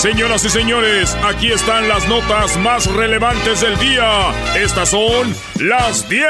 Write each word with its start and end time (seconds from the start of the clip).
Señoras 0.00 0.42
y 0.46 0.48
señores, 0.48 1.14
aquí 1.22 1.52
están 1.52 1.86
las 1.86 2.08
notas 2.08 2.56
más 2.56 2.86
relevantes 2.86 3.60
del 3.60 3.78
día. 3.78 4.32
Estas 4.56 4.88
son 4.88 5.36
las 5.56 6.08
10 6.08 6.24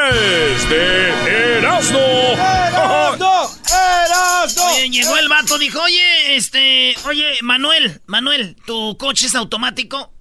de 0.68 1.58
Erasmo. 1.58 2.00
¡Erasmo! 2.00 3.56
¡Erasmo! 3.68 4.64
Oye, 4.72 4.91
llegó 4.91 5.16
el 5.16 5.28
vato, 5.28 5.56
dijo, 5.56 5.80
oye, 5.80 6.34
este, 6.34 6.96
oye, 7.04 7.38
Manuel, 7.42 8.00
Manuel, 8.06 8.56
¿tu 8.66 8.96
coche 8.98 9.26
es 9.26 9.36
automático? 9.36 10.12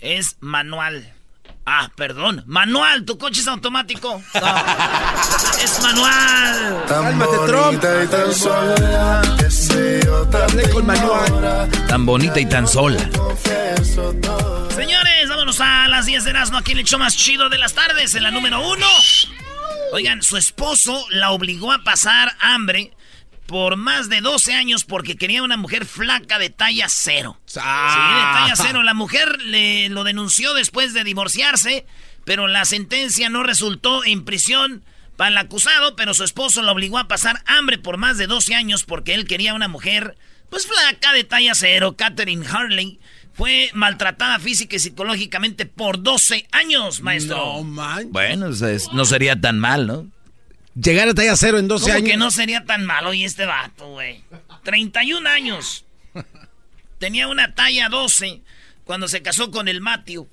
Es 0.00 0.36
manual. 0.40 1.15
Ah, 1.68 1.90
perdón. 1.96 2.44
Manual, 2.46 3.04
tu 3.04 3.18
coche 3.18 3.40
es 3.40 3.48
automático. 3.48 4.22
es 5.62 5.82
manual. 5.82 6.84
Cálmate, 6.86 7.36
Trump. 7.48 7.84
Hablé 10.32 10.70
con 10.70 10.86
manual. 10.86 11.68
Tan 11.88 12.06
bonita 12.06 12.38
y 12.38 12.46
tan 12.46 12.68
sola. 12.68 13.00
Señores, 14.76 15.28
vámonos 15.28 15.60
a 15.60 15.88
las 15.88 16.06
10 16.06 16.22
de 16.22 16.30
Erasmo. 16.30 16.58
Aquí 16.58 16.70
el 16.70 16.78
hecho 16.78 17.00
más 17.00 17.16
chido 17.16 17.48
de 17.48 17.58
las 17.58 17.74
tardes, 17.74 18.14
en 18.14 18.22
la 18.22 18.30
número 18.30 18.60
uno. 18.60 18.86
Oigan, 19.92 20.22
su 20.22 20.36
esposo 20.36 21.04
la 21.10 21.32
obligó 21.32 21.72
a 21.72 21.82
pasar 21.82 22.36
hambre 22.38 22.96
por 23.46 23.76
más 23.76 24.08
de 24.08 24.20
12 24.20 24.54
años 24.54 24.84
porque 24.84 25.16
quería 25.16 25.42
una 25.42 25.56
mujer 25.56 25.86
flaca 25.86 26.38
de 26.38 26.50
talla 26.50 26.86
cero. 26.88 27.38
Sí, 27.46 27.60
de 27.60 27.64
talla 27.64 28.54
cero. 28.56 28.82
La 28.82 28.94
mujer 28.94 29.40
le 29.42 29.88
lo 29.88 30.04
denunció 30.04 30.54
después 30.54 30.94
de 30.94 31.04
divorciarse, 31.04 31.86
pero 32.24 32.48
la 32.48 32.64
sentencia 32.64 33.28
no 33.28 33.42
resultó 33.42 34.04
en 34.04 34.24
prisión 34.24 34.84
para 35.16 35.30
el 35.30 35.38
acusado, 35.38 35.96
pero 35.96 36.12
su 36.12 36.24
esposo 36.24 36.62
la 36.62 36.72
obligó 36.72 36.98
a 36.98 37.08
pasar 37.08 37.42
hambre 37.46 37.78
por 37.78 37.96
más 37.96 38.18
de 38.18 38.26
12 38.26 38.54
años 38.54 38.84
porque 38.84 39.14
él 39.14 39.26
quería 39.26 39.54
una 39.54 39.68
mujer, 39.68 40.16
pues 40.50 40.66
flaca 40.66 41.12
de 41.12 41.24
talla 41.24 41.54
cero. 41.54 41.94
Catherine 41.96 42.46
Harley 42.46 42.98
fue 43.32 43.70
maltratada 43.74 44.38
física 44.38 44.76
y 44.76 44.78
psicológicamente 44.78 45.66
por 45.66 46.02
12 46.02 46.46
años, 46.52 47.00
maestro. 47.00 47.36
No, 47.36 47.62
man. 47.62 48.08
Bueno, 48.10 48.48
no 48.92 49.04
sería 49.04 49.40
tan 49.40 49.58
mal, 49.58 49.86
¿no? 49.86 50.06
Llegar 50.80 51.08
a 51.08 51.14
talla 51.14 51.36
cero 51.36 51.58
en 51.58 51.68
12 51.68 51.84
¿Cómo 51.84 51.94
años. 51.96 52.10
que 52.10 52.16
no 52.16 52.30
sería 52.30 52.64
tan 52.64 52.84
malo 52.84 53.14
y 53.14 53.24
este 53.24 53.46
vato, 53.46 53.92
güey? 53.92 54.22
31 54.62 55.28
años. 55.28 55.84
Tenía 56.98 57.28
una 57.28 57.54
talla 57.54 57.88
12 57.88 58.42
cuando 58.84 59.08
se 59.08 59.22
casó 59.22 59.50
con 59.50 59.68
el 59.68 59.80
Matthew. 59.80 60.28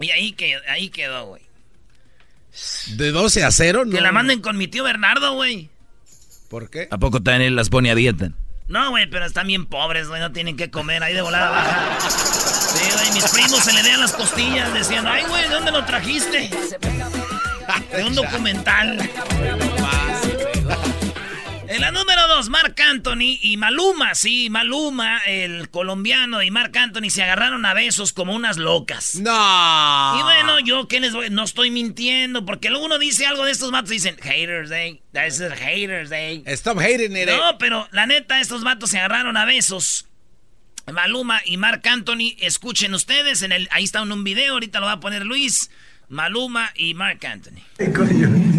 Y 0.00 0.10
ahí, 0.10 0.32
que, 0.32 0.58
ahí 0.68 0.88
quedó, 0.88 1.26
güey. 1.26 1.42
¿De 2.96 3.10
12 3.10 3.44
a 3.44 3.50
0? 3.50 3.84
No. 3.84 3.92
Que 3.92 4.00
la 4.00 4.12
manden 4.12 4.40
con 4.40 4.56
mi 4.56 4.68
tío 4.68 4.84
Bernardo, 4.84 5.34
güey. 5.34 5.68
¿Por 6.48 6.70
qué? 6.70 6.88
¿A 6.90 6.98
poco 6.98 7.22
también 7.22 7.48
él 7.48 7.56
las 7.56 7.68
pone 7.68 7.90
a 7.90 7.94
dieta? 7.94 8.30
No, 8.68 8.90
güey, 8.90 9.08
pero 9.08 9.26
están 9.26 9.46
bien 9.46 9.66
pobres, 9.66 10.08
güey, 10.08 10.20
no 10.20 10.32
tienen 10.32 10.56
que 10.56 10.70
comer 10.70 11.02
ahí 11.02 11.14
de 11.14 11.22
volada 11.22 11.50
baja. 11.50 12.10
Sí, 12.10 12.90
güey, 12.92 13.12
mis 13.12 13.30
primos 13.30 13.60
se 13.60 13.72
le 13.72 13.82
vean 13.82 14.00
las 14.00 14.12
costillas, 14.12 14.72
decían, 14.74 15.06
ay, 15.06 15.24
güey, 15.28 15.42
¿de 15.42 15.48
dónde 15.50 15.70
lo 15.70 15.84
trajiste? 15.84 16.50
De 17.94 18.04
un 18.04 18.14
documental. 18.14 18.98
En 21.68 21.80
la 21.80 21.90
número 21.90 22.26
dos, 22.28 22.48
Marc 22.48 22.78
Anthony 22.80 23.38
y 23.42 23.56
Maluma, 23.56 24.14
sí, 24.14 24.48
Maluma, 24.50 25.18
el 25.26 25.68
colombiano 25.68 26.42
y 26.42 26.50
Marc 26.50 26.74
Anthony 26.76 27.10
se 27.10 27.22
agarraron 27.24 27.66
a 27.66 27.74
besos 27.74 28.12
como 28.12 28.34
unas 28.34 28.56
locas. 28.56 29.16
No. 29.16 30.16
Y 30.18 30.22
bueno, 30.22 30.60
yo 30.60 30.86
qué 30.88 31.00
les 31.00 31.12
voy, 31.12 31.28
no 31.28 31.42
estoy 31.42 31.70
mintiendo, 31.70 32.46
porque 32.46 32.70
luego 32.70 32.86
uno 32.86 32.98
dice 32.98 33.26
algo 33.26 33.44
de 33.44 33.50
estos 33.52 33.72
vatos 33.72 33.90
y 33.90 33.94
dicen, 33.94 34.16
haters, 34.22 34.70
eh, 34.70 35.02
that's 35.12 35.38
the 35.38 35.50
haters, 35.54 36.10
eh. 36.12 36.42
Stop 36.46 36.78
hating 36.78 37.12
it. 37.16 37.28
eh. 37.28 37.36
No, 37.36 37.58
pero 37.58 37.88
la 37.90 38.06
neta, 38.06 38.40
estos 38.40 38.62
vatos 38.62 38.90
se 38.90 38.98
agarraron 38.98 39.36
a 39.36 39.44
besos. 39.44 40.06
Maluma 40.90 41.40
y 41.44 41.56
Marc 41.56 41.84
Anthony, 41.88 42.36
escuchen 42.38 42.94
ustedes, 42.94 43.42
en 43.42 43.50
el, 43.50 43.68
ahí 43.72 43.82
está 43.84 44.00
en 44.02 44.12
un 44.12 44.22
video, 44.22 44.52
ahorita 44.52 44.78
lo 44.78 44.86
va 44.86 44.92
a 44.92 45.00
poner 45.00 45.26
Luis. 45.26 45.70
Maluma 46.08 46.70
y 46.76 46.94
Marc 46.94 47.24
Anthony. 47.24 47.62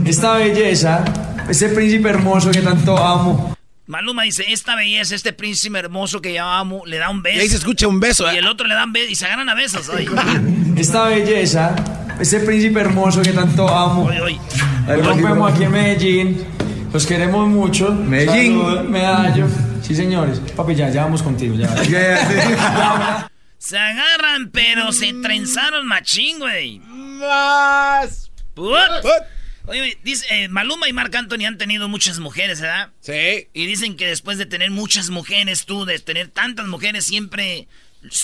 Esta 0.06 0.36
belleza, 0.38 1.04
ese 1.50 1.70
príncipe 1.70 2.10
hermoso 2.10 2.52
que 2.52 2.62
tanto 2.62 2.98
amo. 2.98 3.56
Maluma 3.86 4.24
dice, 4.24 4.44
esta 4.52 4.76
belleza, 4.76 5.16
este 5.16 5.32
príncipe 5.32 5.80
hermoso 5.80 6.22
que 6.22 6.34
yo 6.34 6.44
amo, 6.44 6.84
le 6.86 6.98
da 6.98 7.10
un 7.10 7.22
beso. 7.24 7.38
Y 7.38 7.42
ahí 7.42 7.50
se 7.50 7.56
escucha 7.56 7.88
un 7.88 8.02
beso. 8.02 8.30
Y 8.32 8.36
¿eh? 8.36 8.40
el 8.40 8.48
otro 8.48 8.68
le 8.68 8.76
dan 8.76 8.92
beso 8.92 9.10
y 9.10 9.16
se 9.16 9.26
agarran 9.26 9.48
a 9.48 9.56
besos. 9.56 9.88
Oye, 9.88 10.10
Esta 10.76 11.06
belleza, 11.06 11.74
ese 12.20 12.42
príncipe 12.42 12.82
hermoso 12.82 13.22
que 13.22 13.32
tanto 13.32 13.68
amo. 13.70 14.04
oye, 14.06 14.20
oye. 14.20 14.40
Ahí 14.88 15.02
rompemos 15.02 15.54
aquí 15.54 15.64
en 15.64 15.72
Medellín. 15.72 16.46
Los 16.92 17.06
queremos 17.06 17.48
mucho. 17.48 17.92
Medellín. 17.94 18.92
Medallo. 18.92 19.48
Sí, 19.82 19.96
señores. 19.96 20.42
Papi, 20.54 20.76
ya, 20.76 20.90
ya 20.90 21.06
vamos 21.06 21.24
contigo. 21.24 21.56
Ya. 21.56 21.70
Se 23.68 23.78
agarran, 23.78 24.50
pero 24.52 24.94
se 24.94 25.12
trenzaron 25.12 25.86
machín, 25.86 26.40
güey. 26.40 26.80
Más. 26.80 28.32
Put. 28.54 28.78
Oye, 29.66 29.98
dice, 30.06 30.26
eh, 30.30 30.48
Maluma 30.48 30.88
y 30.88 30.94
Marc 30.94 31.14
Anthony 31.14 31.46
han 31.46 31.58
tenido 31.58 31.90
muchas 31.90 32.20
mujeres, 32.20 32.62
¿verdad? 32.62 32.94
Sí. 33.02 33.50
Y 33.54 33.66
dicen 33.66 33.98
que 33.98 34.08
después 34.08 34.38
de 34.38 34.46
tener 34.46 34.72
muchas 34.72 35.10
mujeres, 35.10 35.66
tú, 35.66 35.84
de 35.84 36.00
tener 36.00 36.30
tantas 36.30 36.66
mujeres, 36.68 37.04
siempre 37.04 37.68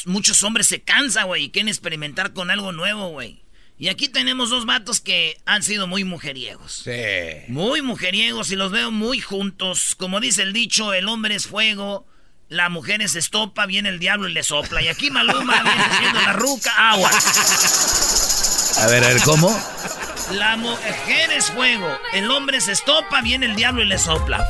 muchos 0.05 0.41
hombres 0.43 0.67
se 0.67 0.81
cansan, 0.81 1.27
güey, 1.27 1.43
y 1.43 1.49
quieren 1.49 1.67
experimentar 1.67 2.31
con 2.31 2.49
algo 2.49 2.71
nuevo, 2.71 3.09
güey. 3.09 3.43
Y 3.77 3.89
aquí 3.89 4.07
tenemos 4.07 4.49
dos 4.49 4.65
vatos 4.65 5.01
que 5.01 5.41
han 5.45 5.61
sido 5.61 5.87
muy 5.87 6.05
mujeriegos. 6.05 6.83
Sí. 6.85 7.51
Muy 7.51 7.81
mujeriegos 7.81 8.49
y 8.49 8.55
los 8.55 8.71
veo 8.71 8.91
muy 8.91 9.19
juntos. 9.19 9.95
Como 9.95 10.21
dice 10.21 10.43
el 10.43 10.53
dicho, 10.53 10.93
el 10.93 11.09
hombre 11.09 11.35
es 11.35 11.47
fuego, 11.47 12.07
la 12.49 12.69
mujer 12.69 13.01
es 13.01 13.15
estopa, 13.15 13.65
viene 13.65 13.89
el 13.89 13.99
diablo 13.99 14.27
y 14.27 14.33
le 14.33 14.43
sopla. 14.43 14.81
Y 14.81 14.87
aquí 14.87 15.09
Maluma 15.11 15.61
viene 15.63 15.83
siendo 15.99 16.21
la 16.21 16.33
ruca 16.33 16.71
agua. 16.91 17.09
A 18.81 18.87
ver, 18.87 19.03
a 19.03 19.07
ver, 19.07 19.21
¿cómo? 19.21 19.49
La 20.31 20.57
mujer 20.57 21.31
es 21.31 21.51
fuego, 21.51 21.87
el 22.13 22.29
hombre 22.31 22.61
se 22.61 22.71
estopa, 22.71 23.21
viene 23.21 23.45
el 23.45 23.55
diablo 23.55 23.83
y 23.83 23.85
le 23.85 23.97
sopla. 23.97 24.47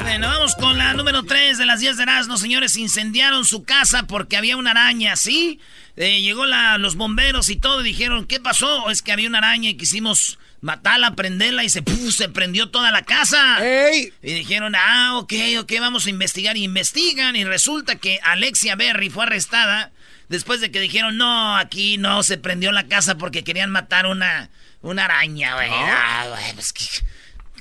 Bueno, 0.00 0.28
vamos 0.28 0.54
con 0.54 0.78
la 0.78 0.94
número 0.94 1.24
3 1.24 1.58
de 1.58 1.66
las 1.66 1.80
10 1.80 1.96
de 1.96 2.02
Erasmo. 2.04 2.36
Señores, 2.36 2.76
incendiaron 2.76 3.44
su 3.44 3.64
casa 3.64 4.04
porque 4.04 4.36
había 4.36 4.56
una 4.56 4.70
araña, 4.70 5.16
¿sí? 5.16 5.60
Eh, 5.96 6.20
llegó 6.20 6.46
la, 6.46 6.78
los 6.78 6.96
bomberos 6.96 7.48
y 7.50 7.56
todo 7.56 7.80
y 7.80 7.84
dijeron, 7.84 8.26
¿qué 8.26 8.40
pasó? 8.40 8.88
Es 8.90 9.02
que 9.02 9.12
había 9.12 9.28
una 9.28 9.38
araña 9.38 9.70
y 9.70 9.76
quisimos 9.76 10.38
matarla, 10.60 11.14
prenderla 11.14 11.64
y 11.64 11.68
se, 11.68 11.82
¡puf! 11.82 12.14
se 12.14 12.28
prendió 12.28 12.70
toda 12.70 12.90
la 12.90 13.02
casa. 13.02 13.58
¡Ey! 13.64 14.12
Y 14.22 14.32
dijeron, 14.34 14.74
ah, 14.76 15.18
ok, 15.18 15.32
ok, 15.60 15.72
vamos 15.80 16.06
a 16.06 16.10
investigar. 16.10 16.56
Y 16.56 16.64
investigan 16.64 17.36
y 17.36 17.44
resulta 17.44 17.96
que 17.96 18.18
Alexia 18.22 18.74
Berry 18.76 19.10
fue 19.10 19.24
arrestada 19.24 19.92
después 20.28 20.60
de 20.60 20.70
que 20.70 20.80
dijeron, 20.80 21.16
no, 21.18 21.56
aquí 21.56 21.98
no 21.98 22.22
se 22.22 22.38
prendió 22.38 22.72
la 22.72 22.86
casa 22.86 23.16
porque 23.16 23.44
querían 23.44 23.70
matar 23.70 24.06
una, 24.06 24.50
una 24.82 25.04
araña, 25.04 25.54
güey. 25.54 25.68
Ah, 25.70 26.26
güey, 26.30 26.54
pues 26.54 26.72
que- 26.72 26.84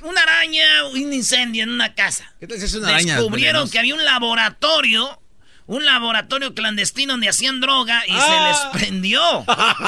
una 0.01 0.21
araña, 0.21 0.63
un 0.93 1.13
incendio 1.13 1.63
en 1.63 1.69
una 1.69 1.95
casa. 1.95 2.31
¿Qué 2.39 2.47
tal 2.47 2.59
si 2.59 2.65
es 2.65 2.75
una 2.75 2.95
Descubrieron 2.97 3.69
que 3.69 3.79
había 3.79 3.95
un 3.95 4.05
laboratorio, 4.05 5.19
un 5.67 5.83
laboratorio 5.83 6.53
clandestino 6.53 7.13
donde 7.13 7.27
hacían 7.29 7.59
droga 7.59 8.03
y 8.07 8.11
Ah. 8.15 8.21
se 8.71 8.77
les 8.77 8.81
prendió. 8.83 9.21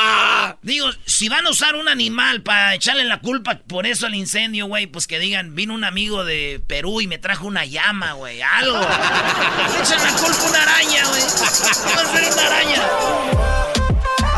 Digo, 0.64 0.88
si 1.06 1.30
van 1.30 1.46
a 1.46 1.50
usar 1.52 1.76
un 1.76 1.88
animal 1.88 2.42
para 2.42 2.74
echarle 2.74 3.04
la 3.04 3.20
culpa 3.20 3.60
por 3.68 3.86
eso 3.86 4.08
al 4.08 4.16
incendio, 4.16 4.66
güey, 4.68 4.88
pues 4.88 5.06
que 5.08 5.20
digan, 5.20 5.54
vino 5.56 5.74
un 5.76 5.84
amigo 5.84 6.26
de 6.26 6.62
Perú 6.66 7.00
y 7.02 7.08
me 7.08 7.20
trajo 7.20 7.46
una 7.46 7.64
llama, 7.66 8.14
güey, 8.14 8.42
algo. 8.42 8.80
Echan 9.82 10.02
la 10.04 10.12
culpa 10.20 10.42
a 10.46 10.50
una 10.50 10.64
araña, 10.64 11.08
güey. 11.10 11.22
Va 11.22 12.02
a 12.02 12.06
ser 12.06 12.34
una 12.34 12.48
araña. 12.48 12.82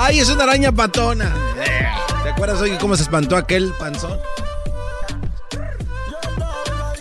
¡Ay, 0.01 0.19
es 0.19 0.29
una 0.29 0.43
araña 0.43 0.71
patona! 0.71 1.33
¿Te 2.23 2.29
acuerdas, 2.29 2.59
oye, 2.61 2.77
cómo 2.79 2.95
se 2.95 3.03
espantó 3.03 3.35
aquel 3.37 3.73
panzón? 3.79 4.17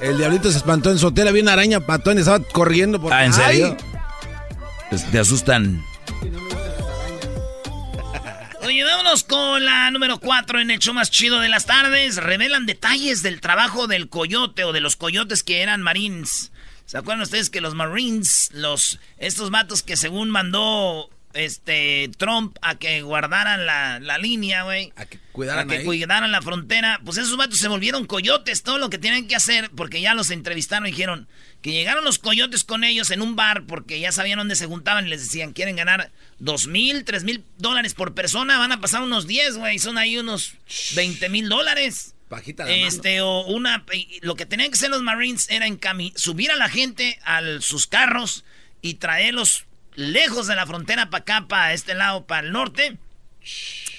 El 0.01 0.17
diablito 0.17 0.51
se 0.51 0.59
espantó 0.59 0.91
en 0.91 0.99
su 0.99 1.09
hotel, 1.09 1.27
había 1.29 1.43
una 1.43 1.53
araña 1.55 1.81
patona 1.81 2.17
y 2.17 2.21
estaba 2.21 2.39
corriendo 2.53 3.01
por... 3.01 3.13
Ah, 3.13 3.25
¿en 3.25 3.33
serio? 3.33 3.77
¡Ay! 3.79 3.98
Pues, 4.89 5.11
Te 5.11 5.19
asustan. 5.19 5.85
Oye, 8.63 8.85
vámonos 8.85 9.25
con 9.25 9.65
la 9.65 9.91
número 9.91 10.19
4 10.19 10.61
en 10.61 10.71
el 10.71 10.79
show 10.79 10.93
más 10.93 11.11
chido 11.11 11.41
de 11.41 11.49
las 11.49 11.65
tardes. 11.67 12.17
Revelan 12.17 12.67
detalles 12.67 13.23
del 13.23 13.41
trabajo 13.41 13.87
del 13.87 14.09
coyote 14.09 14.65
o 14.65 14.73
de 14.73 14.81
los 14.81 14.97
coyotes 14.97 15.43
que 15.43 15.63
eran 15.63 15.83
marines. 15.83 16.53
¿Se 16.85 16.99
acuerdan 16.99 17.23
ustedes 17.23 17.51
que 17.51 17.61
los 17.61 17.75
marines, 17.75 18.51
los 18.53 18.99
estos 19.19 19.51
matos 19.51 19.83
que 19.83 19.97
según 19.97 20.31
mandó 20.31 21.09
este 21.35 22.11
Trump 22.17 22.57
a 22.63 22.77
que 22.77 23.03
guardaran 23.03 23.65
la, 23.65 24.01
la 24.01 24.19
línea, 24.19 24.65
güey? 24.65 24.93
A 24.97 25.07
que 25.07 25.19
cuidaran 25.33 25.67
a 25.67 25.71
que 25.71 25.79
ahí. 25.79 25.85
cuidaran 25.85 26.33
la 26.33 26.43
frontera. 26.43 27.01
Pues 27.05 27.17
esos 27.17 27.37
vatos 27.37 27.59
se 27.59 27.69
volvieron 27.69 28.07
coyotes. 28.07 28.63
Todo 28.63 28.79
lo 28.79 28.91
que 28.91 28.99
tienen 28.99 29.29
que 29.29 29.37
hacer, 29.37 29.71
porque 29.77 30.01
ya 30.01 30.15
los 30.15 30.31
entrevistaron 30.31 30.87
y 30.89 30.91
dijeron 30.91 31.27
que 31.63 31.73
llegaron 31.73 32.05
los 32.05 32.19
coyotes 32.19 32.63
con 32.65 32.85
ellos 32.85 33.11
en 33.11 33.21
un 33.23 33.35
bar 33.37 33.65
porque 33.67 33.99
ya 34.01 34.13
sabían 34.13 34.39
dónde 34.39 34.55
se 34.57 34.67
juntaban 34.67 35.07
y 35.07 35.11
les 35.11 35.23
decían, 35.23 35.53
quieren 35.53 35.77
ganar 35.77 36.11
dos 36.39 36.67
mil, 36.69 37.05
tres 37.05 37.25
mil 37.25 37.45
dólares 37.59 37.95
por 37.95 38.15
persona, 38.15 38.59
van 38.59 38.73
a 38.73 38.81
pasar 38.81 39.03
unos 39.03 39.27
10, 39.27 39.57
güey. 39.57 39.79
Son 39.79 39.99
ahí 39.99 40.19
unos 40.19 40.53
20 40.95 41.29
mil 41.29 41.49
dólares. 41.49 42.15
Bajita 42.31 42.65
la 42.65 42.71
mano. 42.71 42.87
Este, 42.87 43.21
o 43.23 43.41
una. 43.47 43.85
Lo 44.21 44.37
que 44.37 44.47
tenían 44.47 44.69
que 44.71 44.75
hacer 44.75 44.91
los 44.91 45.03
Marines 45.03 45.49
era 45.51 45.67
encami- 45.67 46.13
subir 46.15 46.51
a 46.53 46.57
la 46.57 46.69
gente 46.69 47.19
a 47.25 47.41
sus 47.61 47.87
carros 47.87 48.45
y 48.83 48.95
traerlos 48.95 49.65
lejos 49.95 50.47
de 50.47 50.55
la 50.55 50.67
frontera 50.67 51.11
para 51.11 51.23
acá, 51.23 51.49
para 51.49 51.73
este 51.73 51.95
lado, 51.95 52.27
para 52.27 52.47
el 52.47 52.53
norte. 52.53 52.99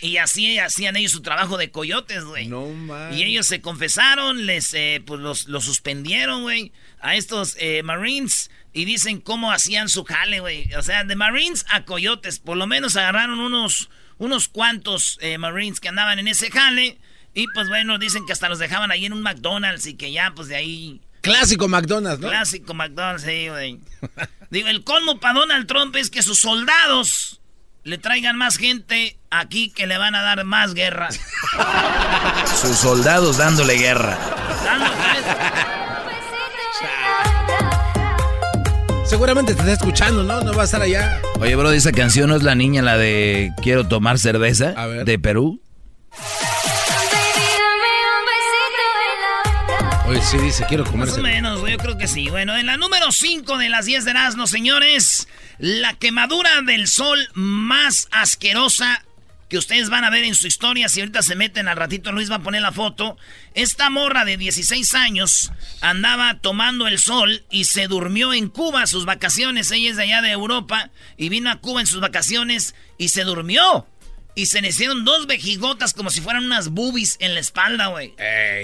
Y 0.02 0.18
así 0.18 0.58
hacían 0.60 0.96
ellos 0.96 1.12
su 1.12 1.22
trabajo 1.22 1.58
de 1.58 1.72
coyotes, 1.72 2.24
güey. 2.24 2.48
No 2.48 2.68
man. 2.68 3.14
Y 3.14 3.24
ellos 3.24 3.48
se 3.48 3.62
confesaron, 3.62 4.46
les, 4.46 4.74
eh, 4.74 5.02
pues 5.06 5.20
los, 5.20 5.48
los 5.48 5.66
suspendieron, 5.66 6.44
güey, 6.44 6.72
a 7.02 7.16
estos 7.16 7.56
eh, 7.60 7.84
Marines. 7.84 8.50
Y 8.72 8.86
dicen 8.86 9.20
cómo 9.20 9.52
hacían 9.52 9.90
su 9.90 10.06
jale, 10.06 10.40
güey. 10.40 10.74
O 10.76 10.84
sea, 10.84 11.04
de 11.04 11.16
Marines 11.16 11.66
a 11.70 11.84
coyotes. 11.84 12.40
Por 12.40 12.56
lo 12.56 12.68
menos 12.68 12.96
agarraron 12.96 13.40
unos, 13.40 13.90
unos 14.18 14.48
cuantos 14.48 15.18
eh, 15.22 15.38
Marines 15.38 15.80
que 15.80 15.90
andaban 15.90 16.20
en 16.20 16.28
ese 16.28 16.50
jale. 16.50 16.98
Y 17.34 17.48
pues 17.48 17.68
bueno, 17.68 17.98
dicen 17.98 18.26
que 18.26 18.34
hasta 18.34 18.48
los 18.48 18.60
dejaban 18.60 18.92
ahí 18.92 19.06
en 19.06 19.14
un 19.14 19.22
McDonald's 19.22 19.86
y 19.86 19.96
que 19.96 20.12
ya, 20.12 20.32
pues 20.36 20.48
de 20.48 20.56
ahí. 20.56 21.02
Clásico 21.22 21.68
McDonald's, 21.68 22.22
¿no? 22.22 22.30
Clásico 22.30 22.74
McDonald's, 22.74 23.24
sí, 23.24 23.50
güey. 23.50 23.80
Digo, 24.50 24.70
el 24.70 24.84
colmo 24.84 25.20
para 25.20 25.40
Donald 25.40 25.68
Trump 25.68 25.96
es 25.98 26.10
que 26.10 26.24
sus 26.24 26.40
soldados 26.40 27.42
le 27.84 27.98
traigan 27.98 28.38
más 28.38 28.58
gente 28.58 29.18
aquí 29.32 29.70
que 29.72 29.88
le 29.88 29.98
van 29.98 30.16
a 30.16 30.22
dar 30.22 30.44
más 30.44 30.74
guerra. 30.74 31.10
Sus 32.62 32.78
soldados 32.78 33.38
dándole 33.38 33.76
guerra. 33.76 34.18
Seguramente 39.06 39.56
te 39.56 39.62
está 39.62 39.74
escuchando, 39.74 40.24
¿no? 40.24 40.42
No 40.42 40.54
va 40.54 40.62
a 40.62 40.66
estar 40.66 40.82
allá. 40.82 41.20
Oye, 41.40 41.56
bro, 41.56 41.72
esa 41.72 41.92
canción 41.92 42.30
no 42.30 42.36
es 42.36 42.44
la 42.44 42.54
niña, 42.54 42.84
la 42.84 42.96
de 42.98 43.52
Quiero 43.62 43.88
tomar 43.88 44.20
cerveza 44.20 44.74
A 44.78 44.86
ver. 44.86 45.06
de 45.06 45.18
Perú. 45.18 45.62
Oye, 50.10 50.24
sí 50.24 50.40
dice, 50.40 50.66
quiero 50.68 50.84
Más 50.86 50.92
comerse. 50.92 51.20
o 51.20 51.24
menos, 51.24 51.62
yo 51.70 51.78
creo 51.78 51.96
que 51.96 52.08
sí. 52.08 52.30
Bueno, 52.30 52.58
en 52.58 52.66
la 52.66 52.78
número 52.78 53.12
5 53.12 53.60
de 53.60 53.70
las 53.70 53.86
10 53.86 54.06
de 54.06 54.12
Erasmo, 54.12 54.48
señores, 54.48 55.28
la 55.60 55.94
quemadura 55.94 56.64
del 56.64 56.88
sol 56.88 57.30
más 57.36 58.08
asquerosa 58.10 59.06
que 59.50 59.60
ustedes 59.60 59.92
van 59.92 60.04
a 60.06 60.10
ver 60.10 60.24
en 60.24 60.34
su 60.34 60.48
historia. 60.48 60.90
Si 60.90 61.00
ahorita 61.02 61.22
se 61.22 61.36
meten 61.36 61.68
al 61.68 61.78
ratito, 61.78 62.12
Luis 62.12 62.32
va 62.32 62.38
a 62.38 62.42
poner 62.42 62.64
la 62.64 62.72
foto. 62.72 63.18
Esta 63.54 63.92
morra 63.92 64.26
de 64.26 64.38
16 64.38 64.96
años 64.96 65.52
andaba 65.80 66.40
tomando 66.40 66.88
el 66.88 66.98
sol 66.98 67.44
y 67.52 67.66
se 67.66 67.86
durmió 67.86 68.34
en 68.34 68.50
Cuba 68.50 68.88
sus 68.88 69.06
vacaciones. 69.06 69.70
Ella 69.70 69.92
es 69.92 69.98
de 69.98 70.04
allá 70.04 70.24
de 70.24 70.32
Europa 70.32 70.90
y 71.18 71.30
vino 71.30 71.52
a 71.52 71.58
Cuba 71.58 71.82
en 71.82 71.88
sus 71.88 72.02
vacaciones 72.02 72.74
y 72.98 73.10
se 73.10 73.26
durmió. 73.26 73.86
Y 74.36 74.46
se 74.46 74.62
le 74.62 74.70
hicieron 74.70 75.04
dos 75.04 75.28
vejigotas 75.28 75.94
como 75.94 76.10
si 76.10 76.22
fueran 76.22 76.46
unas 76.46 76.70
boobies 76.70 77.18
en 77.20 77.34
la 77.34 77.42
espalda, 77.42 77.88
güey. 77.88 78.14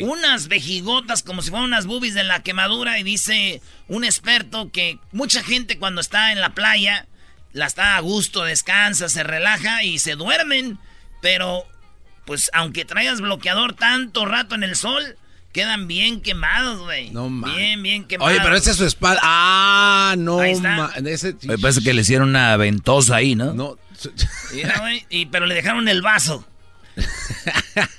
Unas 0.03 0.47
vejigotas 0.47 1.21
como 1.23 1.41
si 1.41 1.49
fueran 1.49 1.65
unas 1.67 1.85
boobies 1.85 2.13
de 2.13 2.23
la 2.23 2.41
quemadura. 2.43 2.97
Y 2.99 3.03
dice 3.03 3.61
un 3.87 4.03
experto 4.05 4.71
que 4.71 4.99
mucha 5.11 5.43
gente 5.43 5.77
cuando 5.77 5.99
está 6.01 6.31
en 6.31 6.39
la 6.39 6.53
playa, 6.53 7.07
la 7.51 7.65
está 7.65 7.97
a 7.97 7.99
gusto, 7.99 8.43
descansa, 8.43 9.09
se 9.09 9.23
relaja 9.23 9.83
y 9.83 9.99
se 9.99 10.15
duermen. 10.15 10.77
Pero, 11.21 11.63
pues, 12.25 12.49
aunque 12.53 12.85
traigas 12.85 13.19
bloqueador 13.19 13.73
tanto 13.73 14.25
rato 14.25 14.55
en 14.55 14.63
el 14.63 14.75
sol, 14.77 15.17
quedan 15.51 15.87
bien 15.87 16.21
quemados, 16.21 16.79
güey. 16.79 17.09
No 17.09 17.29
man. 17.29 17.53
Bien, 17.55 17.81
bien 17.83 18.05
quemados. 18.05 18.31
Oye, 18.31 18.41
pero 18.43 18.55
esa 18.55 18.71
es 18.71 18.77
su 18.77 18.85
espalda. 18.85 19.19
Ah, 19.23 20.15
no, 20.17 20.39
Ahí 20.39 20.51
está. 20.51 20.75
ma- 20.77 20.93
ese- 21.09 21.35
Me 21.43 21.57
parece 21.57 21.81
que 21.81 21.93
le 21.93 22.01
hicieron 22.03 22.29
una 22.29 22.55
ventosa 22.55 23.15
ahí, 23.17 23.35
¿no? 23.35 23.53
No. 23.53 23.77
Su- 24.05 24.55
Mira, 24.55 24.79
güey, 24.79 25.05
y, 25.09 25.25
pero 25.27 25.45
le 25.45 25.55
dejaron 25.55 25.87
el 25.87 26.01
vaso. 26.01 26.47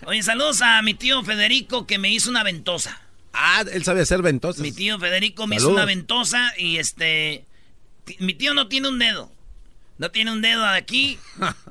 Oye, 0.06 0.22
saludos 0.22 0.62
a 0.62 0.80
mi 0.82 0.94
tío 0.94 1.22
Federico 1.22 1.86
que 1.86 1.98
me 1.98 2.10
hizo 2.10 2.30
una 2.30 2.42
ventosa. 2.42 3.00
Ah, 3.32 3.62
él 3.70 3.84
sabe 3.84 4.00
hacer 4.00 4.22
ventosas. 4.22 4.62
Mi 4.62 4.72
tío 4.72 4.98
Federico 4.98 5.46
me 5.46 5.56
hizo 5.56 5.68
una 5.70 5.84
ventosa 5.84 6.52
y 6.56 6.78
este. 6.78 7.44
Mi 8.18 8.34
tío 8.34 8.54
no 8.54 8.68
tiene 8.68 8.88
un 8.88 8.98
dedo. 8.98 9.30
No 9.98 10.10
tiene 10.10 10.32
un 10.32 10.40
dedo 10.42 10.64
aquí. 10.66 11.18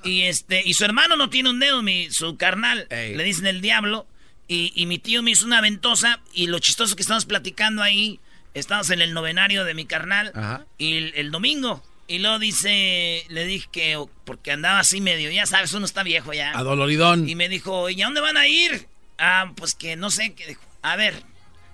y 0.04 0.24
este. 0.24 0.62
Y 0.64 0.76
su 0.76 0.86
hermano 0.86 1.16
no 1.16 1.30
tiene 1.30 1.50
un 1.50 1.60
dedo, 1.60 1.82
mi, 1.82 2.12
su 2.12 2.38
carnal. 2.38 2.88
Ey. 2.92 3.16
Le 3.16 3.24
dicen 3.24 3.48
el 3.48 3.62
diablo. 3.62 4.06
Y, 4.48 4.72
y 4.76 4.86
mi 4.86 5.00
tío 5.00 5.24
me 5.24 5.32
hizo 5.32 5.46
una 5.46 5.62
ventosa. 5.62 6.20
Y 6.34 6.48
lo 6.48 6.60
chistoso 6.60 6.96
que 6.96 7.02
estamos 7.02 7.26
platicando 7.26 7.82
ahí. 7.82 8.20
Estamos 8.54 8.90
en 8.92 9.02
el 9.02 9.14
novenario 9.14 9.64
de 9.66 9.74
mi 9.74 9.86
carnal. 9.86 10.32
Ajá. 10.36 10.66
Y 10.78 10.98
el, 10.98 11.14
el 11.16 11.32
domingo. 11.32 11.84
Y 12.08 12.20
luego 12.20 12.40
dice. 12.40 13.26
Le 13.30 13.46
dije 13.46 13.68
que. 13.72 14.06
Porque 14.26 14.52
andaba 14.52 14.80
así 14.80 15.02
medio. 15.02 15.32
Ya 15.32 15.46
sabes, 15.46 15.74
uno 15.74 15.86
está 15.86 16.04
viejo 16.04 16.34
ya. 16.34 16.52
Adoloridón. 16.52 17.28
Y 17.28 17.36
me 17.36 17.50
dijo, 17.50 17.90
¿y 17.90 18.02
a 18.02 18.06
dónde 18.06 18.22
van 18.22 18.38
a 18.38 18.48
ir? 18.48 18.88
Ah, 19.18 19.52
pues 19.56 19.76
que 19.76 19.96
no 19.96 20.12
sé. 20.12 20.34
qué 20.34 20.48
dijo. 20.48 20.62
A 20.82 20.96
ver, 20.96 21.24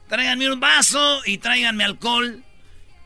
tráiganme 0.08 0.52
un 0.52 0.60
vaso 0.60 1.22
y 1.26 1.38
tráiganme 1.38 1.84
alcohol. 1.84 2.44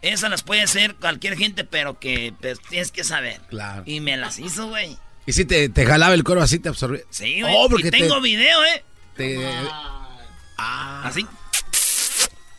Esas 0.01 0.29
las 0.29 0.43
puede 0.43 0.61
hacer 0.61 0.95
cualquier 0.95 1.35
gente, 1.35 1.63
pero 1.63 1.99
que 1.99 2.31
pues, 2.39 2.59
tienes 2.69 2.91
que 2.91 3.03
saber. 3.03 3.41
Claro. 3.49 3.81
Y 3.87 4.01
me 4.01 4.17
las 4.17 4.37
hizo, 4.37 4.67
güey. 4.67 4.95
Y 5.25 5.33
si 5.33 5.45
te, 5.45 5.67
te 5.69 5.85
jalaba 5.85 6.13
el 6.13 6.23
cuero 6.23 6.43
así, 6.43 6.59
te 6.59 6.69
absorbía. 6.69 7.01
Sí, 7.09 7.41
güey. 7.41 7.53
Oh, 7.57 7.67
porque 7.69 7.87
y 7.87 7.91
tengo 7.91 8.15
te, 8.15 8.21
video, 8.21 8.63
¿eh? 8.65 8.83
te- 9.15 9.39
Así. 10.57 11.25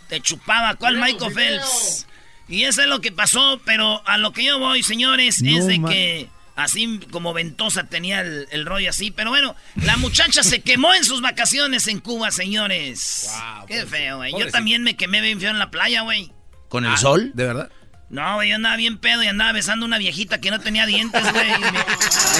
Te 0.08 0.20
chupaba, 0.20 0.74
¿cuál 0.74 0.96
Michael 0.98 1.32
Phelps? 1.32 2.06
Y 2.48 2.64
eso 2.64 2.82
es 2.82 2.88
lo 2.88 3.00
que 3.00 3.10
pasó, 3.12 3.60
pero 3.64 4.02
a 4.06 4.18
lo 4.18 4.32
que 4.32 4.44
yo 4.44 4.58
voy, 4.58 4.82
señores, 4.82 5.42
No, 5.42 5.58
es 5.58 5.66
de 5.66 5.78
man. 5.80 5.90
que 5.92 6.28
así 6.54 7.00
como 7.10 7.32
ventosa 7.34 7.84
tenía 7.84 8.20
el, 8.20 8.46
el 8.50 8.64
rollo 8.66 8.90
así. 8.90 9.10
Pero 9.10 9.30
bueno, 9.30 9.56
la 9.76 9.96
muchacha 9.96 10.42
se 10.44 10.60
quemó 10.62 10.94
en 10.94 11.04
sus 11.04 11.20
vacaciones 11.20 11.88
en 11.88 11.98
Cuba, 12.00 12.30
señores. 12.30 13.28
Wow, 13.58 13.66
Qué 13.66 13.84
feo, 13.86 14.18
güey. 14.18 14.32
Yo 14.38 14.48
también 14.50 14.82
me 14.84 14.96
quemé 14.96 15.20
bien 15.20 15.40
feo 15.40 15.50
en 15.50 15.58
la 15.58 15.70
playa, 15.70 16.02
güey. 16.02 16.32
¿Con 16.68 16.84
el 16.84 16.92
Ah, 16.92 16.96
sol? 16.96 17.32
¿De 17.34 17.44
verdad? 17.46 17.70
No, 18.08 18.36
güey, 18.36 18.50
yo 18.50 18.54
andaba 18.56 18.76
bien 18.76 18.98
pedo 18.98 19.24
y 19.24 19.26
andaba 19.26 19.50
besando 19.50 19.84
a 19.84 19.88
una 19.88 19.98
viejita 19.98 20.40
que 20.40 20.52
no 20.52 20.60
tenía 20.60 20.86
dientes, 20.86 21.20
güey. 21.32 21.48
Y 21.48 21.58
me, 21.58 21.70
me 21.72 21.72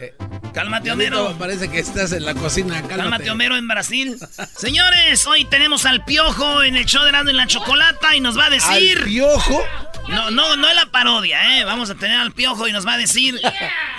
bien. 0.00 0.14
Cálmate, 0.52 0.90
Homero. 0.90 1.36
Parece 1.38 1.68
que 1.70 1.78
estás 1.78 2.12
en 2.12 2.24
la 2.24 2.34
cocina. 2.34 2.74
Cálmate. 2.82 2.96
Cálmate, 2.96 3.30
Homero, 3.30 3.56
en 3.56 3.68
Brasil. 3.68 4.16
Señores, 4.56 5.26
hoy 5.26 5.44
tenemos 5.44 5.84
al 5.86 6.04
Piojo 6.04 6.62
en 6.62 6.76
el 6.76 6.86
show 6.86 7.02
de 7.04 7.10
Erasmo 7.10 7.30
y 7.30 7.34
la 7.34 7.46
Chocolata 7.46 8.16
y 8.16 8.20
nos 8.20 8.36
va 8.36 8.44
a 8.44 8.46
¿Al 8.46 8.52
decir... 8.52 9.04
piojo? 9.04 9.62
No, 10.08 10.30
no, 10.30 10.56
no 10.56 10.68
es 10.68 10.74
la 10.74 10.86
parodia, 10.86 11.60
¿eh? 11.60 11.64
Vamos 11.64 11.90
a 11.90 11.94
tener 11.94 12.16
al 12.18 12.32
Piojo 12.32 12.66
y 12.66 12.72
nos 12.72 12.84
va 12.86 12.94
a 12.94 12.98
decir 12.98 13.40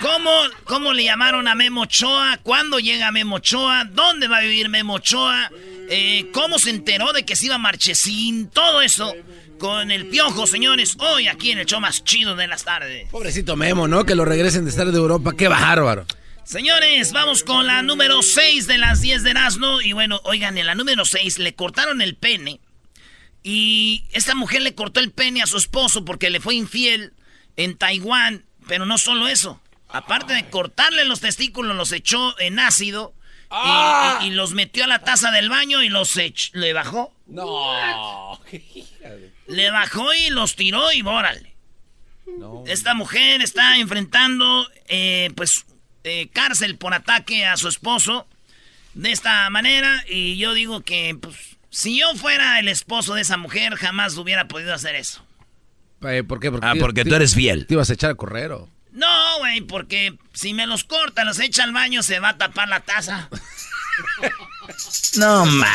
cómo, 0.01 0.31
cómo 0.65 0.91
le 0.93 1.05
llamaron 1.05 1.47
a 1.47 1.55
Memo 1.55 1.81
Ochoa, 1.83 2.37
cuándo 2.43 2.79
llega 2.79 3.11
Memo 3.11 3.35
Ochoa, 3.37 3.85
dónde 3.85 4.27
va 4.27 4.37
a 4.37 4.41
vivir 4.41 4.67
Memo 4.67 4.95
Ochoa, 4.95 5.49
Eh, 5.93 6.29
¿Cómo 6.33 6.57
se 6.57 6.69
enteró 6.69 7.11
de 7.13 7.23
que 7.23 7.35
se 7.35 7.45
iba 7.47 7.55
a 7.55 7.59
Marchesín? 7.59 8.49
Todo 8.49 8.81
eso 8.81 9.13
con 9.61 9.91
el 9.91 10.07
piojo, 10.07 10.47
señores. 10.47 10.97
Hoy 10.97 11.27
aquí 11.27 11.51
en 11.51 11.59
el 11.59 11.67
show 11.67 11.79
más 11.79 12.03
chido 12.03 12.35
de 12.35 12.47
las 12.47 12.63
tardes. 12.63 13.07
Pobrecito 13.09 13.55
Memo, 13.55 13.87
¿no? 13.87 14.05
Que 14.05 14.15
lo 14.15 14.25
regresen 14.25 14.63
de 14.63 14.71
estar 14.71 14.91
de 14.91 14.97
Europa. 14.97 15.33
¡Qué 15.37 15.47
bárbaro! 15.47 16.07
Señores, 16.43 17.13
vamos 17.13 17.43
con 17.43 17.67
la 17.67 17.83
número 17.83 18.23
6 18.23 18.65
de 18.65 18.79
las 18.79 19.01
10 19.01 19.21
de 19.21 19.29
Erasmo. 19.29 19.79
Y 19.79 19.93
bueno, 19.93 20.19
oigan, 20.23 20.57
en 20.57 20.65
la 20.65 20.73
número 20.73 21.05
6 21.05 21.37
le 21.37 21.53
cortaron 21.53 22.01
el 22.01 22.15
pene. 22.15 22.59
Y 23.43 24.03
esta 24.13 24.33
mujer 24.33 24.63
le 24.63 24.73
cortó 24.73 24.99
el 24.99 25.11
pene 25.11 25.43
a 25.43 25.45
su 25.45 25.57
esposo 25.57 26.03
porque 26.05 26.31
le 26.31 26.39
fue 26.39 26.55
infiel 26.55 27.13
en 27.55 27.77
Taiwán. 27.77 28.45
Pero 28.67 28.87
no 28.87 28.97
solo 28.97 29.27
eso. 29.27 29.61
Aparte 29.89 30.33
de 30.33 30.49
cortarle 30.49 31.05
los 31.05 31.19
testículos, 31.19 31.75
los 31.75 31.91
echó 31.91 32.37
en 32.39 32.57
ácido. 32.57 33.13
Y, 34.23 34.31
los 34.31 34.53
metió 34.53 34.85
a 34.85 34.87
la 34.87 35.03
taza 35.03 35.29
del 35.29 35.49
baño 35.49 35.83
y 35.83 35.89
los 35.89 36.17
echó. 36.17 36.49
¿Le 36.57 36.73
bajó? 36.73 37.13
No. 37.27 38.39
Le 39.51 39.69
bajó 39.69 40.13
y 40.13 40.29
los 40.29 40.55
tiró 40.55 40.91
y 40.93 41.01
bórale. 41.01 41.55
Esta 42.65 42.93
mujer 42.93 43.41
está 43.41 43.77
enfrentando, 43.77 44.67
eh, 44.87 45.31
pues, 45.35 45.65
eh, 46.03 46.29
cárcel 46.31 46.77
por 46.77 46.93
ataque 46.93 47.45
a 47.45 47.57
su 47.57 47.67
esposo 47.67 48.27
de 48.93 49.11
esta 49.11 49.49
manera. 49.49 50.03
Y 50.07 50.37
yo 50.37 50.53
digo 50.53 50.81
que, 50.81 51.17
pues, 51.19 51.35
si 51.69 51.99
yo 51.99 52.15
fuera 52.15 52.59
el 52.59 52.67
esposo 52.67 53.15
de 53.15 53.21
esa 53.21 53.37
mujer, 53.37 53.75
jamás 53.75 54.17
hubiera 54.17 54.47
podido 54.47 54.73
hacer 54.73 54.95
eso. 54.95 55.25
Eh, 56.03 56.23
¿Por 56.23 56.39
qué? 56.39 56.49
Porque 56.49 56.67
ah, 56.67 56.73
porque 56.79 57.05
tú 57.05 57.13
eres 57.13 57.35
fiel. 57.35 57.67
Te 57.67 57.73
ibas 57.75 57.89
a 57.89 57.93
echar 57.93 58.11
a 58.11 58.15
correr 58.15 58.51
o... 58.51 58.69
No, 58.91 59.39
güey, 59.39 59.61
porque 59.61 60.17
si 60.33 60.53
me 60.53 60.67
los 60.67 60.83
corta, 60.83 61.23
los 61.23 61.39
echa 61.39 61.63
al 61.63 61.71
baño, 61.71 62.03
se 62.03 62.19
va 62.19 62.29
a 62.29 62.37
tapar 62.37 62.67
la 62.67 62.81
taza. 62.81 63.29
no, 65.15 65.45
man. 65.45 65.69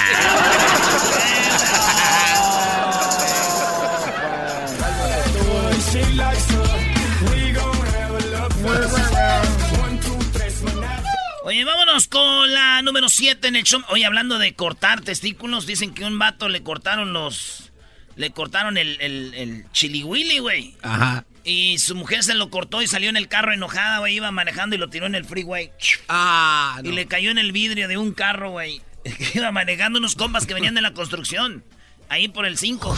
Oye, 11.47 11.65
vámonos 11.65 12.09
con 12.09 12.53
la 12.53 12.83
número 12.83 13.09
7 13.09 13.47
en 13.47 13.55
el 13.55 13.63
show. 13.63 13.81
Oye, 13.91 14.05
hablando 14.05 14.41
de 14.41 14.53
cortar 14.57 15.03
testículos, 15.03 15.65
dicen 15.65 15.95
que 15.95 16.05
un 16.05 16.19
vato 16.19 16.49
le 16.49 16.65
cortaron 16.65 17.13
los. 17.13 17.71
Le 18.17 18.33
cortaron 18.33 18.77
el, 18.77 19.01
el, 19.01 19.33
el 19.33 19.71
chiliwili, 19.71 20.41
güey. 20.41 20.75
Ajá. 20.83 21.25
Y 21.45 21.79
su 21.79 21.95
mujer 21.95 22.25
se 22.25 22.35
lo 22.35 22.51
cortó 22.51 22.83
y 22.83 22.89
salió 22.89 23.11
en 23.11 23.17
el 23.17 23.29
carro 23.29 23.55
enojada, 23.55 24.01
güey. 24.01 24.17
Iba 24.17 24.33
manejando 24.33 24.75
y 24.75 24.81
lo 24.81 24.91
tiró 24.91 25.07
en 25.07 25.15
el 25.15 25.25
freeway. 25.25 25.71
Ah, 26.09 26.81
Y 26.83 26.91
le 26.91 27.07
cayó 27.07 27.31
en 27.31 27.39
el 27.39 27.53
vidrio 27.53 27.87
de 27.87 27.97
un 27.97 28.13
carro, 28.13 28.51
güey. 28.51 28.83
Iba 29.35 29.53
manejando 29.53 30.01
unos 30.01 30.17
compas 30.17 30.47
que 30.47 30.55
venían 30.55 30.75
de 30.75 30.83
la 30.83 30.95
construcción. 30.95 31.63
Ahí 32.09 32.27
por 32.27 32.45
el 32.47 32.59
5. 32.59 32.97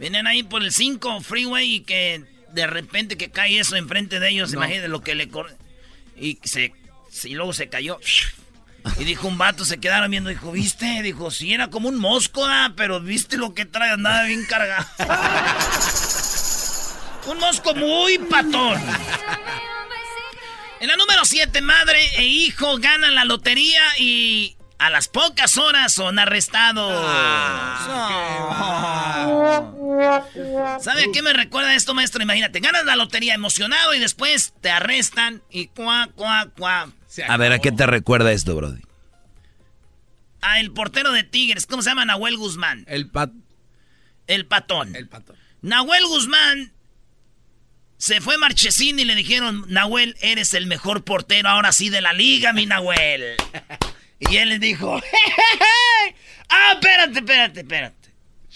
Venían 0.00 0.26
ahí 0.26 0.42
por 0.42 0.64
el 0.64 0.72
5 0.72 1.20
freeway 1.20 1.74
y 1.74 1.80
que 1.82 2.24
de 2.52 2.66
repente 2.66 3.16
que 3.16 3.30
cae 3.30 3.60
eso 3.60 3.76
enfrente 3.76 4.18
de 4.18 4.30
ellos. 4.30 4.52
Imagínate 4.52 4.88
lo 4.88 5.00
que 5.00 5.14
le 5.14 5.28
cortó. 5.28 5.54
Y 6.16 6.40
se, 6.42 6.74
y 7.24 7.34
luego 7.34 7.52
se 7.52 7.68
cayó. 7.68 7.98
Y 8.98 9.04
dijo 9.04 9.28
un 9.28 9.38
vato, 9.38 9.64
se 9.64 9.78
quedaron 9.78 10.10
viendo, 10.10 10.30
dijo, 10.30 10.50
¿viste? 10.50 11.02
Dijo, 11.02 11.30
sí, 11.30 11.52
era 11.52 11.68
como 11.68 11.88
un 11.88 11.98
mosco, 11.98 12.46
pero 12.76 13.00
¿viste 13.00 13.36
lo 13.36 13.54
que 13.54 13.64
trae? 13.64 13.90
Andaba 13.90 14.24
bien 14.24 14.44
cargado. 14.44 14.86
Un 17.24 17.38
mosco 17.38 17.72
muy 17.74 18.18
patón. 18.18 18.82
En 20.80 20.88
la 20.88 20.96
número 20.96 21.24
7, 21.24 21.60
madre 21.60 22.04
e 22.16 22.24
hijo 22.24 22.78
ganan 22.78 23.14
la 23.14 23.24
lotería 23.24 23.80
y 23.96 24.56
a 24.78 24.90
las 24.90 25.06
pocas 25.06 25.56
horas 25.56 25.92
son 25.92 26.18
arrestados. 26.18 26.92
¿Sabe 30.82 31.04
a 31.04 31.12
qué 31.12 31.22
me 31.22 31.32
recuerda 31.32 31.76
esto, 31.76 31.94
maestro? 31.94 32.20
Imagínate, 32.20 32.58
ganas 32.58 32.84
la 32.84 32.96
lotería 32.96 33.34
emocionado 33.34 33.94
y 33.94 34.00
después 34.00 34.54
te 34.60 34.70
arrestan 34.70 35.44
y 35.48 35.68
cuá, 35.68 36.08
cuá, 36.16 36.48
cuá. 36.58 36.88
A 37.28 37.36
ver, 37.36 37.52
¿a 37.52 37.58
qué 37.58 37.72
te 37.72 37.86
recuerda 37.86 38.32
esto, 38.32 38.54
Brody? 38.54 38.80
A 40.40 40.60
el 40.60 40.72
portero 40.72 41.12
de 41.12 41.22
Tigres, 41.22 41.66
¿cómo 41.66 41.82
se 41.82 41.90
llama? 41.90 42.04
Nahuel 42.04 42.36
Guzmán. 42.36 42.84
El 42.88 43.08
pat... 43.10 43.30
El 44.26 44.46
patón. 44.46 44.96
El 44.96 45.08
patón. 45.08 45.36
Nahuel 45.60 46.04
Guzmán 46.06 46.72
se 47.98 48.20
fue 48.20 48.38
Marchesín 48.38 48.98
y 48.98 49.04
le 49.04 49.14
dijeron, 49.14 49.64
Nahuel, 49.68 50.16
eres 50.20 50.54
el 50.54 50.66
mejor 50.66 51.04
portero 51.04 51.48
ahora 51.48 51.70
sí 51.72 51.88
de 51.88 52.00
la 52.00 52.12
liga, 52.12 52.52
mi 52.52 52.66
Nahuel. 52.66 53.36
y 54.18 54.36
él 54.36 54.48
le 54.48 54.58
dijo, 54.58 55.00
ah, 56.48 56.72
espérate, 56.72 57.18
espérate, 57.20 57.60
espérate. 57.60 58.01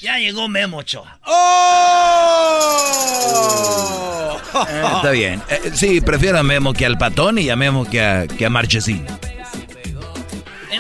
Ya 0.01 0.19
llegó 0.19 0.49
Memo 0.49 0.79
Ochoa. 0.79 1.19
¡Oh! 1.25 1.97
está 4.97 5.11
bien. 5.11 5.43
Eh, 5.49 5.71
sí, 5.75 6.01
prefiero 6.01 6.39
a 6.39 6.43
Memo 6.43 6.73
que 6.73 6.87
al 6.87 6.99
Patón 6.99 7.39
y 7.39 7.49
a 7.51 7.57
Memo 7.57 7.85
que 7.85 8.01
a, 8.01 8.27
que 8.27 8.47
a 8.47 8.51
Marchesín. 8.51 9.07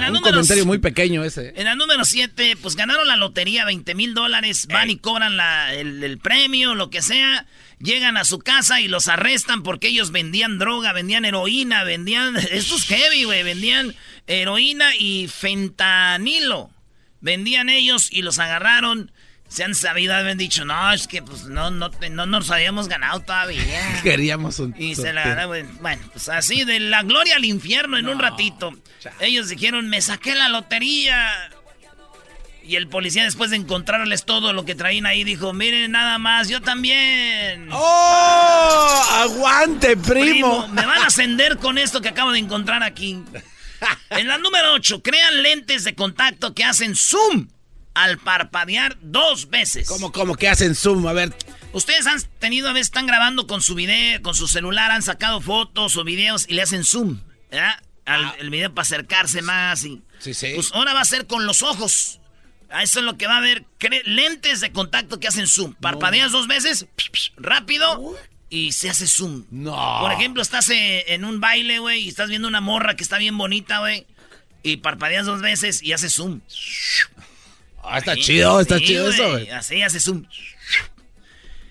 Un 0.08 0.20
comentario 0.20 0.64
muy 0.66 0.78
pequeño 0.78 1.24
ese. 1.24 1.52
En 1.56 1.64
la 1.64 1.74
número 1.74 2.04
7, 2.04 2.56
pues 2.62 2.76
ganaron 2.76 3.08
la 3.08 3.16
lotería, 3.16 3.64
20 3.64 3.94
mil 3.94 4.14
dólares, 4.14 4.68
van 4.68 4.90
y 4.90 4.98
cobran 4.98 5.38
el, 5.72 6.02
el 6.02 6.18
premio, 6.18 6.74
lo 6.74 6.90
que 6.90 7.02
sea 7.02 7.46
llegan 7.78 8.16
a 8.16 8.24
su 8.24 8.38
casa 8.38 8.80
y 8.80 8.88
los 8.88 9.08
arrestan 9.08 9.62
porque 9.62 9.88
ellos 9.88 10.10
vendían 10.10 10.58
droga, 10.58 10.92
vendían 10.92 11.24
heroína, 11.24 11.84
vendían... 11.84 12.36
Esto 12.50 12.76
es 12.76 12.84
heavy, 12.84 13.24
güey. 13.24 13.42
Vendían 13.42 13.94
heroína 14.26 14.94
y 14.96 15.28
fentanilo. 15.28 16.70
Vendían 17.26 17.68
ellos 17.68 18.06
y 18.12 18.22
los 18.22 18.38
agarraron. 18.38 19.10
Se 19.48 19.64
han 19.64 19.74
sabido, 19.74 20.14
habían 20.14 20.38
dicho, 20.38 20.64
no, 20.64 20.92
es 20.92 21.08
que 21.08 21.22
pues 21.22 21.46
no, 21.46 21.72
no, 21.72 21.90
no 22.08 22.26
nos 22.26 22.52
habíamos 22.52 22.86
ganado 22.86 23.18
todavía. 23.18 24.00
Queríamos 24.04 24.60
un... 24.60 24.76
Y 24.78 24.94
se 24.94 25.12
la 25.12 25.46
Bueno, 25.80 26.02
pues 26.12 26.28
así, 26.28 26.62
de 26.64 26.78
la 26.78 27.02
gloria 27.02 27.34
al 27.34 27.44
infierno 27.44 27.98
en 27.98 28.08
un 28.08 28.20
ratito. 28.20 28.72
Ellos 29.18 29.48
dijeron, 29.48 29.88
me 29.88 30.00
saqué 30.02 30.36
la 30.36 30.48
lotería. 30.48 31.32
Y 32.62 32.76
el 32.76 32.86
policía 32.86 33.24
después 33.24 33.50
de 33.50 33.56
encontrarles 33.56 34.24
todo 34.24 34.52
lo 34.52 34.64
que 34.64 34.76
traían 34.76 35.06
ahí 35.06 35.24
dijo, 35.24 35.52
miren 35.52 35.90
nada 35.90 36.18
más, 36.18 36.48
yo 36.48 36.60
también. 36.60 37.70
¡Oh! 37.72 39.04
¡Aguante, 39.14 39.96
primo! 39.96 40.68
me 40.68 40.86
van 40.86 41.02
a 41.02 41.06
ascender 41.06 41.56
con 41.58 41.76
esto 41.76 42.00
que 42.00 42.08
acabo 42.08 42.30
de 42.30 42.38
encontrar 42.38 42.84
aquí. 42.84 43.20
En 44.10 44.26
la 44.28 44.38
número 44.38 44.72
8, 44.74 45.02
crean 45.02 45.42
lentes 45.42 45.84
de 45.84 45.94
contacto 45.94 46.54
que 46.54 46.64
hacen 46.64 46.94
zoom 46.94 47.48
al 47.94 48.18
parpadear 48.18 48.96
dos 49.00 49.48
veces. 49.48 49.88
¿Cómo, 49.88 50.12
cómo 50.12 50.36
que 50.36 50.48
hacen 50.48 50.74
zoom? 50.74 51.06
A 51.06 51.12
ver. 51.12 51.34
Ustedes 51.72 52.06
han 52.06 52.20
tenido, 52.38 52.68
a 52.68 52.72
veces 52.72 52.88
están 52.88 53.06
grabando 53.06 53.46
con 53.46 53.62
su 53.62 53.74
video, 53.74 54.22
con 54.22 54.34
su 54.34 54.48
celular, 54.48 54.90
han 54.90 55.02
sacado 55.02 55.40
fotos 55.40 55.96
o 55.96 56.04
videos 56.04 56.46
y 56.48 56.54
le 56.54 56.62
hacen 56.62 56.84
zoom, 56.84 57.20
¿verdad? 57.50 57.82
Al, 58.04 58.24
ah. 58.24 58.34
el 58.38 58.50
video 58.50 58.72
para 58.74 58.82
acercarse 58.82 59.42
más 59.42 59.84
y... 59.84 60.02
Sí, 60.18 60.34
sí. 60.34 60.52
Pues 60.54 60.72
ahora 60.72 60.94
va 60.94 61.00
a 61.00 61.04
ser 61.04 61.26
con 61.26 61.46
los 61.46 61.62
ojos. 61.62 62.20
Eso 62.82 62.98
es 62.98 63.04
lo 63.04 63.16
que 63.16 63.26
va 63.26 63.34
a 63.34 63.38
haber. 63.38 63.64
Lentes 64.04 64.60
de 64.60 64.72
contacto 64.72 65.20
que 65.20 65.28
hacen 65.28 65.46
zoom. 65.46 65.74
Parpadeas 65.74 66.32
dos 66.32 66.48
veces, 66.48 66.86
rápido, 67.36 68.16
y 68.48 68.72
se 68.72 68.90
hace 68.90 69.06
zoom. 69.06 69.44
No. 69.50 69.98
Por 70.00 70.12
ejemplo, 70.12 70.42
estás 70.42 70.68
eh, 70.70 71.04
en 71.08 71.24
un 71.24 71.40
baile, 71.40 71.78
güey, 71.78 72.02
y 72.02 72.08
estás 72.08 72.28
viendo 72.28 72.48
una 72.48 72.60
morra 72.60 72.96
que 72.96 73.02
está 73.02 73.18
bien 73.18 73.36
bonita, 73.36 73.78
güey. 73.80 74.06
Y 74.62 74.78
parpadeas 74.78 75.26
dos 75.26 75.40
veces 75.40 75.82
y 75.82 75.92
hace 75.92 76.10
zoom. 76.10 76.40
Ah, 77.82 77.98
está 77.98 78.16
chido, 78.16 78.60
está 78.60 78.80
chido 78.80 79.10
eso, 79.10 79.30
güey. 79.30 79.48
Así 79.50 79.82
hace 79.82 80.00
zoom. 80.00 80.24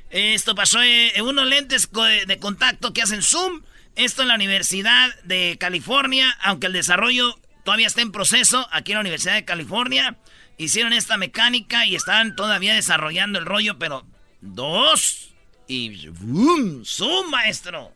Esto 0.09 0.55
pasó 0.55 0.81
eh, 0.81 1.11
en 1.15 1.25
unos 1.25 1.45
lentes 1.45 1.89
de 2.25 2.39
contacto 2.39 2.93
que 2.93 3.01
hacen 3.01 3.21
zoom. 3.21 3.63
Esto 3.95 4.21
en 4.21 4.29
la 4.29 4.35
Universidad 4.35 5.13
de 5.23 5.57
California, 5.59 6.37
aunque 6.41 6.67
el 6.67 6.73
desarrollo 6.73 7.39
todavía 7.63 7.87
está 7.87 8.01
en 8.01 8.11
proceso, 8.11 8.67
aquí 8.71 8.91
en 8.91 8.97
la 8.97 9.01
Universidad 9.01 9.35
de 9.35 9.45
California 9.45 10.17
hicieron 10.57 10.93
esta 10.93 11.17
mecánica 11.17 11.85
y 11.85 11.95
estaban 11.95 12.35
todavía 12.35 12.73
desarrollando 12.73 13.39
el 13.39 13.45
rollo, 13.45 13.77
pero 13.77 14.05
dos 14.41 15.34
y 15.67 16.07
¡boom! 16.09 16.83
¡Zoom, 16.85 17.29
maestro! 17.29 17.91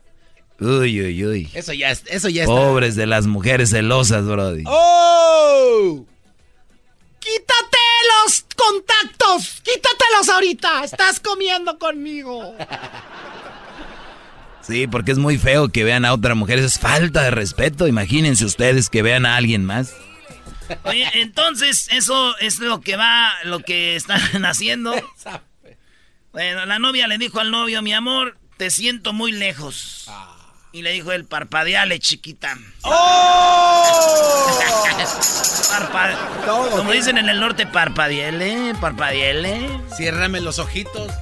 Uy, 0.58 1.00
uy, 1.00 1.24
uy. 1.24 1.50
Eso 1.54 1.72
ya, 1.72 1.90
eso 1.90 2.28
ya 2.28 2.42
está. 2.42 2.54
Pobres 2.54 2.94
de 2.94 3.06
las 3.06 3.26
mujeres 3.26 3.70
celosas, 3.70 4.26
Brody. 4.26 4.64
¡Oh! 4.66 6.04
¡Quítate 7.18 7.78
los 8.24 8.44
contactos! 8.56 9.60
¡Quítatelos 9.62 10.28
ahorita! 10.28 10.84
¡Estás 10.84 11.20
comiendo 11.20 11.78
conmigo! 11.78 12.54
Sí, 14.62 14.86
porque 14.86 15.12
es 15.12 15.18
muy 15.18 15.38
feo 15.38 15.70
que 15.70 15.84
vean 15.84 16.04
a 16.04 16.12
otra 16.12 16.34
mujer. 16.34 16.58
es 16.58 16.78
falta 16.78 17.22
de 17.22 17.30
respeto. 17.30 17.86
Imagínense 17.88 18.44
ustedes 18.44 18.90
que 18.90 19.02
vean 19.02 19.26
a 19.26 19.36
alguien 19.36 19.64
más. 19.64 19.94
Oye, 20.84 21.08
entonces, 21.14 21.88
eso 21.90 22.36
es 22.38 22.58
lo 22.60 22.80
que 22.80 22.96
va, 22.96 23.32
lo 23.44 23.60
que 23.60 23.96
están 23.96 24.20
haciendo. 24.44 24.94
Bueno, 26.32 26.64
la 26.64 26.78
novia 26.78 27.08
le 27.08 27.18
dijo 27.18 27.40
al 27.40 27.50
novio, 27.50 27.82
mi 27.82 27.92
amor, 27.92 28.38
te 28.56 28.70
siento 28.70 29.12
muy 29.12 29.32
lejos. 29.32 30.08
Y 30.72 30.82
le 30.82 30.92
dijo 30.92 31.10
el 31.10 31.24
parpadeale, 31.24 31.98
chiquita. 31.98 32.56
¡Oh! 32.82 34.60
Como 36.76 36.92
dicen 36.92 37.18
en 37.18 37.28
el 37.28 37.40
norte, 37.40 37.66
parpadeale, 37.66 38.74
parpadeale. 38.80 39.68
Ciérrame 39.96 40.40
los 40.40 40.60
ojitos. 40.60 41.12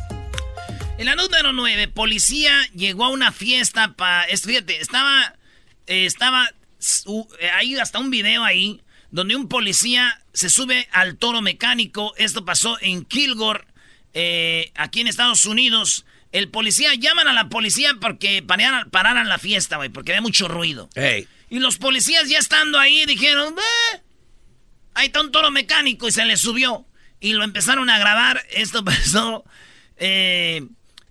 En 0.98 1.06
la 1.06 1.14
número 1.14 1.54
9, 1.54 1.88
policía 1.88 2.52
llegó 2.74 3.06
a 3.06 3.08
una 3.08 3.32
fiesta 3.32 3.94
para... 3.94 4.26
Fíjate, 4.36 4.80
estaba... 4.80 5.34
Eh, 5.86 6.04
estaba... 6.04 6.50
hay 7.54 7.78
hasta 7.78 7.98
un 7.98 8.10
video 8.10 8.44
ahí 8.44 8.82
donde 9.10 9.36
un 9.36 9.48
policía 9.48 10.20
se 10.32 10.50
sube 10.50 10.88
al 10.92 11.16
toro 11.16 11.40
mecánico. 11.40 12.14
Esto 12.16 12.44
pasó 12.44 12.76
en 12.80 13.04
Kilgore, 13.04 13.64
eh, 14.20 14.72
aquí 14.74 15.00
en 15.00 15.06
Estados 15.06 15.44
Unidos. 15.44 16.04
El 16.32 16.50
policía, 16.50 16.92
llaman 16.96 17.28
a 17.28 17.32
la 17.32 17.48
policía 17.48 17.92
porque 18.00 18.42
pararan, 18.42 18.90
pararan 18.90 19.28
la 19.28 19.38
fiesta, 19.38 19.76
güey, 19.76 19.90
porque 19.90 20.10
había 20.10 20.22
mucho 20.22 20.48
ruido. 20.48 20.90
Y 21.48 21.60
los 21.60 21.78
policías 21.78 22.28
ya 22.28 22.38
estando 22.38 22.80
ahí 22.80 23.06
dijeron, 23.06 23.54
eh, 23.56 24.02
ahí 24.94 25.06
está 25.06 25.20
un 25.20 25.30
toro 25.30 25.52
mecánico 25.52 26.08
y 26.08 26.12
se 26.12 26.24
le 26.24 26.36
subió. 26.36 26.84
Y 27.20 27.32
lo 27.32 27.44
empezaron 27.44 27.88
a 27.90 27.98
grabar. 28.00 28.44
Esto 28.50 28.84
pasó, 28.84 29.44
eh, 29.98 30.66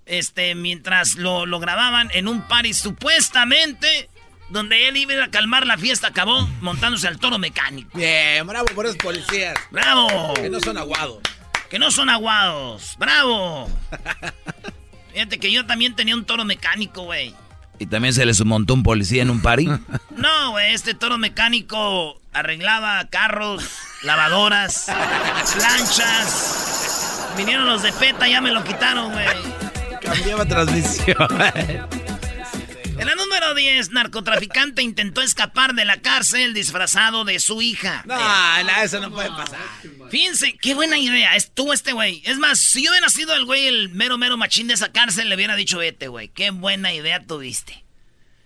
este, 0.05 0.53
mientras 0.53 1.15
lo, 1.15 1.45
lo 1.45 1.61
grababan 1.61 2.09
en 2.13 2.27
un 2.27 2.45
party 2.45 2.73
supuestamente 2.73 4.09
donde 4.49 4.89
él 4.89 4.97
iba 4.97 5.23
a 5.23 5.31
calmar 5.31 5.65
la 5.65 5.77
fiesta, 5.77 6.07
acabó 6.07 6.45
montándose 6.59 7.07
al 7.07 7.19
toro 7.19 7.37
mecánico. 7.37 7.97
Bien, 7.97 8.45
bravo 8.45 8.67
por 8.75 8.85
esos 8.85 8.97
policías. 8.97 9.57
¡Bravo! 9.71 10.33
Que 10.35 10.49
no 10.49 10.59
son 10.59 10.77
aguados. 10.77 11.21
Que 11.69 11.79
no 11.79 11.91
son 11.91 12.09
aguados. 12.09 12.95
¡Bravo! 12.97 13.69
Fíjate 15.13 15.39
que 15.39 15.51
yo 15.51 15.65
también 15.65 15.95
tenía 15.95 16.15
un 16.15 16.25
toro 16.25 16.45
mecánico, 16.45 17.03
güey. 17.03 17.33
¿Y 17.79 17.85
también 17.85 18.13
se 18.13 18.25
les 18.25 18.43
montó 18.43 18.73
un 18.73 18.83
policía 18.83 19.21
en 19.21 19.29
un 19.29 19.41
party? 19.41 19.67
No, 20.17 20.51
güey, 20.51 20.73
este 20.73 20.95
toro 20.95 21.19
mecánico 21.19 22.19
arreglaba 22.33 23.07
carros, 23.09 23.63
lavadoras, 24.01 24.85
planchas. 25.55 27.27
Vinieron 27.37 27.67
los 27.67 27.83
de 27.83 27.93
PETA, 27.93 28.27
ya 28.27 28.41
me 28.41 28.49
lo 28.49 28.63
quitaron, 28.63 29.11
güey. 29.11 29.27
Cambiaba 30.01 30.43
transmisión. 30.45 31.27
En 32.99 33.05
la 33.05 33.13
número 33.13 33.53
10, 33.53 33.91
narcotraficante 33.91 34.81
intentó 34.81 35.21
escapar 35.21 35.75
de 35.75 35.85
la 35.85 36.01
cárcel 36.01 36.55
disfrazado 36.55 37.25
de 37.25 37.39
su 37.39 37.61
hija. 37.61 38.03
No, 38.07 38.15
no 38.63 38.83
eso 38.83 38.99
no 38.99 39.11
puede 39.11 39.29
pasar. 39.29 39.59
Fíjense, 40.09 40.57
qué 40.59 40.73
buena 40.73 40.97
idea 40.97 41.35
estuvo 41.35 41.73
este 41.73 41.93
güey. 41.93 42.23
Es 42.25 42.39
más, 42.39 42.59
si 42.59 42.83
yo 42.83 42.91
hubiera 42.91 43.09
sido 43.09 43.35
el 43.35 43.45
güey, 43.45 43.67
el 43.67 43.89
mero 43.89 44.17
mero 44.17 44.35
machín 44.35 44.67
de 44.67 44.73
esa 44.73 44.91
cárcel, 44.91 45.29
le 45.29 45.35
hubiera 45.35 45.55
dicho, 45.55 45.77
vete, 45.77 46.07
güey, 46.07 46.29
qué 46.29 46.49
buena 46.49 46.91
idea 46.91 47.23
tuviste. 47.23 47.85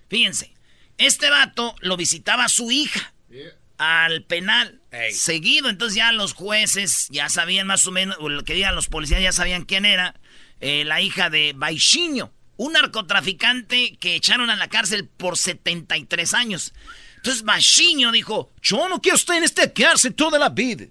Fíjense, 0.10 0.54
este 0.98 1.30
vato 1.30 1.74
lo 1.80 1.96
visitaba 1.96 2.44
a 2.44 2.50
su 2.50 2.72
hija 2.72 3.14
al 3.78 4.24
penal 4.24 4.82
seguido. 5.14 5.70
Entonces 5.70 5.96
ya 5.96 6.12
los 6.12 6.34
jueces 6.34 7.08
ya 7.10 7.30
sabían 7.30 7.68
más 7.68 7.88
o 7.88 7.92
menos, 7.92 8.18
o 8.20 8.28
lo 8.28 8.44
que 8.44 8.54
digan 8.54 8.76
los 8.76 8.88
policías 8.90 9.22
ya 9.22 9.32
sabían 9.32 9.64
quién 9.64 9.86
era 9.86 10.20
eh, 10.60 10.84
la 10.84 11.00
hija 11.00 11.30
de 11.30 11.54
Baixinho 11.56 12.34
un 12.62 12.74
narcotraficante 12.74 13.98
que 14.00 14.14
echaron 14.14 14.52
a 14.52 14.56
la 14.56 14.68
cárcel 14.68 15.08
por 15.08 15.36
73 15.36 16.34
años. 16.36 16.74
Entonces 17.16 17.42
Bachiño 17.42 18.12
dijo, 18.12 18.52
yo 18.62 18.88
no 18.88 19.02
quiero 19.02 19.16
estar 19.16 19.36
en 19.36 19.44
esta 19.44 19.74
cárcel 19.74 20.14
toda 20.14 20.38
la 20.38 20.50
vida. 20.50 20.86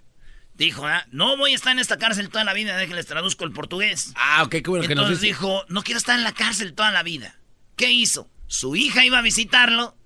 Dijo, 0.54 0.84
ah, 0.84 1.06
no 1.12 1.36
voy 1.36 1.52
a 1.52 1.54
estar 1.54 1.70
en 1.70 1.78
esta 1.78 1.96
cárcel 1.96 2.28
toda 2.28 2.42
la 2.42 2.54
vida, 2.54 2.76
déjenles 2.76 3.06
traduzco 3.06 3.44
el 3.44 3.52
portugués. 3.52 4.12
Ah, 4.16 4.42
ok, 4.42 4.50
qué 4.50 4.62
bueno 4.66 4.84
que 4.84 4.94
Entonces 4.94 5.20
dijo, 5.20 5.64
no 5.68 5.84
quiero 5.84 5.98
estar 5.98 6.18
en 6.18 6.24
la 6.24 6.32
cárcel 6.32 6.74
toda 6.74 6.90
la 6.90 7.04
vida. 7.04 7.36
¿Qué 7.76 7.92
hizo? 7.92 8.28
Su 8.48 8.74
hija 8.74 9.04
iba 9.04 9.18
a 9.18 9.22
visitarlo. 9.22 9.96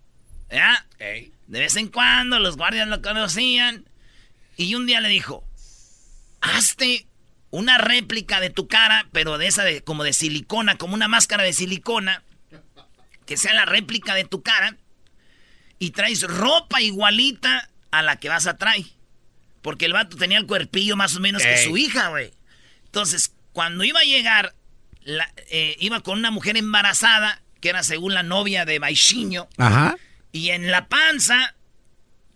De 0.51 1.61
vez 1.61 1.77
en 1.77 1.89
cuando 1.89 2.41
los 2.41 2.59
guardias 2.59 2.89
lo 2.89 3.01
conocían. 3.01 3.89
Y 4.59 4.75
un 4.75 4.85
día 4.85 5.01
le 5.01 5.09
dijo, 5.09 5.43
hazte 6.43 7.07
una 7.55 7.79
réplica 7.79 8.41
de 8.41 8.51
tu 8.51 8.67
cara, 8.67 9.07
pero 9.13 9.39
de 9.39 9.47
esa 9.47 9.63
de 9.63 9.81
como 9.83 10.03
de 10.03 10.13
silicona, 10.13 10.77
como 10.77 10.95
una 10.95 11.07
máscara 11.07 11.45
de 11.45 11.53
silicona, 11.53 12.25
que 13.27 13.37
sea 13.37 13.55
la 13.55 13.65
réplica 13.65 14.15
de 14.15 14.25
tu 14.25 14.43
cara, 14.43 14.77
y 15.79 15.91
traes 15.91 16.23
ropa 16.23 16.81
igualita 16.81 17.71
a 17.93 18.03
la 18.03 18.17
que 18.17 18.29
vas 18.29 18.49
a 18.49 18.57
traer. 18.57 18.87
Porque 19.63 19.85
el 19.85 19.93
vato 19.93 20.17
tenía 20.17 20.39
el 20.39 20.47
cuerpillo 20.47 20.97
más 20.97 21.15
o 21.15 21.21
menos 21.21 21.45
que 21.45 21.57
su 21.59 21.77
hija, 21.77 22.09
güey. 22.09 22.33
Entonces, 22.87 23.33
cuando 23.53 23.85
iba 23.85 24.01
a 24.01 24.05
llegar, 24.05 24.57
eh, 25.49 25.77
iba 25.79 26.01
con 26.01 26.19
una 26.19 26.33
mujer 26.33 26.57
embarazada, 26.57 27.41
que 27.61 27.69
era 27.69 27.85
según 27.85 28.15
la 28.15 28.25
novia 28.25 28.65
de 28.65 28.81
Baixinho. 28.81 29.49
Ajá. 29.59 29.97
Y 30.33 30.51
en 30.51 30.73
la 30.73 30.89
panza 30.89 31.55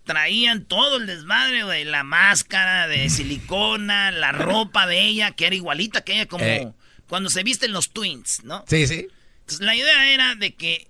traían 0.09 0.65
todo 0.65 0.97
el 0.97 1.07
desmadre, 1.07 1.65
güey. 1.65 1.85
La 1.85 2.03
máscara 2.03 2.89
de 2.89 3.11
silicona, 3.11 4.11
la 4.11 4.33
ropa 4.33 4.87
de 4.87 5.03
ella, 5.03 5.33
que 5.33 5.47
era 5.47 5.55
igualita 5.55 6.01
que 6.01 6.15
ella, 6.15 6.27
como 6.27 6.45
eh. 6.45 6.73
cuando 7.09 7.29
se 7.29 7.43
visten 7.43 7.73
los 7.73 7.91
twins, 7.91 8.43
¿no? 8.43 8.65
Sí, 8.67 8.87
sí. 8.87 9.07
Entonces 9.41 9.61
la 9.61 9.77
idea 9.77 10.11
era 10.11 10.35
de 10.35 10.55
que 10.55 10.89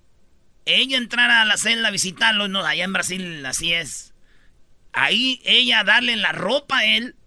ella 0.65 0.97
entrara 0.97 1.41
a 1.41 1.45
la 1.45 1.57
celda 1.57 1.89
a 1.89 1.91
visitarlo, 1.91 2.47
no, 2.47 2.65
allá 2.65 2.85
en 2.85 2.93
Brasil 2.93 3.45
así 3.45 3.73
es. 3.73 4.13
Ahí 4.93 5.41
ella 5.43 5.83
darle 5.83 6.15
la 6.15 6.31
ropa 6.31 6.77
a 6.77 6.85
él, 6.85 7.17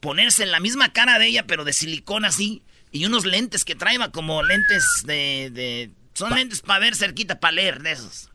ponerse 0.00 0.46
la 0.46 0.60
misma 0.60 0.94
cara 0.94 1.18
de 1.18 1.26
ella, 1.26 1.46
pero 1.46 1.64
de 1.64 1.74
silicona 1.74 2.28
así, 2.28 2.62
y 2.90 3.04
unos 3.04 3.26
lentes 3.26 3.66
que 3.66 3.74
traía 3.74 4.08
como 4.08 4.42
lentes 4.42 4.82
de... 5.04 5.50
de 5.52 5.90
son 6.14 6.34
lentes 6.34 6.62
para 6.62 6.78
ver 6.78 6.96
cerquita, 6.96 7.38
para 7.38 7.52
leer 7.52 7.82
de 7.82 7.92
esos. 7.92 8.30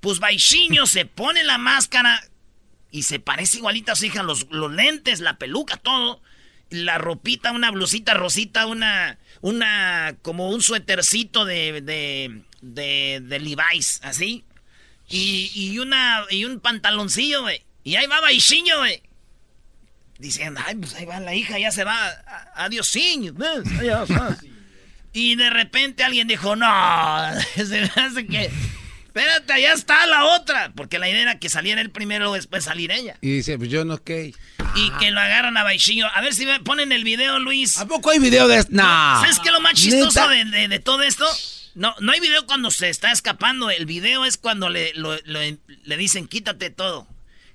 Pues 0.00 0.18
Baixinho 0.18 0.86
se 0.88 1.06
pone 1.06 1.44
la 1.44 1.58
máscara 1.58 2.20
y 2.90 3.02
se 3.02 3.20
parece 3.20 3.58
igualita 3.58 3.92
a 3.92 3.96
su 3.96 4.06
hija, 4.06 4.22
los, 4.22 4.46
los 4.50 4.72
lentes, 4.72 5.20
la 5.20 5.38
peluca, 5.38 5.76
todo. 5.76 6.22
La 6.70 6.98
ropita, 6.98 7.52
una 7.52 7.70
blusita 7.70 8.12
rosita, 8.12 8.66
una, 8.66 9.18
una, 9.40 10.16
como 10.20 10.50
un 10.50 10.60
suétercito 10.60 11.46
de, 11.46 11.80
de, 11.80 12.42
de, 12.60 13.20
de 13.22 13.40
Levi's, 13.40 14.00
así. 14.02 14.44
Y, 15.08 15.50
y, 15.54 15.78
una, 15.78 16.24
y 16.28 16.44
un 16.44 16.60
pantaloncillo, 16.60 17.42
güey. 17.42 17.64
Y 17.84 17.96
ahí 17.96 18.06
va 18.06 18.20
Baixinho, 18.20 18.78
güey. 18.78 19.02
Diciendo, 20.18 20.60
ay, 20.66 20.74
pues 20.74 20.94
ahí 20.94 21.06
va 21.06 21.20
la 21.20 21.34
hija, 21.34 21.58
ya 21.58 21.70
se 21.70 21.84
va. 21.84 22.22
Adiós, 22.54 22.94
Y 25.14 25.36
de 25.36 25.48
repente 25.48 26.04
alguien 26.04 26.28
dijo, 26.28 26.54
no, 26.54 26.66
se 27.54 27.80
me 27.80 28.02
hace 28.02 28.26
que 28.26 28.50
espérate, 29.18 29.52
allá 29.52 29.72
está 29.72 30.06
la 30.06 30.24
otra. 30.24 30.72
Porque 30.74 30.98
la 30.98 31.08
idea 31.08 31.22
era 31.22 31.38
que 31.38 31.48
saliera 31.48 31.80
él 31.80 31.90
primero, 31.90 32.32
después 32.32 32.64
salir 32.64 32.90
ella. 32.90 33.16
Y 33.20 33.32
dice, 33.32 33.58
pues 33.58 33.70
yo 33.70 33.84
no 33.84 34.02
qué. 34.02 34.34
Y 34.74 34.90
que 34.98 35.10
lo 35.10 35.20
agarran 35.20 35.56
a 35.56 35.62
Baixillo. 35.62 36.06
A 36.14 36.20
ver 36.20 36.34
si 36.34 36.46
me 36.46 36.60
ponen 36.60 36.92
el 36.92 37.04
video, 37.04 37.38
Luis. 37.38 37.78
¿A 37.78 37.86
poco 37.86 38.10
hay 38.10 38.18
video 38.18 38.48
de 38.48 38.58
esto? 38.58 38.72
No. 38.72 38.82
¿Sabes 38.82 39.38
qué 39.40 39.48
es 39.48 39.54
lo 39.54 39.60
más 39.60 39.74
chistoso 39.74 40.28
de, 40.28 40.78
todo 40.80 41.02
esto? 41.02 41.26
No, 41.74 41.94
no 42.00 42.12
hay 42.12 42.20
video 42.20 42.46
cuando 42.46 42.70
se 42.70 42.88
está 42.88 43.12
escapando. 43.12 43.70
El 43.70 43.86
video 43.86 44.24
es 44.24 44.36
cuando 44.36 44.68
le, 44.68 44.92
le 44.94 45.96
dicen, 45.96 46.26
quítate 46.26 46.70
todo. 46.70 47.06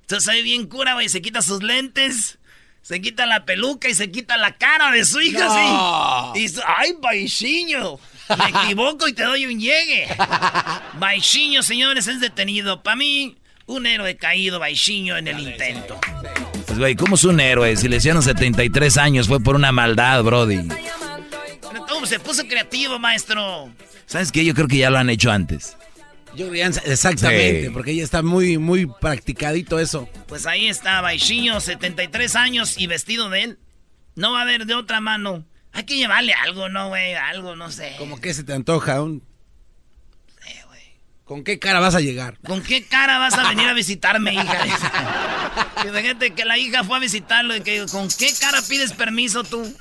Entonces 0.01 0.27
ahí 0.29 0.43
bien 0.43 0.67
cura, 0.67 0.93
güey, 0.95 1.09
se 1.09 1.21
quita 1.21 1.41
sus 1.41 1.63
lentes. 1.63 2.37
Se 2.81 3.01
quita 3.01 3.25
la 3.25 3.45
peluca 3.45 3.87
y 3.87 3.93
se 3.93 4.11
quita 4.11 4.35
la 4.35 4.57
cara 4.57 4.91
de 4.91 5.05
su 5.05 5.21
hija, 5.21 5.47
sí. 5.49 6.39
Y 6.39 6.41
dice, 6.41 6.61
¡ay, 6.67 6.93
Baixinho! 6.99 7.97
Me 8.29 8.49
equivoco 8.49 9.07
y 9.07 9.13
te 9.13 9.23
doy 9.23 9.45
un 9.45 9.59
llegue. 9.59 10.07
Baixinho, 10.99 11.63
señores, 11.63 12.07
es 12.07 12.19
detenido. 12.19 12.81
Para 12.81 12.95
mí, 12.95 13.37
un 13.65 13.85
héroe 13.85 14.15
caído, 14.15 14.59
Baixinho, 14.59 15.17
en 15.17 15.27
el 15.27 15.39
intento. 15.39 15.99
Pues, 16.65 16.79
güey, 16.79 16.95
¿cómo 16.95 17.15
es 17.15 17.23
un 17.23 17.39
héroe? 17.39 17.75
Si 17.75 17.87
le 17.87 17.97
hicieron 17.97 18.23
73 18.23 18.97
años, 18.97 19.27
fue 19.27 19.39
por 19.39 19.55
una 19.55 19.71
maldad, 19.71 20.23
Brody. 20.23 20.67
Pero 21.61 22.05
se 22.05 22.19
puso 22.19 22.47
creativo, 22.47 22.99
maestro. 22.99 23.71
¿Sabes 24.05 24.31
qué? 24.31 24.43
Yo 24.43 24.53
creo 24.53 24.67
que 24.67 24.77
ya 24.77 24.89
lo 24.89 24.97
han 24.97 25.09
hecho 25.09 25.31
antes. 25.31 25.77
Yo 26.35 26.51
exactamente, 26.51 27.69
porque 27.71 27.95
ya 27.95 28.03
está 28.03 28.23
muy, 28.23 28.57
muy 28.57 28.87
practicadito 28.87 29.79
eso. 29.79 30.09
Pues 30.27 30.47
ahí 30.47 30.67
está, 30.67 30.99
Baixinho, 31.01 31.61
73 31.61 32.35
años 32.35 32.75
y 32.77 32.87
vestido 32.87 33.29
de 33.29 33.43
él. 33.43 33.59
No 34.15 34.33
va 34.33 34.39
a 34.39 34.41
haber 34.41 34.65
de 34.65 34.73
otra 34.73 34.99
mano. 34.99 35.45
Hay 35.73 35.83
que 35.85 35.95
llevarle 35.95 36.33
algo, 36.33 36.69
¿no, 36.69 36.89
güey? 36.89 37.15
Algo, 37.15 37.55
no 37.55 37.71
sé. 37.71 37.95
¿Cómo 37.97 38.21
que 38.21 38.33
se 38.33 38.43
te 38.43 38.53
antoja? 38.53 39.01
Un... 39.01 39.23
Sí, 40.45 40.53
güey. 40.67 40.81
¿Con 41.23 41.43
qué 41.43 41.57
cara 41.57 41.79
vas 41.79 41.95
a 41.95 41.99
llegar? 41.99 42.37
¿Con 42.45 42.61
qué 42.61 42.85
cara 42.85 43.17
vas 43.17 43.33
a 43.33 43.49
venir 43.49 43.67
a 43.67 43.73
visitarme, 43.73 44.33
hija? 44.33 44.65
Fíjate 45.81 46.31
que 46.35 46.45
la 46.45 46.57
hija 46.59 46.83
fue 46.83 46.97
a 46.97 46.99
visitarlo 46.99 47.55
y 47.55 47.61
que 47.61 47.85
¿con 47.91 48.07
qué 48.07 48.31
cara 48.39 48.61
pides 48.69 48.93
permiso 48.93 49.43
tú? 49.43 49.75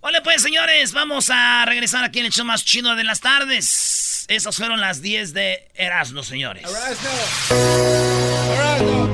Hola 0.00 0.22
pues, 0.22 0.40
señores, 0.42 0.92
vamos 0.92 1.28
a 1.30 1.64
regresar 1.66 2.02
aquí 2.04 2.20
en 2.20 2.26
el 2.26 2.32
show 2.32 2.46
más 2.46 2.64
chido 2.64 2.94
de 2.96 3.04
las 3.04 3.20
tardes. 3.20 4.24
Esas 4.28 4.56
fueron 4.56 4.80
las 4.80 5.02
10 5.02 5.34
de 5.34 5.70
Erasmo, 5.74 6.22
señores. 6.22 6.62
Erasmo. 6.62 7.08
Erasmo. 8.54 9.08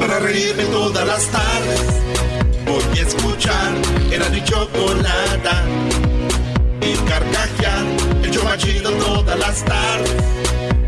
Para 0.00 0.18
reírme 0.18 0.64
todas 0.64 1.06
las 1.06 1.26
tardes, 1.30 1.80
voy 2.70 2.98
a 2.98 3.02
escuchar. 3.02 3.72
Era 4.12 4.28
mi 4.28 4.42
chocolata. 4.44 5.64
Y 6.80 6.94
carcajear. 7.08 7.84
El 8.22 8.30
chomachido 8.30 8.92
todas 8.92 9.38
las 9.38 9.64
tardes. 9.64 10.22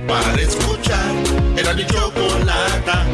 Para 0.06 0.40
escuchar. 0.40 1.14
Era 1.56 1.74
mi 1.74 1.86
chocolata. 1.86 3.06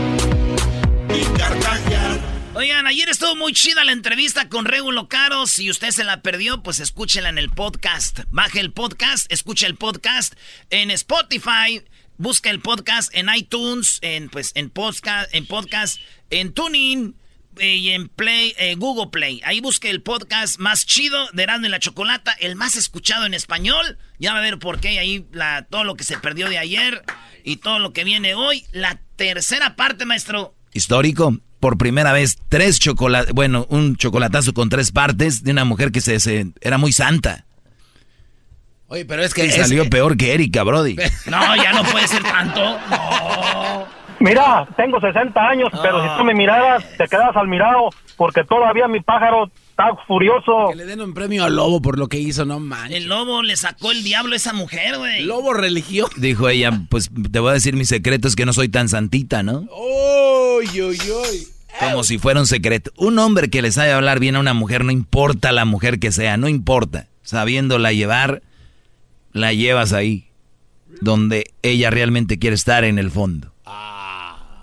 Y 1.15 1.39
carcajear. 1.39 2.39
Oigan, 2.55 2.87
ayer 2.87 3.09
estuvo 3.09 3.37
muy 3.37 3.53
chida 3.53 3.85
la 3.85 3.93
entrevista 3.93 4.49
con 4.49 4.65
Regulo 4.65 5.09
Caro. 5.09 5.47
Si 5.47 5.71
usted 5.71 5.91
se 5.91 6.05
la 6.05 6.23
perdió, 6.23 6.63
pues 6.63 6.81
escúchela 6.81 7.29
en 7.29 7.39
el 7.39 7.51
podcast. 7.51 8.21
Baje 8.31 8.61
el 8.61 8.73
podcast, 8.73 9.31
escucha 9.33 9.67
el 9.67 9.77
podcast 9.77 10.35
en 10.71 10.91
Spotify. 10.91 11.85
Busca 12.17 12.51
el 12.51 12.59
podcast 12.59 13.15
en 13.15 13.29
iTunes, 13.33 14.01
en 14.03 14.29
pues 14.29 14.51
en 14.57 14.71
podcast, 14.71 15.33
en 15.33 15.47
podcast, 15.47 16.01
en 16.31 16.53
Tuning, 16.53 17.15
y 17.61 17.91
en 17.91 18.09
Play, 18.09 18.55
eh, 18.59 18.75
Google 18.77 19.11
Play. 19.11 19.41
Ahí 19.45 19.61
busque 19.61 19.91
el 19.91 20.03
podcast 20.03 20.59
más 20.59 20.87
chido 20.87 21.29
de 21.33 21.43
Erasmo 21.43 21.67
y 21.67 21.69
la 21.69 21.79
Chocolata, 21.79 22.33
el 22.41 22.57
más 22.57 22.77
escuchado 22.77 23.27
en 23.27 23.35
español. 23.35 23.99
Ya 24.19 24.33
va 24.33 24.39
a 24.39 24.43
ver 24.43 24.59
por 24.59 24.81
qué 24.81 24.99
ahí 24.99 25.27
la, 25.33 25.67
todo 25.69 25.85
lo 25.85 25.97
que 25.97 26.05
se 26.05 26.19
perdió 26.19 26.49
de 26.49 26.59
ayer 26.59 27.03
y 27.45 27.57
todo 27.57 27.79
lo 27.79 27.93
que 27.93 28.05
viene 28.05 28.35
hoy. 28.35 28.65
La 28.73 29.01
tercera 29.17 29.77
parte, 29.77 30.05
maestro. 30.05 30.55
Histórico. 30.73 31.39
Por 31.61 31.77
primera 31.77 32.13
vez, 32.13 32.39
tres 32.49 32.79
chocolates, 32.79 33.35
bueno, 33.35 33.67
un 33.69 33.97
chocolatazo 33.97 34.55
con 34.55 34.69
tres 34.69 34.93
partes 34.93 35.43
de 35.43 35.51
una 35.51 35.65
mujer 35.65 35.91
que 35.91 36.01
se, 36.01 36.53
era 36.61 36.79
muy 36.79 36.93
santa. 36.93 37.47
Oye, 38.87 39.05
pero 39.05 39.25
es 39.25 39.35
que... 39.35 39.47
Y 39.47 39.51
salió 39.51 39.91
peor 39.91 40.17
que 40.17 40.33
Erika, 40.35 40.63
Brody. 40.63 40.97
No, 41.27 41.57
ya 41.57 41.73
no 41.73 41.83
puede 41.83 42.07
ser 42.07 42.23
tanto. 42.23 42.79
No. 42.89 43.98
Mira, 44.21 44.69
tengo 44.77 45.01
60 45.01 45.41
años, 45.41 45.69
pero 45.83 46.03
si 46.03 46.09
tú 46.17 46.25
me 46.25 46.35
miraras, 46.35 46.85
te 46.97 47.07
quedas 47.07 47.37
al 47.37 47.47
mirado, 47.47 47.91
porque 48.17 48.43
todavía 48.45 48.89
mi 48.89 49.01
pájaro 49.01 49.51
está 49.71 49.95
furioso. 50.07 50.71
Que 50.71 50.77
le 50.77 50.87
den 50.87 51.01
un 51.01 51.15
premio 51.15 51.45
al 51.45 51.55
lobo 51.55 51.81
por 51.81 51.99
lo 51.99 52.09
que 52.09 52.19
hizo, 52.19 52.45
no 52.45 52.59
manches. 52.59 52.97
El 52.97 53.09
lobo 53.09 53.43
le 53.43 53.57
sacó 53.57 53.93
el 53.93 54.03
diablo 54.03 54.33
a 54.33 54.37
esa 54.37 54.53
mujer, 54.53 54.99
güey. 54.99 55.25
Lobo 55.25 55.55
religioso. 55.55 56.13
Dijo 56.17 56.49
ella, 56.49 56.73
pues 56.91 57.11
te 57.31 57.39
voy 57.39 57.51
a 57.51 57.55
decir 57.55 57.77
mis 57.77 57.89
secretos 57.89 58.35
que 58.35 58.45
no 58.45 58.53
soy 58.53 58.69
tan 58.69 58.89
santita, 58.89 59.43
¿no? 59.43 59.67
Uy, 59.71 60.83
uy, 60.83 60.99
uy. 60.99 61.49
Como 61.79 62.03
si 62.03 62.19
fuera 62.19 62.41
un 62.41 62.47
secreto. 62.47 62.91
Un 62.97 63.21
hombre 63.21 63.51
que 63.51 63.63
le 63.63 63.71
sabe 63.71 63.93
hablar 63.93 64.19
bien 64.19 64.35
a 64.35 64.41
una 64.41 64.53
mujer, 64.53 64.85
no 64.85 64.91
importa 64.91 65.53
la 65.53 65.65
mujer 65.65 66.01
que 66.01 66.11
sea, 66.11 66.37
no 66.37 66.49
importa. 66.49 67.07
Sabiéndola 67.23 67.93
llevar, 67.93 68.43
la 69.33 69.53
llevas 69.53 69.93
ahí, 69.93 70.29
donde 71.01 71.53
ella 71.63 71.91
realmente 71.91 72.41
quiere 72.41 72.57
estar 72.57 72.83
en 72.83 72.99
el 72.99 73.13
fondo. 73.13 73.53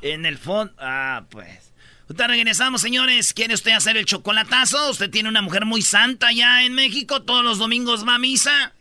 En 0.06 0.28
el 0.28 0.38
fondo. 0.38 0.72
Ah, 0.78 1.26
pues. 1.32 1.74
Ahorita 2.04 2.28
regresamos, 2.28 2.82
señores. 2.82 3.34
¿Quiere 3.34 3.56
usted 3.56 3.72
hacer 3.72 3.98
el 3.98 4.06
chocolatazo? 4.06 4.92
Usted 4.92 5.10
tiene 5.10 5.30
una 5.30 5.42
mujer 5.42 5.66
muy 5.66 5.82
santa 5.82 6.32
ya 6.32 6.64
en 6.64 6.74
México. 6.74 7.24
Todos 7.24 7.44
los 7.44 7.58
domingos 7.58 8.08
va 8.08 8.16
a 8.16 8.20
misa. 8.20 8.74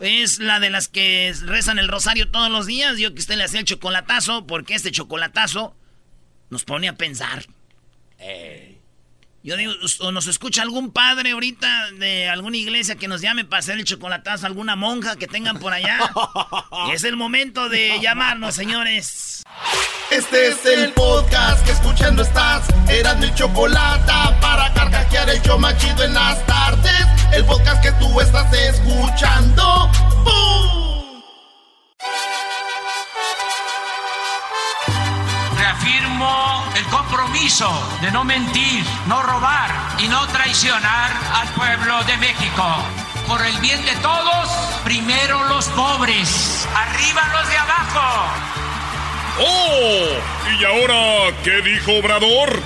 Es 0.00 0.40
la 0.40 0.58
de 0.58 0.70
las 0.70 0.88
que 0.88 1.32
rezan 1.42 1.78
el 1.78 1.86
rosario 1.86 2.32
todos 2.32 2.50
los 2.50 2.66
días. 2.66 2.98
Yo 2.98 3.14
que 3.14 3.20
usted 3.20 3.36
le 3.36 3.44
hacía 3.44 3.60
el 3.60 3.66
chocolatazo, 3.66 4.44
porque 4.48 4.74
este 4.74 4.90
chocolatazo 4.90 5.76
nos 6.50 6.64
pone 6.64 6.88
a 6.88 6.96
pensar. 6.96 7.46
Yo 9.44 9.56
digo, 9.56 9.72
o 10.00 10.12
nos 10.12 10.28
escucha 10.28 10.62
algún 10.62 10.92
padre 10.92 11.32
ahorita 11.32 11.90
de 11.98 12.28
alguna 12.28 12.56
iglesia 12.56 12.94
que 12.94 13.08
nos 13.08 13.20
llame 13.20 13.44
para 13.44 13.58
hacer 13.58 13.76
el 13.76 13.84
chocolatazo, 13.84 14.46
alguna 14.46 14.76
monja 14.76 15.16
que 15.16 15.26
tengan 15.26 15.58
por 15.58 15.72
allá. 15.72 15.98
y 16.88 16.92
es 16.94 17.02
el 17.02 17.16
momento 17.16 17.68
de 17.68 17.98
llamarnos, 18.00 18.54
señores. 18.54 19.42
Este 20.12 20.48
es 20.48 20.64
el 20.64 20.92
podcast 20.92 21.64
que 21.64 21.72
escuchando 21.72 22.22
estás. 22.22 22.68
Eran 22.88 23.18
mi 23.18 23.34
chocolate 23.34 24.12
para 24.40 24.72
carcajear 24.74 25.28
el 25.30 25.42
yo 25.42 25.58
machido 25.58 26.04
en 26.04 26.14
las 26.14 26.46
tardes. 26.46 27.06
El 27.32 27.44
podcast 27.44 27.82
que 27.82 27.90
tú 27.92 28.20
estás 28.20 28.52
escuchando. 28.52 29.90
¡Bum! 30.22 31.01
El 36.82 36.88
compromiso 36.88 37.70
de 38.00 38.10
no 38.10 38.24
mentir, 38.24 38.84
no 39.06 39.22
robar 39.22 39.70
y 39.98 40.08
no 40.08 40.26
traicionar 40.28 41.10
al 41.34 41.48
pueblo 41.50 42.02
de 42.04 42.16
México. 42.16 42.64
Por 43.28 43.44
el 43.44 43.56
bien 43.58 43.84
de 43.84 43.94
todos, 43.96 44.48
primero 44.84 45.44
los 45.44 45.66
pobres, 45.68 46.66
arriba 46.74 47.22
los 47.34 47.48
de 47.48 47.56
abajo. 47.56 48.26
¡Oh! 49.40 50.58
¿Y 50.58 50.64
ahora 50.64 51.36
qué 51.44 51.62
dijo 51.62 51.92
Obrador? 51.98 52.60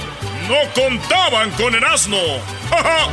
No 0.49 0.83
contaban 0.83 1.51
con 1.53 1.75
el 1.75 1.85
asno. 1.85 2.17
¡Ja, 2.71 2.83
ja! 2.83 3.09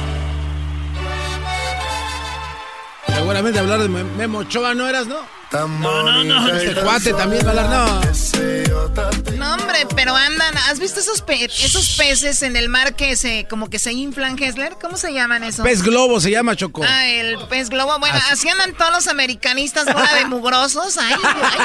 Seguramente 3.07 3.59
hablar 3.59 3.79
de 3.79 3.89
Memo 3.89 4.39
Ochoa 4.39 4.73
no 4.73 4.87
eras, 4.87 5.07
¿no? 5.07 5.17
No, 5.53 5.67
no, 6.03 6.23
no. 6.23 6.47
Este 6.55 6.81
cuate 6.81 7.13
también 7.13 7.45
va 7.45 7.51
a 7.51 7.51
hablar, 7.51 7.69
no. 7.69 9.37
No, 9.37 9.53
hombre, 9.55 9.85
pero 9.95 10.15
andan. 10.15 10.57
¿Has 10.69 10.79
visto 10.79 10.99
esos, 10.99 11.21
pe- 11.21 11.45
esos 11.45 11.95
peces 11.95 12.41
en 12.41 12.55
el 12.55 12.69
mar 12.69 12.95
que 12.95 13.15
se 13.15 13.45
como 13.49 13.69
que 13.69 13.77
se 13.77 13.91
inflan, 13.93 14.41
Hessler? 14.41 14.73
¿Cómo 14.81 14.97
se 14.97 15.13
llaman 15.13 15.43
esos? 15.43 15.63
Pez 15.63 15.83
globo 15.83 16.19
se 16.19 16.31
llama 16.31 16.55
Choco. 16.55 16.81
Ah, 16.87 17.07
el 17.07 17.37
pez 17.49 17.69
globo. 17.69 17.97
Bueno, 17.99 18.17
así 18.31 18.49
andan 18.49 18.73
todos 18.73 18.91
los 18.91 19.07
americanistas, 19.07 19.85
bola 19.85 20.13
de 20.15 20.25
mugrosos. 20.27 20.97
Ay, 20.97 21.15
ay, 21.23 21.59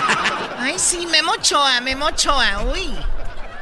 ay, 0.59 0.74
sí, 0.77 1.07
Memo 1.07 1.33
Ochoa, 1.33 1.81
Memo 1.81 2.07
Ochoa, 2.07 2.64
uy. 2.72 2.94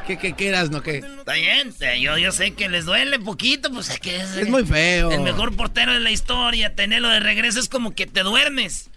¿Qué, 0.05 0.17
qué, 0.17 0.33
qué 0.33 0.49
eras, 0.49 0.69
no 0.69 0.81
qué? 0.81 0.97
Está 0.99 1.33
bien, 1.33 1.73
yo, 2.01 2.17
yo 2.17 2.31
sé 2.31 2.51
que 2.53 2.69
les 2.69 2.85
duele 2.85 3.19
poquito, 3.19 3.69
pues 3.71 3.89
es 3.89 3.99
que 3.99 4.15
es, 4.17 4.35
Es 4.37 4.47
muy 4.49 4.65
feo. 4.65 5.11
el 5.11 5.19
mejor 5.21 5.55
portero 5.55 5.93
de 5.93 5.99
la 5.99 6.11
historia. 6.11 6.73
Tenerlo 6.75 7.09
de 7.09 7.19
regreso 7.19 7.59
es 7.59 7.67
como 7.69 7.93
que 7.93 8.05
te 8.07 8.23
duermes 8.23 8.89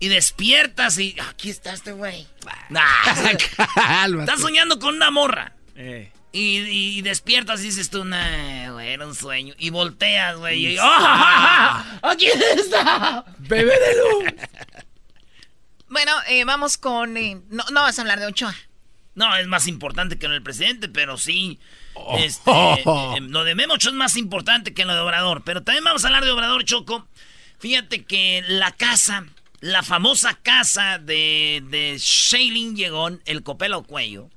y 0.00 0.08
despiertas 0.08 0.98
y 0.98 1.16
aquí 1.30 1.50
está 1.50 1.72
este 1.72 1.92
güey. 1.92 2.26
Nah, 2.68 2.82
estás 4.20 4.40
soñando 4.40 4.78
con 4.78 4.94
una 4.96 5.10
morra. 5.10 5.54
Eh. 5.76 6.10
Y, 6.32 6.58
y 6.98 7.02
despiertas 7.02 7.60
y 7.60 7.64
dices 7.64 7.90
tú, 7.90 8.04
nah, 8.04 8.72
güey, 8.72 8.88
era 8.92 9.06
un 9.06 9.14
sueño. 9.14 9.54
Y 9.56 9.70
volteas, 9.70 10.36
güey. 10.36 10.74
Y, 10.74 10.76
¡Ah! 10.80 11.98
¡Aquí 12.02 12.26
está! 12.26 13.24
Bebé 13.38 13.72
de 13.72 13.96
luz. 13.96 14.34
Bueno, 15.86 16.12
eh, 16.26 16.44
vamos 16.44 16.76
con. 16.76 17.16
eh, 17.16 17.40
no, 17.50 17.62
no 17.70 17.82
vas 17.82 17.96
a 17.98 18.02
hablar 18.02 18.18
de 18.18 18.26
Ochoa. 18.26 18.52
No, 19.14 19.36
es 19.36 19.46
más 19.46 19.68
importante 19.68 20.18
que 20.18 20.26
lo 20.26 20.32
del 20.34 20.42
presidente, 20.42 20.88
pero 20.88 21.16
sí. 21.16 21.60
Oh. 21.94 22.18
Este, 22.18 22.50
eh, 22.50 23.20
lo 23.20 23.44
de 23.44 23.54
Memo 23.54 23.74
Ochoa 23.74 23.92
es 23.92 23.96
más 23.96 24.16
importante 24.16 24.74
que 24.74 24.84
lo 24.84 24.92
de 24.92 24.98
Obrador. 25.00 25.42
Pero 25.44 25.62
también 25.62 25.84
vamos 25.84 26.02
a 26.04 26.08
hablar 26.08 26.24
de 26.24 26.32
Obrador 26.32 26.64
Choco. 26.64 27.06
Fíjate 27.60 28.04
que 28.04 28.42
la 28.48 28.72
casa, 28.72 29.24
la 29.64 29.82
famosa 29.82 30.34
casa 30.42 30.98
de, 30.98 31.62
de 31.70 31.96
Shailene 31.98 32.76
Llegón, 32.76 33.22
el 33.24 33.42
Copelo 33.42 33.82
Cuello. 33.82 34.28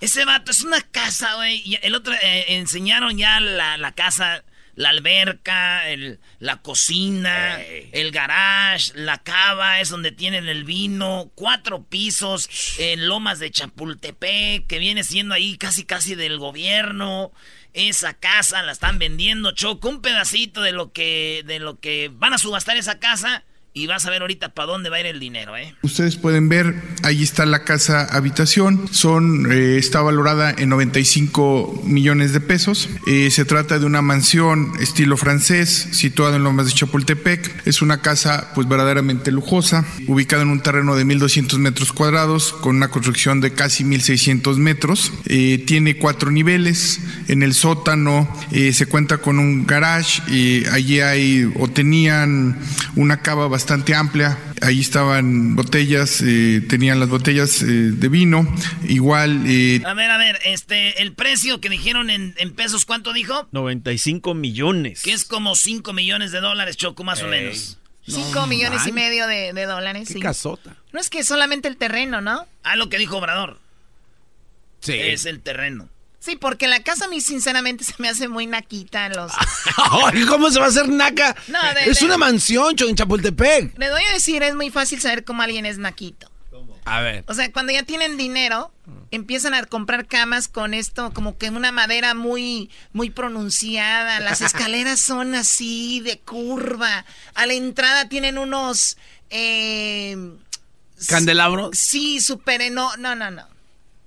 Ese 0.00 0.24
vato 0.24 0.52
es 0.52 0.62
una 0.62 0.80
casa, 0.80 1.34
güey. 1.34 1.76
El 1.82 1.96
otro, 1.96 2.14
eh, 2.14 2.44
enseñaron 2.54 3.18
ya 3.18 3.40
la, 3.40 3.76
la 3.78 3.92
casa, 3.96 4.44
la 4.76 4.90
alberca, 4.90 5.88
el, 5.90 6.20
la 6.38 6.62
cocina, 6.62 7.60
el 7.60 8.12
garage, 8.12 8.92
la 8.94 9.18
cava, 9.18 9.80
es 9.80 9.88
donde 9.88 10.12
tienen 10.12 10.48
el 10.48 10.62
vino, 10.62 11.32
cuatro 11.34 11.82
pisos 11.82 12.48
en 12.78 13.08
Lomas 13.08 13.40
de 13.40 13.50
Chapultepec, 13.50 14.68
que 14.68 14.78
viene 14.78 15.02
siendo 15.02 15.34
ahí 15.34 15.58
casi 15.58 15.84
casi 15.84 16.14
del 16.14 16.38
gobierno. 16.38 17.32
Esa 17.72 18.14
casa 18.14 18.62
la 18.62 18.70
están 18.70 19.00
vendiendo, 19.00 19.50
Choco, 19.50 19.88
un 19.88 20.00
pedacito 20.00 20.62
de 20.62 20.70
lo 20.70 20.92
que, 20.92 21.42
de 21.44 21.58
lo 21.58 21.80
que 21.80 22.08
van 22.12 22.34
a 22.34 22.38
subastar 22.38 22.76
esa 22.76 23.00
casa. 23.00 23.44
Y 23.72 23.86
vas 23.86 24.04
a 24.04 24.10
ver 24.10 24.22
ahorita 24.22 24.48
para 24.48 24.66
dónde 24.66 24.90
va 24.90 24.96
a 24.96 25.00
ir 25.00 25.06
el 25.06 25.20
dinero, 25.20 25.56
¿eh? 25.56 25.76
Ustedes 25.82 26.16
pueden 26.16 26.48
ver, 26.48 26.74
ahí 27.04 27.22
está 27.22 27.46
la 27.46 27.62
casa 27.62 28.04
habitación, 28.04 28.88
son, 28.90 29.52
eh, 29.52 29.76
está 29.78 30.02
valorada 30.02 30.52
en 30.58 30.70
95 30.70 31.82
millones 31.84 32.32
de 32.32 32.40
pesos. 32.40 32.88
Eh, 33.06 33.30
se 33.30 33.44
trata 33.44 33.78
de 33.78 33.86
una 33.86 34.02
mansión 34.02 34.72
estilo 34.80 35.16
francés, 35.16 35.88
situada 35.92 36.34
en 36.34 36.42
Lomas 36.42 36.66
de 36.66 36.72
Chapultepec. 36.72 37.64
Es 37.64 37.80
una 37.80 38.02
casa 38.02 38.50
pues 38.56 38.66
verdaderamente 38.66 39.30
lujosa, 39.30 39.86
ubicada 40.08 40.42
en 40.42 40.48
un 40.48 40.62
terreno 40.62 40.96
de 40.96 41.04
1.200 41.06 41.58
metros 41.58 41.92
cuadrados, 41.92 42.52
con 42.52 42.74
una 42.74 42.88
construcción 42.88 43.40
de 43.40 43.52
casi 43.52 43.84
1.600 43.84 44.56
metros. 44.56 45.12
Eh, 45.26 45.62
tiene 45.64 45.96
cuatro 45.96 46.32
niveles, 46.32 46.98
en 47.28 47.44
el 47.44 47.54
sótano 47.54 48.28
se 48.50 48.86
cuenta 48.86 49.18
con 49.18 49.38
un 49.38 49.64
garage, 49.64 50.22
y 50.28 50.66
allí 50.66 51.00
hay 51.00 51.52
o 51.56 51.68
tenían 51.68 52.58
una 52.96 53.22
cava 53.22 53.46
amplia. 53.94 54.38
Ahí 54.62 54.80
estaban 54.80 55.56
botellas, 55.56 56.22
eh, 56.22 56.62
tenían 56.68 57.00
las 57.00 57.08
botellas 57.08 57.62
eh, 57.62 57.66
de 57.66 58.08
vino. 58.08 58.46
Igual, 58.88 59.44
eh, 59.46 59.82
A 59.84 59.94
ver, 59.94 60.10
a 60.10 60.18
ver, 60.18 60.38
este, 60.44 61.02
el 61.02 61.12
precio 61.12 61.60
que 61.60 61.68
dijeron 61.68 62.10
en, 62.10 62.34
en 62.38 62.54
pesos, 62.54 62.84
¿cuánto 62.84 63.12
dijo? 63.12 63.48
95 63.52 64.34
millones. 64.34 65.02
Que 65.02 65.12
es 65.12 65.24
como 65.24 65.54
5 65.56 65.92
millones 65.92 66.32
de 66.32 66.40
dólares, 66.40 66.76
Choco, 66.76 67.04
más 67.04 67.22
o 67.22 67.28
menos. 67.28 67.78
Cinco 68.06 68.46
millones 68.46 68.86
y 68.86 68.92
medio 68.92 69.26
de, 69.26 69.52
de 69.52 69.66
dólares. 69.66 70.08
Qué 70.08 70.14
sí. 70.14 70.20
casota. 70.20 70.76
No 70.92 71.00
es 71.00 71.10
que 71.10 71.22
solamente 71.22 71.68
el 71.68 71.76
terreno, 71.76 72.20
¿no? 72.20 72.46
Ah, 72.62 72.76
lo 72.76 72.88
que 72.88 72.98
dijo 72.98 73.18
Obrador. 73.18 73.58
Sí. 74.80 74.94
Es 74.94 75.26
el 75.26 75.40
terreno. 75.40 75.88
Sí, 76.20 76.36
porque 76.36 76.68
la 76.68 76.82
casa 76.82 77.06
a 77.06 77.08
mí 77.08 77.20
sinceramente 77.20 77.82
se 77.84 77.94
me 77.98 78.08
hace 78.08 78.28
muy 78.28 78.46
naquita 78.46 79.08
los... 79.08 79.32
¿Cómo 80.28 80.50
se 80.50 80.60
va 80.60 80.66
a 80.66 80.68
hacer 80.68 80.88
naca? 80.88 81.34
No, 81.48 81.58
de- 81.74 81.90
es 81.90 82.00
de- 82.00 82.06
una 82.06 82.18
mansión, 82.18 82.74
en 82.78 82.94
Chapultepec. 82.94 83.78
Le 83.78 83.90
voy 83.90 84.02
a 84.02 84.12
decir, 84.12 84.42
es 84.42 84.54
muy 84.54 84.70
fácil 84.70 85.00
saber 85.00 85.24
cómo 85.24 85.42
alguien 85.42 85.66
es 85.66 85.78
naquito. 85.78 86.30
A 86.84 87.00
ver. 87.02 87.24
O 87.28 87.34
sea, 87.34 87.50
cuando 87.52 87.72
ya 87.72 87.82
tienen 87.84 88.16
dinero, 88.16 88.72
empiezan 89.10 89.54
a 89.54 89.64
comprar 89.64 90.06
camas 90.06 90.48
con 90.48 90.72
esto, 90.74 91.12
como 91.12 91.36
que 91.38 91.48
una 91.50 91.72
madera 91.72 92.14
muy, 92.14 92.70
muy 92.92 93.10
pronunciada. 93.10 94.18
Las 94.20 94.40
escaleras 94.42 94.98
son 95.00 95.34
así, 95.34 96.00
de 96.00 96.18
curva. 96.18 97.04
A 97.34 97.46
la 97.46 97.54
entrada 97.54 98.08
tienen 98.08 98.38
unos... 98.38 98.96
Eh, 99.28 100.16
¿Candelabros? 101.06 101.78
Sí, 101.78 102.20
súper... 102.20 102.70
No, 102.72 102.96
no, 102.96 103.14
no, 103.14 103.30
no. 103.30 103.46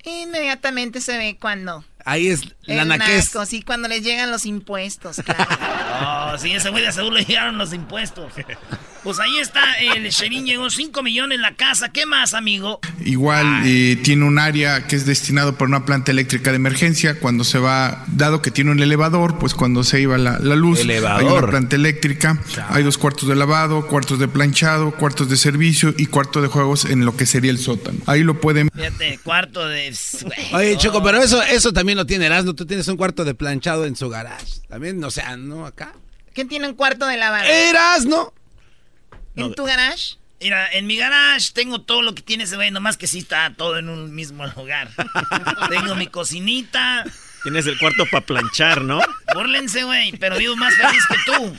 Inmediatamente 0.04 1.00
se 1.02 1.18
ve 1.18 1.38
cuando... 1.40 1.86
Ahí 2.06 2.28
es 2.28 2.42
la 2.66 2.86
naquez. 2.86 3.32
Sí, 3.48 3.62
cuando 3.62 3.88
les 3.88 4.04
llegan 4.04 4.32
los 4.32 4.46
impuestos, 4.46 5.22
claro. 5.24 5.46
oh, 6.34 6.38
sí, 6.38 6.52
ese 6.52 6.70
güey 6.70 6.84
de 6.84 6.92
seguro 6.92 7.16
le 7.16 7.26
llegaron 7.26 7.58
los 7.58 7.74
impuestos. 7.74 8.32
Pues 9.04 9.20
ahí 9.20 9.38
está, 9.40 9.62
el 9.74 10.10
Sherin 10.10 10.46
llegó 10.46 10.70
5 10.70 11.04
millones 11.04 11.36
en 11.36 11.42
la 11.42 11.56
casa. 11.56 11.90
¿Qué 11.90 12.06
más, 12.06 12.34
amigo? 12.34 12.80
Igual 13.04 13.64
eh, 13.66 14.00
tiene 14.02 14.24
un 14.24 14.40
área 14.40 14.88
que 14.88 14.96
es 14.96 15.06
destinado 15.06 15.58
para 15.58 15.68
una 15.68 15.86
planta 15.86 16.12
eléctrica 16.12 16.52
de 16.52 16.56
emergencia. 16.56 17.20
Cuando 17.20 17.44
se 17.44 17.60
va, 17.60 18.06
dado 18.08 18.42
que 18.42 18.50
tiene 18.50 18.72
un 18.72 18.82
elevador, 18.82 19.40
pues 19.40 19.56
cuando 19.56 19.84
se 19.84 20.00
iba 20.00 20.18
la, 20.18 20.40
luz, 20.40 20.80
hay 20.88 21.26
una 21.26 21.48
planta 21.48 21.76
eléctrica. 21.76 22.40
Hay 22.70 22.84
dos 22.84 22.98
cuartos 22.98 23.28
de 23.28 23.36
lavado, 23.36 23.88
cuartos 23.88 24.20
de 24.20 24.30
planchado, 24.30 24.92
cuartos 24.92 25.30
de 25.30 25.36
servicio 25.36 25.94
y 25.98 26.06
cuarto 26.06 26.42
de 26.42 26.48
juegos 26.48 26.86
en 26.86 27.04
lo 27.04 27.18
que 27.18 27.26
sería 27.26 27.52
el 27.52 27.60
sótano. 27.60 28.00
Ahí 28.06 28.24
lo 28.24 28.40
pueden. 28.40 28.70
Fíjate, 28.74 29.20
cuarto 29.22 29.68
de. 29.68 29.94
Oye, 30.54 30.78
Choco, 30.78 31.04
pero 31.04 31.22
eso, 31.22 31.44
eso 31.44 31.74
también 31.74 31.98
lo 31.98 32.06
tiene 32.06 32.28
Erasmo. 32.28 32.53
Tú 32.56 32.66
tienes 32.66 32.88
un 32.88 32.98
cuarto 32.98 33.26
de 33.26 33.34
planchado 33.34 33.86
en 33.86 33.96
su 33.96 34.10
garage. 34.10 34.62
También, 34.68 35.04
o 35.04 35.12
sea, 35.12 35.38
¿no? 35.38 35.66
Acá. 35.66 35.94
¿Quién 36.34 36.48
tiene 36.48 36.68
un 36.68 36.76
cuarto 36.76 37.06
de 37.06 37.18
lavado? 37.18 37.46
Erasmo. 37.46 38.34
¿En 39.36 39.54
tu 39.54 39.64
garage? 39.66 40.18
Mira, 40.42 40.70
en 40.74 40.88
mi 40.88 40.98
garage 40.98 41.52
tengo 41.54 41.82
todo 41.82 42.02
lo 42.02 42.14
que 42.14 42.22
tiene 42.22 42.44
ese 42.44 42.56
güey, 42.56 42.70
nomás 42.70 42.98
que 42.98 43.08
sí 43.08 43.20
está 43.20 43.54
todo 43.56 43.78
en 43.78 43.88
un 43.88 44.14
mismo 44.14 44.46
lugar. 44.46 44.90
tengo 45.70 45.96
mi 45.96 46.08
cocinita. 46.08 47.06
Tienes 47.44 47.66
el 47.66 47.78
cuarto 47.78 48.06
para 48.12 48.26
planchar, 48.26 48.82
¿no? 48.82 49.00
Búrlense, 49.34 49.84
güey, 49.84 50.12
pero 50.18 50.38
vivo 50.38 50.56
más 50.56 50.76
feliz 50.76 51.04
que 51.08 51.16
tú. 51.26 51.56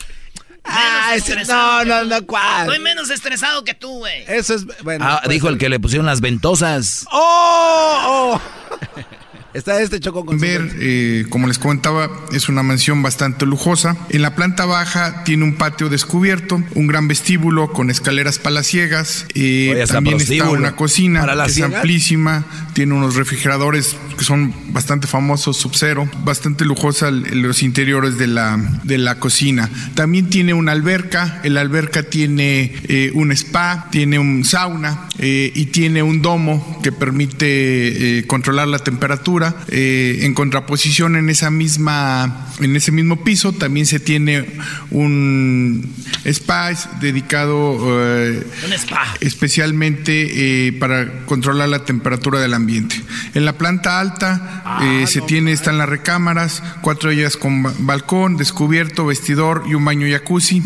Ah, 0.65 1.17
no, 1.47 1.85
no, 1.85 2.05
no, 2.05 2.27
¿cuál? 2.27 2.63
Estoy 2.63 2.79
menos 2.79 3.11
estresado 3.11 3.65
que 3.65 3.75
tú, 3.75 3.99
güey. 3.99 4.25
Eso 4.27 4.55
es, 4.55 4.65
bueno. 4.83 5.05
Ah, 5.07 5.23
dijo 5.29 5.49
el 5.49 5.59
que 5.59 5.69
le 5.69 5.79
pusieron 5.79 6.07
las 6.07 6.21
ventosas. 6.21 7.07
¡Oh! 7.11 8.41
oh. 8.41 8.41
Está 9.55 9.81
este 9.81 10.01
choco 10.01 10.27
con 10.27 10.41
Ver, 10.41 10.69
eh, 10.81 11.27
como 11.29 11.47
les 11.47 11.61
comentaba, 11.61 12.11
es 12.33 12.49
una 12.49 12.65
mansión 12.65 13.03
bastante 13.03 13.47
lujosa. 13.47 13.97
En 14.11 14.21
la 14.23 14.35
planta 14.35 14.67
baja 14.67 15.23
tiene 15.23 15.45
un 15.45 15.55
patio 15.55 15.89
descubierto, 15.89 16.61
un 16.75 16.87
gran 16.89 17.07
vestíbulo 17.07 17.73
con 17.73 17.89
escaleras 17.89 18.41
palaciegas. 18.41 19.27
Eh, 19.37 19.85
también 19.87 20.17
está 20.17 20.51
una 20.51 20.75
cocina 20.75 21.25
que 21.25 21.53
es 21.53 21.63
amplísima, 21.63 22.45
tiene 22.73 22.95
unos 22.95 23.15
refrigeradores 23.15 23.97
que 24.19 24.25
son 24.25 24.53
bastante 24.73 25.07
famosos, 25.07 25.57
Sub-Zero, 25.57 26.11
bastante 26.25 26.65
lujosa 26.65 27.13
los 27.13 27.63
interiores 27.63 28.19
de 28.19 28.27
la, 28.27 28.59
de 28.83 28.99
la 28.99 29.21
cocina. 29.21 29.71
También 29.95 30.31
tiene 30.31 30.53
una 30.53 30.73
alberca, 30.73 31.41
el 31.45 31.59
alberca 31.59 32.03
tiene 32.03 32.75
eh, 32.89 33.13
un 33.15 33.31
spa, 33.31 33.87
tiene 33.93 34.19
un 34.19 34.45
sauna 34.45 35.09
y 35.17 35.67
tiene 35.67 36.03
un 36.03 36.21
domo 36.21 36.74
que 36.85 36.93
permite 36.93 38.27
controlar 38.27 38.69
la 38.69 38.79
temperatura 38.79 39.57
eh, 39.69 40.19
en 40.21 40.35
contraposición 40.35 41.17
en 41.17 41.31
esa 41.31 41.51
misma, 41.51 42.51
en 42.61 42.77
ese 42.77 42.93
mismo 42.93 43.25
piso 43.25 43.55
también 43.55 43.87
se 43.87 44.01
tiene 44.01 44.45
un 44.91 45.95
spa 46.25 46.73
dedicado 47.01 47.79
eh, 47.89 48.47
especialmente 49.21 50.67
eh, 50.67 50.73
para 50.75 51.25
controlar 51.25 51.71
la 51.71 51.87
temperatura 51.87 52.39
del 52.39 52.53
ambiente. 52.53 53.01
En 53.33 53.47
la 53.47 53.57
planta 53.57 53.99
alta 53.99 54.63
ah, 54.67 55.05
se 55.07 55.23
tiene, 55.23 55.53
están 55.53 55.79
las 55.79 55.89
recámaras, 55.89 56.63
cuatro 56.83 57.09
de 57.09 57.17
ellas 57.17 57.39
con 57.39 57.63
balcón, 57.87 58.37
descubierto, 58.37 59.07
vestidor 59.07 59.65
y 59.67 59.73
un 59.73 59.87
baño 59.87 60.07
jacuzzi. 60.07 60.63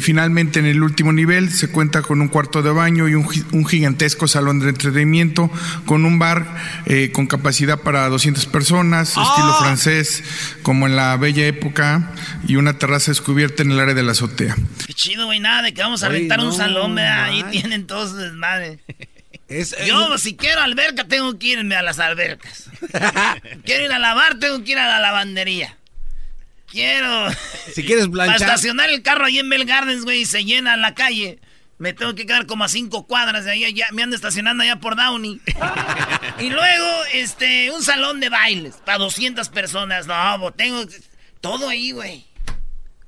finalmente 0.00 0.60
en 0.60 0.66
el 0.66 0.82
último 0.82 1.12
nivel 1.12 1.50
se 1.50 1.68
cuenta 1.68 2.00
con 2.00 2.22
un 2.22 2.28
cuarto 2.28 2.62
de 2.62 2.70
baño 2.70 3.06
y 3.06 3.14
un, 3.14 3.28
un 3.52 3.66
gigantesco 3.66 4.26
salón 4.26 4.60
de 4.60 4.70
entretenimiento 4.70 5.09
con 5.86 6.04
un 6.04 6.18
bar 6.18 6.46
con 7.12 7.26
capacidad 7.26 7.80
para 7.80 8.08
200 8.08 8.46
personas, 8.46 9.14
¡Ah! 9.16 9.24
estilo 9.28 9.54
francés, 9.54 10.22
como 10.62 10.86
en 10.86 10.96
la 10.96 11.16
bella 11.16 11.46
época, 11.46 12.12
y 12.46 12.56
una 12.56 12.78
terraza 12.78 13.10
descubierta 13.10 13.62
en 13.62 13.72
el 13.72 13.80
área 13.80 13.94
de 13.94 14.02
la 14.02 14.12
azotea. 14.12 14.56
Qué 14.86 14.94
chido, 14.94 15.26
güey, 15.26 15.40
nada 15.40 15.62
de 15.62 15.74
que 15.74 15.82
vamos 15.82 16.02
a 16.02 16.08
rentar 16.08 16.40
un 16.40 16.52
salón, 16.52 16.98
ahí 16.98 17.44
tienen 17.50 17.86
todos 17.86 18.16
desmadre. 18.16 18.78
Es, 19.48 19.74
Yo, 19.84 20.16
si 20.16 20.36
quiero 20.36 20.60
alberca, 20.60 21.04
tengo 21.04 21.36
que 21.36 21.48
irme 21.48 21.74
a 21.74 21.82
las 21.82 21.98
albercas. 21.98 22.70
quiero 23.64 23.84
ir 23.84 23.92
a 23.92 23.98
lavar, 23.98 24.38
tengo 24.38 24.62
que 24.62 24.72
ir 24.72 24.78
a 24.78 24.86
la 24.86 25.00
lavandería. 25.00 25.76
Quiero. 26.70 27.28
Si 27.74 27.84
quieres 27.84 28.06
planchar. 28.12 28.38
Para 28.38 28.52
estacionar 28.52 28.90
el 28.90 29.02
carro 29.02 29.24
ahí 29.24 29.40
en 29.40 29.48
Bell 29.48 29.64
Gardens, 29.64 30.04
güey, 30.04 30.20
y 30.20 30.26
se 30.26 30.44
llena 30.44 30.76
la 30.76 30.94
calle. 30.94 31.40
Me 31.80 31.94
tengo 31.94 32.14
que 32.14 32.26
quedar 32.26 32.44
como 32.44 32.62
a 32.64 32.68
cinco 32.68 33.06
cuadras 33.06 33.46
de 33.46 33.52
ahí, 33.52 33.72
ya, 33.72 33.86
me 33.92 34.02
ando 34.02 34.14
estacionando 34.14 34.62
allá 34.62 34.76
por 34.76 34.96
Downey. 34.96 35.40
y 36.38 36.50
luego, 36.50 37.04
este, 37.14 37.70
un 37.70 37.82
salón 37.82 38.20
de 38.20 38.28
bailes 38.28 38.74
para 38.84 38.98
200 38.98 39.48
personas. 39.48 40.06
No, 40.06 40.52
tengo 40.52 40.84
todo 41.40 41.70
ahí, 41.70 41.92
güey. 41.92 42.26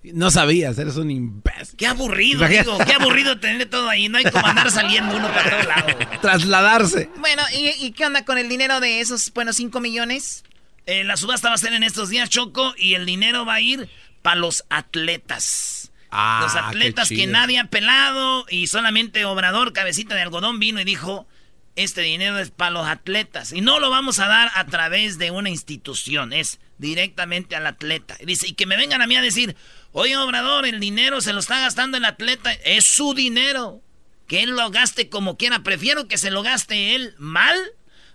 No 0.05 0.31
sabías, 0.31 0.79
eres 0.79 0.97
un 0.97 1.11
imbécil. 1.11 1.77
Qué 1.77 1.87
aburrido, 1.87 2.49
digo, 2.49 2.79
qué 2.79 2.95
aburrido 2.95 3.39
tener 3.39 3.69
todo 3.69 3.91
ahí. 3.91 4.09
No 4.09 4.17
hay 4.17 4.25
como 4.25 4.47
andar 4.47 4.71
saliendo 4.71 5.17
uno 5.17 5.29
para 5.29 5.51
todos 5.51 5.67
lados. 5.67 5.93
Trasladarse. 6.23 7.11
Bueno, 7.19 7.43
¿y, 7.55 7.93
qué 7.93 8.07
onda 8.07 8.25
con 8.25 8.39
el 8.39 8.49
dinero 8.49 8.81
de 8.81 9.01
esos, 9.01 9.35
bueno, 9.35 9.53
5 9.53 9.81
millones? 9.81 10.45
Eh, 10.87 11.05
la 11.05 11.19
subasta 11.19 11.51
va 11.51 11.57
a 11.57 11.59
ser 11.59 11.75
en 11.75 11.83
estos 11.83 12.09
días, 12.09 12.31
Choco, 12.31 12.73
y 12.79 12.95
el 12.95 13.05
dinero 13.05 13.45
va 13.45 13.57
a 13.57 13.61
ir 13.61 13.91
para 14.23 14.37
los 14.37 14.65
atletas. 14.71 15.82
Ah, 16.15 16.41
los 16.43 16.55
atletas 16.55 17.09
que 17.09 17.27
nadie 17.27 17.59
ha 17.59 17.65
pelado 17.65 18.45
y 18.51 18.67
solamente 18.67 19.25
Obrador, 19.25 19.73
cabecita 19.73 20.15
de 20.15 20.21
algodón, 20.21 20.59
vino 20.59 20.79
y 20.79 20.85
dijo, 20.85 21.27
este 21.75 22.03
dinero 22.03 22.39
es 22.39 22.51
para 22.51 22.71
los 22.71 22.87
atletas 22.87 23.53
y 23.55 23.63
no 23.63 23.81
lo 23.81 23.89
vamos 23.89 24.19
a 24.19 24.27
dar 24.27 24.51
a 24.55 24.67
través 24.67 25.17
de 25.17 25.31
una 25.31 25.49
institución, 25.49 26.35
es 26.35 26.61
directamente 26.77 27.57
al 27.57 27.67
atleta. 27.67 28.19
Y 28.21 28.27
dice, 28.27 28.49
y 28.49 28.53
que 28.53 28.67
me 28.67 28.77
vengan 28.77 29.01
a 29.01 29.07
mí 29.07 29.17
a 29.17 29.23
decir, 29.23 29.57
oye 29.93 30.15
Obrador, 30.19 30.67
el 30.67 30.81
dinero 30.81 31.23
se 31.23 31.33
lo 31.33 31.41
está 31.41 31.61
gastando 31.61 31.97
el 31.97 32.05
atleta, 32.05 32.53
es 32.53 32.85
su 32.85 33.15
dinero, 33.15 33.81
que 34.27 34.43
él 34.43 34.51
lo 34.51 34.71
gaste 34.71 35.09
como 35.09 35.39
quiera, 35.39 35.63
prefiero 35.63 36.09
que 36.09 36.19
se 36.19 36.31
lo 36.31 36.43
gaste 36.43 36.95
él 36.95 37.15
mal 37.17 37.57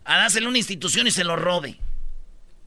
a 0.05 0.17
dárselo 0.17 0.45
a 0.45 0.49
una 0.49 0.59
institución 0.59 1.07
y 1.07 1.11
se 1.11 1.23
lo 1.23 1.35
robe. 1.35 1.79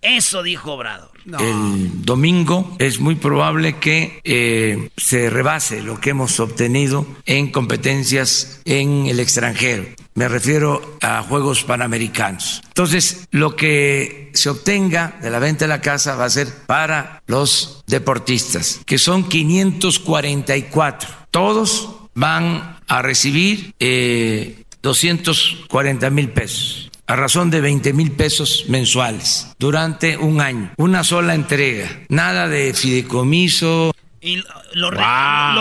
Eso 0.03 0.43
dijo 0.43 0.73
Obrador. 0.73 1.11
El 1.39 2.05
domingo 2.05 2.75
es 2.79 3.01
muy 3.01 3.15
probable 3.15 3.79
que 3.79 4.21
eh, 4.25 4.89
se 4.97 5.29
rebase 5.29 5.83
lo 5.83 6.01
que 6.01 6.11
hemos 6.11 6.41
obtenido 6.41 7.07
en 7.27 7.51
competencias 7.53 8.63
en 8.65 9.07
el 9.07 9.21
extranjero. 9.21 9.85
Me 10.15 10.29
refiero 10.29 10.99
a 11.03 11.23
Juegos 11.23 11.65
Panamericanos. 11.65 12.63
Entonces, 12.69 13.29
lo 13.31 13.55
que 13.55 14.31
se 14.33 14.49
obtenga 14.49 15.19
de 15.21 15.31
la 15.31 15.39
venta 15.39 15.67
de 15.67 15.69
la 15.69 15.83
casa 15.83 16.17
va 16.17 16.25
a 16.25 16.31
ser 16.31 16.49
para 16.67 17.23
los 17.27 17.85
deportistas, 17.87 18.81
que 18.87 18.99
son 18.99 19.29
544. 19.29 21.11
Todos 21.31 21.91
van 22.15 22.79
a 22.89 23.03
recibir 23.03 23.75
eh, 23.79 24.65
240 24.83 26.11
mil 26.11 26.31
pesos 26.31 26.90
a 27.11 27.17
razón 27.17 27.51
de 27.51 27.61
20 27.61 27.93
mil 27.93 28.13
pesos 28.13 28.67
mensuales 28.69 29.49
durante 29.59 30.17
un 30.17 30.41
año. 30.41 30.71
Una 30.77 31.03
sola 31.03 31.35
entrega. 31.35 31.89
Nada 32.09 32.47
de 32.47 32.73
fideicomiso. 32.73 33.93
Y 34.21 34.41
lo, 34.75 34.91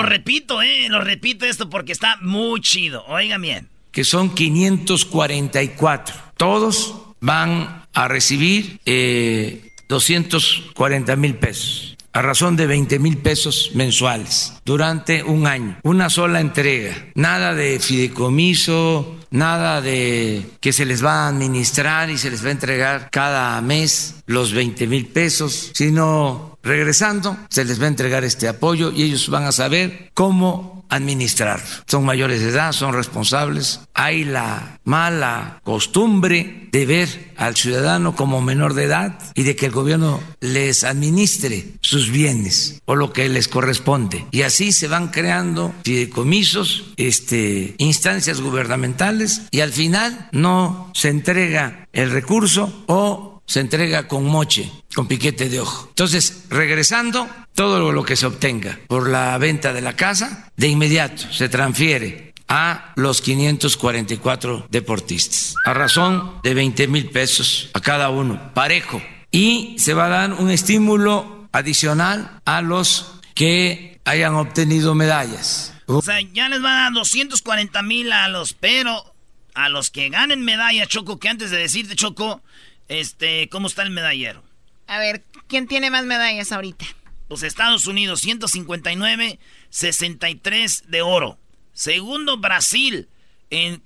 repito, 0.03 0.61
eh, 0.61 0.89
lo 0.89 1.01
repito 1.01 1.47
esto 1.47 1.67
porque 1.67 1.91
está 1.91 2.17
muy 2.21 2.61
chido. 2.61 3.03
Oigan 3.07 3.41
bien. 3.41 3.67
Que 3.91 4.03
son 4.03 4.35
544. 4.35 6.15
Todos 6.37 6.93
van 7.19 7.83
a 7.93 8.07
recibir 8.07 8.79
eh, 8.85 9.71
240 9.87 11.15
mil 11.15 11.33
pesos 11.33 11.88
a 12.13 12.21
razón 12.21 12.55
de 12.55 12.67
20 12.67 12.99
mil 12.99 13.17
pesos 13.17 13.71
mensuales 13.75 14.53
durante 14.65 15.23
un 15.23 15.47
año. 15.47 15.77
Una 15.83 16.09
sola 16.09 16.39
entrega. 16.39 16.95
Nada 17.15 17.53
de 17.53 17.79
fideicomiso, 17.79 19.17
nada 19.31 19.81
de 19.81 20.45
que 20.59 20.73
se 20.73 20.85
les 20.85 21.03
va 21.03 21.25
a 21.25 21.27
administrar 21.27 22.09
y 22.09 22.17
se 22.17 22.31
les 22.31 22.43
va 22.43 22.49
a 22.49 22.51
entregar 22.51 23.09
cada 23.11 23.61
mes 23.61 24.15
los 24.25 24.53
20 24.53 24.87
mil 24.87 25.07
pesos, 25.07 25.71
sino 25.73 26.57
regresando 26.63 27.37
se 27.49 27.65
les 27.65 27.79
va 27.79 27.85
a 27.85 27.89
entregar 27.89 28.23
este 28.23 28.47
apoyo 28.47 28.91
y 28.91 29.03
ellos 29.03 29.29
van 29.29 29.45
a 29.45 29.51
saber 29.51 30.11
cómo 30.13 30.78
administrar. 30.89 31.61
Son 31.87 32.03
mayores 32.03 32.41
de 32.41 32.49
edad, 32.49 32.71
son 32.71 32.93
responsables. 32.93 33.81
Hay 33.93 34.23
la 34.25 34.79
mala 34.83 35.61
costumbre 35.63 36.67
de 36.71 36.85
ver 36.85 37.33
al 37.37 37.55
ciudadano 37.55 38.15
como 38.15 38.41
menor 38.41 38.73
de 38.73 38.83
edad 38.83 39.17
y 39.33 39.43
de 39.43 39.55
que 39.55 39.67
el 39.67 39.71
gobierno 39.71 40.19
les 40.39 40.83
administre 40.83 41.73
sus 41.81 42.11
bienes 42.11 42.81
o 42.85 42.95
lo 42.95 43.13
que 43.13 43.29
les 43.29 43.47
corresponde. 43.47 44.25
Y 44.31 44.41
así 44.41 44.71
se 44.71 44.87
van 44.87 45.09
creando 45.09 45.73
fideicomisos, 45.83 46.93
este, 46.97 47.75
instancias 47.77 48.41
gubernamentales 48.41 49.43
y 49.51 49.61
al 49.61 49.71
final 49.71 50.29
no 50.31 50.91
se 50.93 51.09
entrega 51.09 51.87
el 51.93 52.11
recurso 52.11 52.83
o 52.87 53.38
se 53.49 53.61
entrega 53.61 54.07
con 54.07 54.25
moche, 54.25 54.71
con 54.93 55.07
piquete 55.07 55.49
de 55.49 55.59
ojo. 55.59 55.87
Entonces, 55.89 56.43
regresando, 56.49 57.27
todo 57.55 57.91
lo 57.91 58.03
que 58.03 58.15
se 58.15 58.27
obtenga 58.27 58.79
por 58.87 59.09
la 59.09 59.35
venta 59.39 59.73
de 59.73 59.81
la 59.81 59.95
casa, 59.95 60.51
de 60.55 60.67
inmediato 60.67 61.33
se 61.33 61.49
transfiere 61.49 62.35
a 62.47 62.93
los 62.95 63.21
544 63.21 64.67
deportistas, 64.69 65.55
a 65.65 65.73
razón 65.73 66.39
de 66.43 66.53
20 66.53 66.87
mil 66.89 67.09
pesos 67.09 67.71
a 67.73 67.81
cada 67.81 68.11
uno, 68.11 68.53
parejo. 68.53 69.01
Y 69.31 69.75
se 69.79 69.95
va 69.95 70.05
a 70.05 70.09
dar 70.09 70.33
un 70.33 70.51
estímulo 70.51 71.49
adicional 71.51 72.41
a 72.45 72.61
los 72.61 73.15
que 73.33 73.99
hayan 74.05 74.35
obtenido 74.35 74.93
medallas. 74.93 75.73
O 75.87 76.03
sea, 76.03 76.21
ya 76.21 76.49
les 76.49 76.63
va 76.63 76.69
a 76.69 76.83
dar 76.83 76.93
240 76.93 77.81
mil 77.81 78.11
a 78.11 78.27
los, 78.27 78.53
pero 78.53 79.15
a 79.55 79.69
los 79.69 79.89
que 79.89 80.09
ganen 80.09 80.43
medalla, 80.43 80.85
Choco, 80.85 81.19
que 81.19 81.29
antes 81.29 81.49
de 81.49 81.57
decirte, 81.57 81.95
Choco, 81.95 82.43
este, 82.89 83.47
¿cómo 83.49 83.67
está 83.67 83.83
el 83.83 83.91
medallero? 83.91 84.43
A 84.87 84.99
ver, 84.99 85.23
¿quién 85.47 85.67
tiene 85.67 85.89
más 85.91 86.03
medallas 86.05 86.51
ahorita? 86.51 86.85
Pues 87.27 87.43
Estados 87.43 87.85
Unidos, 87.87 88.21
159, 88.21 89.39
63 89.69 90.83
de 90.87 91.01
oro. 91.03 91.37
Segundo, 91.73 92.37
Brasil, 92.37 93.07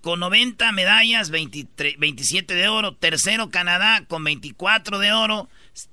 con 0.02 0.22
90 0.22 0.72
medallas, 0.72 1.30
27 1.30 2.54
de 2.54 2.68
oro. 2.70 2.96
Tercero, 2.96 3.50
Canadá, 3.50 4.06
con 4.08 4.24
24 4.24 5.00
de 5.00 5.12
oro. 5.12 5.50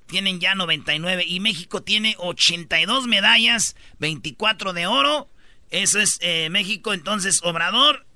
Tienen 0.06 0.40
ya 0.40 0.54
99. 0.54 1.24
Y 1.26 1.40
México 1.40 1.82
tiene 1.82 2.14
82 2.18 3.06
medallas, 3.06 3.76
24 3.98 4.72
de 4.72 4.86
oro. 4.86 5.28
Eso 5.70 6.00
es 6.00 6.18
eh, 6.20 6.48
México. 6.50 6.94
Entonces, 6.94 7.40
Obrador 7.42 8.06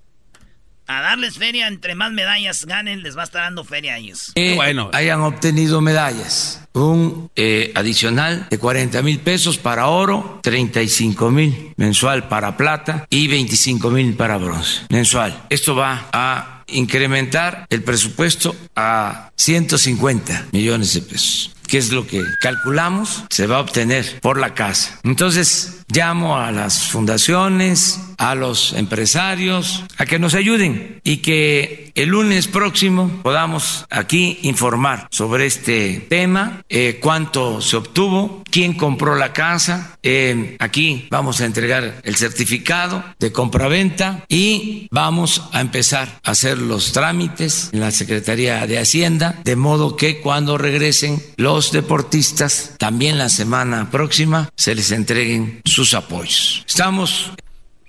a 0.87 1.01
darles 1.01 1.39
feria, 1.39 1.69
entre 1.69 1.95
más 1.95 2.13
medallas 2.13 2.65
ganen, 2.67 3.03
les 3.03 3.17
va 3.17 3.23
a 3.23 3.25
estar 3.25 3.43
dando 3.43 3.65
feria 3.65 3.95
a 3.95 3.99
ellos. 3.99 4.33
bueno. 4.55 4.91
Hayan 4.93 5.21
obtenido 5.21 5.81
medallas. 5.81 6.61
Un 6.73 7.31
eh, 7.37 7.73
adicional 7.75 8.49
de 8.51 8.59
40 8.59 9.01
mil 9.03 9.21
pesos 9.21 9.59
para 9.59 9.87
oro, 9.87 10.41
35 10.43 11.31
mil 11.31 11.73
mensual 11.77 12.29
para 12.29 12.57
plata 12.57 13.07
y 13.11 13.29
25 13.29 13.91
mil 13.91 14.15
para 14.15 14.39
bronce 14.39 14.83
mensual. 14.91 15.45
Esto 15.51 15.77
va 15.77 16.09
a 16.13 16.65
incrementar 16.67 17.67
el 17.71 17.83
presupuesto 17.83 18.57
a 18.75 19.31
150 19.37 20.49
millones 20.53 20.95
de 20.95 21.03
pesos 21.03 21.55
que 21.67 21.79
es 21.79 21.93
lo 21.93 22.07
que 22.07 22.23
calculamos 22.41 23.25
se 23.31 23.47
va 23.47 23.57
a 23.57 23.61
obtener 23.61 24.21
por 24.21 24.39
la 24.39 24.55
casa. 24.55 25.01
Entonces, 25.03 25.84
llamo 25.89 26.37
a 26.39 26.51
las 26.51 26.89
fundaciones, 26.89 28.01
a 28.19 28.35
los 28.35 28.73
empresarios, 28.73 29.85
a 29.97 30.07
que 30.07 30.19
nos 30.19 30.35
ayuden 30.35 31.01
y 31.05 31.19
que 31.19 31.93
el 31.95 32.09
lunes 32.09 32.49
próximo 32.49 33.11
podamos 33.23 33.87
aquí 33.91 34.39
informar 34.43 35.09
sobre 35.11 35.47
este 35.47 36.07
tema, 36.09 36.63
eh, 36.69 36.99
cuánto 37.01 37.61
se 37.61 37.77
obtuvo, 37.77 38.43
quién 38.51 38.75
compró 38.75 39.17
la 39.17 39.33
casa. 39.33 39.99
Eh, 40.03 40.57
aquí 40.59 41.07
vamos 41.11 41.41
a 41.41 41.47
entregar 41.47 42.01
el 42.03 42.17
certificado 42.17 43.05
de 43.19 43.33
compraventa 43.33 44.25
y 44.29 44.89
vamos 44.91 45.43
a 45.53 45.61
empezar 45.61 46.21
a 46.25 46.33
hacer 46.33 46.59
los 46.59 46.93
trámites 46.93 47.71
en 47.73 47.81
la 47.81 47.91
Secretaría 47.91 48.67
de 48.67 48.79
Hacienda, 48.79 49.41
de 49.45 49.57
modo 49.57 49.97
que 49.97 50.21
cuando 50.21 50.59
regresen 50.59 51.23
los 51.37 51.73
deportistas, 51.73 52.75
también 52.79 53.19
la 53.19 53.29
semana 53.29 53.91
próxima, 53.91 54.51
se 54.57 54.75
les 54.75 54.91
entreguen 54.91 55.61
sus 55.75 55.93
apoyos. 55.95 56.63
Estamos 56.67 57.33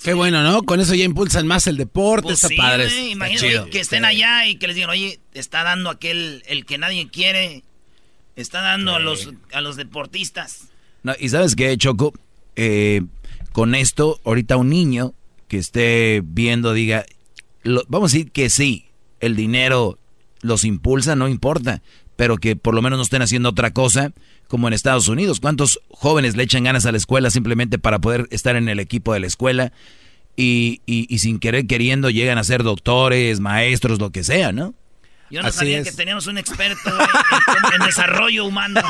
Qué 0.04 0.14
bueno, 0.14 0.44
¿no? 0.44 0.62
Con 0.62 0.80
eso 0.80 0.94
ya 0.94 1.04
impulsan 1.04 1.48
más 1.48 1.66
el 1.66 1.78
deporte, 1.78 2.28
pues 2.28 2.44
está 2.44 2.56
padre. 2.56 3.10
Imagínate 3.10 3.72
que 3.72 3.80
estén 3.80 4.06
allá 4.06 4.46
y 4.46 4.58
que 4.58 4.68
les 4.68 4.76
digan, 4.76 4.92
oye, 4.92 5.20
está 5.34 5.64
dando 5.64 5.90
aquel, 5.90 6.44
el 6.46 6.64
que 6.66 6.78
nadie 6.78 7.10
quiere, 7.10 7.64
está 8.36 8.62
dando 8.62 8.94
a, 8.94 9.00
los, 9.00 9.32
a 9.52 9.62
los 9.62 9.78
deportistas. 9.78 10.66
No, 11.02 11.16
y 11.20 11.30
sabes 11.30 11.56
qué, 11.56 11.76
Choco, 11.76 12.14
eh, 12.56 13.02
con 13.52 13.74
esto, 13.74 14.20
ahorita 14.26 14.58
un 14.58 14.70
niño 14.70 15.16
que 15.48 15.58
esté 15.58 16.22
viendo 16.24 16.74
diga, 16.74 17.04
vamos 17.88 18.12
a 18.12 18.16
decir 18.16 18.32
que 18.32 18.52
sí, 18.52 18.86
el 19.22 19.36
dinero 19.36 19.98
los 20.42 20.66
impulsa, 20.66 21.16
no 21.16 21.28
importa, 21.28 21.82
pero 22.16 22.38
que 22.38 22.56
por 22.56 22.76
lo 22.76 22.84
menos 22.84 23.00
no 23.00 23.04
estén 23.04 23.24
haciendo 23.24 23.50
otra 23.50 23.72
cosa 23.72 24.14
como 24.48 24.68
en 24.68 24.74
Estados 24.74 25.08
Unidos. 25.08 25.40
¿Cuántos 25.40 25.80
jóvenes 25.90 26.36
le 26.36 26.44
echan 26.44 26.64
ganas 26.64 26.86
a 26.86 26.92
la 26.92 26.98
escuela 26.98 27.30
simplemente 27.30 27.78
para 27.80 28.00
poder 28.00 28.28
estar 28.32 28.56
en 28.56 28.70
el 28.70 28.80
equipo 28.80 29.14
de 29.14 29.20
la 29.20 29.28
escuela 29.28 29.72
y, 30.36 30.82
y, 30.86 31.20
sin 31.20 31.40
querer 31.40 31.66
queriendo 31.66 32.10
llegan 32.10 32.38
a 32.38 32.44
ser 32.44 32.64
doctores, 32.64 33.40
maestros, 33.40 34.00
lo 34.00 34.12
que 34.12 34.24
sea, 34.24 34.52
¿no? 34.52 34.74
Yo 35.30 35.42
no 35.42 35.52
sabía 35.52 35.82
que 35.84 35.92
teníamos 35.92 36.28
un 36.28 36.38
experto 36.38 36.92
en, 37.74 37.86
desarrollo 37.86 38.46
humano. 38.46 38.82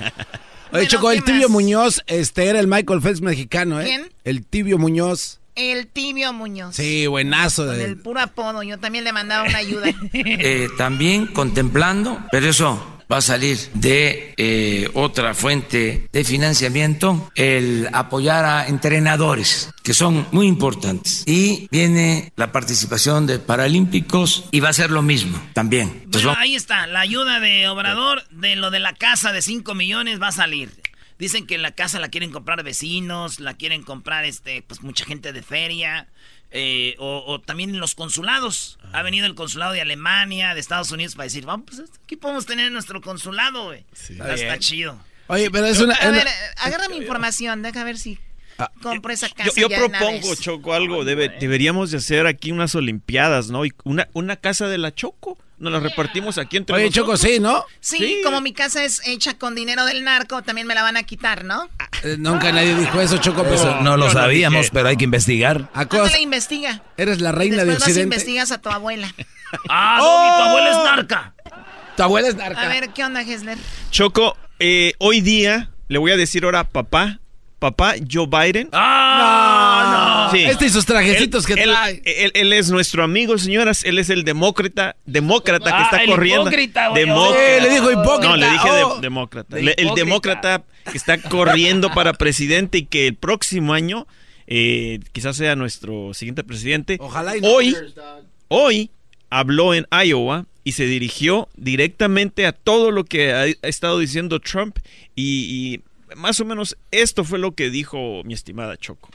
Oye, 0.72 0.86
Choco, 0.86 1.10
el 1.10 1.24
Tibio 1.24 1.48
Muñoz 1.48 2.02
este 2.06 2.46
era 2.46 2.60
el 2.60 2.66
Michael 2.66 3.00
Phelps 3.00 3.20
mexicano, 3.20 3.80
¿eh? 3.80 3.84
¿Quién? 3.84 4.12
El 4.24 4.44
Tibio 4.44 4.78
Muñoz. 4.78 5.40
El 5.54 5.86
Tibio 5.86 6.32
Muñoz. 6.32 6.74
Sí, 6.74 7.06
buenazo. 7.06 7.66
Con 7.66 7.80
el 7.80 7.96
puro 7.96 8.20
apodo, 8.20 8.62
yo 8.62 8.78
también 8.78 9.04
le 9.04 9.12
mandaba 9.12 9.48
una 9.48 9.58
ayuda. 9.58 9.86
Eh, 10.12 10.68
también 10.76 11.26
contemplando, 11.26 12.18
pero 12.30 12.48
eso 12.48 12.93
va 13.10 13.18
a 13.18 13.22
salir 13.22 13.58
de 13.74 14.34
eh, 14.36 14.90
otra 14.94 15.34
fuente 15.34 16.08
de 16.12 16.24
financiamiento, 16.24 17.30
el 17.34 17.88
apoyar 17.92 18.44
a 18.44 18.66
entrenadores, 18.68 19.70
que 19.82 19.94
son 19.94 20.26
muy 20.32 20.46
importantes. 20.46 21.24
Y 21.26 21.68
viene 21.70 22.32
la 22.36 22.52
participación 22.52 23.26
de 23.26 23.38
Paralímpicos 23.38 24.44
y 24.50 24.60
va 24.60 24.70
a 24.70 24.72
ser 24.72 24.90
lo 24.90 25.02
mismo 25.02 25.40
también. 25.52 26.06
ahí 26.36 26.54
está, 26.54 26.86
la 26.86 27.00
ayuda 27.00 27.40
de 27.40 27.68
Obrador 27.68 28.26
de 28.30 28.56
lo 28.56 28.70
de 28.70 28.80
la 28.80 28.94
casa 28.94 29.32
de 29.32 29.42
5 29.42 29.74
millones 29.74 30.20
va 30.20 30.28
a 30.28 30.32
salir. 30.32 30.70
Dicen 31.18 31.46
que 31.46 31.58
la 31.58 31.70
casa 31.70 32.00
la 32.00 32.08
quieren 32.08 32.32
comprar 32.32 32.62
vecinos, 32.64 33.38
la 33.38 33.54
quieren 33.54 33.82
comprar 33.82 34.24
este, 34.24 34.62
pues 34.62 34.82
mucha 34.82 35.04
gente 35.04 35.32
de 35.32 35.42
feria. 35.42 36.08
Eh, 36.56 36.94
o, 37.00 37.40
también 37.40 37.78
los 37.80 37.96
consulados. 37.96 38.78
Ha 38.92 39.02
venido 39.02 39.26
el 39.26 39.34
consulado 39.34 39.72
de 39.72 39.80
Alemania, 39.80 40.54
de 40.54 40.60
Estados 40.60 40.92
Unidos, 40.92 41.16
para 41.16 41.24
decir, 41.24 41.44
vamos, 41.44 41.66
pues 41.66 41.90
aquí 42.04 42.14
podemos 42.14 42.46
tener 42.46 42.70
nuestro 42.70 43.00
consulado, 43.00 43.64
güey. 43.64 43.84
Está, 43.92 44.58
chido. 44.60 44.96
Oye, 45.26 45.50
pero 45.50 45.66
es 45.66 45.80
una... 45.80 45.94
A 45.94 46.10
ver, 46.12 46.28
agarra 46.58 46.88
mi 46.88 46.98
información, 46.98 47.62
deja 47.62 47.82
ver 47.82 47.98
si 47.98 48.20
ah, 48.58 48.70
compro 48.80 49.12
esa 49.12 49.28
casa. 49.30 49.50
Yo, 49.56 49.68
propongo, 49.68 50.36
Choco, 50.36 50.74
algo. 50.74 51.04
deberíamos 51.04 51.90
de 51.90 51.96
hacer 51.96 52.28
aquí 52.28 52.52
unas 52.52 52.72
olimpiadas, 52.76 53.50
¿no? 53.50 53.66
Y 53.66 53.72
una, 53.82 54.08
una 54.12 54.36
casa 54.36 54.68
de 54.68 54.78
la 54.78 54.94
Choco. 54.94 55.36
Nos 55.58 55.72
la 55.72 55.80
repartimos 55.80 56.36
aquí 56.38 56.56
entre 56.56 56.74
Oye, 56.74 56.90
Choco, 56.90 57.16
sí, 57.16 57.38
¿no? 57.38 57.64
Sí, 57.80 58.20
como 58.24 58.40
mi 58.40 58.52
casa 58.52 58.84
es 58.84 59.00
hecha 59.06 59.38
con 59.38 59.54
dinero 59.54 59.84
del 59.84 60.02
narco, 60.02 60.42
también 60.42 60.66
me 60.66 60.74
la 60.74 60.82
van 60.82 60.96
a 60.96 61.04
quitar, 61.04 61.44
¿no? 61.44 61.70
Eh, 62.02 62.16
nunca 62.18 62.50
nadie 62.50 62.74
dijo 62.74 63.00
eso, 63.00 63.18
Choco. 63.18 63.44
Pues, 63.44 63.64
no, 63.82 63.96
lo 63.96 64.10
sabíamos, 64.10 64.70
pero 64.70 64.88
hay 64.88 64.96
que 64.96 65.04
investigar. 65.04 65.70
¿A 65.72 65.84
no 65.84 66.04
la 66.06 66.20
investiga? 66.20 66.82
Eres 66.96 67.20
la 67.20 67.32
reina 67.32 67.64
de 67.64 67.74
Occidente. 67.74 68.02
investigas 68.02 68.50
a 68.50 68.58
tu 68.58 68.68
abuela. 68.68 69.14
ah, 69.68 69.98
tu 70.00 70.42
abuela 70.42 70.70
es 70.70 70.76
narca. 70.84 71.34
Tu 71.96 72.02
abuela 72.02 72.28
es 72.28 72.36
narca. 72.36 72.60
A 72.60 72.68
ver, 72.68 72.90
¿qué 72.90 73.04
onda, 73.04 73.22
Hesler? 73.22 73.58
Choco, 73.90 74.36
eh, 74.58 74.94
hoy 74.98 75.20
día 75.20 75.70
le 75.88 75.98
voy 75.98 76.10
a 76.10 76.16
decir 76.16 76.44
ahora 76.44 76.60
a 76.60 76.68
papá 76.68 77.20
papá 77.64 77.94
Joe 78.10 78.26
Biden. 78.26 78.68
¡Ah! 78.72 80.28
No. 80.30 80.38
Este 80.38 80.66
y 80.66 80.68
sus 80.68 80.84
trajecitos 80.84 81.46
que 81.46 81.54
trae. 81.54 82.02
Él, 82.04 82.52
es 82.52 82.70
nuestro 82.70 83.02
amigo, 83.02 83.38
señoras. 83.38 83.84
Él 83.84 83.98
es 83.98 84.10
el 84.10 84.24
demócrata, 84.24 84.96
demócrata 85.06 85.70
que 85.70 85.76
ah, 85.76 85.84
está 85.84 86.02
el 86.02 86.10
corriendo. 86.10 86.42
Hipócrita, 86.42 86.90
demócrata. 86.92 87.62
le 87.62 87.70
dijo 87.70 87.90
hipócrita. 87.90 88.28
No, 88.28 88.36
le 88.36 88.50
dije 88.50 88.68
oh. 88.84 89.00
demócrata. 89.00 89.58
el 89.58 89.94
demócrata 89.94 90.62
que 90.90 90.98
está 90.98 91.16
corriendo 91.18 91.90
para 91.90 92.12
presidente 92.12 92.78
y 92.78 92.84
que 92.84 93.06
el 93.06 93.14
próximo 93.14 93.72
año 93.72 94.06
eh, 94.46 95.00
quizás 95.12 95.36
sea 95.36 95.56
nuestro 95.56 96.12
siguiente 96.12 96.44
presidente. 96.44 96.98
Ojalá 97.00 97.34
y 97.36 97.40
hoy, 97.42 97.74
hoy 98.48 98.90
habló 99.30 99.72
en 99.72 99.86
Iowa 99.90 100.44
y 100.64 100.72
se 100.72 100.84
dirigió 100.84 101.48
directamente 101.56 102.44
a 102.44 102.52
todo 102.52 102.90
lo 102.90 103.04
que 103.04 103.32
ha, 103.32 103.46
estado 103.66 103.98
diciendo 103.98 104.38
Trump 104.40 104.78
y 105.16 105.80
más 106.16 106.40
o 106.40 106.44
menos 106.44 106.76
esto 106.90 107.24
fue 107.24 107.38
lo 107.38 107.54
que 107.54 107.70
dijo 107.70 108.22
mi 108.24 108.34
estimada 108.34 108.76
Choco. 108.76 109.10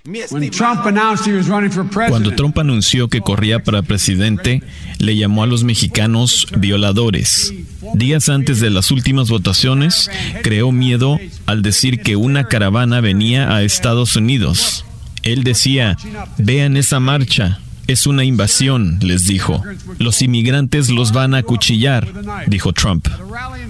Cuando 2.10 2.32
Trump 2.36 2.58
anunció 2.58 3.08
que 3.08 3.22
corría 3.22 3.64
para 3.64 3.82
presidente, 3.82 4.64
le 4.98 5.16
llamó 5.16 5.44
a 5.44 5.48
los 5.48 5.64
mexicanos 5.64 6.48
violadores. 6.58 7.54
Días 7.94 8.30
antes 8.30 8.60
de 8.60 8.70
las 8.70 8.92
últimas 8.92 9.30
votaciones, 9.30 10.10
creó 10.44 10.72
miedo 10.72 11.20
al 11.46 11.62
decir 11.62 12.02
que 12.02 12.16
una 12.16 12.46
caravana 12.46 13.02
venía 13.02 13.56
a 13.56 13.64
Estados 13.64 14.16
Unidos. 14.16 14.86
Él 15.24 15.44
decía, 15.44 15.98
vean 16.38 16.78
esa 16.78 17.00
marcha, 17.00 17.60
es 17.92 18.06
una 18.06 18.24
invasión, 18.24 19.00
les 19.02 19.26
dijo. 19.26 19.64
Los 19.98 20.22
inmigrantes 20.22 20.90
los 20.90 21.12
van 21.12 21.34
a 21.34 21.40
acuchillar, 21.40 22.08
dijo 22.48 22.72
Trump. 22.74 23.08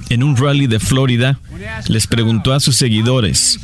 En 0.09 0.23
un 0.23 0.35
rally 0.35 0.67
de 0.67 0.79
Florida, 0.79 1.39
les 1.87 2.07
preguntó 2.07 2.53
a 2.53 2.59
sus 2.59 2.75
seguidores, 2.75 3.59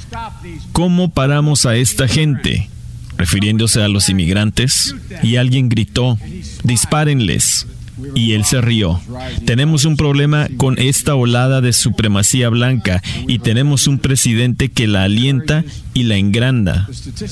¿cómo 0.72 1.12
paramos 1.12 1.66
a 1.66 1.76
esta 1.76 2.08
gente? 2.08 2.70
refiriéndose 3.18 3.82
a 3.82 3.88
los 3.88 4.10
inmigrantes, 4.10 4.94
y 5.24 5.38
alguien 5.38 5.70
gritó, 5.70 6.18
dispárenles. 6.64 7.66
Y 8.14 8.34
él 8.34 8.46
se 8.46 8.62
rió. 8.62 9.00
Tenemos 9.46 9.86
un 9.86 9.98
problema 9.98 10.48
con 10.58 10.78
esta 10.80 11.16
olada 11.16 11.62
de 11.62 11.74
supremacía 11.74 12.50
blanca 12.50 13.02
y 13.28 13.40
tenemos 13.40 13.88
un 13.88 14.00
presidente 14.00 14.70
que 14.70 14.88
la 14.88 15.04
alienta 15.04 15.64
y 15.96 16.04
la 16.04 16.18
engranda. 16.18 16.88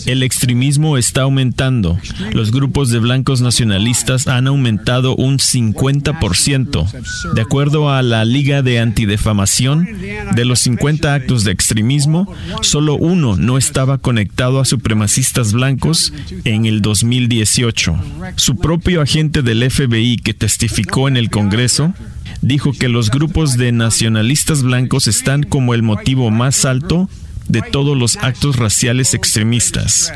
El 0.05 0.24
extremismo 0.24 0.97
está 0.97 1.24
aumentando. 1.24 1.99
Los 2.32 2.51
grupos 2.51 2.89
de 2.89 2.99
blancos 2.99 3.41
nacionalistas 3.41 4.28
han 4.28 4.47
aumentado 4.47 5.16
un 5.18 5.38
50%. 5.38 7.34
De 7.34 7.41
acuerdo 7.41 7.91
a 7.91 8.01
la 8.01 8.24
Liga 8.24 8.61
de 8.61 8.80
Antidefamación, 8.80 9.88
de 10.34 10.45
los 10.45 10.59
50 10.59 11.14
actos 11.14 11.43
de 11.43 11.51
extremismo, 11.51 12.34
solo 12.61 12.95
uno 12.95 13.36
no 13.36 13.57
estaba 13.57 13.97
conectado 13.97 14.61
a 14.61 14.66
supremacistas 14.66 15.51
blancos 15.51 16.14
en 16.45 16.66
el 16.66 16.82
2018. 16.82 17.95
Su 18.38 18.55
propio 18.55 19.01
agente 19.01 19.41
del 19.41 19.70
FBI 19.70 20.18
que 20.18 20.34
testificó 20.58 21.08
en 21.08 21.18
el 21.18 21.32
Congreso 21.32 21.93
dijo 22.41 22.74
que 22.74 22.88
los 22.88 23.10
grupos 23.10 23.58
de 23.58 23.72
nacionalistas 23.72 24.62
blancos 24.62 25.08
están 25.08 25.43
como 25.43 25.74
el 25.74 25.82
motivo 25.82 26.30
más 26.30 26.66
alto 26.66 27.10
de 27.47 27.62
todos 27.64 27.97
los 27.97 28.18
actos 28.18 28.58
raciales 28.58 29.16
extremistas. 29.16 30.14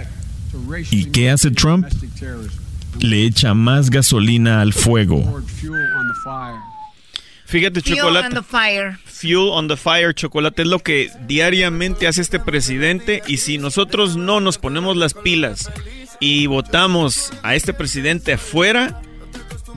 ¿Y 0.92 1.06
qué 1.06 1.32
hace 1.32 1.50
Trump? 1.50 1.88
Le 3.00 3.26
echa 3.26 3.54
más 3.56 3.90
gasolina 3.90 4.62
al 4.62 4.74
fuego. 4.74 5.42
Fíjate, 7.46 7.82
chocolate. 7.82 8.28
Fuel 8.30 8.38
on 8.38 8.44
the 8.44 8.50
fire. 8.50 9.00
Fuel 9.06 9.50
on 9.52 9.68
the 9.68 9.78
fire, 9.78 10.14
chocolate, 10.14 10.62
es 10.62 10.68
lo 10.68 10.80
que 10.80 11.10
diariamente 11.28 12.08
hace 12.08 12.22
este 12.22 12.40
presidente. 12.40 13.24
Y 13.26 13.38
si 13.38 13.58
nosotros 13.58 14.18
no 14.18 14.40
nos 14.40 14.58
ponemos 14.58 14.98
las 14.98 15.14
pilas 15.14 15.72
y 16.20 16.46
votamos 16.48 17.32
a 17.44 17.56
este 17.56 17.74
presidente 17.74 18.34
afuera, 18.34 19.02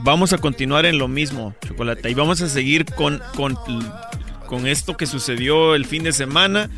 vamos 0.03 0.33
a 0.33 0.37
continuar 0.37 0.85
en 0.85 0.97
lo 0.97 1.07
mismo, 1.07 1.53
chocolate. 1.65 2.09
Y 2.09 2.13
vamos 2.13 2.41
a 2.41 2.49
seguir 2.49 2.85
con, 2.85 3.21
con, 3.35 3.57
con 4.47 4.67
esto 4.67 4.97
que 4.97 5.05
sucedió 5.05 5.75
el 5.75 5.85
fin 5.85 6.03
de 6.03 6.11
semana 6.11 6.69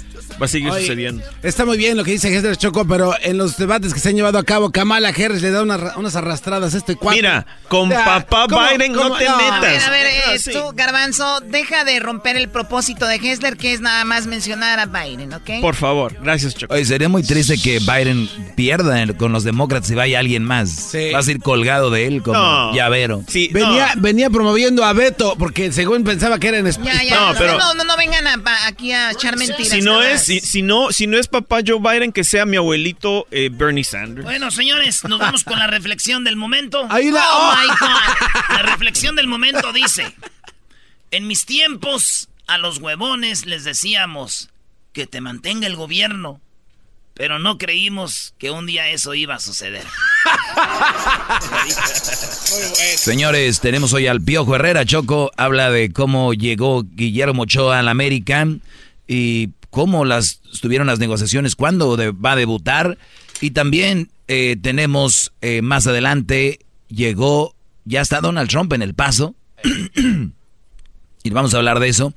va 0.42 0.46
a 0.46 0.48
seguir 0.48 0.72
sucediendo. 0.72 1.24
Está 1.42 1.66
muy 1.66 1.78
bien 1.78 1.98
lo 1.98 2.04
que 2.04 2.12
dice 2.12 2.34
Hester 2.36 2.58
Choco, 2.58 2.86
pero 2.86 3.14
en 3.22 3.38
los 3.38 3.58
debates 3.58 3.94
que 3.94 4.00
se 4.00 4.10
han 4.10 4.16
llevado 4.16 4.38
a 4.38 4.44
cabo, 4.44 4.72
Kamala 4.72 5.10
Harris 5.10 5.42
le 5.42 5.52
da 5.52 5.64
unas 5.64 6.16
arrastradas 6.16 6.74
a 6.74 6.78
este 6.78 6.96
cuadro. 6.96 7.18
Mira, 7.18 7.46
con 7.68 7.90
papá 7.90 8.48
Biden 8.48 8.94
no 8.94 9.16
te 9.18 9.26
metas. 9.26 9.88
A 9.88 9.90
ver, 9.90 10.08
a 10.08 10.32
ver, 10.32 10.42
tú, 10.52 10.72
Garbanzo, 10.76 11.40
deja 11.42 11.84
de 11.84 12.00
romper 12.00 12.38
el 12.38 12.50
propósito 12.50 13.08
de 13.08 13.16
Hessler, 13.16 13.58
que 13.58 13.74
es 13.74 13.82
nada 13.82 14.06
más 14.06 14.28
mencionar 14.28 14.80
a 14.80 14.86
Biden, 14.86 15.34
¿ok? 15.34 15.50
Por 15.62 15.76
favor, 15.76 16.18
gracias, 16.22 16.56
Choco. 16.56 16.74
Oye, 16.74 16.86
sería 16.86 17.10
muy 17.10 17.24
triste 17.24 17.58
que 17.58 17.80
Biden 17.80 18.30
pierda 18.56 18.94
con 19.18 19.32
los 19.32 19.44
demócratas 19.44 19.90
y 19.92 19.96
vaya 19.96 20.20
alguien 20.20 20.44
más. 20.44 20.92
Vas 21.12 21.28
a 21.28 21.32
ir 21.32 21.40
colgado 21.40 21.90
de 21.90 22.08
él 22.08 22.22
como 22.22 22.74
llavero. 22.74 23.24
Sí, 23.28 23.50
venía, 23.52 23.94
venía 23.98 24.30
promoviendo 24.30 24.84
a 24.84 24.94
Beto, 24.94 25.36
porque 25.38 25.72
según 25.72 26.04
pensaba 26.04 26.40
que 26.40 26.50
era 26.50 26.58
en 26.58 26.68
España. 26.68 26.94
No, 27.10 27.34
pero, 27.38 27.58
no, 27.58 27.74
no, 27.84 27.98
vengan 27.98 28.26
aquí 28.66 28.92
a 28.92 29.12
echar 29.12 29.38
mentiras. 29.38 29.70
Si 29.70 29.82
no 29.82 30.02
es 30.02 30.23
si, 30.24 30.62
no, 30.62 30.92
si 30.92 31.08
no 31.08 31.18
es 31.18 31.28
papá 31.28 31.60
Joe 31.66 31.80
Biden, 31.80 32.12
que 32.12 32.24
sea 32.24 32.46
mi 32.46 32.58
abuelito 32.58 33.28
eh, 33.32 33.50
Bernie 33.52 33.84
Sanders. 33.84 34.24
Bueno, 34.24 34.52
señores, 34.52 35.04
nos 35.04 35.20
vamos 35.20 35.44
con 35.44 35.60
la 35.60 35.68
reflexión 35.68 36.24
del 36.24 36.36
momento. 36.36 36.86
Ahí 36.90 37.12
la... 37.12 37.24
Oh, 37.32 37.56
my 37.56 37.68
God. 37.68 38.56
La 38.58 38.62
reflexión 38.64 39.16
del 39.16 39.28
momento 39.28 39.72
dice: 39.74 40.16
En 41.12 41.28
mis 41.28 41.46
tiempos, 41.46 42.30
a 42.48 42.58
los 42.58 42.80
huevones 42.80 43.46
les 43.46 43.64
decíamos 43.64 44.50
que 44.94 45.08
te 45.08 45.22
mantenga 45.22 45.68
el 45.68 45.76
gobierno. 45.76 46.40
Pero 47.16 47.38
no 47.38 47.60
creímos 47.60 48.34
que 48.40 48.50
un 48.50 48.66
día 48.66 48.90
eso 48.90 49.14
iba 49.14 49.36
a 49.36 49.40
suceder. 49.40 49.86
Señores, 52.96 53.60
tenemos 53.60 53.94
hoy 53.94 54.08
al 54.08 54.20
Piojo 54.20 54.56
Herrera. 54.56 54.84
Choco 54.84 55.32
habla 55.38 55.70
de 55.70 55.94
cómo 55.94 56.34
llegó 56.34 56.82
Guillermo 56.84 57.44
Ochoa 57.44 57.78
al 57.78 57.88
América 57.88 58.48
y 59.08 59.50
cómo 59.74 60.06
las 60.06 60.40
estuvieron 60.54 60.86
las 60.86 61.00
negociaciones, 61.00 61.56
cuándo 61.56 61.98
va 62.14 62.34
a 62.34 62.36
debutar. 62.36 63.00
Y 63.42 63.52
también 63.52 64.12
eh, 64.28 64.56
tenemos 64.62 65.34
eh, 65.42 65.64
más 65.64 65.88
adelante, 65.88 66.60
llegó, 66.90 67.56
ya 67.84 68.02
está 68.02 68.22
Donald 68.22 68.52
Trump 68.52 68.72
en 68.74 68.84
el 68.84 68.94
paso. 68.94 69.34
y 71.24 71.30
vamos 71.32 71.56
a 71.56 71.58
hablar 71.58 71.80
de 71.80 71.90
eso. 71.90 72.14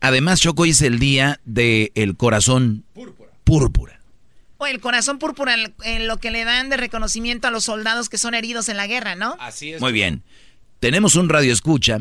Además, 0.00 0.40
Choco 0.40 0.64
es 0.64 0.80
el 0.80 0.98
día 0.98 1.38
del 1.44 1.92
el 1.94 2.16
corazón 2.16 2.84
púrpura. 2.94 3.30
púrpura. 3.44 4.00
O 4.56 4.66
el 4.66 4.80
corazón 4.80 5.18
púrpura, 5.18 5.54
en 5.84 6.08
lo 6.08 6.16
que 6.16 6.30
le 6.30 6.44
dan 6.44 6.70
de 6.70 6.78
reconocimiento 6.78 7.46
a 7.46 7.50
los 7.50 7.64
soldados 7.64 8.08
que 8.08 8.16
son 8.16 8.32
heridos 8.32 8.70
en 8.70 8.78
la 8.78 8.86
guerra, 8.86 9.16
¿no? 9.16 9.36
Así 9.38 9.74
es. 9.74 9.82
Muy 9.82 9.92
bien. 9.92 10.22
Tenemos 10.80 11.14
un 11.14 11.28
radio 11.28 11.52
escucha 11.52 12.00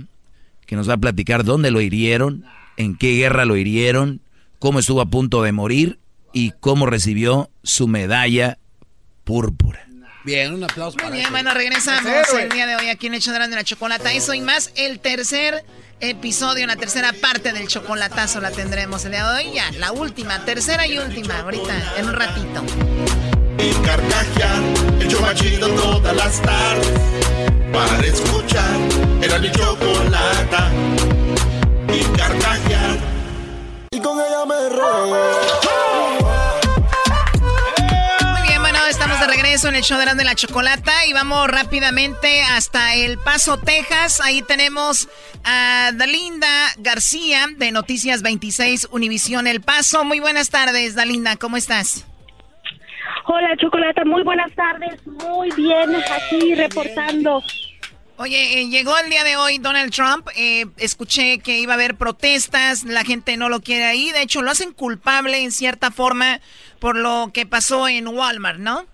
que 0.66 0.78
nos 0.78 0.88
va 0.88 0.94
a 0.94 0.98
platicar 0.98 1.44
dónde 1.44 1.70
lo 1.70 1.82
hirieron, 1.82 2.46
en 2.78 2.96
qué 2.96 3.18
guerra 3.18 3.44
lo 3.44 3.58
hirieron, 3.58 4.22
cómo 4.66 4.80
estuvo 4.80 5.00
a 5.00 5.06
punto 5.06 5.44
de 5.44 5.52
morir 5.52 6.00
y 6.34 6.50
cómo 6.60 6.88
recibió 6.88 7.52
su 7.62 7.88
medalla 7.88 8.58
púrpura. 9.24 9.88
Bien, 10.24 10.56
un 10.56 10.64
aplauso. 10.64 10.98
Muy 11.04 11.20
bien, 11.20 11.28
bueno, 11.30 11.54
regresamos 11.54 12.34
el 12.34 12.50
día 12.50 12.66
de 12.66 12.76
hoy 12.76 12.90
aquí 12.90 13.06
en 13.06 13.14
Hecho 13.14 13.32
de 13.32 13.48
la 13.48 13.64
Chocolata. 13.64 14.12
Eso 14.12 14.34
y 14.34 14.42
más, 14.42 14.72
el 14.76 15.00
tercer 15.00 15.64
episodio, 16.00 16.66
la 16.66 16.78
tercera 16.78 17.14
parte 17.14 17.54
del 17.54 17.68
chocolatazo 17.68 18.42
la 18.42 18.50
tendremos 18.50 19.06
el 19.06 19.12
día 19.12 19.30
de 19.30 19.36
hoy. 19.36 19.54
Ya, 19.54 19.72
la 19.74 19.92
última, 19.92 20.44
tercera 20.46 20.88
y 20.88 20.98
última, 20.98 21.42
ahorita, 21.42 21.94
en 21.98 22.08
un 22.08 22.14
ratito. 22.14 22.64
Y 23.60 23.72
carcajear, 23.86 24.64
el 25.00 25.08
chomachito 25.08 25.70
todas 25.76 26.16
las 26.16 26.42
tardes. 26.42 26.92
Para 27.72 28.04
escuchar, 28.04 28.80
era 29.22 29.38
mi 29.38 29.52
chocolata. 29.52 30.72
Y 31.94 32.18
carcajear 32.18 33.15
me 34.46 34.70
Muy 38.32 38.48
bien, 38.48 38.62
bueno, 38.62 38.78
estamos 38.88 39.20
de 39.20 39.28
regreso 39.28 39.70
en 39.70 39.76
el 39.76 39.82
show 39.82 39.98
de 39.98 40.24
la 40.24 40.36
chocolata 40.36 40.92
y 41.08 41.14
vamos 41.14 41.48
rápidamente 41.48 42.44
hasta 42.44 42.94
El 42.94 43.18
Paso, 43.18 43.58
Texas. 43.58 44.22
Ahí 44.22 44.44
tenemos 44.44 45.10
a 45.44 45.92
Dalinda 45.94 46.48
García 46.78 47.48
de 47.58 47.72
Noticias 47.72 48.22
26 48.22 48.90
Univisión 48.92 49.48
El 49.48 49.62
Paso. 49.62 50.04
Muy 50.04 50.20
buenas 50.20 50.50
tardes, 50.52 50.94
Dalinda, 50.94 51.38
¿cómo 51.38 51.58
estás? 51.58 52.06
Hola, 53.26 53.58
Chocolata, 53.58 54.06
muy 54.06 54.22
buenas 54.22 54.52
tardes. 54.54 55.06
Muy 55.08 55.50
bien, 55.56 55.96
aquí 55.96 56.54
reportando. 56.54 57.42
Oye, 58.18 58.62
eh, 58.62 58.70
llegó 58.70 58.94
el 58.98 59.10
día 59.10 59.26
de 59.26 59.36
hoy 59.36 59.58
Donald 59.58 59.92
Trump. 59.92 60.30
Eh, 60.38 60.66
escuché 60.78 61.40
que 61.40 61.60
iba 61.60 61.74
a 61.74 61.76
haber 61.76 61.96
protestas, 61.96 62.86
la 62.86 63.04
gente 63.04 63.36
no 63.36 63.50
lo 63.50 63.60
quiere 63.60 63.84
ahí. 63.84 64.10
De 64.12 64.22
hecho, 64.22 64.42
lo 64.42 64.52
hacen 64.52 64.72
culpable 64.72 65.44
en 65.44 65.52
cierta 65.52 65.92
forma 65.92 66.40
por 66.80 66.96
lo 66.96 67.32
que 67.34 67.46
pasó 67.46 67.90
en 67.90 68.08
Walmart, 68.08 68.60
¿no? 68.60 68.86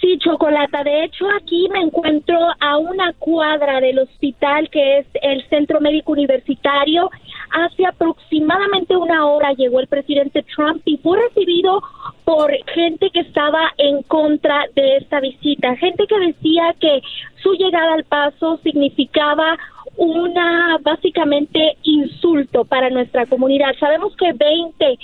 Sí, 0.00 0.16
Chocolata. 0.18 0.84
De 0.84 1.04
hecho, 1.04 1.26
aquí 1.42 1.68
me 1.72 1.80
encuentro 1.80 2.38
a 2.60 2.76
una 2.78 3.12
cuadra 3.14 3.80
del 3.80 3.98
hospital 3.98 4.70
que 4.70 4.98
es 5.00 5.06
el 5.20 5.44
Centro 5.48 5.80
Médico 5.80 6.12
Universitario. 6.12 7.10
Hace 7.50 7.86
aproximadamente 7.86 8.96
una 8.96 9.26
hora 9.26 9.52
llegó 9.54 9.80
el 9.80 9.88
presidente 9.88 10.44
Trump 10.54 10.82
y 10.84 10.98
fue 10.98 11.18
recibido 11.28 11.82
por 12.28 12.52
gente 12.74 13.08
que 13.08 13.20
estaba 13.20 13.72
en 13.78 14.02
contra 14.02 14.66
de 14.76 14.98
esta 14.98 15.18
visita, 15.18 15.74
gente 15.76 16.06
que 16.06 16.18
decía 16.18 16.74
que 16.78 17.00
su 17.42 17.54
llegada 17.54 17.94
al 17.94 18.04
paso 18.04 18.58
significaba 18.62 19.56
una 19.96 20.76
básicamente 20.82 21.78
insulto 21.84 22.66
para 22.66 22.90
nuestra 22.90 23.24
comunidad. 23.24 23.74
Sabemos 23.80 24.14
que 24.14 24.34
20, 24.34 24.98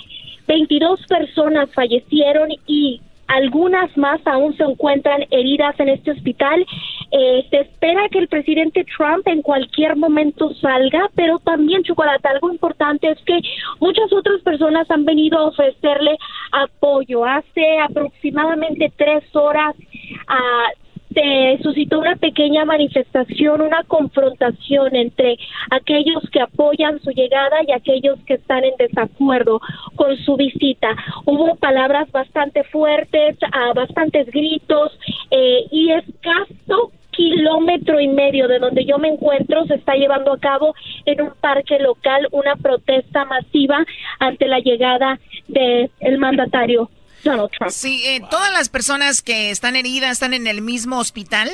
22 0.47 0.99
personas 1.07 1.73
fallecieron 1.73 2.49
y 2.67 3.01
algunas 3.25 3.97
más 3.97 4.21
aún 4.25 4.55
se 4.55 4.63
encuentran 4.63 5.25
heridas 5.31 5.79
en 5.79 5.89
este 5.89 6.11
hospital. 6.11 6.63
Eh, 7.11 7.45
se 7.49 7.61
espera 7.61 8.09
que 8.09 8.19
el 8.19 8.27
presidente 8.27 8.85
Trump 8.97 9.27
en 9.27 9.41
cualquier 9.41 9.95
momento 9.95 10.53
salga, 10.55 11.09
pero 11.15 11.39
también, 11.39 11.83
Chocolate, 11.83 12.27
algo 12.27 12.51
importante 12.51 13.09
es 13.09 13.19
que 13.25 13.39
muchas 13.79 14.11
otras 14.11 14.41
personas 14.41 14.89
han 14.89 15.05
venido 15.05 15.37
a 15.37 15.47
ofrecerle 15.47 16.17
apoyo. 16.51 17.25
Hace 17.25 17.79
aproximadamente 17.79 18.91
tres 18.97 19.23
horas, 19.35 19.75
uh, 19.75 20.84
se 21.15 21.63
suscitó 21.63 21.99
una 21.99 22.17
pequeña 22.17 22.65
manifestación, 22.65 23.61
una 23.61 23.83
confrontación 23.83 24.95
entre 24.95 25.37
aquellos 25.71 26.29
que 26.29 26.41
apoyan 26.41 26.99
su 26.99 27.11
llegada 27.11 27.57
y 27.65 27.71
aquellos 27.71 28.19
que 28.25 28.35
están 28.35 28.63
en 28.65 28.73
desacuerdo 28.77 29.61
con 29.95 30.17
su 30.17 30.35
visita. 30.35 30.95
Hubo 31.25 31.55
palabras 31.55 32.11
bastante 32.11 32.63
fuertes, 32.65 33.37
uh, 33.41 33.73
bastantes 33.73 34.27
gritos 34.27 34.91
eh, 35.31 35.65
y 35.71 35.91
escaso 35.91 36.91
kilómetro 37.11 38.01
y 38.01 38.09
medio 38.09 38.49
de 38.49 38.59
donde 38.59 38.83
yo 38.83 38.97
me 38.97 39.07
encuentro 39.07 39.65
se 39.67 39.75
está 39.75 39.93
llevando 39.95 40.33
a 40.33 40.37
cabo 40.37 40.75
en 41.05 41.21
un 41.21 41.31
parque 41.39 41.79
local 41.79 42.27
una 42.31 42.57
protesta 42.57 43.23
masiva 43.23 43.85
ante 44.19 44.47
la 44.47 44.59
llegada 44.59 45.17
del 45.47 45.89
el 46.01 46.17
mandatario 46.17 46.89
Donald 47.25 47.49
Trump. 47.51 47.71
Sí, 47.71 48.01
eh, 48.05 48.21
todas 48.29 48.53
las 48.53 48.69
personas 48.69 49.21
que 49.21 49.49
están 49.49 49.75
heridas 49.75 50.11
están 50.11 50.33
en 50.33 50.47
el 50.47 50.61
mismo 50.61 50.99
hospital. 50.99 51.49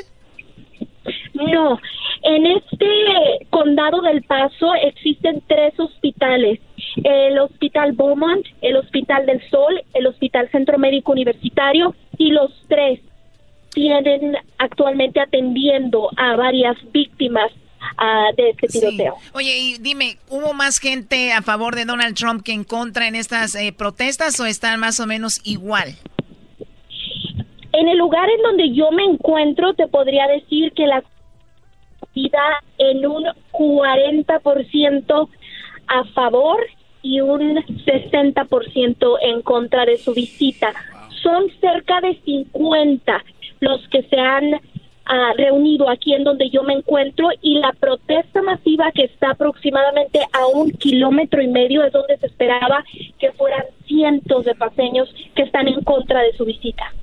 No, 1.33 1.79
en 2.23 2.45
este 2.45 3.47
condado 3.49 4.01
del 4.01 4.21
Paso 4.23 4.75
existen 4.75 5.41
tres 5.47 5.73
hospitales. 5.79 6.59
El 7.03 7.39
Hospital 7.39 7.93
Beaumont, 7.93 8.45
el 8.61 8.75
Hospital 8.75 9.25
del 9.25 9.41
Sol, 9.49 9.81
el 9.93 10.05
Hospital 10.05 10.49
Centro 10.51 10.77
Médico 10.77 11.13
Universitario 11.13 11.95
y 12.17 12.31
los 12.31 12.51
tres 12.67 12.99
tienen 13.73 14.35
actualmente 14.57 15.21
atendiendo 15.21 16.09
a 16.17 16.35
varias 16.35 16.75
víctimas 16.91 17.51
uh, 17.99 18.35
de 18.35 18.49
este 18.51 18.67
tiroteo. 18.67 19.15
Oye, 19.33 19.57
y 19.57 19.77
dime, 19.79 20.17
¿hubo 20.29 20.53
más 20.53 20.79
gente 20.79 21.33
a 21.33 21.41
favor 21.41 21.75
de 21.75 21.85
Donald 21.85 22.15
Trump 22.15 22.43
que 22.43 22.53
en 22.53 22.63
contra 22.63 23.07
en 23.07 23.15
estas 23.15 23.55
eh, 23.55 23.73
protestas 23.75 24.39
o 24.39 24.45
están 24.45 24.79
más 24.79 24.99
o 24.99 25.07
menos 25.07 25.41
igual? 25.43 25.95
En 27.73 27.87
el 27.87 27.97
lugar 27.97 28.29
en 28.29 28.41
donde 28.41 28.73
yo 28.73 28.91
me 28.91 29.03
encuentro, 29.03 29.73
te 29.73 29.87
podría 29.87 30.27
decir 30.27 30.73
que 30.73 30.87
la 30.87 31.03
vida 32.13 32.63
en 32.77 33.05
un 33.05 33.25
40% 33.51 35.29
a 35.87 36.03
favor 36.13 36.59
y 37.01 37.21
un 37.21 37.55
60% 37.55 39.17
en 39.21 39.41
contra 39.41 39.85
de 39.85 39.97
su 39.97 40.13
visita. 40.13 40.73
Son 41.23 41.49
cerca 41.59 42.01
de 42.01 42.19
50 42.25 43.23
los 43.59 43.87
que 43.89 44.03
se 44.03 44.19
han 44.19 44.59
uh, 45.09 45.37
reunido 45.37 45.89
aquí 45.89 46.13
en 46.13 46.23
donde 46.23 46.49
yo 46.49 46.63
me 46.63 46.73
encuentro 46.73 47.29
y 47.41 47.59
la 47.59 47.73
protesta 47.73 48.41
masiva 48.41 48.91
que 48.91 49.03
está 49.03 49.31
aproximadamente 49.31 50.19
a 50.33 50.47
un 50.47 50.71
kilómetro 50.71 51.41
y 51.41 51.47
medio 51.47 51.83
es 51.83 51.91
donde 51.91 52.17
se 52.17 52.27
esperaba 52.27 52.83
que 53.19 53.31
fueran 53.33 53.63
cientos 53.85 54.45
de 54.45 54.55
paseños 54.55 55.13
que 55.35 55.43
están 55.43 55.67
en 55.67 55.81
contra 55.83 56.21
de 56.21 56.33
su 56.33 56.45
visita. 56.45 56.93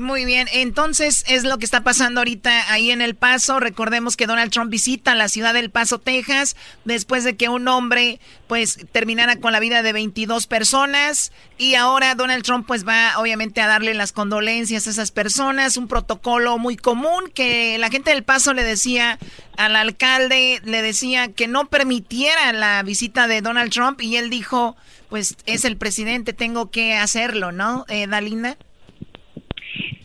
Muy 0.00 0.24
bien, 0.24 0.48
entonces 0.54 1.24
es 1.28 1.44
lo 1.44 1.58
que 1.58 1.66
está 1.66 1.84
pasando 1.84 2.20
ahorita 2.20 2.72
ahí 2.72 2.90
en 2.90 3.02
El 3.02 3.16
Paso. 3.16 3.60
Recordemos 3.60 4.16
que 4.16 4.26
Donald 4.26 4.50
Trump 4.50 4.70
visita 4.70 5.14
la 5.14 5.28
ciudad 5.28 5.52
del 5.52 5.70
Paso, 5.70 5.98
Texas, 5.98 6.56
después 6.86 7.22
de 7.22 7.36
que 7.36 7.50
un 7.50 7.68
hombre 7.68 8.18
pues 8.48 8.78
terminara 8.92 9.36
con 9.36 9.52
la 9.52 9.60
vida 9.60 9.82
de 9.82 9.92
22 9.92 10.46
personas 10.46 11.32
y 11.58 11.74
ahora 11.74 12.14
Donald 12.14 12.44
Trump 12.44 12.66
pues 12.66 12.88
va 12.88 13.12
obviamente 13.18 13.60
a 13.60 13.66
darle 13.66 13.92
las 13.92 14.12
condolencias 14.12 14.86
a 14.86 14.90
esas 14.90 15.10
personas, 15.10 15.76
un 15.76 15.86
protocolo 15.86 16.56
muy 16.56 16.78
común 16.78 17.30
que 17.34 17.76
la 17.76 17.90
gente 17.90 18.10
del 18.10 18.24
Paso 18.24 18.54
le 18.54 18.64
decía 18.64 19.18
al 19.58 19.76
alcalde, 19.76 20.62
le 20.64 20.80
decía 20.80 21.30
que 21.30 21.46
no 21.46 21.68
permitiera 21.68 22.54
la 22.54 22.82
visita 22.84 23.26
de 23.26 23.42
Donald 23.42 23.70
Trump 23.70 24.00
y 24.00 24.16
él 24.16 24.30
dijo, 24.30 24.78
pues 25.10 25.36
es 25.44 25.66
el 25.66 25.76
presidente, 25.76 26.32
tengo 26.32 26.70
que 26.70 26.94
hacerlo, 26.94 27.52
¿no, 27.52 27.84
eh, 27.90 28.06
Dalina? 28.06 28.56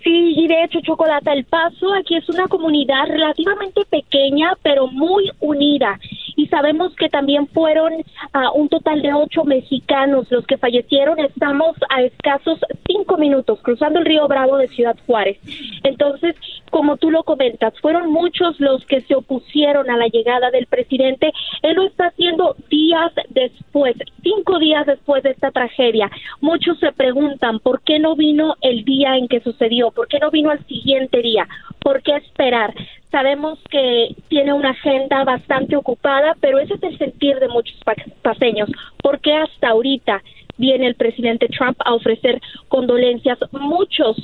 Sí, 0.06 0.34
y 0.38 0.48
de 0.48 0.64
hecho, 0.64 0.82
Chocolata 0.82 1.34
El 1.34 1.46
Paso 1.46 1.92
aquí 1.96 2.16
es 2.16 2.30
una 2.30 2.48
comunidad 2.48 3.08
relativamente 3.08 3.86
pequeña, 3.86 4.54
pero 4.62 4.86
muy 4.86 5.32
unida. 5.40 6.00
Y 6.36 6.46
sabemos 6.46 6.96
que 6.96 7.10
también 7.10 7.48
fueron 7.48 7.94
uh, 7.94 8.52
un 8.54 8.70
total 8.70 9.02
de 9.02 9.12
ocho 9.14 9.46
mexicanos 9.46 10.30
los 10.30 10.46
que 10.46 10.60
fallecieron. 10.60 11.18
Estamos 11.20 11.76
a 11.90 12.04
escasos 12.04 12.60
cinco 12.86 13.18
minutos 13.18 13.60
cruzando 13.64 13.98
el 13.98 14.06
río 14.06 14.28
Bravo 14.28 14.58
de 14.58 14.68
Ciudad 14.68 14.96
Juárez. 15.08 15.40
Entonces, 15.84 16.36
como 16.70 16.98
tú 16.98 17.10
lo 17.10 17.24
comentas, 17.24 17.74
fueron 17.80 18.12
muchos 18.12 18.60
los 18.60 18.86
que 18.86 19.02
se 19.02 19.16
opusieron 19.16 19.90
a 19.90 19.98
la 19.98 20.08
llegada 20.08 20.52
del 20.52 20.68
presidente. 20.68 21.32
Él 21.64 21.78
lo 21.78 21.84
está 21.84 22.08
haciendo 22.08 22.56
días 22.70 23.12
después, 23.30 23.96
cinco 24.22 24.60
días 24.60 24.86
después 24.86 25.24
de 25.24 25.32
esta 25.32 25.50
tragedia. 25.50 26.12
Muchos 26.42 26.78
se 26.80 26.92
preguntan 26.92 27.60
por 27.60 27.82
qué 27.82 27.98
no 27.98 28.16
vino 28.16 28.56
el 28.62 28.84
día 28.84 29.16
en 29.18 29.28
que 29.28 29.40
sucedió 29.40 29.92
¿Por 29.96 30.08
qué 30.08 30.20
no 30.20 30.30
vino 30.30 30.52
al 30.52 30.64
siguiente 30.66 31.22
día? 31.22 31.48
¿Por 31.80 32.02
qué 32.04 32.18
esperar? 32.18 32.74
Sabemos 33.12 33.58
que 33.70 34.16
tiene 34.28 34.52
una 34.52 34.72
agenda 34.72 35.24
bastante 35.24 35.76
ocupada, 35.76 36.36
pero 36.42 36.60
ese 36.60 36.74
es 36.74 36.84
el 36.84 36.98
sentir 36.98 37.40
de 37.40 37.48
muchos 37.48 37.80
paseños. 38.22 38.70
¿Por 39.02 39.20
qué 39.22 39.34
hasta 39.34 39.70
ahorita 39.70 40.22
viene 40.58 40.88
el 40.88 40.96
presidente 40.96 41.48
Trump 41.48 41.78
a 41.86 41.94
ofrecer 41.94 42.42
condolencias? 42.68 43.40
Muchos 43.52 44.18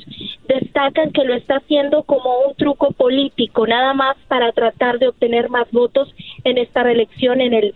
destacan 0.46 1.10
que 1.12 1.24
lo 1.24 1.34
está 1.34 1.56
haciendo 1.56 2.02
como 2.02 2.30
un 2.48 2.54
truco 2.54 2.92
político, 2.92 3.66
nada 3.66 3.94
más 3.94 4.16
para 4.28 4.52
tratar 4.52 4.98
de 4.98 5.08
obtener 5.08 5.48
más 5.48 5.70
votos 5.70 6.12
en 6.44 6.58
esta 6.58 6.82
reelección 6.82 7.40
en 7.40 7.54
el 7.54 7.74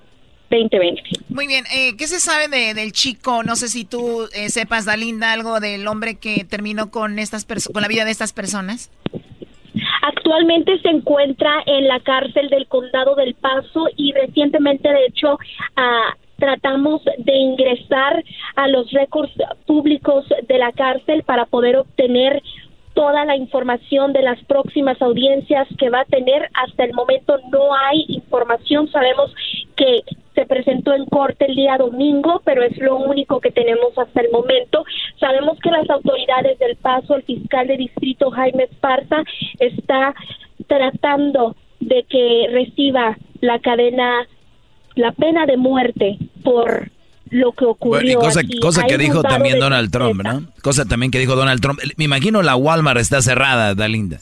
2020. 0.50 1.02
Muy 1.28 1.46
bien, 1.46 1.64
eh, 1.74 1.96
¿qué 1.96 2.06
se 2.06 2.20
sabe 2.20 2.48
de, 2.48 2.74
del 2.74 2.92
chico? 2.92 3.42
No 3.42 3.56
sé 3.56 3.68
si 3.68 3.84
tú 3.84 4.28
eh, 4.34 4.48
sepas, 4.48 4.84
Dalinda, 4.84 5.32
algo 5.32 5.60
del 5.60 5.86
hombre 5.86 6.16
que 6.16 6.44
terminó 6.44 6.90
con, 6.90 7.18
estas 7.18 7.44
con 7.44 7.82
la 7.82 7.88
vida 7.88 8.04
de 8.04 8.10
estas 8.10 8.32
personas. 8.32 8.90
Actualmente 10.02 10.78
se 10.80 10.88
encuentra 10.88 11.50
en 11.66 11.88
la 11.88 12.00
cárcel 12.00 12.48
del 12.48 12.66
condado 12.66 13.14
del 13.14 13.34
Paso 13.34 13.86
y 13.96 14.12
recientemente, 14.12 14.88
de 14.88 15.06
hecho, 15.06 15.38
ah, 15.76 16.14
tratamos 16.38 17.02
de 17.18 17.36
ingresar 17.36 18.22
a 18.56 18.68
los 18.68 18.90
récords 18.92 19.32
públicos 19.66 20.24
de 20.48 20.58
la 20.58 20.72
cárcel 20.72 21.22
para 21.24 21.46
poder 21.46 21.76
obtener 21.76 22.42
toda 22.96 23.26
la 23.26 23.36
información 23.36 24.14
de 24.14 24.22
las 24.22 24.42
próximas 24.44 25.00
audiencias 25.02 25.68
que 25.78 25.90
va 25.90 26.00
a 26.00 26.04
tener. 26.06 26.48
Hasta 26.54 26.84
el 26.84 26.94
momento 26.94 27.38
no 27.52 27.74
hay 27.74 28.06
información. 28.08 28.90
Sabemos 28.90 29.32
que 29.76 30.00
se 30.34 30.46
presentó 30.46 30.94
en 30.94 31.04
corte 31.04 31.44
el 31.46 31.56
día 31.56 31.76
domingo, 31.76 32.40
pero 32.44 32.62
es 32.62 32.76
lo 32.78 32.96
único 32.96 33.38
que 33.40 33.50
tenemos 33.50 33.96
hasta 33.98 34.22
el 34.22 34.30
momento. 34.30 34.84
Sabemos 35.20 35.58
que 35.60 35.70
las 35.70 35.88
autoridades 35.90 36.58
del 36.58 36.76
Paso, 36.76 37.16
el 37.16 37.22
fiscal 37.22 37.66
de 37.66 37.76
distrito 37.76 38.30
Jaime 38.30 38.64
Esparza, 38.64 39.22
está 39.58 40.14
tratando 40.66 41.54
de 41.80 42.02
que 42.04 42.48
reciba 42.50 43.18
la 43.42 43.58
cadena, 43.58 44.26
la 44.94 45.12
pena 45.12 45.44
de 45.44 45.58
muerte 45.58 46.16
por 46.42 46.90
lo 47.30 47.52
que 47.52 47.64
ocurrió. 47.64 48.18
cosa, 48.18 48.40
cosa 48.60 48.84
que 48.84 48.98
dijo 48.98 49.22
también 49.22 49.58
Donald 49.58 49.90
Trump, 49.90 50.22
¿no? 50.22 50.44
Cosa 50.62 50.84
también 50.84 51.10
que 51.10 51.18
dijo 51.18 51.36
Donald 51.36 51.60
Trump. 51.60 51.80
Me 51.96 52.04
imagino 52.04 52.42
la 52.42 52.56
Walmart 52.56 53.00
está 53.00 53.22
cerrada, 53.22 53.74
Dalinda. 53.74 54.20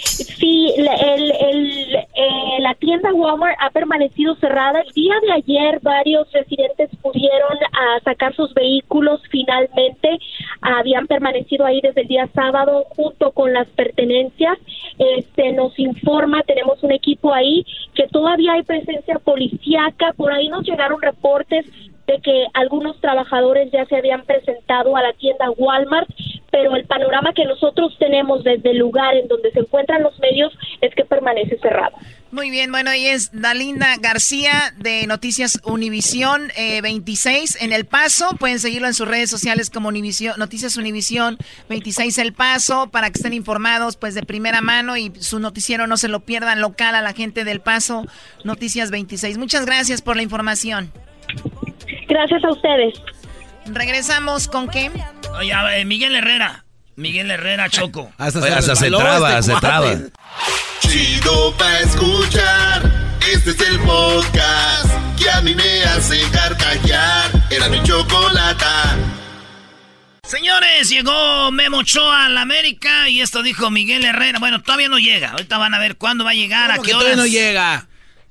Sí, 0.00 0.72
el, 0.76 1.32
el, 1.32 1.94
eh, 1.94 2.60
la 2.60 2.74
tienda 2.74 3.12
Walmart 3.12 3.56
ha 3.60 3.70
permanecido 3.70 4.36
cerrada. 4.36 4.80
El 4.80 4.92
día 4.92 5.14
de 5.22 5.32
ayer 5.32 5.80
varios 5.82 6.30
residentes 6.32 6.90
pudieron 7.02 7.56
uh, 7.56 8.02
sacar 8.04 8.34
sus 8.34 8.54
vehículos 8.54 9.20
finalmente. 9.30 10.18
habían 10.60 11.06
permanecido 11.08 11.66
ahí 11.66 11.80
desde 11.80 12.02
el 12.02 12.08
día 12.08 12.28
sábado 12.32 12.84
junto 12.90 13.32
con 13.32 13.52
las 13.52 13.66
pertenencias. 13.68 14.58
Este 14.98 15.52
nos 15.52 15.76
informa, 15.78 16.42
tenemos 16.42 16.82
un 16.82 16.92
equipo 16.92 17.34
ahí 17.34 17.64
que 17.94 18.06
todavía 18.08 18.52
hay 18.52 18.62
presencia 18.62 19.18
policíaca. 19.18 20.12
Por 20.16 20.32
ahí 20.32 20.48
nos 20.48 20.64
llegaron 20.64 21.02
reportes 21.02 21.66
de 22.08 22.20
que 22.22 22.46
algunos 22.54 22.98
trabajadores 23.00 23.70
ya 23.70 23.84
se 23.84 23.96
habían 23.96 24.24
presentado 24.24 24.96
a 24.96 25.02
la 25.02 25.12
tienda 25.12 25.50
Walmart, 25.50 26.08
pero 26.50 26.74
el 26.74 26.86
panorama 26.86 27.34
que 27.34 27.44
nosotros 27.44 27.94
tenemos 27.98 28.42
desde 28.42 28.70
el 28.70 28.78
lugar 28.78 29.14
en 29.14 29.28
donde 29.28 29.52
se 29.52 29.60
encuentran 29.60 30.02
los 30.02 30.18
medios 30.18 30.50
es 30.80 30.94
que 30.94 31.04
permanece 31.04 31.58
cerrado. 31.58 31.94
Muy 32.30 32.48
bien, 32.48 32.70
bueno, 32.70 32.90
ahí 32.90 33.06
es 33.06 33.30
Dalinda 33.38 33.96
García 34.00 34.72
de 34.78 35.06
Noticias 35.06 35.60
Univisión 35.64 36.48
26 36.82 37.54
eh, 37.54 37.58
en 37.64 37.72
El 37.72 37.84
Paso. 37.84 38.36
Pueden 38.38 38.58
seguirlo 38.58 38.86
en 38.86 38.94
sus 38.94 39.06
redes 39.06 39.28
sociales 39.28 39.68
como 39.68 39.88
Univisión, 39.88 40.34
Noticias 40.38 40.78
Univisión 40.78 41.36
26 41.68 42.16
El 42.18 42.32
Paso 42.32 42.88
para 42.90 43.10
que 43.10 43.18
estén 43.18 43.34
informados 43.34 43.96
pues 43.96 44.14
de 44.14 44.22
primera 44.22 44.62
mano 44.62 44.96
y 44.96 45.12
su 45.20 45.40
noticiero 45.40 45.86
no 45.86 45.98
se 45.98 46.08
lo 46.08 46.20
pierdan 46.20 46.62
local 46.62 46.94
a 46.94 47.02
la 47.02 47.12
gente 47.12 47.44
del 47.44 47.60
Paso 47.60 48.06
Noticias 48.44 48.90
26. 48.90 49.36
Muchas 49.36 49.66
gracias 49.66 50.00
por 50.00 50.16
la 50.16 50.22
información. 50.22 50.90
Gracias 52.08 52.42
a 52.44 52.50
ustedes. 52.50 52.94
Regresamos 53.66 54.48
con 54.48 54.68
qué? 54.68 54.90
Oye, 55.38 55.52
eh, 55.74 55.84
Miguel 55.84 56.14
Herrera. 56.16 56.64
Miguel 56.96 57.30
Herrera 57.30 57.68
Choco. 57.68 58.10
hasta, 58.18 58.40
se, 58.40 58.90
traba, 58.90 59.38
este 59.38 59.54
se 59.54 59.60
traba. 59.60 59.94
Chido 60.80 61.54
pa 61.56 61.78
escuchar. 61.80 62.90
Este 63.32 63.50
es 63.50 63.60
el 63.60 63.78
podcast 63.80 64.90
que 65.16 65.30
a 65.30 65.40
mí 65.42 65.54
me 65.54 65.82
hace 65.84 66.18
carcajear. 66.32 67.30
Era 67.50 67.68
mi 67.68 67.80
chocolata. 67.82 68.96
Señores, 70.24 70.88
llegó 70.90 71.50
Memo 71.52 71.78
Ochoa 71.78 72.26
a 72.26 72.28
la 72.30 72.42
América 72.42 73.08
y 73.08 73.20
esto 73.20 73.42
dijo 73.42 73.70
Miguel 73.70 74.04
Herrera. 74.04 74.38
Bueno, 74.38 74.62
todavía 74.62 74.88
no 74.88 74.98
llega. 74.98 75.30
Ahorita 75.30 75.56
van 75.58 75.74
a 75.74 75.78
ver 75.78 75.96
cuándo 75.96 76.24
va 76.24 76.30
a 76.30 76.34
llegar, 76.34 76.70
a 76.70 76.76
qué 76.76 76.82
que 76.82 76.94
horas. 76.94 77.00
todavía 77.04 77.16
no 77.16 77.26
llega? 77.26 77.86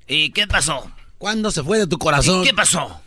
¿Y 0.07 0.31
qué 0.31 0.45
pasó? 0.47 0.91
¿Cuándo 1.17 1.51
se 1.51 1.63
fue 1.63 1.77
de 1.79 1.87
tu 1.87 1.97
corazón? 1.97 2.41
¿Y 2.43 2.47
qué 2.47 2.53
pasó? 2.53 3.01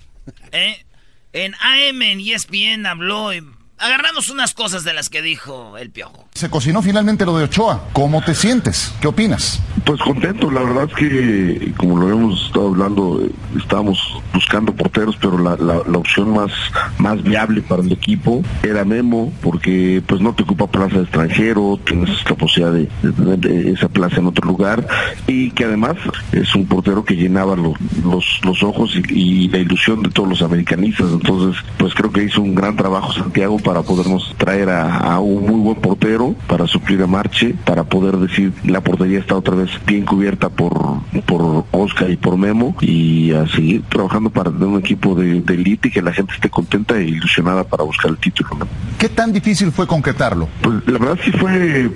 ¿Eh? 0.52 0.84
En 1.32 1.54
AM, 1.54 2.02
en 2.02 2.20
ESPN 2.20 2.86
habló 2.86 3.32
y 3.32 3.42
agarramos 3.80 4.30
unas 4.30 4.54
cosas 4.54 4.84
de 4.84 4.92
las 4.94 5.08
que 5.08 5.22
dijo 5.22 5.76
el 5.78 5.90
piojo. 5.90 6.26
Se 6.34 6.48
cocinó 6.50 6.82
finalmente 6.82 7.24
lo 7.26 7.36
de 7.36 7.44
Ochoa. 7.44 7.84
¿Cómo 7.92 8.22
te 8.22 8.34
sientes? 8.34 8.92
¿Qué 9.00 9.08
opinas? 9.08 9.60
Pues 9.84 10.00
contento, 10.00 10.50
la 10.50 10.62
verdad 10.62 10.84
es 10.88 10.94
que, 10.94 11.72
como 11.76 11.98
lo 11.98 12.10
hemos 12.10 12.46
estado 12.46 12.68
hablando, 12.68 13.22
estábamos 13.58 13.98
buscando 14.34 14.72
porteros, 14.74 15.16
pero 15.20 15.38
la, 15.38 15.56
la- 15.56 15.82
la 15.86 15.98
opción 15.98 16.30
más, 16.34 16.50
más 16.98 17.22
viable 17.22 17.62
para 17.62 17.82
el 17.82 17.90
equipo 17.92 18.42
era 18.62 18.84
Memo, 18.84 19.32
porque 19.42 20.02
pues 20.06 20.20
no 20.20 20.34
te 20.34 20.42
ocupa 20.42 20.66
plaza 20.66 20.96
de 20.96 21.02
extranjero, 21.02 21.80
tienes 21.84 22.10
la 22.28 22.36
posibilidad 22.36 22.72
de, 23.02 23.08
de 23.08 23.36
tener 23.36 23.66
esa 23.68 23.88
plaza 23.88 24.16
en 24.16 24.26
otro 24.26 24.46
lugar, 24.46 24.86
y 25.26 25.50
que 25.52 25.64
además 25.64 25.96
es 26.32 26.54
un 26.54 26.66
portero 26.66 27.04
que 27.04 27.14
llenaba 27.16 27.56
lo- 27.56 27.74
los, 28.04 28.40
los 28.44 28.62
ojos 28.62 28.92
y, 28.94 29.44
y 29.44 29.48
la 29.48 29.58
ilusión 29.58 30.02
de 30.02 30.10
todos 30.10 30.28
los 30.28 30.42
americanistas. 30.42 31.06
Entonces, 31.10 31.62
pues 31.78 31.94
creo 31.94 32.12
que 32.12 32.24
hizo 32.24 32.42
un 32.42 32.54
gran 32.54 32.76
trabajo 32.76 33.12
Santiago 33.12 33.58
para 33.58 33.69
podernos 33.82 34.34
traer 34.36 34.70
a, 34.70 34.98
a 34.98 35.20
un 35.20 35.46
muy 35.46 35.60
buen 35.60 35.76
portero, 35.76 36.34
para 36.46 36.66
suplir 36.66 37.02
a 37.02 37.06
Marche, 37.06 37.54
para 37.64 37.84
poder 37.84 38.16
decir 38.16 38.52
la 38.64 38.80
portería 38.80 39.18
está 39.18 39.36
otra 39.36 39.54
vez 39.54 39.70
bien 39.86 40.04
cubierta 40.04 40.48
por, 40.48 41.00
por 41.26 41.64
Oscar 41.70 42.10
y 42.10 42.16
por 42.16 42.36
Memo 42.36 42.76
y 42.80 43.32
a 43.32 43.46
seguir 43.48 43.82
trabajando 43.88 44.30
para 44.30 44.50
tener 44.50 44.66
un 44.66 44.78
equipo 44.78 45.14
de, 45.14 45.40
de 45.40 45.54
elite 45.54 45.88
y 45.88 45.90
que 45.90 46.02
la 46.02 46.12
gente 46.12 46.34
esté 46.34 46.48
contenta 46.50 46.98
e 46.98 47.04
ilusionada 47.04 47.64
para 47.64 47.84
buscar 47.84 48.10
el 48.10 48.18
título. 48.18 48.50
¿no? 48.58 48.66
¿Qué 48.98 49.08
tan 49.08 49.32
difícil 49.32 49.72
fue 49.72 49.86
concretarlo? 49.86 50.48
Pues 50.62 50.76
la 50.86 50.98
verdad 50.98 51.18
sí 51.24 51.30
fue 51.32 51.84
eh, 51.84 51.90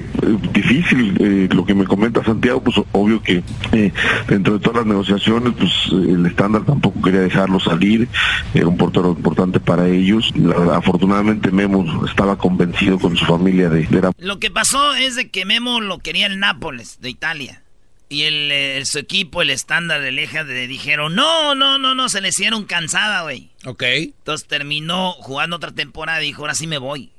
difícil 0.53 1.17
eh, 1.21 1.49
lo 1.53 1.65
que 1.65 1.75
me 1.75 1.85
comenta 1.85 2.25
Santiago, 2.25 2.61
pues 2.61 2.77
obvio 2.93 3.23
que 3.23 3.43
eh, 3.73 3.93
dentro 4.29 4.55
de 4.55 4.61
todas 4.61 4.79
las 4.79 4.87
negociaciones, 4.87 5.53
pues 5.59 5.73
el 5.91 6.25
estándar 6.27 6.63
tampoco 6.63 7.01
quería 7.03 7.21
dejarlo 7.21 7.59
salir, 7.61 8.09
era 8.53 8.69
un 8.69 8.77
portero 8.77 9.11
importante 9.11 9.61
para 9.61 9.89
ellos. 9.89 10.33
La 10.37 10.77
afortunadamente 10.77 11.51
Memo 11.51 11.64
estaba 12.07 12.37
convencido 12.37 12.99
con 12.99 13.17
su 13.17 13.25
familia 13.25 13.69
de, 13.69 13.87
de 13.87 14.01
la 14.01 14.13
Lo 14.19 14.39
que 14.39 14.51
pasó 14.51 14.95
es 14.95 15.17
de 15.17 15.31
que 15.31 15.45
Memo 15.45 15.81
lo 15.81 15.99
quería 15.99 16.27
el 16.27 16.39
Nápoles 16.39 17.01
de 17.01 17.11
Italia. 17.11 17.63
Y 18.09 18.25
el, 18.25 18.53
eh, 18.53 18.85
su 18.85 18.99
equipo, 18.99 19.43
el 19.43 19.51
estándar 19.51 20.01
de 20.01 20.13
Leja, 20.13 20.43
le 20.43 20.67
dijeron, 20.67 21.15
no, 21.15 21.55
no, 21.55 21.79
no, 21.79 21.95
no, 21.95 22.09
se 22.09 22.21
le 22.21 22.29
hicieron 22.29 22.65
cansada, 22.65 23.23
güey. 23.23 23.51
Ok. 23.65 23.83
Entonces 23.83 24.47
terminó 24.47 25.13
jugando 25.13 25.57
otra 25.57 25.73
temporada 25.73 26.23
y 26.23 26.27
dijo, 26.27 26.43
ahora 26.43 26.55
sí 26.55 26.67
me 26.67 26.79
voy. 26.79 27.11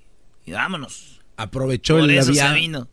Y 0.46 0.52
vámonos. 0.52 1.22
Aprovechó 1.38 1.98
Por 1.98 2.10
el 2.10 2.18
eso 2.18 2.34
se 2.34 2.54
vino. 2.54 2.88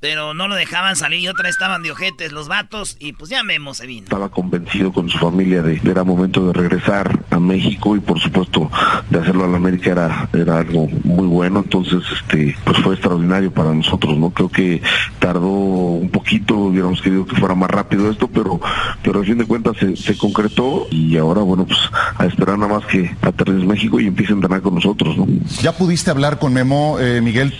Pero 0.00 0.34
no 0.34 0.46
lo 0.46 0.54
dejaban 0.54 0.96
salir 0.96 1.20
y 1.20 1.28
otra 1.28 1.44
vez 1.44 1.52
estaban 1.52 1.82
de 1.82 1.90
ojetes 1.90 2.32
los 2.32 2.48
vatos 2.48 2.96
y 3.00 3.12
pues 3.12 3.30
ya 3.30 3.42
Memo 3.42 3.74
se 3.74 3.86
vino. 3.86 4.04
estaba 4.04 4.28
convencido 4.28 4.92
con 4.92 5.08
su 5.08 5.18
familia 5.18 5.62
de 5.62 5.80
que 5.80 5.90
era 5.90 6.04
momento 6.04 6.46
de 6.46 6.52
regresar 6.52 7.24
a 7.30 7.40
México 7.40 7.96
y 7.96 8.00
por 8.00 8.20
supuesto 8.20 8.70
de 9.10 9.18
hacerlo 9.18 9.44
a 9.44 9.48
la 9.48 9.56
América 9.56 9.92
era, 9.92 10.28
era 10.32 10.58
algo 10.58 10.88
muy 11.04 11.26
bueno, 11.26 11.60
entonces 11.60 12.02
este 12.12 12.56
pues 12.64 12.78
fue 12.78 12.94
extraordinario 12.94 13.50
para 13.52 13.72
nosotros, 13.72 14.16
¿no? 14.18 14.30
Creo 14.30 14.48
que 14.48 14.82
tardó 15.18 15.48
un 15.48 16.10
poquito, 16.10 16.56
hubiéramos 16.56 17.00
querido 17.00 17.26
que 17.26 17.36
fuera 17.36 17.54
más 17.54 17.70
rápido 17.70 18.10
esto, 18.10 18.28
pero 18.28 18.60
pero 19.02 19.20
al 19.20 19.26
fin 19.26 19.38
de 19.38 19.46
cuentas 19.46 19.76
se, 19.78 19.96
se 19.96 20.16
concretó 20.16 20.86
y 20.90 21.16
ahora 21.16 21.40
bueno 21.40 21.66
pues 21.66 21.78
a 22.18 22.26
esperar 22.26 22.58
nada 22.58 22.74
más 22.74 22.86
que 22.86 23.14
aterrice 23.22 23.66
México 23.66 24.00
y 24.00 24.06
empiece 24.06 24.32
a 24.32 24.36
entrenar 24.36 24.60
con 24.60 24.74
nosotros, 24.74 25.16
¿no? 25.16 25.26
¿Ya 25.62 25.72
pudiste 25.72 26.10
hablar 26.10 26.38
con 26.38 26.52
Memo, 26.52 26.98
eh, 27.00 27.20
Miguel? 27.20 27.54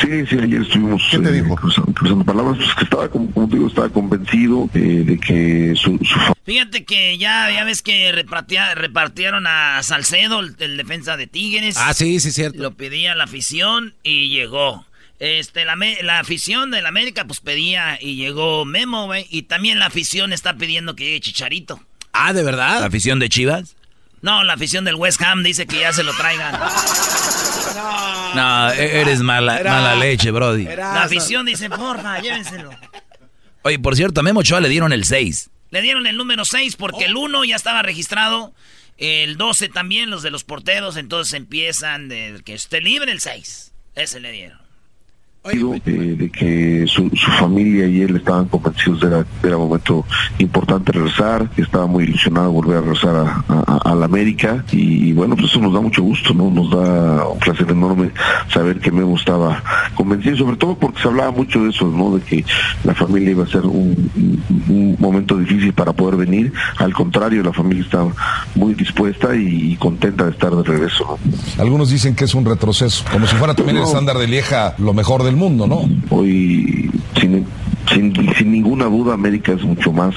Sí, 0.00 0.26
sí, 0.26 0.38
ayer 0.38 0.62
estuvimos 0.62 1.02
¿Qué 1.10 1.18
te 1.18 1.30
eh, 1.30 1.32
dijo? 1.32 1.47
Cruzando, 1.56 1.92
cruzando 1.92 2.24
palabras, 2.24 2.56
pues 2.58 2.74
que 2.74 2.84
estaba 2.84 3.08
como, 3.08 3.30
como 3.32 3.48
te 3.48 3.56
digo, 3.56 3.68
estaba 3.68 3.88
convencido 3.88 4.68
eh, 4.74 4.78
de 5.04 5.18
que 5.18 5.74
su, 5.76 5.98
su 6.04 6.18
Fíjate 6.44 6.84
que 6.84 7.18
ya, 7.18 7.50
ya 7.50 7.64
ves 7.64 7.82
que 7.82 8.10
repartia- 8.12 8.74
repartieron 8.74 9.46
a 9.46 9.82
Salcedo, 9.82 10.40
el, 10.40 10.54
el 10.58 10.76
defensa 10.76 11.16
de 11.16 11.26
Tigres. 11.26 11.76
Ah, 11.78 11.92
sí, 11.94 12.20
sí, 12.20 12.32
cierto. 12.32 12.58
Lo 12.62 12.72
pedía 12.74 13.14
la 13.14 13.24
afición 13.24 13.94
y 14.02 14.28
llegó. 14.28 14.84
Este, 15.20 15.64
la, 15.64 15.76
la 16.02 16.20
afición 16.20 16.70
del 16.70 16.86
América 16.86 17.24
pues 17.24 17.40
pedía 17.40 17.98
y 18.00 18.14
llegó 18.16 18.64
Memo, 18.64 19.06
güey. 19.06 19.26
Y 19.30 19.42
también 19.42 19.78
la 19.78 19.86
afición 19.86 20.32
está 20.32 20.54
pidiendo 20.56 20.94
que 20.96 21.04
llegue 21.04 21.20
Chicharito. 21.20 21.80
Ah, 22.12 22.32
¿de 22.32 22.42
verdad? 22.44 22.80
¿La 22.80 22.86
afición 22.86 23.18
de 23.18 23.28
Chivas? 23.28 23.74
No, 24.22 24.42
la 24.44 24.54
afición 24.54 24.84
del 24.84 24.94
West 24.96 25.20
Ham 25.22 25.42
dice 25.42 25.66
que 25.66 25.80
ya 25.80 25.92
se 25.92 26.02
lo 26.04 26.12
traigan. 26.14 26.58
No, 27.76 28.17
e- 28.76 29.00
eres 29.00 29.20
mala, 29.20 29.58
Era- 29.58 29.72
mala 29.72 29.94
leche, 29.96 30.30
Brody. 30.30 30.64
La 30.64 31.02
afición 31.04 31.46
dice, 31.46 31.68
porfa, 31.70 32.20
llévenselo. 32.20 32.70
Oye, 33.62 33.78
por 33.78 33.96
cierto, 33.96 34.20
a 34.20 34.22
Memo 34.22 34.40
Ochoa 34.40 34.60
le 34.60 34.68
dieron 34.68 34.92
el 34.92 35.04
6. 35.04 35.50
Le 35.70 35.82
dieron 35.82 36.06
el 36.06 36.16
número 36.16 36.44
6 36.44 36.76
porque 36.76 37.04
el 37.06 37.16
1 37.16 37.44
ya 37.44 37.56
estaba 37.56 37.82
registrado. 37.82 38.54
El 38.96 39.36
12 39.36 39.68
también, 39.68 40.10
los 40.10 40.22
de 40.22 40.30
los 40.30 40.44
porteros. 40.44 40.96
Entonces 40.96 41.34
empiezan 41.34 42.08
de 42.08 42.40
que 42.44 42.54
esté 42.54 42.80
libre 42.80 43.12
el 43.12 43.20
6. 43.20 43.72
Ese 43.94 44.20
le 44.20 44.32
dieron. 44.32 44.58
Eh, 45.52 46.16
de 46.18 46.30
que 46.30 46.84
su, 46.86 47.08
su 47.10 47.30
familia 47.32 47.86
y 47.86 48.02
él 48.02 48.16
estaban 48.16 48.46
convencidos 48.46 49.00
de 49.00 49.06
era, 49.08 49.24
era 49.42 49.56
momento 49.56 50.04
importante 50.38 50.92
regresar, 50.92 51.48
que 51.50 51.62
estaba 51.62 51.86
muy 51.86 52.04
ilusionado 52.04 52.48
de 52.48 52.52
volver 52.52 52.76
a 52.78 52.80
regresar 52.82 53.16
a, 53.16 53.44
a- 53.48 53.90
a 53.90 53.94
la 53.94 54.04
América 54.04 54.64
y, 54.72 55.12
bueno, 55.12 55.34
pues 55.36 55.50
eso 55.50 55.60
nos 55.60 55.72
da 55.72 55.80
mucho 55.80 56.02
gusto, 56.02 56.34
¿no? 56.34 56.50
Nos 56.50 56.70
da 56.70 57.26
un 57.28 57.38
placer 57.38 57.70
enorme 57.70 58.10
saber 58.52 58.80
que 58.80 58.90
Memo 58.90 59.16
estaba 59.16 59.62
convencido, 59.94 60.36
sobre 60.36 60.56
todo 60.56 60.76
porque 60.76 61.00
se 61.00 61.08
hablaba 61.08 61.30
mucho 61.30 61.62
de 61.62 61.70
eso, 61.70 61.86
¿no? 61.86 62.16
De 62.16 62.22
que 62.22 62.44
la 62.84 62.94
familia 62.94 63.30
iba 63.30 63.44
a 63.44 63.46
ser 63.46 63.62
un, 63.62 64.96
momento 64.98 65.36
difícil 65.36 65.72
para 65.72 65.92
poder 65.92 66.16
venir, 66.16 66.52
al 66.78 66.92
contrario, 66.92 67.42
la 67.42 67.52
familia 67.52 67.82
estaba 67.84 68.12
muy 68.54 68.74
dispuesta 68.74 69.34
y, 69.34 69.76
contenta 69.76 70.24
de 70.24 70.32
estar 70.32 70.54
de 70.54 70.62
regreso, 70.62 71.18
¿no? 71.24 71.62
Algunos 71.62 71.90
dicen 71.90 72.14
que 72.14 72.24
es 72.24 72.34
un 72.34 72.44
retroceso, 72.44 73.04
como 73.12 73.26
si 73.26 73.36
fuera 73.36 73.54
también 73.54 73.78
el 73.78 73.84
estándar 73.84 74.18
de 74.18 74.26
Lieja 74.26 74.74
lo 74.78 74.92
mejor 74.92 75.22
del 75.22 75.36
mundo, 75.38 75.66
¿no? 75.66 75.88
Hoy, 76.10 76.90
sin, 77.20 77.46
sin, 77.92 78.34
sin 78.34 78.52
ninguna 78.52 78.86
duda, 78.86 79.14
América 79.14 79.52
es 79.52 79.62
mucho 79.62 79.92
más 79.92 80.14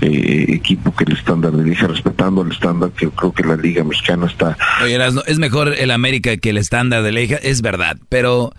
eh, 0.00 0.46
equipo 0.48 0.94
que 0.94 1.04
el 1.04 1.12
estándar 1.12 1.52
de 1.52 1.64
liga, 1.64 1.86
respetando 1.86 2.42
el 2.42 2.52
estándar 2.52 2.90
que 2.90 3.08
creo 3.08 3.32
que 3.32 3.44
la 3.44 3.56
Liga 3.56 3.84
Mexicana 3.84 4.26
está. 4.26 4.56
Oye, 4.82 4.98
es 5.26 5.38
mejor 5.38 5.74
el 5.78 5.90
América 5.90 6.36
que 6.36 6.50
el 6.50 6.58
estándar 6.58 7.02
de 7.02 7.12
Leja, 7.12 7.36
es 7.36 7.62
verdad, 7.62 7.96
pero 8.08 8.52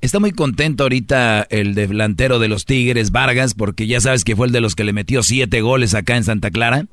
está 0.00 0.20
muy 0.20 0.32
contento 0.32 0.84
ahorita 0.84 1.46
el 1.50 1.74
delantero 1.74 2.38
de 2.38 2.48
los 2.48 2.64
Tigres, 2.64 3.10
Vargas, 3.10 3.54
porque 3.54 3.86
ya 3.86 4.00
sabes 4.00 4.24
que 4.24 4.36
fue 4.36 4.46
el 4.46 4.52
de 4.52 4.60
los 4.60 4.74
que 4.74 4.84
le 4.84 4.92
metió 4.92 5.22
siete 5.22 5.60
goles 5.60 5.94
acá 5.94 6.16
en 6.16 6.24
Santa 6.24 6.50
Clara. 6.50 6.86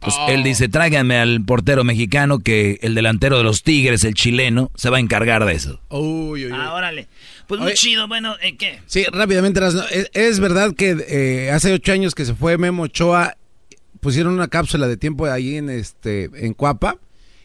Pues 0.00 0.16
él 0.28 0.42
dice, 0.42 0.68
tráiganme 0.68 1.18
al 1.18 1.44
portero 1.44 1.84
mexicano 1.84 2.38
que 2.38 2.78
el 2.80 2.94
delantero 2.94 3.36
de 3.36 3.44
los 3.44 3.62
Tigres, 3.62 4.02
el 4.04 4.14
chileno, 4.14 4.70
se 4.74 4.88
va 4.88 4.96
a 4.96 5.00
encargar 5.00 5.44
de 5.44 5.52
eso. 5.52 5.80
Uy, 5.90 6.46
uy, 6.46 6.52
uy. 6.52 6.52
Ah, 6.54 6.72
órale. 6.72 7.06
Pues 7.46 7.60
muy 7.60 7.68
Oye. 7.68 7.76
chido. 7.76 8.08
Bueno, 8.08 8.34
¿eh, 8.40 8.56
¿qué? 8.56 8.80
Sí, 8.86 9.04
rápidamente, 9.12 9.60
es, 9.66 10.10
es 10.14 10.40
verdad 10.40 10.74
que 10.74 10.96
eh, 11.08 11.50
hace 11.50 11.72
ocho 11.74 11.92
años 11.92 12.14
que 12.14 12.24
se 12.24 12.34
fue 12.34 12.56
Memo 12.56 12.84
Ochoa, 12.84 13.36
pusieron 14.00 14.32
una 14.32 14.48
cápsula 14.48 14.88
de 14.88 14.96
tiempo 14.96 15.26
ahí 15.26 15.56
en 15.56 15.68
este 15.68 16.30
en 16.34 16.54
Cuapa 16.54 16.96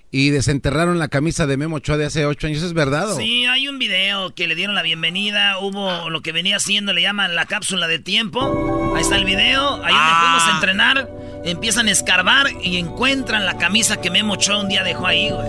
y 0.10 0.30
desenterraron 0.30 0.98
la 0.98 1.10
camisa 1.10 1.46
de 1.48 1.58
Memo 1.58 1.76
Ochoa 1.78 1.98
de 1.98 2.06
hace 2.06 2.26
ocho 2.26 2.48
años, 2.48 2.64
¿es 2.64 2.72
verdad? 2.72 3.12
o? 3.12 3.16
Sí, 3.18 3.46
hay 3.46 3.68
un 3.68 3.80
video 3.80 4.34
que 4.34 4.48
le 4.48 4.56
dieron 4.56 4.74
la 4.74 4.82
bienvenida. 4.82 5.60
Hubo 5.60 6.10
lo 6.10 6.22
que 6.22 6.32
venía 6.32 6.56
haciendo, 6.56 6.94
le 6.94 7.02
llaman 7.02 7.36
la 7.36 7.48
cápsula 7.48 7.90
de 7.90 8.00
tiempo. 8.00 8.94
Ahí 8.96 9.02
está 9.02 9.18
el 9.18 9.26
video. 9.26 9.84
Ahí 9.84 9.94
donde 9.94 10.14
fuimos 10.22 10.44
a 10.44 10.52
entrenar. 10.56 11.25
Empiezan 11.46 11.88
a 11.88 11.92
escarbar 11.92 12.48
y 12.64 12.78
encuentran 12.78 13.46
la 13.46 13.58
camisa 13.58 14.02
que 14.02 14.10
Memo 14.10 14.34
Ochoa 14.34 14.60
un 14.62 14.68
día 14.70 14.84
dejó 14.84 15.06
ahí, 15.08 15.30
güey. 15.30 15.48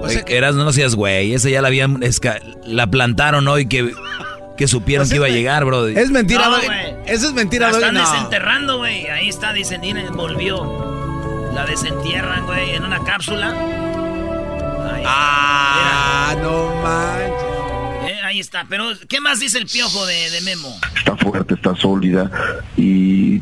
Oye, 0.00 0.24
Erasmo, 0.28 0.64
no 0.64 0.72
seas 0.72 0.94
güey, 0.94 1.32
esa 1.34 1.48
ya 1.48 1.62
la 1.62 1.68
habían, 1.68 2.00
esca- 2.02 2.40
la 2.66 2.86
plantaron 2.86 3.46
hoy 3.48 3.66
que, 3.66 3.92
que 4.56 4.68
supieron 4.68 5.08
que 5.08 5.16
iba 5.16 5.26
a 5.26 5.30
llegar, 5.30 5.64
bro. 5.64 5.86
Es 5.88 6.10
mentira, 6.10 6.48
No, 6.48 6.56
güey. 6.56 6.94
Eso 7.06 7.28
es 7.28 7.32
mentira, 7.34 7.66
La 7.66 7.72
Doggy. 7.72 7.84
están 7.86 7.94
No. 8.02 8.10
desenterrando, 8.12 8.78
güey. 8.78 9.06
Ahí 9.08 9.28
está, 9.28 9.52
dicen, 9.52 9.80
volvió. 10.14 11.50
La 11.54 11.64
desentierran, 11.66 12.44
güey, 12.46 12.74
en 12.74 12.84
una 12.84 12.98
cápsula. 13.04 13.48
Ahí, 14.92 15.02
Ah, 15.06 16.34
no 16.42 16.74
manches. 16.82 18.10
Eh, 18.10 18.20
ahí 18.24 18.40
está. 18.40 18.66
Pero, 18.68 18.86
¿qué 19.08 19.20
más 19.20 19.38
dice 19.40 19.58
el 19.58 19.66
piojo 19.66 20.04
de, 20.06 20.30
de 20.30 20.40
Memo? 20.42 20.76
Está 20.96 21.16
fuerte, 21.16 21.54
está 21.54 21.74
sólida 21.76 22.30
y 22.76 23.40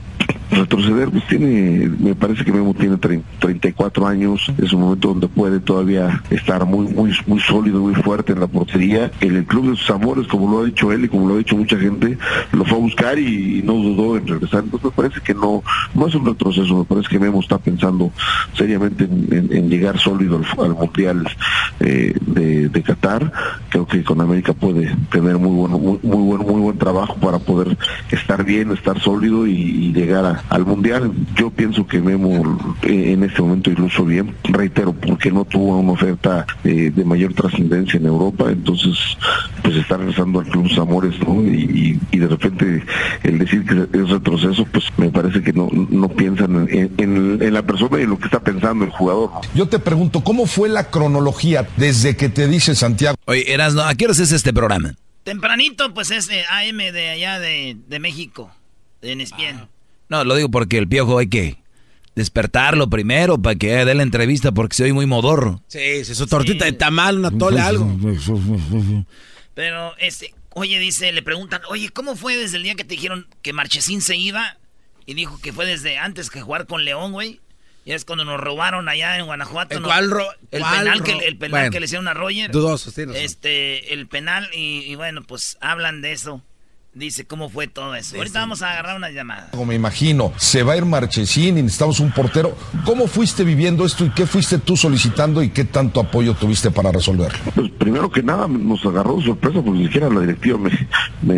retroceder, 0.53 1.11
pues 1.11 1.27
tiene, 1.27 1.91
me 1.99 2.15
parece 2.15 2.45
que 2.45 2.53
Memo 2.53 2.75
tiene 2.75 2.97
34 2.97 4.07
años, 4.07 4.53
es 4.59 4.73
un 4.73 4.81
momento 4.83 5.09
donde 5.09 5.29
puede 5.29 5.61
todavía 5.61 6.23
estar 6.31 6.65
muy, 6.65 6.87
muy, 6.89 7.13
muy 7.27 7.41
sólido, 7.41 7.81
muy 7.81 7.95
fuerte 7.95 8.33
en 8.33 8.41
la 8.41 8.47
portería. 8.47 9.11
En 9.21 9.37
el 9.37 9.45
club 9.45 9.71
de 9.71 9.77
sus 9.77 9.91
amores, 9.91 10.27
como 10.27 10.51
lo 10.51 10.63
ha 10.63 10.65
dicho 10.67 10.93
él 10.93 11.05
y 11.05 11.09
como 11.09 11.29
lo 11.29 11.35
ha 11.35 11.39
dicho 11.39 11.57
mucha 11.57 11.79
gente, 11.79 12.19
lo 12.53 12.65
fue 12.65 12.79
a 12.79 12.81
buscar 12.81 13.19
y, 13.19 13.63
no 13.63 13.75
dudó 13.75 14.17
en 14.17 14.27
regresar. 14.27 14.65
Entonces 14.65 14.85
me 14.85 14.91
parece 14.91 15.21
que 15.21 15.35
no, 15.35 15.63
no 15.95 16.07
es 16.07 16.15
un 16.15 16.27
retroceso, 16.27 16.79
me 16.79 16.85
parece 16.85 17.09
que 17.09 17.19
Memo 17.19 17.41
está 17.41 17.59
pensando 17.59 18.11
seriamente 18.55 19.05
en, 19.05 19.71
llegar 19.71 19.99
sólido 19.99 20.41
al, 20.59 20.75
Mundial 20.75 21.27
eh, 21.81 22.15
de, 22.21 22.83
Qatar. 22.83 23.33
Creo 23.69 23.87
que 23.87 24.03
con 24.03 24.21
América 24.21 24.53
puede 24.53 24.95
tener 25.11 25.39
muy 25.39 25.57
bueno, 25.57 25.79
muy, 25.79 25.99
muy 26.03 26.23
buen, 26.23 26.41
muy 26.43 26.61
buen 26.61 26.79
trabajo 26.79 27.15
para 27.17 27.39
poder 27.39 27.77
estar 28.11 28.45
bien, 28.45 28.73
estar 28.73 29.01
sólido 29.01 29.47
y, 29.47 29.93
llegar 29.93 30.42
al 30.49 30.67
Mundial. 30.67 31.13
Yo 31.37 31.51
pienso 31.51 31.87
que 31.87 32.01
Memo 32.01 32.59
eh, 32.83 33.13
en 33.13 33.25
este 33.25 33.43
momento 33.43 33.71
iluso 33.71 34.05
bien, 34.05 34.35
reitero, 34.45 34.93
porque 34.93 35.31
no 35.31 35.45
tuvo 35.45 35.79
una 35.79 35.93
oferta 35.93 36.47
eh, 36.65 36.91
de 36.95 37.05
mayor 37.05 37.35
trascendencia 37.35 37.99
en 37.99 38.07
Europa, 38.07 38.51
entonces 38.51 38.97
pues 39.63 39.77
está 39.77 39.97
regresando 39.97 40.41
al 40.41 40.47
Club 40.47 40.69
Zamores, 40.75 41.19
¿no? 41.21 41.43
Y, 41.43 41.99
de 42.13 42.29
repente 42.29 42.85
el 43.25 43.39
decir 43.39 43.65
que 43.65 43.99
es 43.99 44.09
retroceso, 44.09 44.65
pues 44.67 44.85
me 44.97 45.11
parece 45.11 45.43
que 45.43 45.53
no, 45.53 45.69
no 45.73 46.09
piensan 46.09 46.69
en, 46.71 47.53
la 47.53 47.63
persona 47.63 47.99
y 47.99 48.03
en 48.03 48.11
lo 48.11 48.19
que 48.19 48.27
está 48.27 48.39
pensando 48.39 48.85
el 48.85 48.91
jugador. 48.91 49.31
Yo 49.55 49.67
te 49.67 49.81
pregunto, 49.81 50.23
¿cómo 50.23 50.47
fue 50.47 50.69
la 50.69 50.89
cronología 50.89 51.67
desde 51.77 52.17
que 52.17 52.29
te 52.29 52.47
dice 52.47 52.77
Santiago? 52.77 53.17
Oye, 53.25 53.53
Erasno, 53.53 53.83
¿a 53.83 53.95
qué 53.97 54.05
hora 54.05 54.13
es 54.13 54.33
este 54.33 54.53
programa? 54.53 54.95
Tempranito, 55.25 55.95
pues 55.95 56.11
es 56.11 56.27
de 56.27 56.45
AM 56.47 56.79
de 56.79 57.11
allá 57.11 57.39
de, 57.39 57.99
México, 58.01 58.51
en 59.03 59.21
Espien. 59.21 59.57
Ah. 59.63 59.69
No, 60.09 60.25
lo 60.25 60.35
digo 60.35 60.51
porque 60.51 60.79
el 60.79 60.89
piojo 60.89 61.19
hay 61.19 61.29
que 61.29 61.63
despertarlo 62.15 62.91
primero 62.91 63.41
para 63.41 63.57
que 63.57 63.85
dé 63.85 63.95
la 63.95 64.03
entrevista 64.03 64.53
porque 64.53 64.77
soy 64.77 64.93
muy 64.93 65.07
modorro. 65.07 65.63
Sí, 65.69 66.05
sí 66.05 66.15
su 66.15 66.27
tortita 66.27 66.65
de 66.65 66.73
tamal, 66.73 67.19
una 67.19 67.31
tole, 67.31 67.61
algo. 67.61 67.91
Pero, 69.55 69.97
este, 69.99 70.35
oye, 70.51 70.79
dice, 70.79 71.13
le 71.13 71.23
preguntan, 71.23 71.63
oye, 71.69 71.91
¿cómo 71.91 72.17
fue 72.17 72.37
desde 72.37 72.57
el 72.57 72.63
día 72.63 72.75
que 72.75 72.85
te 72.85 72.95
dijeron 72.95 73.27
que 73.43 73.53
Marchesín 73.53 74.01
se 74.01 74.17
iba? 74.17 74.59
Y 75.05 75.15
dijo 75.15 75.41
que 75.41 75.53
fue 75.53 75.67
desde 75.67 75.99
antes 75.99 76.31
que 76.31 76.41
jugar 76.41 76.67
con 76.67 76.85
León, 76.85 77.13
güey. 77.13 77.41
Y 77.85 77.93
es 77.93 78.05
cuando 78.05 78.25
nos 78.25 78.41
robaron 78.41 78.89
allá 78.89 79.19
en 79.19 79.27
Guanajuato. 79.27 79.77
¿El, 79.77 79.83
cuál 79.83 80.05
el 80.53 80.63
penal, 80.63 81.03
que, 81.03 81.13
el 81.13 81.37
penal 81.37 81.71
que 81.71 81.81
le 81.81 81.87
hicieron 81.87 82.07
a 82.07 82.15
Roger. 82.15 82.53
Dudoso, 82.53 82.93
Este, 83.15 83.93
el 83.93 84.07
penal, 84.07 84.49
y 84.55 84.95
bueno, 84.95 85.23
pues 85.25 85.59
hablan 85.61 86.01
de 86.01 86.13
eso. 86.13 86.43
Dice 86.95 87.25
cómo 87.25 87.49
fue 87.49 87.69
todo 87.69 87.95
eso. 87.95 88.17
Ahorita 88.19 88.41
vamos 88.41 88.61
a 88.61 88.71
agarrar 88.71 88.97
una 88.99 89.09
llamada. 89.09 89.49
Como 89.53 89.65
me 89.65 89.75
imagino, 89.75 90.31
se 90.37 90.63
va 90.63 90.75
a 90.75 90.77
ir 90.77 90.85
Marchesín 90.85 91.57
y 91.57 91.63
necesitamos 91.63 92.01
un 92.01 92.11
portero. 92.11 92.55
¿Cómo 92.85 93.07
fuiste 93.07 93.45
viviendo 93.45 93.87
esto 93.87 94.05
y 94.05 94.11
qué 94.11 94.27
fuiste 94.27 94.59
tú 94.59 94.77
solicitando 94.77 95.43
y 95.43 95.49
qué 95.49 95.65
tanto 95.65 96.01
apoyo 96.01 96.35
tuviste 96.35 96.71
para 96.71 96.93
resolverlo? 96.93 97.39
Pues 97.55 97.71
primero 97.71 98.11
que 98.11 98.23
nada 98.23 98.47
nos 98.47 98.85
agarró 98.85 99.17
de 99.17 99.25
sorpresa 99.25 99.63
porque 99.63 99.79
ni 99.79 99.87
siquiera 99.87 100.11
la 100.11 100.21
directiva 100.21 100.59
me, 101.23 101.35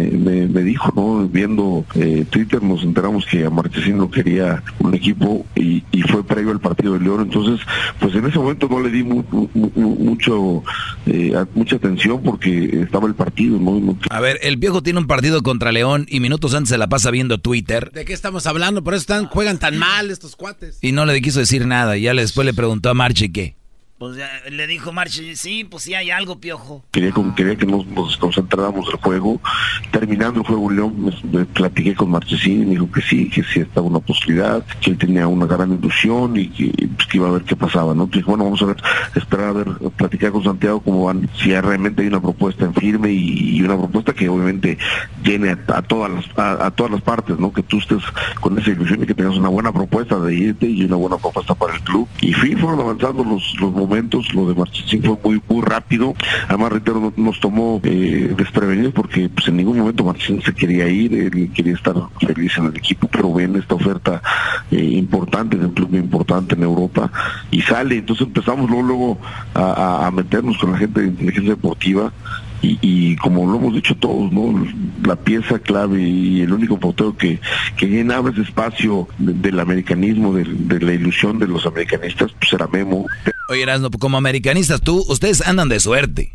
me, 0.48 0.62
dijo, 0.62 0.92
¿no? 0.96 1.28
Viendo 1.28 1.84
eh, 1.94 2.26
Twitter 2.28 2.60
nos 2.60 2.82
enteramos 2.82 3.24
que 3.24 3.44
a 3.44 3.50
Marchesín 3.50 3.98
lo 3.98 4.10
quería 4.10 4.60
un 4.80 4.92
equipo 4.92 5.46
y, 5.54 5.84
fue 6.10 6.22
previo 6.24 6.50
al 6.50 6.60
partido 6.60 6.94
de 6.94 7.00
León. 7.00 7.22
Entonces, 7.22 7.64
pues 7.98 8.14
en 8.14 8.26
ese 8.26 8.38
momento 8.38 8.68
no 8.68 8.80
le 8.80 8.90
di 8.90 9.02
mucho 9.02 10.62
eh, 11.06 11.34
mucha 11.54 11.76
atención 11.76 12.22
porque 12.22 12.82
estaba 12.82 13.06
el 13.06 13.14
partido, 13.14 13.58
¿no? 13.58 13.96
A 14.10 14.20
ver, 14.20 14.38
el 14.42 14.56
viejo 14.56 14.82
tiene 14.82 14.98
un 14.98 15.06
partido 15.06 15.42
contra 15.44 15.70
León 15.70 16.06
y 16.08 16.18
minutos 16.18 16.54
antes 16.54 16.70
se 16.70 16.78
la 16.78 16.88
pasa 16.88 17.12
viendo 17.12 17.38
Twitter. 17.38 17.92
¿De 17.92 18.04
qué 18.04 18.12
estamos 18.12 18.48
hablando? 18.48 18.82
Por 18.82 18.94
eso 18.94 19.02
están, 19.02 19.26
juegan 19.26 19.58
tan 19.58 19.78
mal 19.78 20.10
estos 20.10 20.34
cuates. 20.34 20.78
Y 20.80 20.90
no 20.90 21.06
le 21.06 21.22
quiso 21.22 21.38
decir 21.38 21.68
nada. 21.68 21.96
Ya 21.96 22.12
después 22.14 22.44
le 22.44 22.54
preguntó 22.54 22.90
a 22.90 22.94
Marche 22.94 23.30
qué. 23.30 23.54
Pues 24.04 24.18
le 24.50 24.66
dijo 24.66 24.92
Marche, 24.92 25.34
sí, 25.34 25.64
pues 25.64 25.84
sí 25.84 25.94
hay 25.94 26.10
algo, 26.10 26.38
piojo. 26.38 26.84
Quería, 26.90 27.10
quería 27.34 27.56
que 27.56 27.64
nos, 27.64 27.86
concentráramos 28.18 28.86
el 28.92 29.00
juego. 29.00 29.40
Terminando 29.92 30.40
el 30.40 30.46
juego 30.46 30.70
León, 30.70 31.10
me, 31.32 31.46
platiqué 31.46 31.94
con 31.94 32.10
Marchesín 32.10 32.64
y 32.64 32.64
me 32.66 32.70
dijo 32.72 32.92
que 32.92 33.00
sí, 33.00 33.30
que 33.30 33.42
sí 33.42 33.60
estaba 33.60 33.86
una 33.86 34.00
posibilidad, 34.00 34.62
que 34.82 34.90
él 34.90 34.98
tenía 34.98 35.26
una 35.26 35.46
gran 35.46 35.72
ilusión 35.72 36.36
y 36.36 36.48
pues, 36.48 37.08
que, 37.08 37.16
iba 37.16 37.28
a 37.28 37.32
ver 37.32 37.44
qué 37.44 37.56
pasaba, 37.56 37.94
¿no? 37.94 38.04
Dije, 38.04 38.26
bueno, 38.26 38.44
vamos 38.44 38.60
a 38.60 38.66
ver, 38.66 38.76
esperar 39.14 39.48
a 39.48 39.52
ver, 39.52 39.68
platicar 39.96 40.32
con 40.32 40.44
Santiago 40.44 40.80
cómo 40.80 41.04
van, 41.06 41.26
si 41.38 41.58
realmente 41.58 42.02
hay 42.02 42.08
una 42.08 42.20
propuesta 42.20 42.66
en 42.66 42.74
firme 42.74 43.10
y, 43.10 43.62
una 43.62 43.78
propuesta 43.78 44.12
que 44.12 44.28
obviamente 44.28 44.76
llene 45.22 45.56
a, 45.68 45.80
todas 45.80 46.10
las 46.10 46.26
a, 46.36 46.70
todas 46.72 46.92
las 46.92 47.00
partes, 47.00 47.38
¿no? 47.38 47.54
Que 47.54 47.62
tú 47.62 47.78
estés 47.78 48.02
con 48.38 48.58
esa 48.58 48.68
ilusión 48.68 49.02
y 49.02 49.06
que 49.06 49.14
tengas 49.14 49.38
una 49.38 49.48
buena 49.48 49.72
propuesta 49.72 50.20
de 50.20 50.34
irte 50.34 50.66
y 50.66 50.84
una 50.84 50.96
buena 50.96 51.16
propuesta 51.16 51.54
para 51.54 51.74
el 51.74 51.80
club. 51.80 52.06
Y 52.20 52.34
fin, 52.34 52.58
fueron 52.58 52.80
avanzando 52.80 53.24
los, 53.24 53.54
los 53.58 53.72
momentos, 53.72 53.93
lo 54.32 54.48
de 54.48 54.54
Marchesín 54.54 55.02
fue 55.02 55.16
muy 55.22 55.40
muy 55.48 55.62
rápido, 55.62 56.14
además 56.48 56.72
reitero, 56.72 57.12
nos 57.16 57.38
tomó 57.38 57.80
eh, 57.84 58.34
desprevenidos 58.36 58.92
porque 58.92 59.28
pues 59.28 59.48
en 59.48 59.56
ningún 59.56 59.78
momento 59.78 60.04
Marchesín 60.04 60.42
se 60.42 60.52
quería 60.52 60.88
ir, 60.88 61.14
él 61.14 61.50
quería 61.54 61.74
estar 61.74 61.94
feliz 62.18 62.58
en 62.58 62.66
el 62.66 62.76
equipo, 62.76 63.08
pero 63.08 63.32
ven 63.32 63.56
esta 63.56 63.74
oferta 63.74 64.20
eh, 64.70 64.82
importante 64.82 65.56
de 65.56 65.66
un 65.66 65.72
club 65.72 65.94
importante 65.94 66.54
en 66.54 66.62
Europa 66.64 67.10
y 67.50 67.60
sale, 67.62 67.98
entonces 67.98 68.26
empezamos 68.26 68.68
luego, 68.68 68.86
luego 68.86 69.18
a, 69.54 70.10
meternos 70.12 70.58
con 70.58 70.72
la 70.72 70.78
gente 70.78 71.00
de 71.00 71.08
inteligencia 71.08 71.50
deportiva 71.50 72.12
y, 72.80 73.16
como 73.16 73.50
lo 73.50 73.58
hemos 73.58 73.74
dicho 73.74 73.94
todos, 73.96 74.32
¿no? 74.32 74.66
La 75.04 75.16
pieza 75.16 75.58
clave 75.58 76.02
y 76.02 76.40
el 76.40 76.52
único 76.52 76.78
portero 76.78 77.16
que, 77.16 77.40
que 77.76 77.86
llenaba 77.86 78.30
ese 78.30 78.42
espacio 78.42 79.08
del 79.18 79.60
americanismo, 79.60 80.34
de, 80.34 80.80
la 80.80 80.92
ilusión 80.92 81.38
de 81.38 81.46
los 81.46 81.66
americanistas, 81.66 82.32
pues 82.38 82.52
era 82.52 82.66
Memo. 82.66 83.06
Oye, 83.48 83.62
Erasno, 83.62 83.90
como 83.90 84.16
americanistas, 84.16 84.80
tú, 84.80 85.04
ustedes 85.08 85.46
andan 85.46 85.68
de 85.68 85.80
suerte. 85.80 86.32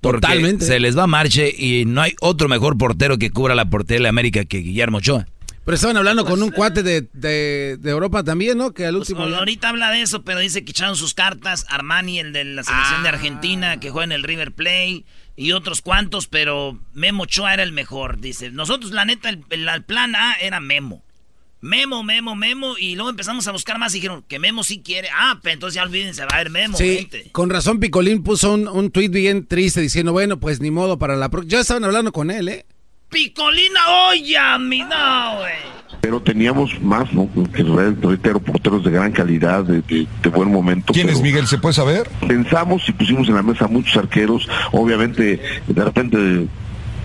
Totalmente. 0.00 0.64
Se 0.64 0.78
les 0.78 0.96
va 0.96 1.04
a 1.04 1.08
marche 1.08 1.52
y 1.56 1.84
no 1.84 2.02
hay 2.02 2.14
otro 2.20 2.48
mejor 2.48 2.78
portero 2.78 3.18
que 3.18 3.30
cubra 3.30 3.54
la 3.54 3.68
portería 3.68 4.04
de 4.04 4.08
América 4.08 4.44
que 4.44 4.58
Guillermo 4.58 4.98
Ochoa. 4.98 5.26
Pero 5.68 5.76
estaban 5.76 5.98
hablando 5.98 6.24
con 6.24 6.42
un 6.42 6.50
cuate 6.50 6.82
de, 6.82 7.78
Europa 7.84 8.24
también, 8.24 8.56
¿no? 8.56 8.72
Que 8.72 8.86
al 8.86 8.96
pues, 8.96 9.10
último. 9.10 9.26
ahorita 9.26 9.68
habla 9.68 9.90
de 9.90 10.00
eso, 10.00 10.22
pero 10.22 10.40
dice 10.40 10.64
que 10.64 10.70
echaron 10.70 10.96
sus 10.96 11.12
cartas. 11.12 11.66
Armani, 11.68 12.20
el 12.20 12.32
de 12.32 12.42
la 12.44 12.64
selección 12.64 13.02
de 13.02 13.10
ah. 13.10 13.12
Argentina, 13.12 13.78
que 13.78 13.90
juega 13.90 14.04
en 14.04 14.12
el 14.12 14.22
River 14.22 14.52
Plate, 14.52 15.04
y 15.36 15.52
otros 15.52 15.82
cuantos, 15.82 16.26
pero 16.26 16.80
Memo 16.94 17.24
Ochoa 17.24 17.52
era 17.52 17.62
el 17.64 17.72
mejor. 17.72 18.18
Dice, 18.18 18.50
nosotros, 18.50 18.92
la 18.92 19.04
neta, 19.04 19.28
el 19.28 19.84
plan 19.84 20.16
A 20.16 20.36
era 20.40 20.58
Memo. 20.58 21.04
Memo, 21.60 22.02
Memo, 22.02 22.34
Memo, 22.34 22.78
y 22.78 22.94
luego 22.94 23.10
empezamos 23.10 23.46
a 23.46 23.52
buscar 23.52 23.78
más 23.78 23.92
y 23.92 23.98
dijeron 23.98 24.24
que 24.26 24.38
Memo 24.38 24.64
sí 24.64 24.80
quiere. 24.80 25.10
Ah, 25.14 25.38
pero 25.42 25.52
entonces 25.52 25.74
ya 25.74 25.82
olvídense, 25.82 26.22
va 26.22 26.28
a 26.30 26.36
haber 26.36 26.48
Memo. 26.48 26.78
Sí, 26.78 27.10
con 27.32 27.50
razón 27.50 27.78
Picolín 27.78 28.22
puso 28.22 28.54
un, 28.54 28.68
un 28.68 28.90
tweet 28.90 29.10
bien 29.10 29.46
triste 29.46 29.82
diciendo, 29.82 30.12
bueno, 30.12 30.40
pues 30.40 30.62
ni 30.62 30.70
modo 30.70 30.98
para 30.98 31.14
la 31.14 31.28
próxima. 31.28 31.50
Ya 31.50 31.60
estaban 31.60 31.84
hablando 31.84 32.10
con 32.10 32.30
él, 32.30 32.48
¿eh? 32.48 32.64
Picolina, 33.10 33.80
oye, 34.10 34.38
mi 34.60 34.80
no, 34.80 35.38
güey. 35.38 35.78
Pero 36.00 36.20
teníamos 36.20 36.80
más, 36.80 37.12
¿no? 37.12 37.28
Que 37.54 37.62
reitero, 37.62 38.38
porteros 38.38 38.84
de 38.84 38.90
gran 38.90 39.12
calidad, 39.12 39.64
de, 39.64 39.82
de, 39.82 40.28
buen 40.28 40.50
momento. 40.50 40.92
¿Quién 40.92 41.08
es 41.08 41.20
Miguel? 41.20 41.46
¿Se 41.46 41.58
puede 41.58 41.72
saber? 41.72 42.08
Pensamos 42.26 42.88
y 42.88 42.92
pusimos 42.92 43.28
en 43.28 43.34
la 43.34 43.42
mesa 43.42 43.66
muchos 43.66 43.96
arqueros. 43.96 44.48
Obviamente, 44.72 45.40
de 45.66 45.84
repente 45.84 46.46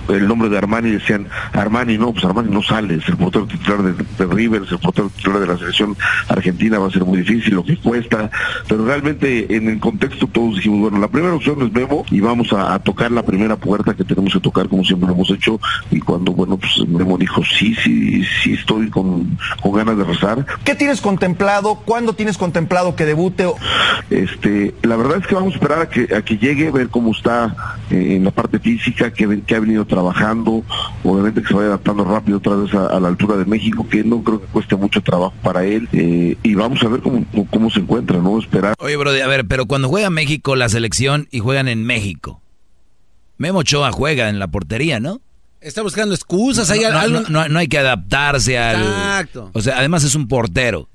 el 0.10 0.28
nombre 0.28 0.50
de 0.50 0.58
Armani 0.58 0.92
decían 0.92 1.28
Armani 1.54 1.98
no, 1.98 2.12
pues 2.12 2.26
Armani 2.26 2.52
no 2.52 2.62
sale, 2.62 2.96
es 2.96 3.08
el 3.08 3.18
portero 3.18 3.46
titular 3.46 3.82
de, 3.82 4.26
River, 4.26 4.64
es 4.64 4.72
el 4.72 4.80
portero 4.80 5.10
titular 5.10 5.40
de 5.40 5.48
la 5.48 5.58
selección 5.58 5.96
argentina, 6.28 6.80
va 6.80 6.88
a 6.88 6.92
ser 6.92 7.06
muy 7.06 7.20
difícil, 7.20 7.56
lo 7.56 7.64
que 7.64 7.78
cuesta, 7.78 8.30
pero 8.68 8.86
realmente 8.86 9.56
en 9.56 9.70
el 9.70 9.80
contexto 9.80 10.28
todos 10.28 10.56
dijimos, 10.56 10.82
bueno, 10.82 11.00
la 11.00 11.08
primera 11.08 11.34
opción 11.34 11.62
es 11.62 11.72
Memo 11.72 12.06
y 12.10 12.20
vamos 12.20 12.52
a, 12.54 12.80
tocar 12.80 13.12
la 13.12 13.24
primera 13.24 13.56
puerta 13.56 13.94
que 13.94 14.04
tenemos 14.04 14.34
que 14.34 14.40
tocar 14.40 14.68
como 14.68 14.84
siempre 14.84 15.08
lo 15.08 15.14
hemos 15.14 15.30
hecho 15.30 15.60
y 15.92 16.00
cuando, 16.00 16.34
bueno, 16.34 16.58
pues 16.58 16.88
Memo 16.88 17.18
dijo, 17.18 17.44
sí, 17.44 17.76
sí, 17.76 18.24
sí 18.44 18.54
estoy 18.54 18.90
con, 18.90 19.38
ganas 19.74 19.98
de 19.98 20.04
rezar. 20.04 20.46
¿Qué 20.64 20.76
tienes 20.76 21.02
contemplado? 21.02 21.76
¿Cuándo 21.76 22.14
tienes 22.14 22.38
contemplado 22.38 22.96
que 22.96 23.06
debute? 23.06 23.48
Este, 24.12 24.76
la 24.84 24.96
verdad 24.96 25.18
es 25.18 25.28
que 25.28 25.34
vamos 25.34 25.54
a 25.54 25.56
esperar 25.56 25.82
a 25.82 25.90
que, 25.90 26.16
a 26.16 26.22
que 26.22 26.38
llegue, 26.38 26.70
ver 26.70 26.90
cómo 26.90 27.12
está 27.12 27.78
eh, 27.90 28.16
en 28.16 28.24
la 28.24 28.32
parte 28.32 28.60
física, 28.60 29.12
que, 29.12 29.42
que 29.42 29.56
ha 29.56 29.60
venido 29.60 29.86
trabajando, 29.94 30.64
obviamente 31.04 31.42
que 31.42 31.48
se 31.48 31.54
vaya 31.54 31.68
adaptando 31.68 32.04
rápido 32.04 32.40
otra 32.40 32.56
vez 32.56 32.74
a, 32.74 33.00
la 33.00 33.08
altura 33.08 33.38
de 33.38 33.46
México, 33.46 33.88
que 33.88 34.04
no 34.04 34.24
creo 34.24 34.42
que 34.42 34.48
cueste 34.48 34.76
mucho 34.76 35.02
trabajo 35.02 35.34
para 35.44 35.64
él, 35.66 35.88
eh, 35.92 36.36
y 36.42 36.56
vamos 36.56 36.82
a 36.82 36.88
ver 36.88 37.02
cómo, 37.02 37.24
cómo 37.52 37.70
se 37.70 37.80
encuentra, 37.80 38.18
¿no? 38.18 38.40
Esperar. 38.40 38.74
Oye, 38.80 38.96
bro, 38.98 39.12
a 39.12 39.28
ver, 39.28 39.46
pero 39.46 39.68
cuando 39.68 39.90
juega 39.90 40.10
México 40.10 40.56
la 40.56 40.68
selección 40.68 41.28
y 41.30 41.40
juegan 41.40 41.68
en 41.68 41.84
México, 41.84 42.42
Memo 43.38 43.60
Ochoa 43.60 43.92
juega 43.92 44.30
en 44.30 44.40
la 44.40 44.48
portería, 44.48 45.00
¿no? 45.00 45.22
Está 45.62 45.84
buscando 45.84 46.16
excusas. 46.16 46.72
No, 47.30 47.48
no, 47.48 47.60
hay 47.60 47.68
que 47.68 47.78
adaptarse 47.78 48.58
al... 48.58 48.82
Exacto. 48.82 49.52
O 49.54 49.62
sea, 49.62 49.78
además 49.78 50.04
es 50.04 50.16
un 50.16 50.28
portero. 50.28 50.90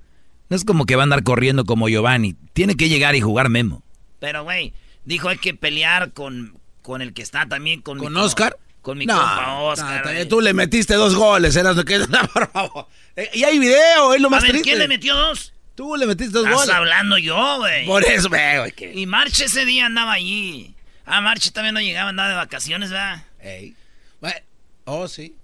No 0.50 0.56
es 0.56 0.64
como 0.64 0.84
que 0.86 0.96
va 0.96 1.02
a 1.02 1.04
andar 1.04 1.22
corriendo 1.22 1.64
como 1.64 1.88
Giovanni. 1.88 2.34
Tiene 2.52 2.74
que 2.74 2.88
llegar 2.88 3.14
y 3.14 3.20
jugar 3.20 3.48
Memo. 3.48 3.82
Pero, 4.18 4.44
güey, 4.44 4.74
dijo 5.04 5.28
hay 5.28 5.38
que 5.38 5.54
pelear 5.54 6.12
con, 6.12 6.58
con 6.82 7.00
el 7.00 7.14
que 7.14 7.22
está 7.22 7.46
también 7.46 7.80
con... 7.80 7.98
¿Con 7.98 8.16
Oscar? 8.16 8.56
Con 8.82 8.98
mi 8.98 9.06
No, 9.06 9.14
compa 9.18 9.58
Oscar. 9.60 10.06
no, 10.14 10.28
tú 10.28 10.40
le 10.40 10.52
metiste 10.54 10.94
dos 10.94 11.14
goles, 11.14 11.54
eras 11.56 11.76
lo 11.76 11.84
que... 11.84 11.98
No, 11.98 12.28
por 12.32 12.50
favor. 12.50 12.86
Eh, 13.16 13.30
y 13.34 13.44
hay 13.44 13.58
video, 13.58 14.14
es 14.14 14.20
lo 14.20 14.30
más 14.30 14.40
A 14.40 14.42
ver, 14.42 14.50
triste. 14.52 14.68
¿quién 14.70 14.78
le 14.78 14.88
metió 14.88 15.16
dos? 15.16 15.52
Tú 15.74 15.96
le 15.96 16.06
metiste 16.06 16.32
dos 16.32 16.44
Estás 16.44 16.60
goles. 16.60 16.74
hablando 16.74 17.18
yo, 17.18 17.58
güey. 17.58 17.86
Por 17.86 18.04
eso, 18.04 18.28
güey, 18.28 18.72
que- 18.72 18.92
Y 18.94 19.06
Marche 19.06 19.44
ese 19.44 19.64
día 19.64 19.86
andaba 19.86 20.12
allí. 20.12 20.74
Ah, 21.06 21.20
Marche 21.20 21.50
también 21.50 21.74
no 21.74 21.80
llegaba, 21.80 22.10
andaba 22.10 22.28
de 22.28 22.34
vacaciones, 22.34 22.90
¿verdad? 22.90 23.24
Ey. 23.40 23.74
Bueno, 24.20 24.36
oh, 24.84 25.06
sí. 25.08 25.34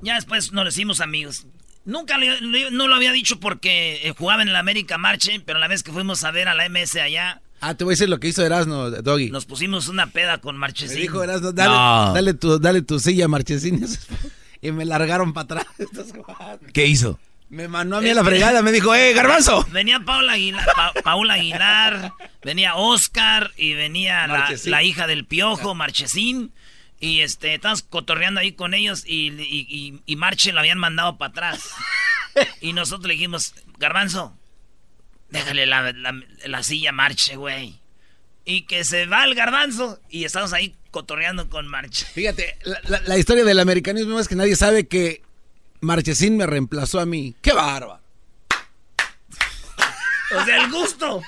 Ya 0.00 0.14
después 0.16 0.52
nos 0.52 0.68
hicimos 0.68 1.00
amigos. 1.00 1.46
Nunca 1.84 2.16
le- 2.18 2.40
le- 2.40 2.70
no 2.70 2.88
lo 2.88 2.94
había 2.94 3.12
dicho 3.12 3.38
porque 3.40 4.00
eh, 4.06 4.14
jugaba 4.16 4.42
en 4.42 4.48
el 4.48 4.56
América 4.56 4.98
Marche, 4.98 5.40
pero 5.44 5.58
la 5.58 5.68
vez 5.68 5.82
que 5.82 5.92
fuimos 5.92 6.24
a 6.24 6.30
ver 6.30 6.48
a 6.48 6.54
la 6.54 6.64
MS 6.68 6.96
allá, 7.00 7.40
Ah, 7.62 7.74
te 7.74 7.84
voy 7.84 7.92
a 7.92 7.94
decir 7.94 8.08
lo 8.08 8.18
que 8.20 8.28
hizo 8.28 8.44
Erasno, 8.44 8.90
Doggy. 8.90 9.30
nos 9.30 9.46
pusimos 9.46 9.86
una 9.88 10.08
peda 10.08 10.38
con 10.38 10.56
Me 10.56 10.60
Marchesín. 10.60 11.00
dijo 11.00 11.22
Erasno, 11.22 11.52
dale, 11.52 11.70
No. 11.74 12.12
dale, 12.12 12.34
tu, 12.34 12.58
dale 12.58 12.82
tu 12.82 12.98
silla, 13.00 13.28
Marchesín. 13.28 13.86
Y 14.64 14.70
me 14.70 14.84
largaron 14.84 15.32
para 15.32 15.44
atrás. 15.62 15.66
¿Qué 16.72 16.86
hizo? 16.86 17.18
Me 17.50 17.66
mandó 17.68 17.96
a 17.96 18.00
mí 18.00 18.08
a 18.10 18.14
la 18.14 18.22
fregada, 18.24 18.62
me 18.62 18.70
dijo, 18.72 18.94
¡eh, 18.94 19.12
garbanzo! 19.12 19.66
Venía 19.72 20.00
Paula 20.00 20.34
Aguilar, 20.34 20.64
Pa- 20.74 20.92
Paula 21.02 21.34
Aguilar, 21.34 22.12
venía 22.44 22.76
Oscar 22.76 23.50
y 23.56 23.74
venía 23.74 24.26
la, 24.26 24.54
la 24.66 24.82
hija 24.84 25.06
del 25.06 25.26
Piojo, 25.26 25.74
Marchesín. 25.74 26.52
Y 27.00 27.20
este, 27.22 27.54
estábamos 27.54 27.82
cotorreando 27.82 28.40
ahí 28.40 28.52
con 28.52 28.72
ellos 28.72 29.02
y, 29.06 29.30
y, 29.32 29.66
y- 29.68 30.00
y 30.06 30.16
Marche 30.16 30.52
lo 30.52 30.60
habían 30.60 30.78
mandado 30.78 31.18
para 31.18 31.30
atrás. 31.30 31.60
Y 32.62 32.72
nosotros 32.72 33.06
le 33.08 33.14
dijimos, 33.14 33.52
Garbanzo, 33.78 34.34
déjale 35.32 35.66
la, 35.66 35.92
la- 35.92 36.22
la 36.46 36.62
silla 36.62 36.92
Marche, 36.92 37.36
güey. 37.36 37.80
Y 38.44 38.62
que 38.66 38.84
se 38.84 39.06
va 39.06 39.24
el 39.24 39.34
garbanzo. 39.34 40.00
Y 40.10 40.24
estamos 40.24 40.52
ahí 40.52 40.74
cotorreando 40.90 41.48
con 41.48 41.66
Marche. 41.66 42.04
Fíjate, 42.12 42.56
la, 42.64 42.80
la- 42.88 43.00
la 43.00 43.18
historia 43.18 43.44
del 43.44 43.58
americanismo 43.60 44.20
es 44.20 44.28
que 44.28 44.36
nadie 44.36 44.56
sabe 44.56 44.86
que 44.86 45.22
Marchesín 45.80 46.36
me 46.36 46.46
reemplazó 46.46 47.00
a 47.00 47.06
mí. 47.06 47.34
¡Qué 47.40 47.52
bárbaro! 47.52 48.01
O 50.34 50.70
gusto. 50.70 51.20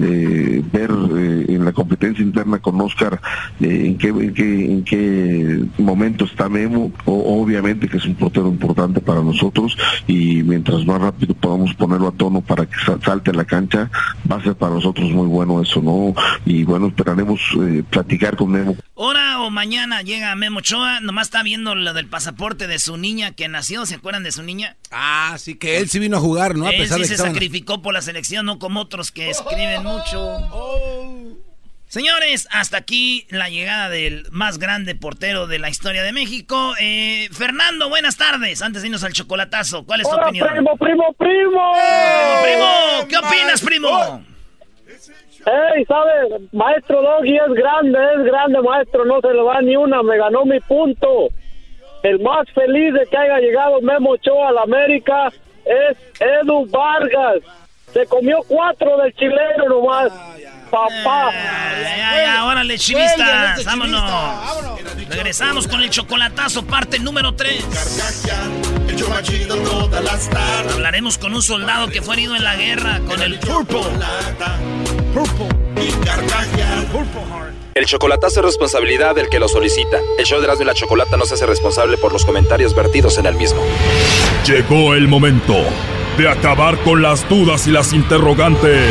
eh, 0.00 0.62
ver 0.72 0.90
eh, 0.90 1.46
en 1.48 1.64
la 1.64 1.72
competencia 1.72 2.22
interna 2.24 2.58
con 2.58 2.80
Oscar 2.80 3.20
eh, 3.60 3.82
en, 3.86 3.98
qué, 3.98 4.08
en, 4.08 4.34
qué, 4.34 4.64
en 4.72 4.84
qué 4.84 5.64
momento 5.78 6.24
está 6.24 6.48
Memo. 6.48 6.92
O- 7.04 7.40
obviamente 7.42 7.88
que 7.88 7.96
es 7.98 8.04
un 8.04 8.14
portero 8.14 8.48
importante 8.48 9.00
para 9.00 9.20
nosotros 9.22 9.76
y 10.06 10.42
mientras 10.42 10.84
más 10.86 11.00
rápido 11.00 11.34
podamos 11.34 11.74
ponerlo 11.74 12.08
a 12.08 12.12
tono 12.12 12.40
para 12.40 12.66
que 12.66 12.76
sal- 12.84 13.00
salte 13.04 13.30
a 13.30 13.34
la 13.34 13.44
cancha, 13.44 13.90
va 14.30 14.36
a 14.36 14.42
ser 14.42 14.54
para 14.54 14.74
nosotros 14.74 15.10
muy 15.10 15.26
bueno 15.26 15.60
eso, 15.62 15.80
¿no? 15.80 16.14
Y 16.44 16.64
bueno, 16.64 16.88
esperaremos 16.88 17.40
eh, 17.60 17.82
platicar 17.88 18.36
con 18.36 18.50
Memo. 18.50 18.76
Ahora 19.02 19.40
o 19.40 19.50
mañana 19.50 20.02
llega 20.02 20.32
Memo 20.36 20.60
Ochoa, 20.60 21.00
nomás 21.00 21.26
está 21.26 21.42
viendo 21.42 21.74
lo 21.74 21.92
del 21.92 22.06
pasaporte 22.06 22.68
de 22.68 22.78
su 22.78 22.96
niña 22.96 23.32
que 23.32 23.48
nació, 23.48 23.84
¿se 23.84 23.96
acuerdan 23.96 24.22
de 24.22 24.30
su 24.30 24.44
niña? 24.44 24.76
Ah, 24.92 25.34
sí, 25.40 25.56
que 25.56 25.78
él 25.78 25.90
sí 25.90 25.98
vino 25.98 26.18
a 26.18 26.20
jugar, 26.20 26.54
¿no? 26.54 26.68
A 26.68 26.70
Él 26.70 26.76
pesar 26.82 26.98
sí 26.98 27.02
de 27.02 27.02
que 27.02 27.08
se 27.08 27.14
estaban- 27.14 27.34
sacrificó 27.34 27.82
por 27.82 27.94
la 27.94 28.00
selección, 28.00 28.46
no 28.46 28.60
como 28.60 28.78
otros 28.80 29.10
que 29.10 29.28
escriben 29.28 29.82
mucho. 29.82 30.38
Señores, 31.88 32.46
hasta 32.52 32.76
aquí 32.76 33.26
la 33.28 33.48
llegada 33.48 33.88
del 33.88 34.28
más 34.30 34.58
grande 34.58 34.94
portero 34.94 35.48
de 35.48 35.58
la 35.58 35.68
historia 35.68 36.04
de 36.04 36.12
México. 36.12 36.74
Eh, 36.78 37.28
Fernando, 37.32 37.88
buenas 37.88 38.16
tardes. 38.16 38.62
Antes 38.62 38.82
de 38.82 38.88
irnos 38.88 39.02
al 39.02 39.12
chocolatazo, 39.14 39.84
¿cuál 39.84 40.02
es 40.02 40.08
tu 40.08 40.14
Hola, 40.14 40.26
opinión? 40.28 40.46
primo, 40.48 40.76
primo, 40.76 41.12
primo. 41.18 41.72
primo, 42.40 43.08
¿qué 43.08 43.16
opinas, 43.16 43.60
primo? 43.62 44.24
Ey, 45.44 45.84
¿sabes? 45.86 46.52
Maestro 46.52 47.02
Doggy 47.02 47.36
es 47.36 47.52
grande, 47.54 47.98
es 48.16 48.24
grande, 48.24 48.60
maestro. 48.60 49.04
No 49.04 49.20
se 49.20 49.32
le 49.32 49.42
va 49.42 49.60
ni 49.60 49.76
una. 49.76 50.02
Me 50.02 50.16
ganó 50.16 50.44
mi 50.44 50.60
punto. 50.60 51.28
El 52.02 52.20
más 52.20 52.48
feliz 52.50 52.94
de 52.94 53.06
que 53.06 53.16
haya 53.16 53.38
llegado 53.38 53.80
Memo 53.80 54.10
Ochoa 54.10 54.48
a 54.48 54.52
la 54.52 54.62
América 54.62 55.32
es 55.64 55.96
Edu 56.20 56.66
Vargas. 56.66 57.42
Se 57.92 58.06
comió 58.06 58.38
cuatro 58.48 58.96
del 58.98 59.12
chileno 59.14 59.68
nomás. 59.68 60.12
Papá. 60.72 61.30
Ya, 61.30 61.96
ya, 61.98 62.22
ya, 62.24 62.44
órale, 62.46 62.78
chivistas, 62.78 63.62
vámonos. 63.62 64.10
Regresamos 65.10 65.68
con 65.68 65.82
el 65.82 65.90
chocolatazo, 65.90 66.64
parte 66.64 66.98
número 66.98 67.34
3. 67.34 67.62
El 68.88 68.96
show 68.96 69.10
más 69.10 69.22
chido 69.22 69.54
todas 69.56 70.02
las 70.02 70.30
tardes. 70.30 70.72
Hablaremos 70.72 71.18
con 71.18 71.34
un 71.34 71.42
soldado 71.42 71.88
que 71.88 72.00
fue 72.00 72.14
herido 72.14 72.34
en 72.36 72.42
la 72.42 72.56
guerra, 72.56 73.00
con 73.06 73.20
el 73.20 73.38
Purple. 73.38 73.82
Y 75.76 75.92
carcajear. 76.06 76.86
El 77.74 77.84
chocolatazo 77.84 78.40
es 78.40 78.46
responsabilidad 78.46 79.14
del 79.14 79.28
que 79.28 79.38
lo 79.38 79.48
solicita. 79.48 79.98
El 80.16 80.24
show 80.24 80.38
de 80.38 80.46
Erasmo 80.46 80.62
y 80.62 80.66
la 80.66 80.74
Chocolata 80.74 81.18
no 81.18 81.26
se 81.26 81.34
hace 81.34 81.44
responsable 81.44 81.98
por 81.98 82.14
los 82.14 82.24
comentarios 82.24 82.74
vertidos 82.74 83.18
en 83.18 83.26
el 83.26 83.34
mismo. 83.34 83.60
Llegó 84.46 84.94
el 84.94 85.06
momento 85.06 85.54
de 86.16 86.30
acabar 86.30 86.78
con 86.78 87.02
las 87.02 87.28
dudas 87.28 87.66
y 87.66 87.72
las 87.72 87.92
interrogantes. 87.92 88.90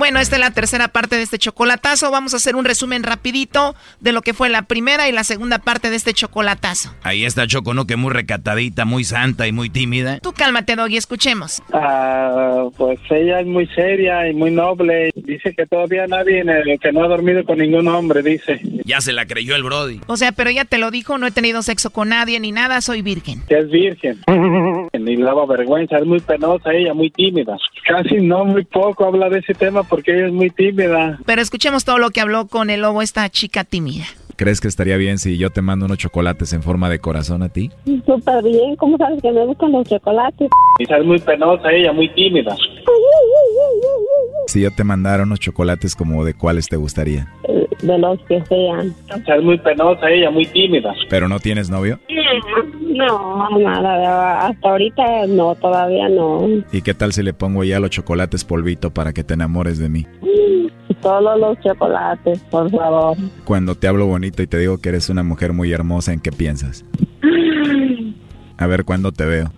Bueno, 0.00 0.18
esta 0.18 0.36
es 0.36 0.40
la 0.40 0.50
tercera 0.50 0.88
parte 0.88 1.16
de 1.16 1.22
este 1.22 1.36
chocolatazo. 1.36 2.10
Vamos 2.10 2.32
a 2.32 2.38
hacer 2.38 2.56
un 2.56 2.64
resumen 2.64 3.02
rapidito 3.02 3.74
de 4.00 4.12
lo 4.12 4.22
que 4.22 4.32
fue 4.32 4.48
la 4.48 4.62
primera 4.62 5.06
y 5.10 5.12
la 5.12 5.24
segunda 5.24 5.58
parte 5.58 5.90
de 5.90 5.96
este 5.96 6.14
chocolatazo. 6.14 6.94
Ahí 7.02 7.26
está 7.26 7.46
Choco, 7.46 7.74
¿no? 7.74 7.86
Que 7.86 7.96
muy 7.96 8.10
recatadita, 8.10 8.86
muy 8.86 9.04
santa 9.04 9.46
y 9.46 9.52
muy 9.52 9.68
tímida. 9.68 10.18
Tú 10.20 10.32
cálmate, 10.32 10.74
Doggy, 10.74 10.96
escuchemos. 10.96 11.60
Ah, 11.74 12.64
pues 12.78 12.98
ella 13.10 13.40
es 13.40 13.46
muy 13.46 13.66
seria 13.66 14.26
y 14.26 14.32
muy 14.32 14.50
noble. 14.50 15.10
Dice 15.14 15.52
que 15.54 15.66
todavía 15.66 16.06
nadie, 16.06 16.40
eh, 16.40 16.78
que 16.80 16.92
no 16.92 17.04
ha 17.04 17.08
dormido 17.08 17.44
con 17.44 17.58
ningún 17.58 17.86
hombre, 17.86 18.22
dice. 18.22 18.58
Ya 18.86 19.02
se 19.02 19.12
la 19.12 19.26
creyó 19.26 19.54
el 19.54 19.64
Brody. 19.64 20.00
O 20.06 20.16
sea, 20.16 20.32
pero 20.32 20.48
ella 20.48 20.64
te 20.64 20.78
lo 20.78 20.90
dijo, 20.90 21.18
no 21.18 21.26
he 21.26 21.30
tenido 21.30 21.60
sexo 21.60 21.90
con 21.90 22.08
nadie 22.08 22.40
ni 22.40 22.52
nada, 22.52 22.80
soy 22.80 23.02
virgen. 23.02 23.42
Que 23.46 23.58
es 23.58 23.70
virgen. 23.70 24.18
Ni 24.98 25.16
le 25.16 25.24
daba 25.24 25.44
vergüenza, 25.44 25.98
es 25.98 26.06
muy 26.06 26.20
penosa 26.20 26.72
ella, 26.72 26.94
muy 26.94 27.10
tímida. 27.10 27.58
Casi 27.86 28.14
no, 28.14 28.46
muy 28.46 28.64
poco 28.64 29.04
habla 29.04 29.28
de 29.28 29.40
ese 29.40 29.52
tema 29.52 29.82
porque 29.90 30.14
ella 30.14 30.28
es 30.28 30.32
muy 30.32 30.48
tímida. 30.48 31.18
Pero 31.26 31.42
escuchemos 31.42 31.84
todo 31.84 31.98
lo 31.98 32.10
que 32.10 32.20
habló 32.20 32.46
con 32.46 32.70
el 32.70 32.80
lobo 32.80 33.02
esta 33.02 33.28
chica 33.28 33.64
tímida. 33.64 34.04
¿Crees 34.36 34.62
que 34.62 34.68
estaría 34.68 34.96
bien 34.96 35.18
si 35.18 35.36
yo 35.36 35.50
te 35.50 35.60
mando 35.60 35.84
unos 35.84 35.98
chocolates 35.98 36.54
en 36.54 36.62
forma 36.62 36.88
de 36.88 36.98
corazón 36.98 37.42
a 37.42 37.50
ti? 37.50 37.70
Súper 38.06 38.42
bien, 38.42 38.74
¿cómo 38.76 38.96
sabes 38.96 39.20
que 39.20 39.30
me 39.30 39.44
gustan 39.44 39.72
los 39.72 39.86
chocolates? 39.86 40.48
Quizás 40.78 41.00
es 41.00 41.04
muy 41.04 41.18
penosa 41.18 41.70
ella, 41.70 41.92
muy 41.92 42.08
tímida. 42.14 42.56
Si 44.46 44.62
yo 44.62 44.70
te 44.74 44.82
mandara 44.82 45.24
unos 45.24 45.40
chocolates 45.40 45.94
como 45.94 46.24
de 46.24 46.32
cuáles 46.32 46.68
te 46.68 46.76
gustaría. 46.76 47.30
De 47.82 47.98
los 47.98 48.18
que 48.28 48.44
sean. 48.46 48.94
Es 49.08 49.42
muy 49.42 49.58
penosa 49.58 50.10
ella, 50.10 50.30
muy 50.30 50.46
tímida. 50.46 50.94
¿Pero 51.08 51.28
no 51.28 51.38
tienes 51.38 51.70
novio? 51.70 51.98
No, 52.80 53.58
nada, 53.58 54.46
hasta 54.46 54.68
ahorita 54.68 55.26
no, 55.28 55.54
todavía 55.54 56.08
no. 56.08 56.46
¿Y 56.72 56.82
qué 56.82 56.92
tal 56.94 57.12
si 57.12 57.22
le 57.22 57.32
pongo 57.32 57.64
ya 57.64 57.80
los 57.80 57.90
chocolates 57.90 58.44
polvito 58.44 58.90
para 58.90 59.12
que 59.12 59.24
te 59.24 59.34
enamores 59.34 59.78
de 59.78 59.88
mí? 59.88 60.06
Solo 61.02 61.36
los 61.38 61.58
chocolates, 61.60 62.40
por 62.50 62.70
favor. 62.70 63.16
Cuando 63.44 63.74
te 63.74 63.88
hablo 63.88 64.06
bonito 64.06 64.42
y 64.42 64.46
te 64.46 64.58
digo 64.58 64.78
que 64.78 64.90
eres 64.90 65.08
una 65.08 65.22
mujer 65.22 65.52
muy 65.52 65.72
hermosa, 65.72 66.12
¿en 66.12 66.20
qué 66.20 66.30
piensas? 66.30 66.84
A 68.58 68.66
ver, 68.66 68.84
¿cuándo 68.84 69.10
te 69.12 69.24
veo? 69.24 69.50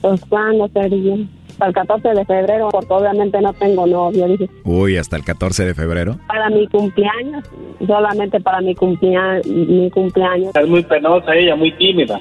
Pues 0.00 0.24
cuándo 0.26 0.68
sería? 0.72 1.16
Hasta 1.58 1.66
el 1.66 1.74
14 1.74 2.08
de 2.10 2.24
febrero, 2.24 2.68
porque 2.70 2.86
obviamente 2.92 3.40
no 3.40 3.52
tengo 3.52 3.84
novio. 3.84 4.28
Dije, 4.28 4.48
Uy, 4.62 4.96
hasta 4.96 5.16
el 5.16 5.24
14 5.24 5.64
de 5.64 5.74
febrero. 5.74 6.16
para 6.28 6.48
mi 6.50 6.68
cumpleaños, 6.68 7.44
solamente 7.84 8.38
para 8.40 8.60
mi, 8.60 8.76
cumplea 8.76 9.40
mi 9.44 9.90
cumpleaños. 9.90 10.54
Es 10.54 10.68
muy 10.68 10.84
penosa 10.84 11.34
ella, 11.34 11.56
muy 11.56 11.72
tímida. 11.72 12.20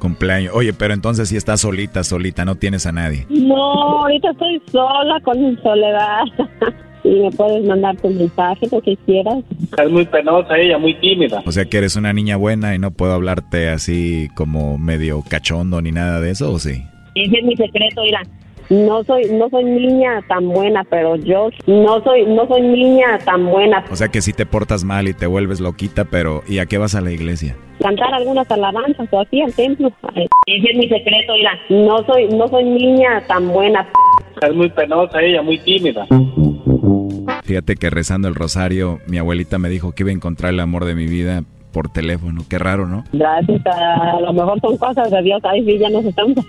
Cumpleaños. 0.00 0.54
Oye, 0.54 0.74
pero 0.74 0.92
entonces 0.92 1.30
si 1.30 1.36
estás 1.38 1.62
solita, 1.62 2.04
solita, 2.04 2.44
no 2.44 2.56
tienes 2.56 2.84
a 2.84 2.92
nadie. 2.92 3.26
No, 3.30 4.02
ahorita 4.02 4.32
estoy 4.32 4.60
sola 4.70 5.18
con 5.24 5.42
mi 5.42 5.56
soledad. 5.62 6.24
y 7.04 7.20
me 7.20 7.30
puedes 7.30 7.64
mandar 7.64 7.96
tu 7.96 8.10
mensaje, 8.10 8.68
lo 8.70 8.82
que 8.82 8.98
quieras. 9.06 9.38
Es 9.82 9.90
muy 9.90 10.04
penosa 10.04 10.58
ella, 10.58 10.76
muy 10.76 10.94
tímida. 11.00 11.42
O 11.46 11.52
sea 11.52 11.64
que 11.64 11.78
eres 11.78 11.96
una 11.96 12.12
niña 12.12 12.36
buena 12.36 12.74
y 12.74 12.78
no 12.78 12.90
puedo 12.90 13.14
hablarte 13.14 13.70
así 13.70 14.28
como 14.34 14.76
medio 14.76 15.22
cachondo 15.26 15.80
ni 15.80 15.92
nada 15.92 16.20
de 16.20 16.32
eso, 16.32 16.52
¿o 16.52 16.58
sí? 16.58 16.82
Ese 17.16 17.38
es 17.38 17.44
mi 17.44 17.56
secreto, 17.56 18.02
mira. 18.02 18.22
No 18.68 19.04
soy, 19.04 19.24
no 19.30 19.48
soy 19.48 19.64
niña 19.64 20.22
tan 20.28 20.48
buena, 20.48 20.84
pero 20.90 21.14
yo 21.16 21.50
no 21.66 22.02
soy, 22.02 22.26
no 22.26 22.46
soy 22.48 22.62
niña 22.62 23.18
tan 23.24 23.46
buena. 23.46 23.84
O 23.90 23.96
sea 23.96 24.08
que 24.08 24.20
si 24.20 24.32
te 24.32 24.44
portas 24.44 24.84
mal 24.84 25.06
y 25.08 25.14
te 25.14 25.26
vuelves 25.26 25.60
loquita, 25.60 26.04
pero 26.04 26.42
¿y 26.48 26.58
a 26.58 26.66
qué 26.66 26.76
vas 26.76 26.94
a 26.96 27.00
la 27.00 27.12
iglesia? 27.12 27.56
Cantar 27.80 28.12
algunas 28.12 28.50
alabanzas 28.50 29.08
o 29.10 29.20
así 29.20 29.40
al 29.40 29.54
templo. 29.54 29.90
Ese 30.46 30.70
es 30.72 30.76
mi 30.76 30.88
secreto, 30.88 31.32
mira. 31.34 31.52
No 31.70 32.04
soy, 32.04 32.26
no 32.28 32.48
soy 32.48 32.64
niña 32.64 33.22
tan 33.26 33.48
buena. 33.48 33.86
Es 34.42 34.54
muy 34.54 34.68
penosa 34.68 35.22
ella, 35.22 35.42
muy 35.42 35.58
tímida. 35.58 36.06
Fíjate 37.44 37.76
que 37.76 37.88
rezando 37.88 38.26
el 38.28 38.34
rosario, 38.34 38.98
mi 39.06 39.18
abuelita 39.18 39.58
me 39.58 39.68
dijo 39.68 39.92
que 39.92 40.02
iba 40.02 40.10
a 40.10 40.14
encontrar 40.14 40.52
el 40.52 40.60
amor 40.60 40.84
de 40.84 40.96
mi 40.96 41.06
vida 41.06 41.44
por 41.76 41.90
teléfono. 41.90 42.40
Qué 42.48 42.58
raro, 42.58 42.88
¿no? 42.88 43.04
Gracias, 43.12 43.60
a 43.66 44.18
lo 44.18 44.32
mejor 44.32 44.58
son 44.62 44.78
cosas 44.78 45.10
de 45.10 45.20
Dios. 45.20 45.42
Ay, 45.44 45.62
sí, 45.62 45.76
ya 45.76 45.90
nos 45.90 46.06
estamos 46.06 46.38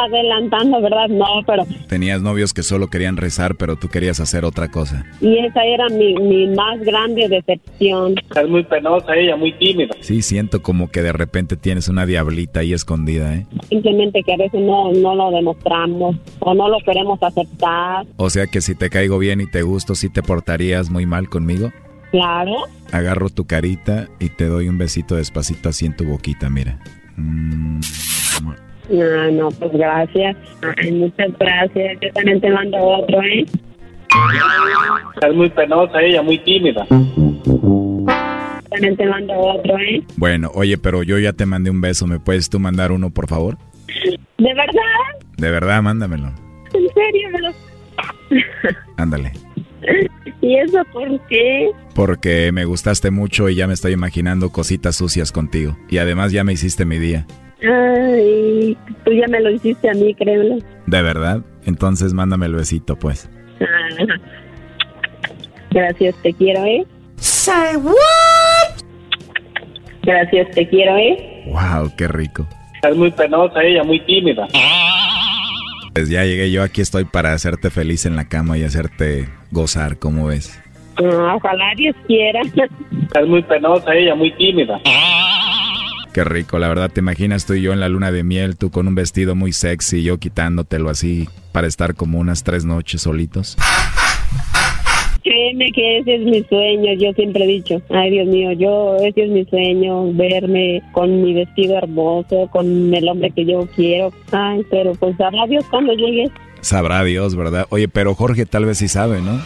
adelantando, 0.00 0.80
¿verdad? 0.80 1.08
No, 1.08 1.26
pero... 1.44 1.64
Tenías 1.88 2.22
novios 2.22 2.52
que 2.52 2.62
solo 2.62 2.86
querían 2.86 3.16
rezar, 3.16 3.56
pero 3.56 3.74
tú 3.74 3.88
querías 3.88 4.20
hacer 4.20 4.44
otra 4.44 4.70
cosa. 4.70 5.04
Y 5.20 5.36
esa 5.38 5.64
era 5.64 5.88
mi, 5.88 6.14
mi 6.14 6.46
más 6.54 6.78
grande 6.82 7.28
decepción. 7.28 8.14
Es 8.36 8.48
muy 8.48 8.62
penosa 8.62 9.16
ella, 9.16 9.34
muy 9.34 9.52
tímida. 9.54 9.96
Sí, 9.98 10.22
siento 10.22 10.62
como 10.62 10.92
que 10.92 11.02
de 11.02 11.12
repente 11.12 11.56
tienes 11.56 11.88
una 11.88 12.06
diablita 12.06 12.60
ahí 12.60 12.72
escondida, 12.72 13.34
¿eh? 13.34 13.46
Simplemente 13.68 14.22
que 14.22 14.32
a 14.32 14.36
veces 14.36 14.60
no, 14.60 14.92
no 14.92 15.16
lo 15.16 15.32
demostramos 15.32 16.14
o 16.38 16.54
no 16.54 16.68
lo 16.68 16.78
queremos 16.86 17.20
aceptar. 17.20 18.06
O 18.16 18.30
sea 18.30 18.46
que 18.46 18.60
si 18.60 18.76
te 18.76 18.90
caigo 18.90 19.18
bien 19.18 19.40
y 19.40 19.50
te 19.50 19.62
gusto, 19.62 19.96
¿sí 19.96 20.08
te 20.08 20.22
portarías 20.22 20.88
muy 20.88 21.04
mal 21.04 21.28
conmigo? 21.28 21.72
Claro. 22.14 22.68
Agarro 22.92 23.28
tu 23.28 23.44
carita 23.44 24.06
y 24.20 24.28
te 24.28 24.44
doy 24.44 24.68
un 24.68 24.78
besito 24.78 25.16
despacito 25.16 25.70
así 25.70 25.84
en 25.84 25.96
tu 25.96 26.04
boquita, 26.04 26.48
mira. 26.48 26.78
Mm. 27.16 27.80
No, 28.88 29.30
no, 29.32 29.48
pues 29.48 29.72
gracias. 29.72 30.36
Ay, 30.76 30.92
muchas 30.92 31.36
gracias. 31.40 31.98
Yo 32.00 32.12
también 32.12 32.40
te 32.40 32.50
mando 32.50 32.78
otro, 32.78 33.20
¿eh? 33.20 33.44
Es 35.22 35.34
muy 35.34 35.50
penosa 35.50 36.00
ella, 36.02 36.22
muy 36.22 36.38
tímida. 36.38 36.86
También 36.86 38.96
te 38.96 39.06
mando 39.06 39.34
otro, 39.36 39.76
¿eh? 39.78 40.00
Bueno, 40.16 40.52
oye, 40.54 40.78
pero 40.78 41.02
yo 41.02 41.18
ya 41.18 41.32
te 41.32 41.46
mandé 41.46 41.70
un 41.70 41.80
beso. 41.80 42.06
¿Me 42.06 42.20
puedes 42.20 42.48
tú 42.48 42.60
mandar 42.60 42.92
uno, 42.92 43.10
por 43.10 43.26
favor? 43.26 43.58
¿De 44.38 44.54
verdad? 44.54 45.18
De 45.36 45.50
verdad, 45.50 45.82
mándamelo. 45.82 46.28
¿En 46.74 46.88
serio? 46.94 47.30
Me 47.32 47.40
lo... 47.40 47.50
Ándale. 48.98 49.32
¿Y 50.44 50.58
eso 50.58 50.84
por 50.92 51.08
qué? 51.26 51.70
Porque 51.94 52.52
me 52.52 52.66
gustaste 52.66 53.10
mucho 53.10 53.48
y 53.48 53.54
ya 53.54 53.66
me 53.66 53.72
estoy 53.72 53.92
imaginando 53.92 54.50
cositas 54.50 54.94
sucias 54.94 55.32
contigo. 55.32 55.78
Y 55.88 55.96
además 55.96 56.32
ya 56.32 56.44
me 56.44 56.52
hiciste 56.52 56.84
mi 56.84 56.98
día. 56.98 57.26
Ay, 57.62 58.76
tú 59.06 59.12
ya 59.12 59.26
me 59.26 59.40
lo 59.40 59.50
hiciste 59.50 59.88
a 59.88 59.94
mí, 59.94 60.14
créelo. 60.14 60.58
¿De 60.86 61.00
verdad? 61.00 61.40
Entonces 61.64 62.12
mándame 62.12 62.44
el 62.44 62.56
besito, 62.56 62.94
pues. 62.96 63.30
Ah, 63.62 64.04
Gracias, 65.70 66.14
te 66.22 66.34
quiero, 66.34 66.62
¿eh? 66.66 66.84
Say 67.16 67.76
what? 67.76 68.84
Gracias, 70.02 70.50
te 70.50 70.68
quiero, 70.68 70.94
¿eh? 70.98 71.44
Wow, 71.46 71.90
qué 71.96 72.06
rico. 72.06 72.46
Es 72.86 72.94
muy 72.94 73.10
penosa 73.12 73.62
ella, 73.62 73.82
muy 73.82 73.98
tímida. 74.04 74.46
Pues 75.94 76.10
ya 76.10 76.24
llegué 76.24 76.50
yo, 76.50 76.62
aquí 76.62 76.82
estoy 76.82 77.04
para 77.04 77.32
hacerte 77.32 77.70
feliz 77.70 78.04
en 78.04 78.14
la 78.14 78.28
cama 78.28 78.58
y 78.58 78.64
hacerte 78.64 79.28
gozar, 79.54 79.98
¿cómo 79.98 80.26
ves? 80.26 80.60
Ah, 80.96 81.34
ojalá 81.36 81.72
Dios 81.76 81.96
quiera. 82.06 82.42
Es 83.14 83.28
muy 83.28 83.42
penosa 83.42 83.94
ella, 83.94 84.14
muy 84.14 84.32
tímida. 84.32 84.80
Qué 86.12 86.24
rico, 86.24 86.58
la 86.58 86.68
verdad, 86.68 86.90
¿te 86.92 87.00
imaginas 87.00 87.46
tú 87.46 87.54
y 87.54 87.62
yo 87.62 87.72
en 87.72 87.80
la 87.80 87.88
luna 87.88 88.10
de 88.12 88.24
miel, 88.24 88.56
tú 88.56 88.70
con 88.70 88.88
un 88.88 88.94
vestido 88.94 89.34
muy 89.34 89.52
sexy, 89.52 90.02
yo 90.02 90.18
quitándotelo 90.18 90.90
así 90.90 91.28
para 91.52 91.66
estar 91.66 91.94
como 91.94 92.18
unas 92.18 92.42
tres 92.44 92.64
noches 92.64 93.02
solitos? 93.02 93.56
Créeme 95.24 95.72
que 95.72 95.98
ese 95.98 96.16
es 96.16 96.20
mi 96.22 96.42
sueño, 96.44 96.92
yo 96.94 97.12
siempre 97.14 97.44
he 97.44 97.48
dicho. 97.48 97.80
Ay, 97.90 98.10
Dios 98.10 98.26
mío, 98.26 98.52
yo, 98.52 98.96
ese 98.96 99.24
es 99.24 99.30
mi 99.30 99.44
sueño, 99.46 100.12
verme 100.12 100.82
con 100.92 101.22
mi 101.22 101.34
vestido 101.34 101.78
hermoso, 101.78 102.48
con 102.52 102.94
el 102.94 103.08
hombre 103.08 103.30
que 103.30 103.44
yo 103.44 103.66
quiero. 103.74 104.12
Ay, 104.32 104.62
pero 104.70 104.92
pues 104.94 105.16
sabrá 105.16 105.46
Dios 105.46 105.64
cuando 105.70 105.94
llegue. 105.94 106.30
Sabrá 106.64 107.04
Dios, 107.04 107.36
¿verdad? 107.36 107.66
Oye, 107.68 107.88
pero 107.88 108.14
Jorge 108.14 108.46
tal 108.46 108.64
vez 108.64 108.78
sí 108.78 108.88
sabe, 108.88 109.20
¿no? 109.20 109.38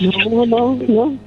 No, 0.00 0.46
no, 0.46 0.78
no. 0.88 1.18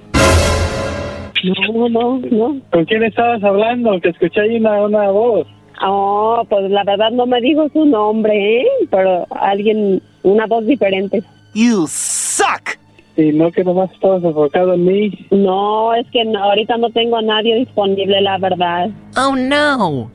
No, 1.44 1.90
no, 1.90 2.20
no. 2.32 2.58
¿Con 2.72 2.86
quién 2.86 3.04
estabas 3.04 3.44
hablando? 3.44 4.00
Que 4.02 4.10
escuché 4.10 4.42
ahí 4.42 4.58
una, 4.58 4.82
una 4.84 5.10
voz. 5.12 5.48
Oh, 5.84 6.44
pues 6.50 6.72
la 6.72 6.84
verdad 6.84 7.12
no 7.12 7.26
me 7.28 7.40
dijo 7.42 7.68
su 7.74 7.86
nombre, 7.86 8.62
¿eh? 8.62 8.66
Pero 8.90 9.28
alguien, 9.30 10.02
una 10.24 10.48
voz 10.48 10.66
diferente. 10.66 11.22
You 11.54 11.86
suck. 11.88 12.78
Y 13.18 13.32
no 13.34 13.52
que 13.52 13.64
nomás 13.64 13.92
estabas 13.92 14.24
enfocado 14.24 14.74
en 14.74 14.86
mí. 14.86 15.28
No, 15.32 15.94
es 15.94 16.08
que 16.12 16.24
no- 16.26 16.44
ahorita 16.44 16.78
no 16.78 16.90
tengo 16.92 17.18
a 17.18 17.22
nadie 17.22 17.56
disponible, 17.58 18.22
la 18.22 18.38
verdad. 18.40 18.90
Oh 19.18 19.36
no. 19.36 20.10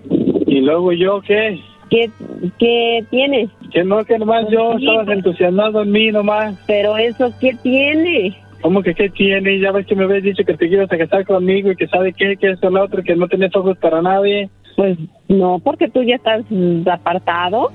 ¿Y 0.47 0.61
luego 0.63 0.93
yo 0.93 1.21
qué? 1.23 1.61
¿Qué, 1.91 2.11
qué 2.59 3.05
tiene? 3.11 3.49
Que 3.73 3.85
no, 3.85 4.05
que 4.05 4.19
nomás 4.19 4.47
yo 4.51 4.73
estabas 4.75 5.09
entusiasmado 5.09 5.83
en 5.83 5.93
mí 5.93 6.11
nomás. 6.11 6.57
Pero 6.67 6.97
eso, 6.97 7.33
¿qué 7.41 7.57
tiene? 7.63 8.37
¿Cómo 8.63 8.83
que 8.83 8.95
qué 8.95 9.09
tiene? 9.11 9.61
Ya 9.61 9.73
ves 9.73 9.87
que 9.87 9.95
me 9.95 10.05
habías 10.05 10.23
dicho 10.23 10.45
que 10.45 10.55
te 10.55 10.67
ibas 10.67 10.91
a 10.91 10.99
casar 10.99 11.25
conmigo 11.25 11.71
y 11.71 11.77
que 11.77 11.87
sabe 11.87 12.13
qué, 12.13 12.37
que 12.37 12.51
esto, 12.51 12.71
lo 12.71 12.85
otro, 12.85 13.03
que 13.03 13.15
no 13.15 13.29
tenés 13.29 13.55
ojos 13.55 13.77
para 13.79 14.03
nadie. 14.03 14.49
Pues 14.77 14.99
no, 15.29 15.59
porque 15.59 15.89
tú 15.89 16.03
ya 16.03 16.17
estás 16.17 16.45
apartado. 16.91 17.71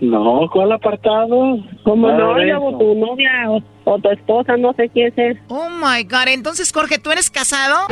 No, 0.00 0.48
¿cuál 0.52 0.72
apartado? 0.72 1.58
Como 1.84 2.10
no, 2.10 2.38
eso. 2.38 2.78
tu 2.78 2.94
novia 2.94 3.50
o, 3.50 3.62
o 3.84 3.98
tu 3.98 4.10
esposa, 4.10 4.56
no 4.56 4.72
sé 4.74 4.88
quién 4.88 5.12
es. 5.16 5.38
Oh 5.48 5.68
my 5.70 6.02
God. 6.04 6.28
Entonces, 6.28 6.72
Jorge, 6.72 6.98
¿tú 6.98 7.10
eres 7.10 7.30
casado? 7.30 7.86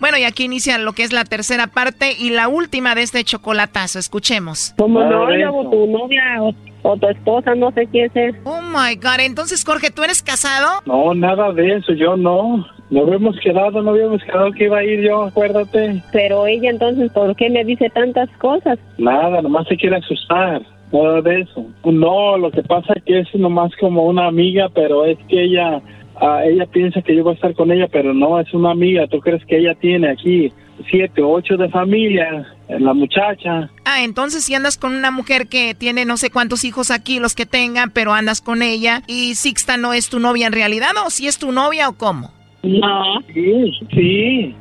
Bueno, 0.00 0.16
y 0.16 0.24
aquí 0.24 0.44
inicia 0.44 0.78
lo 0.78 0.92
que 0.92 1.02
es 1.02 1.12
la 1.12 1.24
tercera 1.24 1.66
parte 1.66 2.12
y 2.16 2.30
la 2.30 2.48
última 2.48 2.94
de 2.94 3.02
este 3.02 3.24
chocolatazo. 3.24 3.98
Escuchemos. 3.98 4.74
Como 4.78 5.02
no, 5.02 5.30
eso. 5.30 5.70
tu 5.70 5.86
novia 5.86 6.22
o, 6.40 6.54
o 6.82 6.96
tu 6.96 7.08
esposa, 7.08 7.54
no 7.56 7.72
sé 7.72 7.86
quién 7.90 8.10
es. 8.14 8.34
Oh 8.44 8.60
my 8.62 8.94
God. 8.94 9.20
Entonces, 9.20 9.64
Jorge, 9.64 9.90
¿tú 9.90 10.02
eres 10.04 10.22
casado? 10.22 10.82
No, 10.86 11.14
nada 11.14 11.52
de 11.52 11.76
eso, 11.76 11.92
yo 11.94 12.16
no. 12.16 12.64
No 12.90 13.02
habíamos 13.02 13.38
quedado, 13.40 13.82
no 13.82 13.90
habíamos 13.90 14.22
quedado 14.24 14.50
que 14.52 14.64
iba 14.64 14.78
a 14.78 14.84
ir 14.84 15.00
yo, 15.00 15.24
acuérdate. 15.24 16.02
Pero 16.12 16.46
ella 16.46 16.70
entonces, 16.70 17.10
¿por 17.12 17.36
qué 17.36 17.50
me 17.50 17.64
dice 17.64 17.90
tantas 17.90 18.30
cosas? 18.38 18.78
Nada, 18.96 19.42
nomás 19.42 19.66
se 19.68 19.76
quiere 19.76 19.96
asustar. 19.96 20.62
Nada 20.90 21.20
de 21.20 21.40
eso. 21.42 21.66
No, 21.84 22.38
lo 22.38 22.50
que 22.50 22.62
pasa 22.62 22.94
es 22.96 23.02
que 23.02 23.20
es 23.20 23.34
nomás 23.34 23.72
como 23.78 24.04
una 24.04 24.26
amiga, 24.26 24.68
pero 24.74 25.04
es 25.04 25.18
que 25.28 25.44
ella, 25.44 25.82
ah, 26.16 26.42
ella 26.46 26.64
piensa 26.66 27.02
que 27.02 27.14
yo 27.14 27.24
voy 27.24 27.32
a 27.32 27.34
estar 27.34 27.54
con 27.54 27.70
ella, 27.70 27.88
pero 27.92 28.14
no, 28.14 28.40
es 28.40 28.52
una 28.54 28.70
amiga. 28.70 29.06
¿Tú 29.06 29.20
crees 29.20 29.44
que 29.44 29.58
ella 29.58 29.74
tiene 29.74 30.10
aquí 30.10 30.50
siete, 30.90 31.20
ocho 31.22 31.58
de 31.58 31.68
familia? 31.68 32.46
La 32.68 32.94
muchacha. 32.94 33.70
Ah, 33.84 34.02
entonces 34.02 34.44
si 34.44 34.54
andas 34.54 34.78
con 34.78 34.94
una 34.94 35.10
mujer 35.10 35.48
que 35.48 35.74
tiene 35.74 36.04
no 36.04 36.16
sé 36.16 36.30
cuántos 36.30 36.64
hijos 36.64 36.90
aquí, 36.90 37.18
los 37.18 37.34
que 37.34 37.46
tenga, 37.46 37.88
pero 37.92 38.14
andas 38.14 38.40
con 38.40 38.62
ella 38.62 39.02
y 39.06 39.34
Sixta 39.34 39.76
no 39.76 39.92
es 39.92 40.08
tu 40.08 40.20
novia 40.20 40.46
en 40.46 40.52
realidad, 40.52 40.92
o 41.04 41.10
si 41.10 41.26
es 41.26 41.38
tu 41.38 41.52
novia 41.52 41.88
o 41.88 41.94
cómo. 41.94 42.37
No. 42.62 43.20
Sí, 43.32 43.72
sí. 43.94 44.54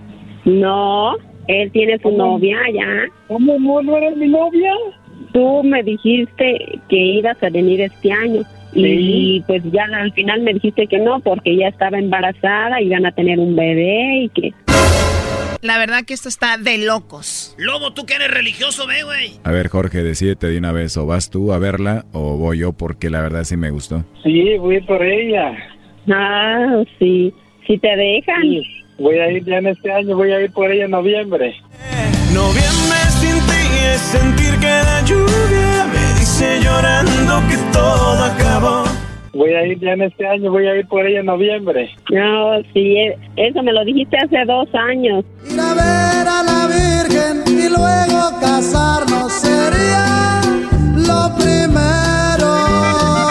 No, 0.45 1.15
él 1.47 1.71
tiene 1.71 1.97
su 1.99 2.11
novia 2.11 2.57
ya. 2.73 3.05
¿Cómo 3.27 3.57
no, 3.59 3.81
no 3.81 3.97
eres 3.97 4.15
mi 4.17 4.27
novia? 4.27 4.71
Tú 5.33 5.63
me 5.63 5.83
dijiste 5.83 6.79
que 6.89 6.95
ibas 6.95 7.41
a 7.43 7.49
venir 7.49 7.81
este 7.81 8.11
año. 8.11 8.41
Y 8.73 8.81
Sí. 9.39 9.43
pues 9.47 9.63
ya 9.71 9.85
al 9.85 10.11
final 10.13 10.41
me 10.41 10.53
dijiste 10.53 10.87
que 10.87 10.99
no, 10.99 11.19
porque 11.21 11.55
ya 11.57 11.67
estaba 11.69 11.97
embarazada, 11.97 12.81
iban 12.81 13.05
a 13.05 13.11
tener 13.11 13.39
un 13.39 13.55
bebé 13.55 14.23
y 14.23 14.29
que... 14.29 14.53
La 15.61 15.79
verdad 15.79 16.03
que 16.05 16.13
esto 16.13 16.29
está 16.29 16.57
de 16.57 16.77
locos. 16.85 17.55
Lobo, 17.57 17.91
tú 17.91 18.05
que 18.05 18.13
eres 18.13 18.29
religioso, 18.29 18.85
ve, 18.85 19.03
güey. 19.03 19.31
A 19.43 19.51
ver, 19.51 19.69
Jorge, 19.69 20.03
decídete 20.03 20.47
de 20.47 20.59
una 20.59 20.71
vez, 20.71 20.95
o 20.97 21.07
vas 21.07 21.31
tú 21.31 21.51
a 21.51 21.57
verla 21.57 22.05
o 22.13 22.37
voy 22.37 22.59
yo 22.59 22.73
porque 22.73 23.09
la 23.09 23.21
verdad 23.21 23.43
sí 23.43 23.57
me 23.57 23.71
gustó. 23.71 24.05
Sí, 24.23 24.55
voy 24.59 24.79
por 24.81 25.01
ella. 25.03 25.57
Ah, 26.11 26.83
sí, 26.99 27.33
si 27.67 27.77
te 27.77 27.95
dejan. 27.95 28.41
Sí, 28.41 28.63
voy 28.97 29.17
a 29.19 29.29
ir 29.31 29.43
ya 29.45 29.57
en 29.57 29.67
este 29.67 29.91
año, 29.91 30.15
voy 30.15 30.31
a 30.31 30.41
ir 30.41 30.51
por 30.51 30.71
ella 30.71 30.85
en 30.85 30.91
noviembre. 30.91 31.53
Noviembre 32.33 32.97
sin 33.19 33.39
ti 33.45 33.77
es 33.93 34.01
sentir 34.01 34.53
que 34.59 34.67
la 34.67 35.01
lluvia 35.05 35.85
me 35.91 36.19
dice 36.19 36.59
llorando 36.61 37.41
que 37.49 37.57
todo 37.73 38.23
acabó. 38.23 38.83
Voy 39.33 39.53
a 39.53 39.65
ir 39.67 39.79
ya 39.79 39.91
en 39.91 40.01
este 40.01 40.25
año, 40.25 40.49
voy 40.51 40.67
a 40.67 40.75
ir 40.75 40.87
por 40.87 41.05
ella 41.05 41.19
en 41.19 41.27
noviembre. 41.27 41.89
No, 42.09 42.57
sí, 42.73 42.97
e- 42.97 43.17
eso 43.35 43.61
me 43.61 43.71
lo 43.71 43.85
dijiste 43.85 44.17
hace 44.17 44.43
dos 44.45 44.67
años. 44.73 45.23
Ir 45.51 45.59
a 45.59 45.73
ver 45.73 46.27
a 46.27 46.43
la 46.43 46.67
Virgen 46.67 47.43
y 47.47 47.69
luego 47.69 48.39
casarnos 48.41 49.31
sería 49.33 50.41
lo 50.95 51.35
primero. 51.37 53.26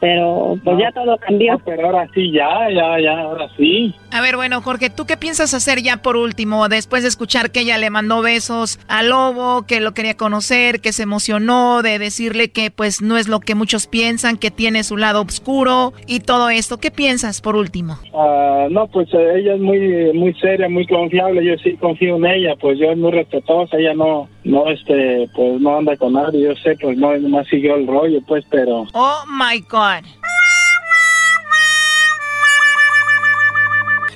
Pero 0.00 0.58
pues 0.62 0.76
ya 0.78 0.92
todo 0.92 1.16
cambió. 1.18 1.58
pero 1.64 1.86
ahora 1.86 2.08
sí, 2.14 2.30
ya, 2.30 2.68
ya, 2.70 3.00
ya, 3.00 3.20
ahora 3.20 3.48
sí. 3.56 3.94
A 4.12 4.20
ver, 4.20 4.36
bueno, 4.36 4.60
Jorge, 4.60 4.90
¿tú 4.90 5.06
qué 5.06 5.16
piensas 5.16 5.54
hacer 5.54 5.82
ya 5.82 5.98
por 5.98 6.16
último, 6.16 6.68
después 6.68 7.02
de 7.02 7.08
escuchar 7.08 7.50
que 7.50 7.60
ella 7.60 7.78
le 7.78 7.90
mandó 7.90 8.22
besos 8.22 8.78
al 8.88 9.08
lobo, 9.08 9.66
que 9.66 9.80
lo 9.80 9.94
quería 9.94 10.16
conocer, 10.16 10.80
que 10.80 10.92
se 10.92 11.02
emocionó 11.02 11.82
de 11.82 11.98
decirle 11.98 12.50
que 12.50 12.70
pues 12.70 13.02
no 13.02 13.16
es 13.16 13.28
lo 13.28 13.40
que 13.40 13.54
muchos 13.54 13.86
piensan, 13.86 14.36
que 14.36 14.50
tiene 14.50 14.84
su 14.84 14.96
lado 14.96 15.22
oscuro 15.22 15.92
y 16.06 16.20
todo 16.20 16.50
esto? 16.50 16.78
¿Qué 16.78 16.90
piensas 16.90 17.40
por 17.40 17.56
último? 17.56 17.98
Ah, 18.14 18.66
no, 18.70 18.86
pues 18.86 19.08
eh, 19.12 19.38
ella 19.38 19.54
es 19.54 19.60
muy 19.60 20.12
muy 20.12 20.34
seria, 20.34 20.68
muy 20.68 20.86
confiable, 20.86 21.44
yo 21.44 21.56
sí 21.62 21.76
confío 21.76 22.16
en 22.16 22.26
ella, 22.26 22.54
pues 22.60 22.78
yo 22.78 22.90
es 22.90 22.98
muy 22.98 23.12
respetuosa, 23.12 23.76
ella 23.76 23.94
no, 23.94 24.28
no, 24.44 24.68
este, 24.70 25.28
pues 25.34 25.60
no 25.60 25.78
anda 25.78 25.96
con 25.96 26.12
nadie, 26.12 26.42
yo 26.42 26.54
sé, 26.56 26.76
pues 26.80 26.96
no, 26.96 27.18
más 27.28 27.46
siguió 27.48 27.76
el 27.76 27.86
rollo, 27.86 28.20
pues, 28.26 28.44
pero... 28.50 28.86
Oh, 28.92 29.24
my 29.26 29.60
God. 29.68 29.85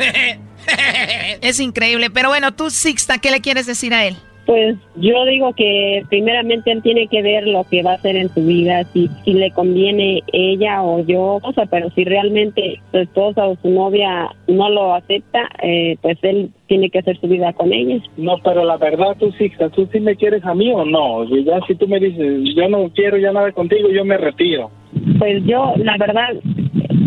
es 1.42 1.60
increíble, 1.60 2.10
pero 2.10 2.28
bueno, 2.28 2.52
tú, 2.52 2.70
Sixta, 2.70 3.18
¿qué 3.18 3.30
le 3.30 3.40
quieres 3.40 3.66
decir 3.66 3.94
a 3.94 4.06
él? 4.06 4.16
Pues 4.46 4.76
yo 4.96 5.24
digo 5.26 5.52
que 5.52 6.02
primeramente 6.08 6.72
él 6.72 6.82
tiene 6.82 7.06
que 7.06 7.22
ver 7.22 7.46
lo 7.46 7.62
que 7.64 7.84
va 7.84 7.92
a 7.92 7.94
hacer 7.94 8.16
en 8.16 8.30
su 8.30 8.44
vida, 8.44 8.82
si, 8.92 9.08
si 9.24 9.34
le 9.34 9.52
conviene 9.52 10.24
ella 10.32 10.82
o 10.82 11.04
yo, 11.04 11.38
o 11.40 11.52
sea, 11.52 11.66
pero 11.66 11.88
si 11.90 12.04
realmente 12.04 12.80
su 12.90 12.98
esposa 12.98 13.46
o 13.46 13.56
su 13.62 13.68
novia 13.68 14.34
no 14.48 14.68
lo 14.70 14.94
acepta, 14.94 15.48
eh, 15.62 15.98
pues 16.00 16.18
él 16.22 16.50
tiene 16.66 16.90
que 16.90 16.98
hacer 16.98 17.20
su 17.20 17.28
vida 17.28 17.52
con 17.52 17.72
ella. 17.72 18.02
No, 18.16 18.38
pero 18.42 18.64
la 18.64 18.76
verdad, 18.76 19.16
tú 19.20 19.30
sí, 19.38 19.52
tú 19.72 19.88
sí 19.92 20.00
me 20.00 20.16
quieres 20.16 20.44
a 20.44 20.54
mí 20.54 20.72
o 20.72 20.84
no. 20.84 21.24
Ya 21.44 21.60
si 21.68 21.76
tú 21.76 21.86
me 21.86 22.00
dices, 22.00 22.42
yo 22.56 22.68
no 22.68 22.90
quiero 22.92 23.18
ya 23.18 23.30
nada 23.30 23.52
contigo, 23.52 23.88
yo 23.90 24.04
me 24.04 24.16
retiro. 24.16 24.70
Pues 25.18 25.44
yo, 25.44 25.74
la 25.76 25.96
verdad, 25.98 26.28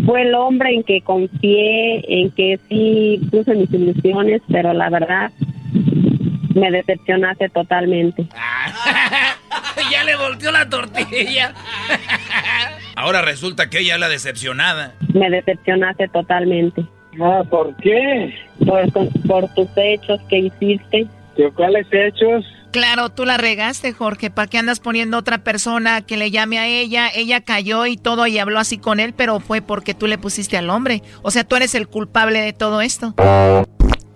fue 0.06 0.22
el 0.22 0.34
hombre 0.34 0.74
en 0.74 0.82
que 0.82 1.00
confié, 1.00 2.02
en 2.08 2.30
que 2.30 2.58
sí 2.68 3.20
puse 3.30 3.54
mis 3.54 3.72
ilusiones, 3.72 4.42
pero 4.50 4.72
la 4.72 4.90
verdad 4.90 5.30
me 6.54 6.70
decepcionaste 6.70 7.48
totalmente. 7.48 8.26
ya 9.90 10.04
le 10.04 10.16
volteó 10.16 10.52
la 10.52 10.68
tortilla. 10.68 11.52
Ahora 12.96 13.22
resulta 13.22 13.68
que 13.68 13.80
ella 13.80 13.94
es 13.94 14.00
la 14.00 14.08
decepcionada. 14.08 14.94
Me 15.12 15.30
decepcionaste 15.30 16.08
totalmente. 16.08 16.84
Ah, 17.20 17.42
¿por 17.48 17.74
qué? 17.76 18.34
Por, 18.64 18.92
por 19.26 19.54
tus 19.54 19.68
hechos 19.76 20.20
que 20.28 20.38
hiciste. 20.38 21.06
¿De 21.36 21.50
cuáles 21.50 21.86
hechos? 21.90 22.44
Claro, 22.74 23.08
tú 23.08 23.24
la 23.24 23.36
regaste, 23.36 23.92
Jorge. 23.92 24.30
¿Para 24.30 24.48
qué 24.48 24.58
andas 24.58 24.80
poniendo 24.80 25.16
otra 25.16 25.38
persona 25.38 26.04
que 26.04 26.16
le 26.16 26.32
llame 26.32 26.58
a 26.58 26.66
ella? 26.66 27.06
Ella 27.14 27.40
cayó 27.40 27.86
y 27.86 27.96
todo 27.96 28.26
y 28.26 28.36
habló 28.40 28.58
así 28.58 28.78
con 28.78 28.98
él, 28.98 29.14
pero 29.16 29.38
fue 29.38 29.62
porque 29.62 29.94
tú 29.94 30.08
le 30.08 30.18
pusiste 30.18 30.56
al 30.56 30.68
hombre. 30.68 31.00
O 31.22 31.30
sea, 31.30 31.44
tú 31.44 31.54
eres 31.54 31.76
el 31.76 31.86
culpable 31.86 32.40
de 32.40 32.52
todo 32.52 32.80
esto. 32.80 33.14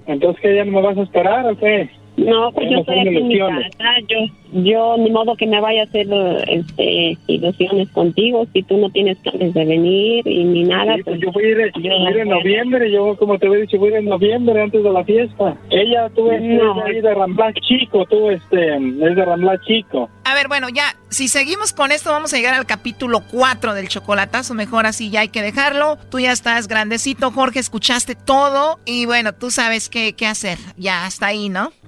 Entonces, 0.09 0.43
¿qué 0.43 0.57
ya 0.57 0.65
no 0.65 0.73
me 0.73 0.83
vas 0.83 0.99
a 0.99 1.03
esperar 1.03 1.47
o 1.47 1.57
qué? 1.57 1.89
No, 2.19 2.51
pues 2.53 2.69
yo 2.71 2.79
estoy 2.79 2.99
aquí 2.99 3.17
en 3.17 3.29
mi 3.29 3.39
casa. 3.39 3.69
Yo, 4.09 4.61
yo 4.61 4.97
ni 4.99 5.11
modo 5.11 5.37
que 5.37 5.47
me 5.47 5.61
vaya 5.61 5.83
a 5.83 5.85
hacer 5.85 6.07
este, 6.49 7.17
ilusiones 7.29 7.89
contigo 7.91 8.47
si 8.53 8.63
tú 8.65 8.77
no 8.77 8.91
tienes 8.91 9.19
planes 9.19 9.55
de 9.55 9.65
venir 9.65 10.27
y 10.27 10.45
ni 10.45 10.65
nada. 10.65 10.95
pues, 10.95 11.05
pues 11.05 11.21
yo 11.21 11.33
voy 11.33 11.45
a 11.45 11.49
ir, 11.49 12.19
en 12.19 12.29
noviembre. 12.29 12.91
Yo, 12.91 13.17
como 13.17 13.39
te 13.39 13.47
he 13.47 13.61
dicho, 13.61 13.79
voy 13.79 13.91
a 13.91 13.93
ir 13.93 13.99
en 13.99 14.07
noviembre 14.07 14.61
antes 14.61 14.83
de 14.83 14.91
la 14.91 15.05
fiesta. 15.05 15.57
Ella, 15.71 16.11
tú 16.15 16.31
es 16.31 16.43
de 16.43 17.15
Rambla 17.15 17.53
Chico, 17.55 18.05
tú 18.07 18.31
este, 18.31 18.77
es 18.77 19.17
de 19.17 19.25
Rambla 19.25 19.61
Chico. 19.67 20.09
A 20.25 20.35
ver, 20.35 20.49
bueno, 20.49 20.69
ya, 20.69 20.97
si 21.09 21.29
seguimos 21.29 21.73
con 21.73 21.93
esto, 21.93 22.11
vamos 22.11 22.35
a 22.35 22.37
llegar 22.37 22.55
al 22.55 22.67
capítulo 22.67 23.23
4 23.31 23.75
del 23.75 23.89
chocolatazo. 23.89 24.55
Mejor 24.55 24.87
así 24.87 25.11
ya 25.11 25.21
hay 25.21 25.29
que 25.29 25.43
dejarlo. 25.43 25.99
Tú 26.11 26.19
ya 26.19 26.33
estás 26.33 26.69
grandecito, 26.69 27.31
Jorge, 27.31 27.61
escuchaste 27.61 28.17
todo 28.17 28.79
y 28.85 29.07
bueno, 29.07 29.35
tú 29.35 29.51
sabes 29.51 29.89
qué, 29.89 30.15
qué 30.15 30.27
hacer. 30.27 30.59
Ya, 30.77 31.07
hasta 31.07 31.27
ahí, 31.27 31.49
¿no? 31.49 31.71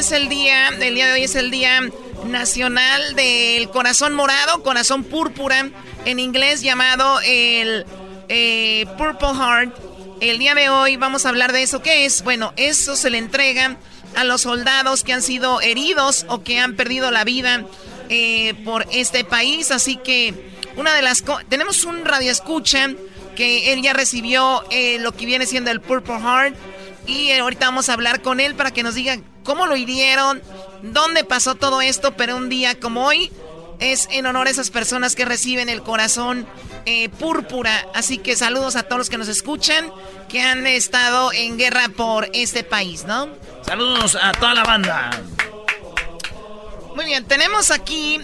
es 0.00 0.12
el 0.12 0.30
día, 0.30 0.68
el 0.68 0.94
día 0.94 1.08
de 1.08 1.12
hoy 1.12 1.24
es 1.24 1.34
el 1.34 1.50
día 1.50 1.82
nacional 2.24 3.14
del 3.16 3.68
corazón 3.68 4.14
morado, 4.14 4.62
corazón 4.62 5.04
púrpura, 5.04 5.68
en 6.06 6.18
inglés 6.18 6.62
llamado 6.62 7.20
el 7.22 7.84
eh, 8.30 8.86
Purple 8.96 9.34
Heart. 9.34 9.76
El 10.22 10.38
día 10.38 10.54
de 10.54 10.70
hoy 10.70 10.96
vamos 10.96 11.26
a 11.26 11.28
hablar 11.28 11.52
de 11.52 11.62
eso. 11.62 11.82
¿Qué 11.82 12.06
es? 12.06 12.22
Bueno, 12.22 12.54
eso 12.56 12.96
se 12.96 13.10
le 13.10 13.18
entrega 13.18 13.76
a 14.16 14.24
los 14.24 14.40
soldados 14.40 15.04
que 15.04 15.12
han 15.12 15.20
sido 15.20 15.60
heridos 15.60 16.24
o 16.30 16.42
que 16.42 16.58
han 16.58 16.76
perdido 16.76 17.10
la 17.10 17.24
vida 17.24 17.66
eh, 18.08 18.54
por 18.64 18.86
este 18.92 19.24
país. 19.24 19.70
Así 19.70 19.96
que 19.96 20.50
una 20.76 20.94
de 20.94 21.02
las 21.02 21.22
tenemos 21.50 21.84
un 21.84 22.06
radio 22.06 22.32
escucha 22.32 22.88
que 23.36 23.74
él 23.74 23.82
ya 23.82 23.92
recibió 23.92 24.64
eh, 24.70 24.96
lo 24.98 25.12
que 25.12 25.26
viene 25.26 25.44
siendo 25.44 25.70
el 25.70 25.82
Purple 25.82 26.20
Heart 26.20 26.56
y 27.10 27.32
ahorita 27.32 27.66
vamos 27.66 27.88
a 27.88 27.94
hablar 27.94 28.22
con 28.22 28.40
él 28.40 28.54
para 28.54 28.70
que 28.70 28.82
nos 28.82 28.94
diga 28.94 29.18
cómo 29.42 29.66
lo 29.66 29.76
hirieron, 29.76 30.40
dónde 30.82 31.24
pasó 31.24 31.56
todo 31.56 31.80
esto, 31.80 32.16
pero 32.16 32.36
un 32.36 32.48
día 32.48 32.78
como 32.78 33.04
hoy 33.04 33.32
es 33.80 34.08
en 34.12 34.26
honor 34.26 34.46
a 34.46 34.50
esas 34.50 34.70
personas 34.70 35.16
que 35.16 35.24
reciben 35.24 35.68
el 35.68 35.82
corazón 35.82 36.46
eh, 36.86 37.08
púrpura. 37.08 37.86
Así 37.94 38.18
que 38.18 38.36
saludos 38.36 38.76
a 38.76 38.84
todos 38.84 38.98
los 38.98 39.10
que 39.10 39.18
nos 39.18 39.28
escuchan, 39.28 39.90
que 40.28 40.40
han 40.40 40.66
estado 40.66 41.32
en 41.32 41.58
guerra 41.58 41.88
por 41.96 42.28
este 42.32 42.62
país, 42.62 43.04
¿no? 43.04 43.28
Saludos 43.62 44.16
a 44.20 44.32
toda 44.32 44.54
la 44.54 44.62
banda. 44.62 45.10
Muy 46.94 47.06
bien, 47.06 47.24
tenemos 47.24 47.70
aquí 47.70 48.20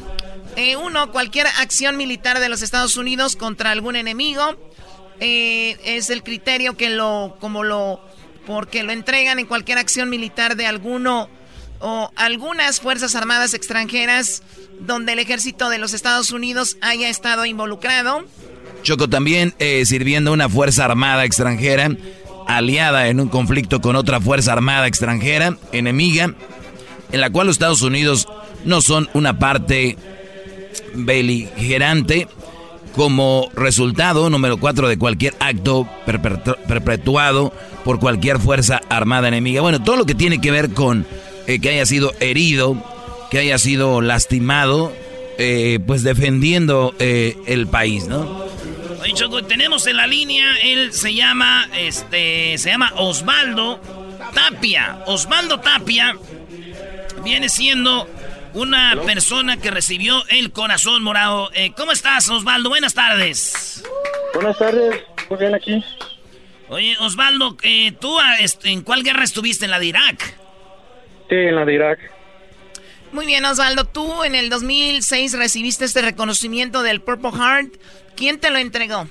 eh, 0.54 0.76
uno, 0.76 1.10
cualquier 1.10 1.46
acción 1.58 1.96
militar 1.96 2.38
de 2.38 2.48
los 2.48 2.62
Estados 2.62 2.96
Unidos 2.96 3.34
contra 3.34 3.72
algún 3.72 3.96
enemigo. 3.96 4.56
Eh, 5.18 5.78
es 5.84 6.10
el 6.10 6.22
criterio 6.22 6.76
que 6.76 6.90
lo, 6.90 7.38
como 7.40 7.64
lo 7.64 8.00
porque 8.46 8.82
lo 8.82 8.92
entregan 8.92 9.38
en 9.38 9.46
cualquier 9.46 9.78
acción 9.78 10.08
militar 10.08 10.56
de 10.56 10.66
alguno 10.66 11.28
o 11.80 12.10
algunas 12.16 12.80
Fuerzas 12.80 13.14
Armadas 13.14 13.52
extranjeras 13.52 14.42
donde 14.80 15.12
el 15.12 15.18
ejército 15.18 15.68
de 15.68 15.78
los 15.78 15.92
Estados 15.92 16.30
Unidos 16.30 16.76
haya 16.80 17.08
estado 17.08 17.44
involucrado. 17.44 18.24
Choco 18.82 19.08
también 19.08 19.54
eh, 19.58 19.84
sirviendo 19.84 20.32
una 20.32 20.48
Fuerza 20.48 20.84
Armada 20.84 21.24
extranjera 21.24 21.90
aliada 22.46 23.08
en 23.08 23.20
un 23.20 23.28
conflicto 23.28 23.80
con 23.80 23.96
otra 23.96 24.20
Fuerza 24.20 24.52
Armada 24.52 24.86
extranjera 24.86 25.56
enemiga, 25.72 26.34
en 27.12 27.20
la 27.20 27.30
cual 27.30 27.48
los 27.48 27.56
Estados 27.56 27.82
Unidos 27.82 28.28
no 28.64 28.80
son 28.80 29.08
una 29.12 29.38
parte 29.38 29.96
beligerante 30.94 32.28
como 32.96 33.50
resultado 33.54 34.30
número 34.30 34.56
cuatro 34.56 34.88
de 34.88 34.98
cualquier 34.98 35.34
acto 35.38 35.86
perpetuado 36.66 37.52
por 37.84 38.00
cualquier 38.00 38.40
fuerza 38.40 38.80
armada 38.88 39.28
enemiga. 39.28 39.60
Bueno, 39.60 39.84
todo 39.84 39.96
lo 39.96 40.06
que 40.06 40.14
tiene 40.14 40.40
que 40.40 40.50
ver 40.50 40.70
con 40.70 41.06
eh, 41.46 41.60
que 41.60 41.68
haya 41.68 41.84
sido 41.84 42.12
herido, 42.20 42.82
que 43.30 43.38
haya 43.38 43.58
sido 43.58 44.00
lastimado, 44.00 44.92
eh, 45.38 45.78
pues 45.86 46.02
defendiendo 46.02 46.94
eh, 46.98 47.36
el 47.46 47.66
país, 47.66 48.08
¿no? 48.08 48.46
Tenemos 49.48 49.86
en 49.86 49.96
la 49.96 50.06
línea, 50.06 50.44
él 50.62 50.92
se 50.92 51.14
llama, 51.14 51.68
este, 51.78 52.58
se 52.58 52.70
llama 52.70 52.92
Osvaldo 52.96 53.80
Tapia. 54.34 54.98
Osvaldo 55.06 55.60
Tapia 55.60 56.16
viene 57.24 57.48
siendo 57.48 58.08
una 58.56 58.94
persona 59.04 59.58
que 59.58 59.70
recibió 59.70 60.14
el 60.30 60.50
corazón 60.50 61.02
morado. 61.02 61.50
Eh, 61.54 61.72
¿Cómo 61.76 61.92
estás, 61.92 62.28
Osvaldo? 62.30 62.70
Buenas 62.70 62.94
tardes. 62.94 63.84
Buenas 64.32 64.58
tardes, 64.58 65.04
muy 65.28 65.38
bien 65.38 65.54
aquí. 65.54 65.84
Oye, 66.70 66.96
Osvaldo, 67.00 67.56
eh, 67.62 67.92
¿tú 68.00 68.18
ah, 68.18 68.36
en 68.64 68.82
cuál 68.82 69.02
guerra 69.02 69.24
estuviste? 69.24 69.66
¿En 69.66 69.70
la 69.70 69.78
de 69.78 69.86
Irak? 69.86 70.38
Sí, 71.28 71.34
en 71.34 71.54
la 71.54 71.66
de 71.66 71.74
Irak. 71.74 71.98
Muy 73.12 73.26
bien, 73.26 73.44
Osvaldo, 73.44 73.84
tú 73.84 74.24
en 74.24 74.34
el 74.34 74.48
2006 74.48 75.38
recibiste 75.38 75.84
este 75.84 76.00
reconocimiento 76.00 76.82
del 76.82 77.02
Purple 77.02 77.32
Heart. 77.32 77.74
¿Quién 78.16 78.40
te 78.40 78.50
lo 78.50 78.56
entregó? 78.56 79.06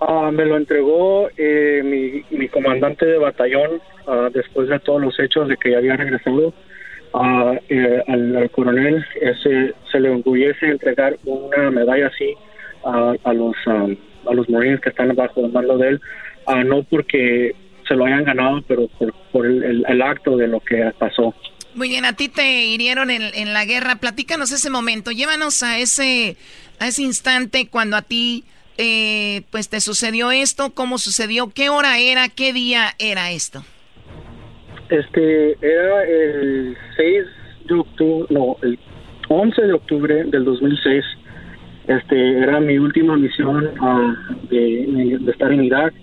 Ah, 0.00 0.30
me 0.32 0.44
lo 0.44 0.56
entregó 0.56 1.28
eh, 1.36 2.24
mi, 2.30 2.48
comandante 2.48 3.06
de 3.06 3.18
batallón 3.18 3.80
ah, 4.08 4.28
después 4.32 4.68
de 4.68 4.80
todos 4.80 5.00
los 5.00 5.18
hechos 5.20 5.46
de 5.46 5.56
que 5.56 5.70
ya 5.70 5.78
había 5.78 5.96
regresado 5.96 6.52
ah, 7.14 7.54
eh, 7.68 8.02
al, 8.08 8.50
coronel 8.50 9.04
ese, 9.20 9.74
se 9.90 10.00
le 10.00 10.10
orgullece 10.10 10.66
entregar 10.66 11.16
una 11.24 11.70
medalla 11.70 12.08
así 12.08 12.34
a, 12.84 13.14
a 13.24 13.32
los 13.32 13.54
ah, 13.66 13.86
a 14.28 14.34
los 14.34 14.48
marines 14.50 14.80
que 14.80 14.90
están 14.90 15.14
bajo 15.16 15.44
el 15.46 15.52
mando 15.52 15.78
de 15.78 15.88
él, 15.90 16.00
ah, 16.46 16.62
no 16.62 16.82
porque 16.82 17.54
se 17.88 17.94
lo 17.94 18.04
hayan 18.04 18.24
ganado, 18.24 18.62
pero 18.68 18.86
por, 18.98 19.12
por 19.32 19.46
el, 19.46 19.62
el- 19.64 19.84
el 19.88 20.02
acto 20.02 20.36
de 20.36 20.46
lo 20.46 20.60
que 20.60 20.92
pasó. 20.98 21.34
Muy 21.74 21.88
bien, 21.88 22.04
a 22.04 22.12
ti 22.14 22.28
te 22.28 22.64
hirieron 22.66 23.10
en, 23.10 23.22
en 23.34 23.52
la 23.52 23.64
guerra. 23.64 23.96
Platícanos 23.96 24.50
ese 24.52 24.70
momento. 24.70 25.10
Llévanos 25.12 25.62
a 25.62 25.78
ese, 25.78 26.36
a 26.80 26.88
ese 26.88 27.02
instante 27.02 27.68
cuando 27.68 27.96
a 27.96 28.02
ti, 28.02 28.44
eh, 28.76 29.42
pues 29.50 29.68
te 29.68 29.80
sucedió 29.80 30.30
esto, 30.32 30.70
cómo 30.74 30.98
sucedió, 30.98 31.50
qué 31.50 31.68
hora 31.68 31.98
era, 31.98 32.28
qué 32.28 32.52
día 32.52 32.94
era 32.98 33.30
esto. 33.30 33.64
Este 34.90 35.56
era 35.62 36.02
el 36.02 36.76
6 36.96 37.24
de 37.66 37.74
octubre, 37.74 38.26
no, 38.30 38.56
el 38.62 38.76
11 39.28 39.62
de 39.62 39.72
octubre 39.72 40.24
del 40.24 40.44
2006. 40.44 41.04
Este 41.86 42.38
era 42.38 42.58
mi 42.58 42.76
última 42.76 43.16
misión 43.16 43.70
ah, 43.80 44.14
de, 44.50 45.18
estar 45.28 45.52
en 45.52 45.64
Irak 45.64 45.94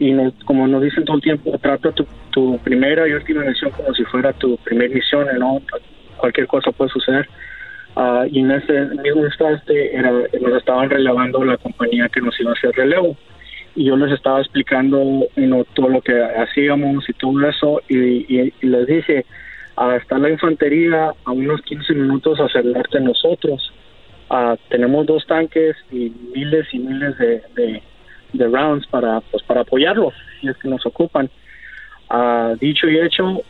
y 0.00 0.12
como 0.46 0.66
nos 0.66 0.82
dicen 0.82 1.04
todo 1.04 1.16
el 1.16 1.22
tiempo, 1.22 1.56
trata 1.58 1.92
tu, 1.92 2.04
tu 2.30 2.58
primera 2.58 3.06
y 3.06 3.12
última 3.12 3.44
misión 3.44 3.70
como 3.70 3.94
si 3.94 4.02
fuera 4.04 4.32
tu 4.32 4.56
primera 4.58 4.92
misión, 4.92 5.28
¿no? 5.38 5.62
Cualquier 6.16 6.48
cosa 6.48 6.72
puede 6.72 6.90
suceder. 6.90 7.28
Ah, 7.94 8.24
y 8.28 8.40
en 8.40 8.50
ese 8.50 8.86
mismo 9.02 9.24
instante 9.24 9.94
era, 9.94 10.10
nos 10.10 10.58
estaban 10.58 10.90
relevando 10.90 11.44
la 11.44 11.56
compañía 11.56 12.08
que 12.08 12.20
nos 12.20 12.38
iba 12.40 12.50
a 12.50 12.54
hacer 12.54 12.72
relevo 12.72 13.16
y 13.76 13.84
yo 13.84 13.96
les 13.96 14.12
estaba 14.12 14.40
explicando 14.40 15.26
todo 15.74 15.88
lo 15.88 16.00
que 16.00 16.22
hacíamos 16.22 17.08
y 17.08 17.12
todo 17.14 17.48
eso 17.48 17.82
y, 17.88 18.52
les 18.60 18.86
dije 18.86 19.24
ah, 19.76 19.96
está 19.96 20.18
la 20.18 20.30
infantería 20.30 21.12
a 21.24 21.30
unos 21.32 21.60
15 21.62 21.94
minutos 21.94 22.38
hacia 22.38 22.60
el 22.60 23.04
nosotros. 23.04 23.72
Ah, 24.30 24.56
tenemos 24.68 25.06
dos 25.06 25.26
tanques 25.26 25.76
y 25.90 26.12
miles 26.34 26.66
y 26.72 26.78
miles 26.78 27.18
de, 27.18 27.82
rounds 28.32 28.86
para 28.88 29.20
pues 29.20 29.42
para 29.44 29.60
apoyarlos 29.60 30.14
si 30.40 30.48
es 30.48 30.56
que 30.58 30.68
nos 30.68 30.84
ocupan. 30.86 31.28
Ah, 32.08 32.54
dicho 32.60 32.88
y 32.88 32.98
hecho 32.98 33.42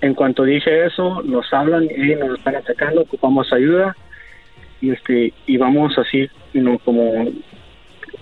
en 0.00 0.14
cuanto 0.14 0.44
dije 0.44 0.86
eso 0.86 1.22
nos 1.22 1.52
hablan 1.52 1.84
y 1.84 2.14
nos 2.14 2.38
están 2.38 2.56
atacando 2.56 3.02
ocupamos 3.02 3.52
ayuda 3.52 3.96
y 4.80 4.90
este 4.90 5.32
y 5.46 5.56
vamos 5.56 5.96
así 5.98 6.28
como 6.84 7.26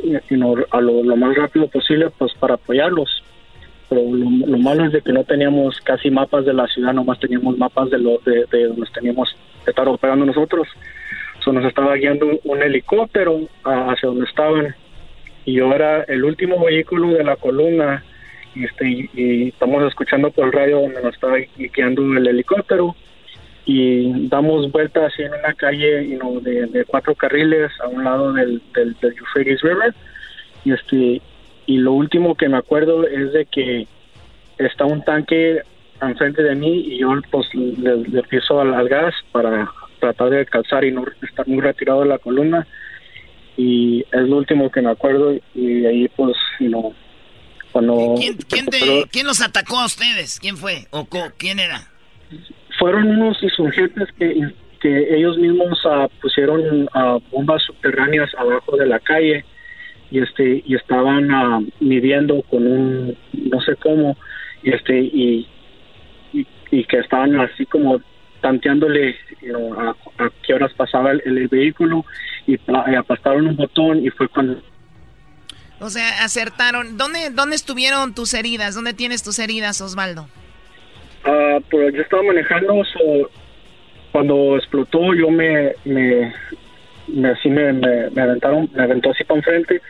you 0.02 0.36
know, 0.36 0.56
a 0.70 0.80
lo, 0.80 1.02
más 1.16 1.36
rápido 1.36 1.68
posible 1.68 2.10
pues 2.18 2.32
para 2.34 2.54
apoyarlos. 2.54 3.22
Pero 3.88 4.02
lo, 4.02 4.46
lo 4.46 4.58
malo 4.58 4.84
es 4.86 4.92
de 4.92 5.02
que 5.02 5.12
no 5.12 5.24
teníamos 5.24 5.80
casi 5.80 6.10
mapas 6.10 6.44
de 6.44 6.54
la 6.54 6.66
ciudad 6.68 6.92
nomás 6.92 7.18
teníamos 7.18 7.58
mapas 7.58 7.90
de 7.90 7.98
lo 7.98 8.18
de, 8.24 8.46
de 8.50 8.68
donde 8.68 8.86
teníamos 8.94 9.34
que 9.64 9.70
estar 9.70 9.88
operando 9.88 10.26
nosotros. 10.26 10.68
So, 11.44 11.52
nos 11.52 11.64
estaba 11.64 11.94
guiando 11.94 12.26
un, 12.44 12.62
helicóptero 12.62 13.40
hacia 13.64 14.08
donde 14.08 14.26
estaban. 14.26 14.74
Y 15.44 15.54
yo 15.54 15.72
era 15.72 16.02
el 16.02 16.24
último 16.24 16.64
vehículo 16.64 17.12
de 17.12 17.24
la 17.24 17.36
columna 17.36 18.04
este, 18.54 19.08
y 19.14 19.48
estamos 19.48 19.82
escuchando 19.84 20.30
por 20.30 20.46
el 20.46 20.52
radio 20.52 20.80
donde 20.80 21.02
nos 21.02 21.14
estaba 21.14 21.38
guiando 21.56 22.02
el 22.02 22.26
helicóptero 22.26 22.94
y 23.72 24.26
damos 24.28 24.70
vuelta 24.72 25.06
así 25.06 25.22
en 25.22 25.32
una 25.32 25.54
calle 25.54 26.08
you 26.08 26.18
know, 26.18 26.40
de, 26.40 26.66
de 26.66 26.84
cuatro 26.86 27.14
carriles 27.14 27.70
a 27.84 27.86
un 27.88 28.02
lado 28.02 28.32
del, 28.32 28.60
del, 28.74 28.96
del 29.00 29.14
Euphrates 29.16 29.60
River 29.62 29.94
y 30.64 30.72
este 30.72 31.22
y 31.66 31.76
lo 31.78 31.92
último 31.92 32.34
que 32.34 32.48
me 32.48 32.56
acuerdo 32.56 33.06
es 33.06 33.32
de 33.32 33.46
que 33.46 33.86
está 34.58 34.86
un 34.86 35.04
tanque 35.04 35.62
enfrente 36.02 36.42
de 36.42 36.54
mí 36.56 36.72
y 36.94 36.98
yo 36.98 37.10
pues 37.30 37.46
le, 37.54 37.96
le 38.08 38.18
empiezo 38.20 38.60
al, 38.60 38.74
al 38.74 38.88
gas 38.88 39.14
para 39.30 39.70
tratar 40.00 40.30
de 40.30 40.46
calzar 40.46 40.84
y 40.84 40.90
no 40.90 41.04
estar 41.22 41.46
muy 41.46 41.60
retirado 41.60 42.00
de 42.02 42.08
la 42.08 42.18
columna 42.18 42.66
y 43.56 44.00
es 44.10 44.22
lo 44.28 44.38
último 44.38 44.70
que 44.70 44.80
me 44.82 44.90
acuerdo 44.90 45.32
y 45.54 45.84
ahí 45.86 46.08
pues 46.16 46.34
you 46.58 46.68
know, 46.68 46.92
cuando 47.70 48.14
¿Quién, 48.48 48.66
te- 48.66 49.04
quién 49.12 49.26
los 49.28 49.40
atacó 49.40 49.78
a 49.78 49.86
ustedes? 49.86 50.40
¿Quién 50.40 50.56
fue? 50.56 50.86
¿O 50.90 51.04
co- 51.04 51.30
quién 51.38 51.60
era? 51.60 51.86
Fueron 52.80 53.08
unos 53.08 53.40
insurgentes 53.42 54.08
que, 54.18 54.52
que 54.80 55.14
ellos 55.14 55.36
mismos 55.36 55.78
ah, 55.84 56.08
pusieron 56.22 56.88
ah, 56.94 57.18
bombas 57.30 57.62
subterráneas 57.62 58.34
abajo 58.36 58.74
de 58.76 58.86
la 58.86 58.98
calle 58.98 59.44
y 60.10 60.20
este 60.20 60.64
y 60.66 60.74
estaban 60.74 61.30
ah, 61.30 61.60
midiendo 61.78 62.42
con 62.50 62.66
un 62.66 63.16
no 63.32 63.60
sé 63.60 63.76
cómo 63.76 64.16
y 64.62 64.72
este 64.72 64.98
y, 64.98 65.46
y, 66.32 66.84
que 66.84 66.98
estaban 66.98 67.38
así 67.38 67.66
como 67.66 68.00
tanteándole 68.40 69.14
a, 69.76 69.90
a 70.24 70.30
qué 70.42 70.54
horas 70.54 70.72
pasaba 70.72 71.10
el, 71.10 71.20
el 71.26 71.48
vehículo 71.48 72.06
y, 72.46 72.54
y 72.54 73.36
un 73.36 73.56
botón 73.56 74.04
y 74.04 74.08
fue 74.08 74.26
cuando 74.28 74.62
O 75.80 75.90
sea, 75.90 76.24
acertaron. 76.24 76.96
¿Dónde, 76.96 77.30
¿Dónde 77.30 77.56
estuvieron 77.56 78.14
tus 78.14 78.32
heridas? 78.32 78.74
¿Dónde 78.74 78.94
tienes 78.94 79.22
tus 79.22 79.38
heridas, 79.38 79.80
Osvaldo? 79.82 80.28
Ah, 81.50 81.58
pero 81.68 81.90
yo 81.90 82.02
estaba 82.02 82.22
manejando, 82.22 82.82
cuando 84.12 84.56
explotó 84.56 85.14
yo 85.14 85.30
me, 85.30 85.72
me, 85.84 86.32
me 87.08 87.28
así 87.30 87.48
me, 87.48 87.72
me, 87.72 88.22
aventaron, 88.22 88.68
me 88.72 88.82
aventó 88.82 89.10
así 89.10 89.24
para 89.24 89.38
enfrente, 89.38 89.80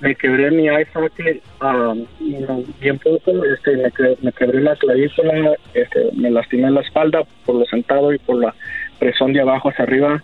me 0.00 0.14
quebré 0.14 0.50
mi 0.50 0.68
eye 0.68 0.86
socket, 0.92 1.42
no, 1.60 2.64
bien 2.80 2.98
poco, 2.98 3.44
este, 3.44 3.76
me, 3.76 3.90
que- 3.90 4.16
me 4.22 4.32
quebré 4.32 4.62
la 4.62 4.76
clavícula, 4.76 5.54
este, 5.74 6.10
me 6.14 6.30
lastimé 6.30 6.70
la 6.70 6.80
espalda 6.80 7.22
por 7.44 7.56
lo 7.56 7.64
sentado 7.66 8.12
y 8.14 8.18
por 8.18 8.36
la 8.36 8.54
presión 8.98 9.32
de 9.34 9.40
abajo 9.40 9.68
hacia 9.68 9.84
arriba, 9.84 10.22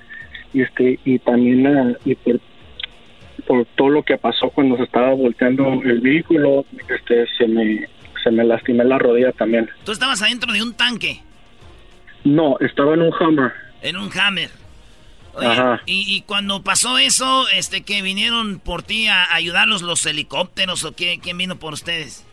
y 0.54 0.62
este, 0.62 0.98
y 1.04 1.18
también 1.18 1.66
ah, 1.66 1.92
y 2.06 2.14
por, 2.14 2.40
por 3.46 3.66
todo 3.76 3.90
lo 3.90 4.02
que 4.02 4.16
pasó 4.16 4.48
cuando 4.50 4.76
se 4.78 4.84
estaba 4.84 5.12
volteando 5.12 5.80
el 5.84 6.00
vehículo, 6.00 6.64
este, 6.88 7.26
se 7.36 7.46
me, 7.46 7.86
se 8.26 8.32
me 8.32 8.42
lastimé 8.44 8.84
la 8.84 8.98
rodilla 8.98 9.30
también. 9.30 9.70
Tú 9.84 9.92
estabas 9.92 10.20
adentro 10.20 10.52
de 10.52 10.60
un 10.62 10.74
tanque, 10.74 11.20
No, 12.24 12.56
estaba 12.58 12.94
en 12.94 13.02
un 13.02 13.12
Hummer. 13.20 13.52
en 13.82 13.96
un 13.96 14.10
Hammer. 14.18 14.50
Oye, 15.34 15.46
Ajá. 15.46 15.80
Y, 15.86 16.04
y 16.16 16.22
cuando 16.22 16.62
pasó 16.64 16.98
eso, 16.98 17.44
este, 17.54 17.82
que 17.84 18.02
vinieron 18.02 18.58
por 18.58 18.82
ti 18.82 19.06
a 19.06 19.32
ayudarlos 19.32 19.82
los 19.82 20.04
helicópteros 20.06 20.84
o 20.84 20.96
qué, 20.96 21.20
quién 21.22 21.38
vino 21.38 21.54
por 21.56 21.72
ustedes? 21.74 22.26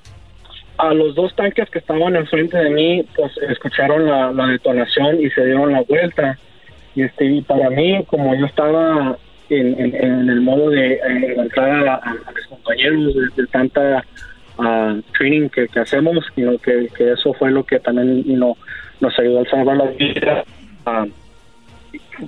A 0.80 0.94
los 0.96 1.14
dos 1.14 1.36
tanques 1.36 1.70
que 1.70 1.78
estaban 1.78 2.16
enfrente 2.16 2.58
de 2.58 2.70
mí, 2.72 3.06
pues 3.16 3.32
escucharon 3.50 4.08
la, 4.10 4.32
la 4.32 4.48
detonación 4.48 5.22
y 5.22 5.30
se 5.30 5.46
dieron 5.46 5.72
la 5.74 5.82
vuelta. 5.82 6.40
Y 6.96 7.04
este, 7.04 7.26
y 7.26 7.42
para 7.44 7.70
mí, 7.70 8.04
como 8.08 8.34
yo 8.36 8.46
estaba 8.48 9.16
en, 9.50 9.80
en- 9.80 9.96
en 9.96 10.30
el 10.30 10.42
modo 10.42 10.70
de 10.72 10.94
eh, 10.94 11.36
entrar 11.38 11.88
a, 11.88 11.94
a- 11.96 11.98
a 12.26 12.32
mis 12.32 12.48
compañeros 12.48 13.14
de, 13.14 13.42
de 13.44 13.48
tanta 13.50 14.04
ah, 14.66 14.96
training 15.18 15.50
que, 15.50 15.68
que 15.68 15.80
hacemos, 15.80 16.26
sino 16.36 16.58
que, 16.58 16.90
que 16.96 17.12
eso 17.14 17.34
fue 17.34 17.52
lo 17.52 17.64
que 17.64 17.80
también 17.80 18.24
you 18.24 18.36
know, 18.36 18.58
nos 19.00 19.18
ayudó 19.20 19.42
a 19.42 19.50
salvar 19.50 19.78
la 19.78 19.86
vida. 19.86 20.44
Ah, 20.86 21.06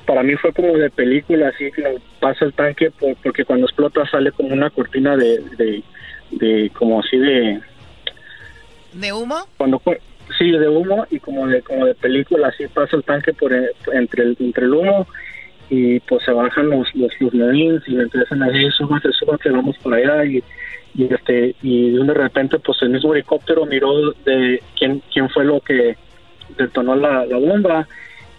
para 0.06 0.24
mí 0.24 0.36
fue 0.36 0.52
como 0.54 0.78
de 0.78 0.90
película, 0.90 1.50
así 1.50 1.72
que 1.72 1.98
pasa 2.20 2.46
el 2.46 2.54
tanque 2.54 2.92
por- 2.92 3.16
porque 3.18 3.46
cuando 3.46 3.66
explota 3.66 4.06
sale 4.10 4.32
como 4.32 4.50
una 4.54 4.70
cortina 4.70 5.16
de, 5.18 5.40
de, 5.58 5.84
de 6.32 6.70
como 6.72 7.00
así 7.00 7.18
de 7.18 7.60
¿De 8.94 9.12
humo? 9.12 9.36
cuando 9.58 9.82
sí 10.38 10.52
de 10.52 10.68
humo 10.70 11.06
y 11.12 11.20
como 11.20 11.48
de 11.48 11.62
como 11.62 11.86
de 11.86 11.96
película 11.96 12.48
así 12.48 12.68
pasa 12.68 12.96
el 12.96 13.04
tanque 13.04 13.34
por 13.34 13.54
e- 13.54 13.72
entre 13.94 14.24
el 14.24 14.38
entre 14.40 14.66
el 14.66 14.74
humo 14.74 15.08
y 15.70 16.00
pues 16.02 16.24
se 16.24 16.32
bajan 16.32 16.70
los 16.70 16.94
los, 16.96 17.12
los 17.20 17.34
marines 17.34 17.82
y 17.88 17.96
empiezan 18.00 18.42
a 18.44 18.48
decir 18.48 18.72
súbate 18.74 19.12
súbate 19.12 19.50
vamos 19.50 19.78
por 19.80 19.94
allá 19.94 20.24
y 20.26 20.44
y 20.98 21.14
este 21.14 21.56
y 21.62 21.92
de 21.92 22.14
repente 22.14 22.58
pues 22.60 22.82
el 22.82 22.90
mismo 22.90 23.14
helicóptero 23.14 23.66
miró 23.66 24.12
de 24.26 24.64
quién 24.78 25.02
quién 25.12 25.30
fue 25.30 25.44
lo 25.46 25.60
que 25.60 25.98
detonó 26.58 26.96
la, 26.96 27.26
la 27.26 27.38
bomba 27.38 27.88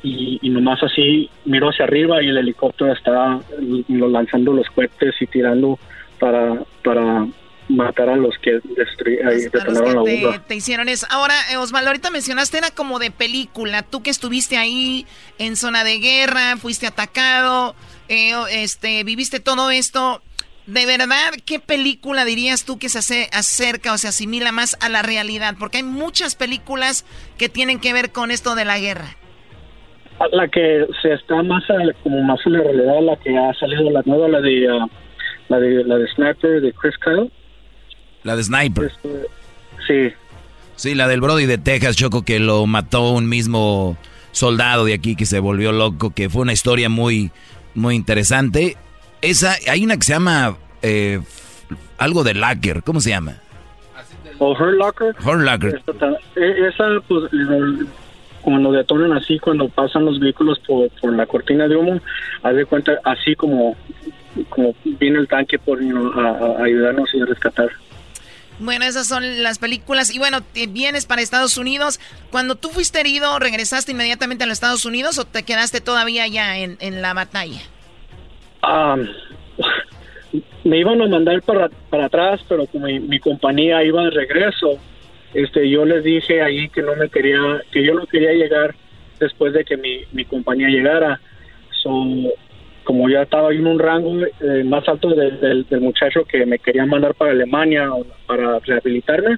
y, 0.03 0.39
y 0.41 0.49
nomás 0.51 0.83
así 0.83 1.29
miró 1.45 1.69
hacia 1.71 1.85
arriba 1.85 2.23
y 2.23 2.29
el 2.29 2.39
helicóptero 2.39 2.93
está 2.93 3.41
lo- 3.89 4.09
lanzando 4.09 4.53
los 4.53 4.69
cohetes 4.71 5.15
y 5.21 5.27
tirando 5.27 5.79
para 6.19 6.63
para 6.83 7.27
matar 7.69 8.09
a 8.09 8.17
los 8.17 8.33
que 8.39 8.61
ahí 9.27 9.41
detonaron 9.51 10.05
la 10.23 10.41
Te, 10.47 10.55
hicieron 10.55 10.89
eso. 10.89 11.05
Ahora, 11.11 11.35
eh, 11.53 11.57
Osvaldo, 11.57 11.89
ahorita 11.91 12.11
mencionaste, 12.13 12.59
era 12.59 12.71
como 12.71 13.01
de 13.01 13.11
película. 13.11 13.83
Tú 13.83 14.05
que 14.05 14.11
estuviste 14.11 14.57
ahí 14.57 15.05
en 15.39 15.57
zona 15.57 15.83
de 15.83 15.99
guerra, 15.99 16.57
fuiste 16.59 16.87
atacado, 16.87 17.75
eh, 18.09 18.35
este, 18.53 19.03
viviste 19.03 19.41
todo 19.41 19.73
esto. 19.73 20.23
De 20.67 20.85
verdad, 20.85 21.33
¿qué 21.45 21.61
película 21.61 22.25
dirías 22.25 22.65
tú 22.65 22.79
que 22.79 22.89
se 22.89 22.99
hace, 22.99 23.29
acerca 23.33 23.93
o 23.93 23.99
se 23.99 24.09
asimila 24.09 24.51
más 24.51 24.77
a 24.81 24.89
la 24.89 25.03
realidad? 25.03 25.55
Porque 25.59 25.77
hay 25.79 25.83
muchas 25.85 26.35
películas 26.35 27.05
que 27.39 27.49
tienen 27.49 27.79
que 27.79 27.93
ver 27.93 28.11
con 28.11 28.31
esto 28.33 28.55
de 28.57 28.65
la 28.65 28.79
guerra. 28.81 29.17
La 30.33 30.49
que 30.49 30.87
se 31.03 31.13
está 31.13 31.41
más 31.43 31.63
a- 31.71 31.93
como 32.03 32.21
más 32.23 32.41
en 32.47 32.55
la 32.55 32.63
realidad, 32.63 33.01
la 33.03 33.17
que 33.17 33.37
ha 33.37 33.53
salido 33.55 33.91
la 33.91 34.03
nueva, 34.07 34.29
la 34.29 34.41
de 34.41 34.67
ah, 34.69 34.87
la 35.49 35.59
de 35.61 35.85
la 35.85 35.99
de 35.99 36.09
Sniper 36.15 36.61
de 36.61 36.73
Chris 36.73 36.95
Kyle. 37.05 37.31
La 38.25 38.35
de 38.35 38.43
Sniper. 38.43 38.91
Sí. 39.87 40.13
Sí, 40.75 40.95
la 40.95 41.07
del 41.07 41.21
Brody 41.21 41.47
de 41.47 41.59
Texas, 41.59 41.97
Choco, 41.97 42.23
que 42.25 42.41
lo 42.41 42.67
mató 42.67 43.11
un 43.13 43.29
mismo 43.29 43.97
soldado 44.33 44.85
de 44.85 44.95
aquí 44.95 45.15
que 45.17 45.27
se 45.27 45.39
volvió 45.39 45.71
loco, 45.71 46.11
que 46.11 46.29
fue 46.29 46.43
una 46.43 46.53
historia 46.53 46.89
muy, 46.89 47.31
muy 47.75 47.95
interesante. 47.95 48.77
Esa, 49.23 49.57
hay 49.69 49.85
una 49.85 49.97
que 49.97 50.05
se 50.05 50.13
llama 50.13 50.57
eh, 50.83 51.21
algo 51.99 52.25
de 52.25 52.35
Locker, 52.35 52.83
¿cómo 52.83 53.01
se 53.01 53.11
llama? 53.11 53.41
¿O 54.39 54.53
Her 54.55 54.75
Locker? 54.75 55.15
Her 55.25 55.39
Locker. 55.39 55.83
E, 56.37 56.69
esa, 56.69 56.85
pues, 57.09 57.25
cuando 58.43 58.73
detonan 58.73 59.13
así, 59.13 59.39
cuando 59.39 59.69
pasan 59.69 60.05
los 60.05 60.21
vehículos 60.21 60.59
por, 60.67 60.91
por 61.01 61.13
la 61.15 61.27
cortina 61.27 61.67
de 61.67 61.77
humo, 61.77 62.01
haz 62.43 62.55
de 62.55 62.65
cuenta, 62.67 62.93
así 63.05 63.35
como, 63.35 63.77
como 64.51 64.75
viene 64.85 65.19
el 65.19 65.29
tanque 65.29 65.59
por 65.59 65.81
a, 65.81 66.63
ayudarnos 66.63 67.09
y 67.15 67.21
a 67.21 67.27
rescatar. 67.27 67.71
Bueno, 68.59 68.87
esas 68.87 69.07
son 69.07 69.43
las 69.43 69.59
películas. 69.59 70.15
Y 70.15 70.19
bueno, 70.19 70.39
vienes 70.69 71.05
para 71.05 71.21
Estados 71.21 71.59
Unidos. 71.59 72.01
Cuando 72.31 72.55
tú 72.55 72.71
fuiste 72.71 73.01
herido, 73.01 73.39
¿regresaste 73.39 73.93
inmediatamente 73.93 74.45
a 74.45 74.47
los 74.47 74.55
Estados 74.55 74.87
Unidos 74.87 75.19
o 75.19 75.27
te 75.27 75.43
quedaste 75.43 75.83
todavía 75.83 76.23
allá 76.23 76.57
en, 76.57 76.79
en 76.81 77.03
la 77.03 77.13
batalla? 77.13 77.61
Ah 78.69 78.97
me 80.65 80.79
iban 80.79 81.01
a 81.01 81.07
mandar 81.07 81.43
para, 81.43 81.69
para 81.91 82.07
atrás, 82.07 82.41
pero 82.49 82.67
como 82.67 82.87
mi, 82.87 83.19
compañía 83.21 83.85
iba 83.85 84.03
de 84.05 84.11
regreso, 84.11 84.79
este, 85.33 85.69
yo 85.69 85.85
les 85.85 86.03
dije 86.03 86.43
ahí 86.43 86.69
que 86.69 86.83
no 86.83 86.97
me 86.97 87.09
quería, 87.09 87.39
que 87.71 87.85
yo 87.85 87.95
no 87.95 88.07
quería 88.07 88.33
llegar 88.33 88.75
después 89.21 89.53
de 89.53 89.65
que 89.65 89.77
mi, 89.77 90.01
mi 90.13 90.25
compañía 90.25 90.69
llegara. 90.69 91.21
So, 91.83 91.91
como 92.85 93.09
ya 93.09 93.23
estaba 93.23 93.53
en 93.53 93.67
un 93.67 93.79
rango 93.79 94.25
eh, 94.25 94.65
más 94.65 94.89
alto 94.89 95.09
del, 95.11 95.67
del, 95.69 95.81
muchacho 95.81 96.25
que 96.25 96.47
me 96.47 96.59
quería 96.59 96.87
mandar 96.87 97.15
para 97.15 97.33
Alemania 97.33 97.89
para 98.27 98.61
rehabilitarme, 98.61 99.37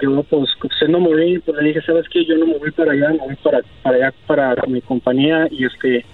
yo 0.00 0.22
pues 0.24 0.50
siendo 0.78 1.00
morir, 1.00 1.40
pues 1.44 1.56
le 1.56 1.68
dije, 1.68 1.82
¿sabes 1.82 2.06
qué? 2.08 2.24
Yo 2.24 2.36
no 2.36 2.46
me 2.46 2.58
voy 2.58 2.70
para 2.72 2.92
allá, 2.92 3.10
voy 3.20 3.36
para, 3.36 3.60
para 3.82 3.96
allá 3.96 4.14
para 4.26 4.66
mi 4.66 4.80
compañía 4.80 5.48
y 5.50 5.64
este 5.64 6.04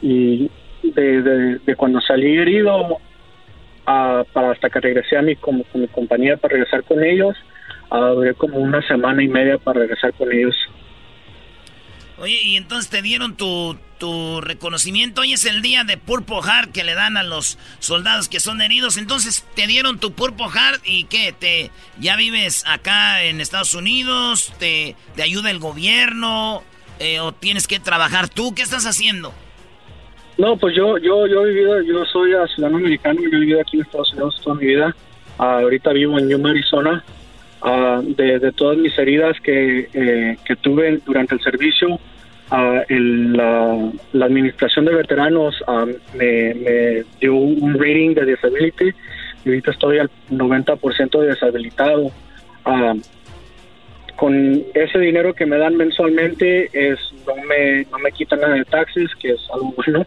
y 0.00 0.50
de, 0.82 1.58
de 1.58 1.76
cuando 1.76 2.00
salí 2.00 2.36
herido 2.36 2.98
para 3.84 4.52
hasta 4.52 4.70
que 4.70 4.80
regresé 4.80 5.16
a 5.16 5.22
mi, 5.22 5.36
como, 5.36 5.64
con 5.64 5.80
mi 5.80 5.88
compañía 5.88 6.36
para 6.36 6.52
regresar 6.54 6.84
con 6.84 7.02
ellos. 7.02 7.36
Duré 7.90 8.34
como 8.34 8.58
una 8.58 8.86
semana 8.86 9.22
y 9.22 9.28
media 9.28 9.58
para 9.58 9.80
regresar 9.80 10.14
con 10.14 10.32
ellos. 10.32 10.54
Oye, 12.18 12.38
y 12.42 12.56
entonces 12.56 12.88
te 12.88 13.02
dieron 13.02 13.36
tu, 13.36 13.76
tu 13.98 14.40
reconocimiento. 14.40 15.22
Hoy 15.22 15.32
es 15.32 15.44
el 15.44 15.60
día 15.60 15.84
de 15.84 15.96
Purple 15.98 16.40
Heart 16.42 16.72
que 16.72 16.84
le 16.84 16.94
dan 16.94 17.16
a 17.16 17.22
los 17.22 17.58
soldados 17.80 18.28
que 18.28 18.40
son 18.40 18.62
heridos. 18.62 18.96
Entonces 18.96 19.46
te 19.54 19.66
dieron 19.66 19.98
tu 19.98 20.12
Purple 20.12 20.48
Heart 20.48 20.82
y 20.84 21.04
¿qué? 21.04 21.34
Te, 21.38 21.70
¿Ya 21.98 22.16
vives 22.16 22.64
acá 22.66 23.24
en 23.24 23.40
Estados 23.40 23.74
Unidos? 23.74 24.52
¿Te, 24.58 24.94
te 25.16 25.22
ayuda 25.22 25.50
el 25.50 25.58
gobierno? 25.58 26.62
Eh, 26.98 27.20
¿O 27.20 27.32
tienes 27.32 27.66
que 27.66 27.80
trabajar 27.80 28.28
tú? 28.28 28.54
¿Qué 28.54 28.62
estás 28.62 28.86
haciendo? 28.86 29.34
No, 30.42 30.56
pues 30.56 30.74
yo, 30.74 30.98
yo, 30.98 31.28
yo 31.28 31.46
he 31.46 31.50
vivido, 31.50 31.80
yo 31.82 32.04
soy 32.04 32.32
ciudadano 32.52 32.78
americano, 32.78 33.20
yo 33.20 33.28
he 33.28 33.40
vivido 33.40 33.60
aquí 33.60 33.76
en 33.76 33.84
Estados 33.84 34.12
Unidos 34.12 34.40
toda 34.42 34.56
mi 34.56 34.66
vida. 34.66 34.92
Ah, 35.38 35.60
ahorita 35.60 35.92
vivo 35.92 36.18
en 36.18 36.28
Yuma, 36.28 36.50
Arizona. 36.50 37.04
Ah, 37.60 38.00
de, 38.04 38.50
todas 38.56 38.76
mis 38.76 38.98
heridas 38.98 39.36
que, 39.40 39.88
eh, 39.94 40.36
que 40.44 40.56
tuve 40.56 40.98
durante 41.06 41.36
el 41.36 41.40
servicio, 41.42 41.90
uh, 41.90 42.82
la, 42.90 44.24
administración 44.24 44.86
de 44.86 44.94
veteranos 44.96 45.62
me, 46.14 47.04
dio 47.20 47.36
un 47.36 47.74
rating 47.74 48.14
de 48.14 48.26
disability 48.26 48.90
y 49.44 49.48
ahorita 49.48 49.70
estoy 49.70 49.98
al 49.98 50.10
90% 50.28 51.20
de 51.20 51.26
deshabilitado. 51.28 52.10
con 54.16 54.62
ese 54.74 54.98
dinero 54.98 55.34
que 55.34 55.46
me 55.46 55.56
dan 55.56 55.76
mensualmente 55.76 56.68
es 56.72 56.98
no 57.26 57.36
me 57.48 57.84
no 57.90 57.98
me 57.98 58.12
quitan 58.12 58.40
nada 58.40 58.54
de 58.54 58.64
taxes 58.64 59.10
que 59.20 59.30
es 59.30 59.40
algo 59.52 59.72
bueno 59.76 60.04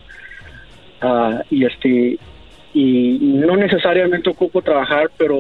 Ah, 1.01 1.43
y 1.49 1.65
este 1.65 2.17
y 2.73 3.17
no 3.21 3.55
necesariamente 3.55 4.29
ocupo 4.29 4.61
trabajar 4.61 5.09
pero 5.17 5.37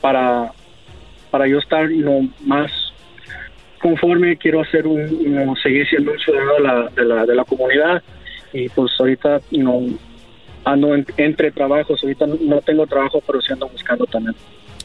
para 0.00 0.52
para 1.30 1.48
yo 1.48 1.58
estar 1.58 1.90
no 1.90 2.28
más 2.44 2.70
conforme 3.80 4.36
quiero 4.36 4.60
hacer 4.60 4.86
un 4.86 5.56
seguir 5.62 5.88
siendo 5.88 6.12
un 6.12 6.18
ciudadano 6.18 6.54
de 6.54 6.60
la, 6.60 6.88
de 6.90 7.04
la, 7.04 7.26
de 7.26 7.34
la 7.34 7.44
comunidad. 7.44 8.02
Y 8.52 8.68
pues 8.68 8.92
ahorita 8.98 9.40
no 9.50 9.80
ando 10.64 10.94
entre 11.16 11.50
trabajos 11.50 12.00
ahorita 12.02 12.26
no 12.26 12.60
tengo 12.60 12.86
trabajo 12.86 13.20
pero 13.26 13.40
sí 13.40 13.52
ando 13.52 13.68
buscando 13.68 14.06
también. 14.06 14.36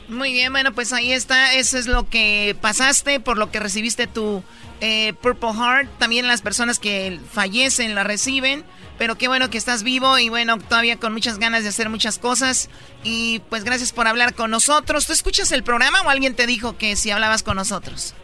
Muy 0.08 0.32
bien 0.32 0.52
bueno 0.52 0.72
pues 0.74 0.94
ahí 0.94 1.12
está 1.12 1.54
eso 1.54 1.78
es 1.78 1.88
lo 1.88 2.10
que 2.10 2.56
pasaste 2.62 3.20
por 3.20 3.38
lo 3.38 3.52
que 3.52 3.60
recibiste 3.60 4.08
tu 4.08 4.42
eh, 4.82 5.14
Purple 5.22 5.54
Heart 5.54 5.90
también 6.00 6.28
las 6.28 6.42
personas 6.42 6.80
que 6.80 7.20
fallecen 7.30 7.94
la 7.94 8.04
reciben 8.04 8.64
pero 8.98 9.16
qué 9.16 9.28
bueno 9.28 9.50
que 9.50 9.58
estás 9.58 9.84
vivo 9.84 10.18
y 10.18 10.30
bueno, 10.30 10.58
todavía 10.58 10.98
con 10.98 11.14
muchas 11.14 11.40
ganas 11.40 11.64
de 11.64 11.70
hacer 11.70 11.90
muchas 11.90 12.18
cosas. 12.20 12.70
Y 13.04 13.42
pues 13.50 13.64
gracias 13.64 13.94
por 13.94 14.08
hablar 14.08 14.34
con 14.34 14.52
nosotros. 14.52 15.06
¿Tú 15.06 15.14
escuchas 15.14 15.52
el 15.52 15.64
programa 15.64 16.02
o 16.02 16.10
alguien 16.10 16.36
te 16.36 16.48
dijo 16.48 16.78
que 16.78 16.96
si 16.96 17.12
hablabas 17.12 17.44
con 17.44 17.58
nosotros? 17.58 18.16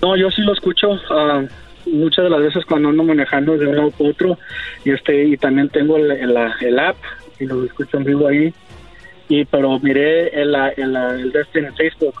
No, 0.00 0.16
yo 0.16 0.30
sí 0.30 0.42
lo 0.42 0.52
escucho. 0.52 0.98
Ah, 1.10 1.42
muchas 1.86 2.24
de 2.24 2.30
las 2.30 2.40
veces 2.40 2.64
cuando 2.66 2.88
ando 2.88 3.04
manejando 3.04 3.56
de 3.56 3.66
un 3.66 3.76
lado 3.76 3.92
a 3.98 4.02
otro. 4.02 4.38
Y, 4.84 4.90
este, 4.90 5.24
y 5.24 5.36
también 5.36 5.68
tengo 5.68 5.96
el, 5.96 6.10
el, 6.10 6.78
app 6.78 6.96
y 7.38 7.46
lo 7.46 7.64
escucho 7.64 7.98
en 7.98 8.04
vivo 8.04 8.28
ahí. 8.28 8.52
Y 9.28 9.44
pero 9.46 9.78
miré 9.80 10.28
el, 10.40 10.54
el, 10.54 10.96
el 10.96 11.32
de 11.32 11.40
este 11.40 11.60
en 11.60 11.74
Facebook. 11.74 12.14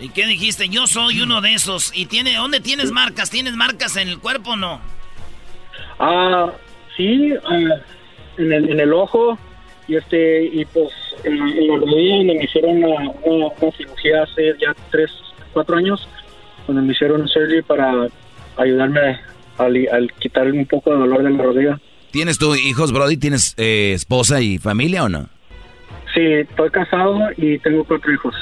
¿Y 0.00 0.08
qué 0.08 0.26
dijiste? 0.26 0.68
Yo 0.68 0.86
soy 0.86 1.22
uno 1.22 1.40
de 1.40 1.54
esos. 1.54 1.92
¿Y 1.94 2.06
tiene 2.06 2.34
dónde 2.34 2.60
tienes 2.60 2.90
marcas? 2.90 3.30
¿Tienes 3.30 3.54
marcas 3.54 3.96
en 3.96 4.08
el 4.08 4.18
cuerpo 4.18 4.50
o 4.50 4.56
no? 4.56 4.80
Ah, 5.98 6.52
sí, 6.96 7.34
ah, 7.44 7.58
en, 8.38 8.52
el, 8.52 8.70
en 8.70 8.80
el 8.80 8.92
ojo 8.92 9.38
y 9.88 9.96
este 9.96 10.44
y 10.44 10.64
pues 10.66 10.90
en, 11.24 11.38
la 11.38 11.76
rodilla 11.76 12.24
me 12.24 12.44
hicieron 12.44 12.84
una, 13.24 13.72
cirugía 13.76 14.22
hace 14.22 14.54
ya 14.60 14.74
tres, 14.90 15.10
cuatro 15.52 15.76
años, 15.76 16.08
cuando 16.66 16.82
me 16.82 16.92
hicieron 16.92 17.26
surgery 17.28 17.62
para 17.62 18.08
ayudarme 18.56 19.20
al, 19.58 20.12
quitar 20.18 20.50
un 20.50 20.66
poco 20.66 20.92
de 20.92 20.98
dolor 20.98 21.22
de 21.22 21.30
la 21.30 21.42
rodilla. 21.42 21.80
¿Tienes 22.10 22.38
tú 22.38 22.54
hijos, 22.54 22.92
Brody? 22.92 23.16
¿Tienes 23.16 23.54
eh, 23.56 23.92
esposa 23.94 24.40
y 24.40 24.58
familia 24.58 25.04
o 25.04 25.08
no? 25.08 25.28
Sí, 26.14 26.20
estoy 26.20 26.70
casado 26.70 27.18
y 27.36 27.58
tengo 27.58 27.84
cuatro 27.84 28.12
hijos. 28.12 28.34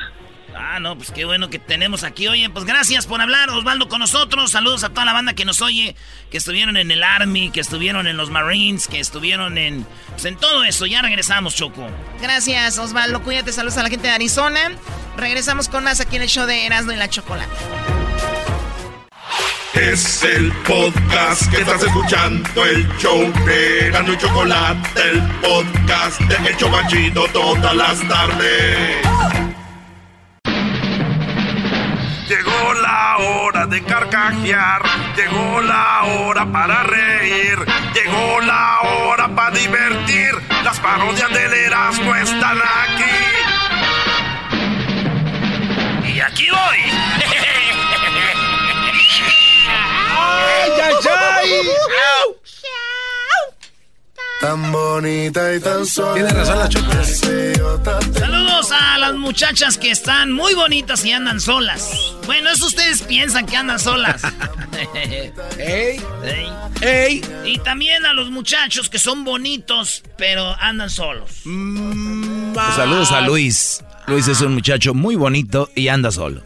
Ah, 0.63 0.79
no, 0.79 0.97
pues 0.97 1.11
qué 1.11 1.25
bueno 1.25 1.49
que 1.49 1.59
tenemos 1.59 2.05
aquí. 2.05 2.29
Oye, 2.29 2.51
pues 2.51 2.65
gracias 2.65 3.07
por 3.07 3.21
hablar, 3.21 3.49
Osvaldo, 3.51 3.89
con 3.89 4.01
nosotros. 4.01 4.51
Saludos 4.51 4.85
a 4.85 4.91
toda 4.91 5.07
la 5.07 5.13
banda 5.13 5.33
que 5.33 5.45
nos 5.45 5.63
oye, 5.63 5.97
que 6.31 6.37
estuvieron 6.37 6.77
en 6.77 6.91
el 6.91 7.03
Army, 7.03 7.51
que 7.51 7.61
estuvieron 7.61 8.07
en 8.07 8.17
los 8.17 8.31
Marines, 8.31 8.87
que 8.87 9.01
estuvieron 9.01 9.57
en, 9.59 9.87
pues, 10.11 10.25
en 10.27 10.37
todo 10.37 10.65
eso. 10.65 10.87
Ya 10.87 11.03
regresamos, 11.03 11.55
Choco. 11.55 11.89
Gracias, 12.21 12.79
Osvaldo. 12.79 13.23
Cuídate, 13.23 13.53
saludos 13.53 13.79
a 13.79 13.83
la 13.83 13.89
gente 13.89 14.09
de 14.09 14.15
Arizona. 14.15 14.61
Regresamos 15.17 15.69
con 15.69 15.85
más 15.85 16.01
aquí 16.01 16.17
en 16.17 16.23
el 16.23 16.29
show 16.29 16.47
de 16.47 16.67
Erasmo 16.67 16.93
y 16.93 16.97
la 16.97 17.09
Chocolate. 17.09 17.51
Es 19.75 20.23
el 20.25 20.53
podcast 20.67 21.51
que 21.51 21.63
estás 21.63 21.83
escuchando, 21.83 22.65
el 22.67 22.87
show 22.99 23.33
de 23.47 23.87
Erasmo 23.87 24.13
y 24.13 24.19
Chocolate, 24.19 25.01
el 25.11 25.23
podcast 25.41 26.21
de 26.21 26.37
El 26.51 27.15
todas 27.33 27.75
las 27.75 28.09
tardes. 28.09 29.50
Llegó 32.31 32.75
la 32.75 33.17
hora 33.19 33.67
de 33.67 33.83
carcajear, 33.83 34.83
llegó 35.17 35.61
la 35.63 36.05
hora 36.05 36.47
para 36.47 36.85
reír, 36.85 37.59
llegó 37.93 38.41
la 38.43 38.83
hora 38.83 39.27
para 39.35 39.51
divertir. 39.51 40.31
Las 40.63 40.79
parodias 40.79 41.29
del 41.33 41.53
Erasmo 41.53 42.15
están 42.15 42.57
aquí. 42.57 43.11
Y 46.07 46.21
aquí 46.21 46.49
voy. 46.51 46.79
¡Ay, 50.17 50.71
ay, 50.85 50.95
ay! 51.11 52.40
Tan 54.41 54.73
bonita 54.73 55.55
y 55.55 55.61
tan 55.61 55.85
sola. 55.85 56.15
Tiene 56.15 56.31
razón 56.31 56.59
la 56.59 56.69
choca. 56.69 57.05
Saludos 58.19 58.73
a 58.73 58.97
las 58.97 59.15
muchachas 59.15 59.77
que 59.77 59.91
están 59.91 60.33
muy 60.33 60.55
bonitas 60.55 61.05
y 61.05 61.13
andan 61.13 61.41
solas. 61.41 62.15
Bueno, 62.25 62.49
eso 62.49 62.67
ustedes 62.67 63.03
piensan 63.03 63.45
que 63.45 63.59
andan 63.59 63.79
solas. 63.79 64.23
¡Ey! 65.59 66.01
¡Ey! 66.81 67.23
Y 67.45 67.59
también 67.59 68.07
a 68.07 68.15
los 68.15 68.31
muchachos 68.31 68.89
que 68.89 68.99
son 68.99 69.25
bonitos, 69.25 70.03
pero 70.17 70.57
andan 70.59 70.89
solos. 70.89 71.43
Mm, 71.45 72.55
pues 72.55 72.75
saludos 72.77 73.13
a 73.13 73.21
Luis. 73.21 73.85
Luis 74.07 74.27
es 74.27 74.41
un 74.41 74.55
muchacho 74.55 74.95
muy 74.95 75.17
bonito 75.17 75.71
y 75.75 75.89
anda 75.89 76.11
solo. 76.11 76.43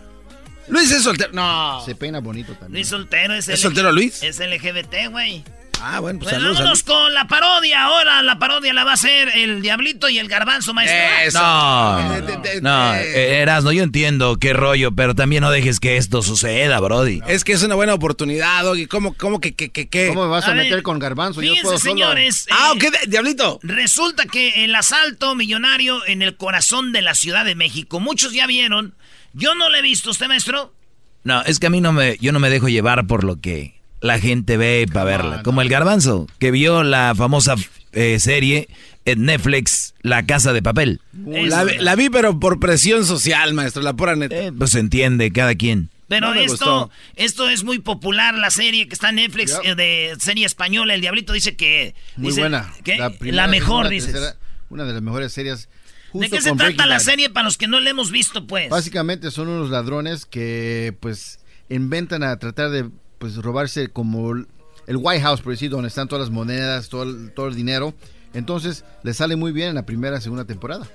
Luis 0.67 0.91
es 0.91 1.05
soltero. 1.05 1.31
No. 1.33 1.81
Se 1.85 1.95
peina 1.95 2.19
bonito 2.19 2.55
también. 2.55 2.73
Luis 2.73 2.89
soltero 2.89 3.35
es, 3.35 3.49
¿Es 3.49 3.61
soltero 3.61 3.93
Luis? 3.93 4.21
Es 4.25 4.41
LGBT, 4.41 5.11
güey. 5.11 5.45
Ah, 5.83 6.01
bueno, 6.01 6.19
pues 6.19 6.31
Bueno, 6.31 6.45
saludos. 6.55 6.59
vámonos 6.59 6.83
con 6.83 7.13
la 7.15 7.27
parodia. 7.27 7.85
Ahora 7.85 8.23
la 8.23 8.39
parodia 8.39 8.73
la 8.73 8.85
va 8.85 8.93
a 8.93 8.95
hacer 8.95 9.29
el 9.35 9.61
Diablito 9.61 10.09
y 10.09 10.19
el 10.19 10.29
Garbanzo, 10.29 10.73
maestro. 10.73 11.41
No, 11.41 12.19
no, 12.63 12.95
eh, 12.95 13.41
Erasno, 13.43 13.71
yo 13.73 13.83
entiendo 13.83 14.37
qué 14.39 14.53
rollo, 14.55 14.93
pero 14.93 15.15
también 15.15 15.43
no 15.43 15.51
dejes 15.51 15.81
que 15.81 15.97
esto 15.97 16.23
suceda, 16.23 16.81
Brody. 16.81 17.21
Es 17.27 17.45
que 17.45 17.53
es 17.53 17.63
una 17.63 17.75
buena 17.75 17.95
oportunidad, 17.95 18.63
Doggy. 18.65 18.87
¿Cómo, 18.87 19.15
cómo 19.15 19.41
que, 19.41 19.55
que, 19.55 19.71
que, 19.71 19.89
qué? 19.89 20.09
¿Cómo 20.09 20.23
me 20.25 20.29
vas 20.31 20.45
a, 20.45 20.53
A 20.53 20.55
ver, 20.55 20.65
meter 20.65 20.83
con 20.83 20.99
garbanzo? 20.99 21.43
Yo 21.43 21.51
Fíjense, 21.51 21.63
puedo 21.63 21.79
solo. 21.79 21.91
señores. 21.93 22.47
Ah, 22.51 22.73
eh, 22.75 22.79
¿qué, 22.79 22.91
de- 22.91 22.99
Diablito? 23.09 23.59
Resulta 23.63 24.25
que 24.25 24.65
el 24.65 24.75
asalto 24.75 25.35
millonario 25.35 26.05
en 26.07 26.23
el 26.23 26.37
corazón 26.37 26.93
de 26.93 27.03
la 27.03 27.15
Ciudad 27.15 27.45
de 27.45 27.55
México, 27.55 28.01
muchos 28.01 28.33
ya 28.33 28.47
vieron. 28.47 28.95
Yo 29.35 29.55
no 29.55 29.69
lo 29.69 29.77
he 29.77 29.83
visto, 29.83 30.11
¿usted, 30.11 30.29
maestro? 30.29 30.73
No, 31.25 31.43
es 31.43 31.59
que 31.59 31.67
a 31.67 31.71
mí 31.71 31.81
no 31.81 31.93
me, 31.93 32.17
yo 32.21 32.33
no 32.33 32.39
me 32.39 32.51
dejo 32.51 32.69
llevar 32.69 33.07
por 33.07 33.25
lo 33.25 33.41
que 33.41 33.74
la 34.05 34.19
gente 34.19 34.57
ve 34.57 34.87
para 34.93 35.05
verla. 35.05 35.43
Como 35.43 35.63
el 35.63 35.69
garbanzo, 35.69 36.27
que 36.39 36.51
vio 36.51 36.83
la 36.83 37.15
famosa 37.17 37.55
eh, 37.93 38.19
serie 38.21 38.69
en 39.07 39.25
Netflix, 39.25 39.95
La 40.03 40.27
Casa 40.27 40.53
de 40.53 40.63
Papel. 40.63 41.01
La, 41.27 41.65
vi- 41.65 41.79
la 41.79 41.95
vi, 41.97 42.11
pero 42.11 42.39
por 42.39 42.61
presión 42.61 43.05
social, 43.07 43.55
maestro, 43.55 43.83
la 43.83 43.95
pura 43.95 44.15
neta. 44.15 44.35
Eh, 44.37 44.53
pues 44.53 44.71
se 44.73 44.81
entiende 44.81 45.31
cada 45.33 45.55
quien. 45.55 45.89
Pero 46.09 46.29
No 46.29 46.35
esto, 46.35 46.51
gustó. 46.53 46.91
esto 47.17 47.49
es 47.49 47.65
muy 47.65 47.79
popular, 47.79 48.35
la 48.35 48.51
serie 48.51 48.87
que 48.89 48.95
está 48.95 49.09
en 49.09 49.17
Netflix, 49.17 49.59
eh, 49.65 49.75
de 49.75 50.15
serie 50.21 50.45
española. 50.45 50.95
El 50.95 51.01
Diablito 51.01 51.33
dice 51.33 51.57
que... 51.57 51.95
Muy 52.17 52.29
dice 52.29 52.41
buena. 52.43 52.71
La, 52.99 53.11
primera, 53.11 53.47
mejor, 53.47 53.89
dices. 53.89 54.13
tercera, 54.13 54.37
una 54.69 54.85
de 54.85 54.93
las 54.93 55.01
mejores 55.03 55.33
series. 55.33 55.69
¿De 56.13 56.29
qué 56.29 56.37
se 56.43 56.51
trata 56.51 56.65
Breaking 56.65 56.89
la 56.89 56.97
Bad. 56.97 57.03
serie 57.03 57.31
para 57.31 57.45
los 57.45 57.57
que 57.57 57.67
no 57.69 57.81
la 57.81 57.89
hemos 57.91 58.11
visto, 58.11 58.47
pues? 58.47 58.69
Básicamente 58.69 59.31
son 59.31 59.49
unos 59.49 59.71
ladrones 59.71 60.27
que 60.27 60.95
pues 61.01 61.39
inventan 61.71 62.23
a 62.23 62.37
tratar 62.39 62.71
de 62.71 62.91
pues 63.19 63.37
robarse 63.37 63.89
como 63.89 64.33
el 64.35 64.47
White 64.97 65.23
House, 65.23 65.41
por 65.41 65.53
decir, 65.53 65.71
donde 65.71 65.89
están 65.89 66.09
todas 66.09 66.27
las 66.27 66.31
monedas, 66.31 66.89
todo 66.89 67.05
el, 67.05 67.33
todo 67.35 67.49
el 67.49 67.55
dinero. 67.55 67.95
Entonces 68.35 68.85
les 69.03 69.17
sale 69.17 69.37
muy 69.37 69.53
bien 69.53 69.69
en 69.71 69.75
la 69.77 69.87
primera 69.87 70.19
y 70.19 70.21
segunda 70.21 70.45
temporada. 70.45 70.87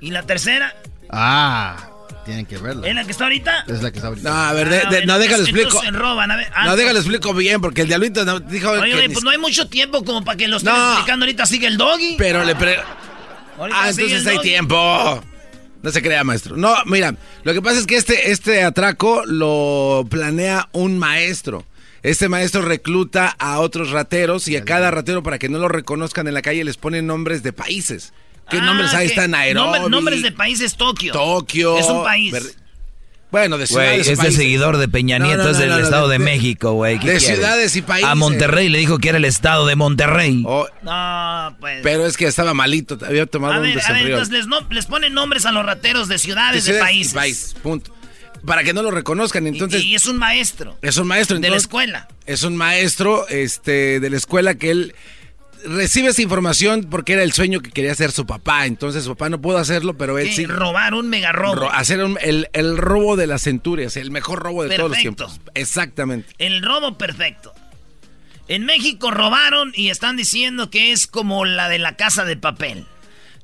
¿Y 0.00 0.10
la 0.12 0.22
tercera? 0.22 0.74
Ah, 1.10 1.76
tienen 2.24 2.46
que 2.46 2.56
verla. 2.58 2.86
¿Es 2.86 2.94
la 2.94 3.04
que 3.04 3.10
está 3.10 3.24
ahorita? 3.24 3.64
Es 3.66 3.82
la 3.82 3.90
que 3.90 3.98
está 3.98 4.08
ahorita. 4.08 4.30
No, 4.30 4.36
a 4.36 4.52
ver, 4.52 4.68
de- 4.68 4.76
Ah, 4.78 4.80
de- 4.82 4.86
bueno, 4.98 5.06
no, 5.18 5.22
entonces- 5.22 5.40
explico. 5.48 5.68
entonces 5.70 5.92
roban, 5.94 6.30
a 6.30 6.36
ver, 6.36 6.46
ah, 6.54 6.66
No, 6.66 6.76
déjalo 6.76 6.98
explico 7.00 7.34
bien, 7.34 7.60
porque 7.60 7.82
el 7.82 7.88
Diablito 7.88 8.24
no- 8.24 8.38
dijo 8.40 8.70
Oye, 8.70 8.82
que 8.90 8.94
oye, 8.96 9.08
ni- 9.08 9.14
pues 9.14 9.24
no 9.24 9.30
hay 9.30 9.38
mucho 9.38 9.68
tiempo 9.68 10.04
como 10.04 10.24
para 10.24 10.36
que 10.36 10.46
lo 10.46 10.58
estén 10.58 10.72
No. 10.72 10.92
explicando 10.92 11.24
ahorita. 11.24 11.46
Sigue 11.46 11.66
el 11.66 11.76
doggy. 11.76 12.14
Pero 12.16 12.44
le 12.44 12.54
pre... 12.54 12.76
Ahorita 13.58 13.82
Ah, 13.82 13.90
entonces 13.90 14.24
hay 14.26 14.38
tiempo. 14.38 15.20
No 15.82 15.90
se 15.92 16.02
crea, 16.02 16.24
maestro. 16.24 16.56
No, 16.56 16.74
mira, 16.86 17.14
lo 17.44 17.52
que 17.52 17.62
pasa 17.62 17.78
es 17.78 17.86
que 17.86 17.96
este, 17.96 18.30
este 18.32 18.62
atraco 18.62 19.22
lo 19.26 20.04
planea 20.10 20.68
un 20.72 20.98
maestro. 20.98 21.64
Este 22.02 22.28
maestro 22.28 22.62
recluta 22.62 23.28
a 23.38 23.60
otros 23.60 23.90
rateros 23.90 24.48
y 24.48 24.56
a 24.56 24.64
cada 24.64 24.90
ratero 24.90 25.22
para 25.22 25.38
que 25.38 25.48
no 25.48 25.58
lo 25.58 25.68
reconozcan 25.68 26.26
en 26.28 26.34
la 26.34 26.42
calle 26.42 26.64
les 26.64 26.76
ponen 26.76 27.06
nombres 27.06 27.42
de 27.42 27.52
países. 27.52 28.12
¿Qué 28.50 28.58
Ah, 28.58 28.64
nombres 28.64 28.94
hay? 28.94 29.06
que- 29.08 29.12
Está 29.14 29.28
Nairobi. 29.28 29.70
nombre- 29.78 29.90
nombres 29.90 30.22
de 30.22 30.32
países 30.32 30.76
Tokio. 30.76 31.12
Tokio. 31.12 31.76
Es 31.78 31.86
un 31.86 32.02
país. 32.04 32.56
Bueno, 33.30 33.58
de 33.58 33.66
ciudades 33.66 34.08
y 34.08 34.12
es 34.12 34.18
de 34.18 34.32
seguidor 34.32 34.78
de 34.78 34.88
Peña 34.88 35.18
No, 35.18 35.26
Nieto, 35.26 35.42
no, 35.44 35.50
es 35.50 35.58
del 35.58 35.68
no, 35.68 35.78
no, 35.78 35.84
Estado 35.84 36.08
de, 36.08 36.18
de- 36.18 36.24
México, 36.24 36.72
güey. 36.72 36.98
¿Qué 36.98 37.10
de 37.12 37.18
quieres? 37.18 37.36
ciudades 37.38 37.76
y 37.76 37.82
países. 37.82 38.08
A 38.10 38.14
Monterrey 38.14 38.70
le 38.70 38.78
dijo 38.78 38.98
que 38.98 39.10
era 39.10 39.18
el 39.18 39.26
Estado 39.26 39.66
de 39.66 39.76
Monterrey. 39.76 40.42
No, 40.82 41.56
pues. 41.60 41.80
Pero 41.82 42.06
es 42.06 42.16
que 42.16 42.26
estaba 42.26 42.54
malito, 42.54 42.98
había 43.06 43.26
tomado 43.26 43.54
a 43.54 43.56
un 43.58 43.62
ver, 43.64 43.78
a 43.84 43.92
ver, 43.92 44.06
entonces 44.06 44.30
les, 44.32 44.46
no- 44.46 44.66
les 44.70 44.86
ponen 44.86 45.12
nombres 45.12 45.44
a 45.44 45.52
los 45.52 45.64
rateros 45.66 46.08
de 46.08 46.18
ciudades, 46.18 46.64
de, 46.64 46.72
ciudades 46.72 46.82
y 46.90 46.94
países. 46.94 47.14
países, 47.14 47.54
punto. 47.62 47.94
Para 48.46 48.62
que 48.64 48.72
no 48.72 48.82
lo 48.82 48.90
reconozcan, 48.92 49.46
entonces... 49.46 49.82
y 49.84 49.94
es 49.96 50.06
un 50.06 50.16
maestro. 50.16 50.78
Es 50.80 50.96
un 50.96 51.06
maestro. 51.08 51.36
De 51.36 51.42
la 51.42 51.46
entonces, 51.48 51.64
escuela. 51.64 52.08
Es 52.24 52.44
un 52.44 52.56
maestro 52.56 53.26
este, 53.28 53.98
de 54.00 54.10
la 54.10 54.16
escuela 54.16 54.54
que 54.54 54.70
él 54.70 54.94
recibe 55.64 56.08
esa 56.08 56.22
información 56.22 56.86
porque 56.90 57.14
era 57.14 57.22
el 57.22 57.32
sueño 57.32 57.60
que 57.60 57.70
quería 57.70 57.92
hacer 57.92 58.12
su 58.12 58.26
papá. 58.26 58.66
Entonces 58.66 59.04
su 59.04 59.10
papá 59.10 59.28
no 59.28 59.40
pudo 59.40 59.58
hacerlo, 59.58 59.96
pero 59.96 60.18
él 60.18 60.30
sí. 60.32 60.46
Robar 60.46 60.94
un 60.94 61.08
mega 61.08 61.32
robo. 61.32 61.54
ro- 61.54 61.72
hacer 61.72 62.02
un- 62.02 62.18
el, 62.22 62.48
el 62.52 62.76
robo 62.76 63.16
de 63.16 63.26
las 63.26 63.42
centurias, 63.42 63.96
el 63.96 64.10
mejor 64.10 64.40
robo 64.40 64.64
de 64.64 64.76
todos 64.76 64.90
los 64.90 64.98
tiempos. 64.98 65.40
Exactamente. 65.54 66.32
El 66.38 66.62
robo 66.62 66.96
perfecto. 66.98 67.52
En 68.48 68.64
México 68.64 69.10
robaron 69.10 69.72
y 69.74 69.90
están 69.90 70.16
diciendo 70.16 70.70
que 70.70 70.92
es 70.92 71.06
como 71.06 71.44
la 71.44 71.68
de 71.68 71.78
la 71.78 71.96
casa 71.96 72.24
de 72.24 72.36
papel. 72.36 72.86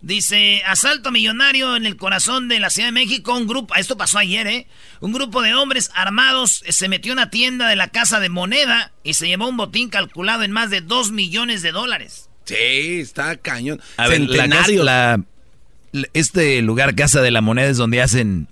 Dice, 0.07 0.63
asalto 0.67 1.11
millonario 1.11 1.77
en 1.77 1.87
el 1.87 1.97
corazón 1.97 2.47
de 2.49 2.61
la 2.61 2.69
Ciudad 2.69 2.89
de 2.89 2.93
México. 2.93 3.35
Un 3.35 3.47
grupo, 3.47 3.75
esto 3.75 3.97
pasó 3.97 4.19
ayer, 4.19 4.47
¿eh? 4.47 4.67
Un 5.01 5.13
grupo 5.13 5.41
de 5.41 5.55
hombres 5.55 5.91
armados 5.95 6.63
eh, 6.67 6.73
se 6.73 6.89
metió 6.91 7.13
en 7.13 7.19
una 7.21 7.31
tienda 7.31 7.69
de 7.69 7.77
la 7.77 7.89
casa 7.89 8.21
de 8.21 8.29
moneda 8.29 8.93
y 9.03 9.15
se 9.15 9.27
llevó 9.29 9.49
un 9.49 9.57
botín 9.57 9.89
calculado 9.89 10.43
en 10.43 10.53
más 10.53 10.69
de 10.69 10.83
2 10.83 11.11
millones 11.13 11.63
de 11.63 11.73
dólares. 11.73 12.29
Sí, 12.45 13.01
está 13.01 13.37
cañón. 13.39 13.81
A 13.97 14.07
ver, 14.09 14.21
la, 14.21 14.27
casa- 14.27 14.43
Centenarios. 14.43 14.85
la- 14.85 15.21
la- 15.93 16.09
este 16.13 16.61
lugar 16.61 16.95
Casa 16.95 17.23
de 17.23 17.31
la 17.31 17.41
Moneda 17.41 17.69
es 17.69 17.79
donde 17.79 18.03
hacen... 18.03 18.49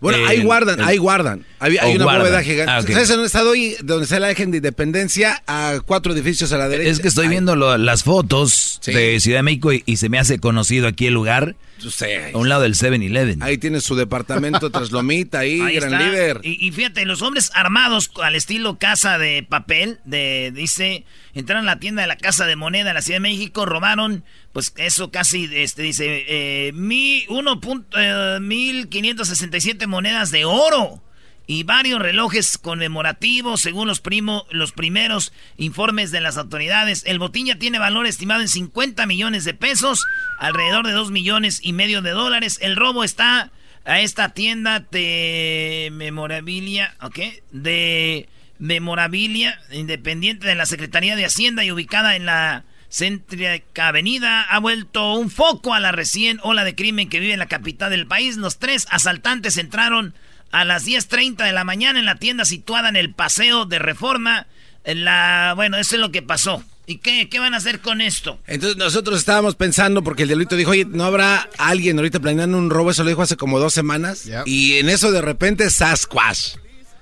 Bueno, 0.00 0.18
el- 0.18 0.26
ahí 0.26 0.42
guardan, 0.42 0.78
el- 0.80 0.84
ahí 0.86 0.96
guardan. 0.98 1.46
Hay, 1.58 1.76
hay 1.78 1.96
una 1.96 2.04
guardan. 2.04 2.22
bóveda 2.26 2.42
gigante. 2.42 2.70
Ah, 2.72 2.80
ok. 2.80 2.90
¿Sabes 2.90 3.08
en 3.10 3.16
dónde 3.16 3.26
está 3.26 3.42
hoy? 3.44 3.76
Donde 3.82 4.04
está 4.04 4.20
la 4.20 4.30
Eje 4.30 4.46
de 4.46 4.56
Independencia, 4.58 5.42
a 5.46 5.78
cuatro 5.84 6.12
edificios 6.12 6.52
a 6.52 6.58
la 6.58 6.68
derecha. 6.68 6.90
Es 6.90 7.00
que 7.00 7.08
estoy 7.08 7.28
viendo 7.28 7.56
lo- 7.56 7.76
las 7.78 8.04
fotos 8.04 8.78
Sí. 8.82 8.92
de 8.92 9.18
Ciudad 9.20 9.38
de 9.38 9.42
México 9.44 9.72
y, 9.72 9.82
y 9.86 9.96
se 9.96 10.08
me 10.08 10.18
hace 10.18 10.38
conocido 10.38 10.86
aquí 10.86 11.06
el 11.06 11.14
lugar. 11.14 11.56
Sí. 11.78 12.06
A 12.32 12.38
un 12.38 12.48
lado 12.48 12.62
del 12.62 12.74
7-Eleven. 12.74 13.42
Ahí 13.42 13.58
tiene 13.58 13.80
su 13.80 13.96
departamento 13.96 14.70
tras 14.70 14.92
Lomita, 14.92 15.40
ahí, 15.40 15.60
Ahí 15.60 15.76
gran 15.76 15.92
está. 15.92 16.06
líder. 16.06 16.40
Y, 16.42 16.66
y 16.66 16.72
fíjate, 16.72 17.04
los 17.04 17.20
hombres 17.20 17.50
armados 17.54 18.10
al 18.22 18.34
estilo 18.34 18.78
casa 18.78 19.18
de 19.18 19.42
papel, 19.48 20.00
de, 20.06 20.52
dice, 20.54 21.04
entraron 21.34 21.68
a 21.68 21.74
la 21.74 21.78
tienda 21.78 22.00
de 22.00 22.08
la 22.08 22.16
casa 22.16 22.46
de 22.46 22.56
moneda 22.56 22.88
en 22.90 22.94
la 22.94 23.02
Ciudad 23.02 23.16
de 23.16 23.20
México, 23.28 23.66
robaron, 23.66 24.24
pues 24.56 24.72
eso 24.78 25.10
casi, 25.10 25.50
este, 25.52 25.82
dice, 25.82 26.24
eh, 26.28 26.72
mi, 26.72 27.26
uno 27.28 27.60
punto, 27.60 28.00
eh, 28.00 28.40
1567 28.40 29.86
monedas 29.86 30.30
de 30.30 30.46
oro 30.46 31.02
y 31.46 31.64
varios 31.64 32.00
relojes 32.00 32.56
conmemorativos, 32.56 33.60
según 33.60 33.86
los, 33.86 34.00
primo, 34.00 34.46
los 34.50 34.72
primeros 34.72 35.34
informes 35.58 36.10
de 36.10 36.22
las 36.22 36.38
autoridades. 36.38 37.02
El 37.04 37.18
botín 37.18 37.44
ya 37.44 37.58
tiene 37.58 37.78
valor 37.78 38.06
estimado 38.06 38.40
en 38.40 38.48
50 38.48 39.04
millones 39.04 39.44
de 39.44 39.52
pesos, 39.52 40.06
alrededor 40.38 40.86
de 40.86 40.92
2 40.92 41.10
millones 41.10 41.60
y 41.62 41.74
medio 41.74 42.00
de 42.00 42.12
dólares. 42.12 42.58
El 42.62 42.76
robo 42.76 43.04
está 43.04 43.52
a 43.84 44.00
esta 44.00 44.30
tienda 44.30 44.80
de 44.80 45.90
memorabilia, 45.92 46.96
¿ok? 47.02 47.18
De 47.52 48.30
memorabilia 48.58 49.60
independiente 49.70 50.46
de 50.46 50.54
la 50.54 50.64
Secretaría 50.64 51.14
de 51.14 51.26
Hacienda 51.26 51.62
y 51.62 51.72
ubicada 51.72 52.16
en 52.16 52.24
la 52.24 52.64
céntrica 52.90 53.88
avenida 53.88 54.42
ha 54.42 54.58
vuelto 54.58 55.14
un 55.14 55.30
foco 55.30 55.74
a 55.74 55.80
la 55.80 55.92
recién 55.92 56.40
ola 56.42 56.64
de 56.64 56.74
crimen 56.74 57.08
que 57.08 57.20
vive 57.20 57.32
en 57.32 57.38
la 57.38 57.46
capital 57.46 57.90
del 57.90 58.06
país. 58.06 58.36
Los 58.36 58.58
tres 58.58 58.86
asaltantes 58.90 59.56
entraron 59.56 60.14
a 60.52 60.64
las 60.64 60.86
10.30 60.86 61.44
de 61.44 61.52
la 61.52 61.64
mañana 61.64 61.98
en 61.98 62.06
la 62.06 62.16
tienda 62.16 62.44
situada 62.44 62.88
en 62.88 62.96
el 62.96 63.12
Paseo 63.12 63.66
de 63.66 63.78
Reforma. 63.78 64.46
En 64.84 65.04
la, 65.04 65.52
bueno, 65.56 65.76
eso 65.76 65.96
es 65.96 66.00
lo 66.00 66.12
que 66.12 66.22
pasó. 66.22 66.62
¿Y 66.86 66.98
qué, 66.98 67.28
qué 67.28 67.40
van 67.40 67.52
a 67.52 67.56
hacer 67.56 67.80
con 67.80 68.00
esto? 68.00 68.38
Entonces 68.46 68.78
nosotros 68.78 69.18
estábamos 69.18 69.56
pensando, 69.56 70.04
porque 70.04 70.22
el 70.22 70.28
diablito 70.28 70.54
dijo, 70.54 70.70
oye, 70.70 70.84
¿no 70.84 71.04
habrá 71.04 71.48
alguien 71.58 71.98
ahorita 71.98 72.20
planeando 72.20 72.56
un 72.56 72.70
robo? 72.70 72.92
Eso 72.92 73.02
lo 73.02 73.08
dijo 73.08 73.22
hace 73.22 73.36
como 73.36 73.58
dos 73.58 73.74
semanas. 73.74 74.28
Y 74.44 74.74
en 74.74 74.88
eso 74.88 75.10
de 75.10 75.20
repente, 75.20 75.68
Sasquatch. 75.68 76.56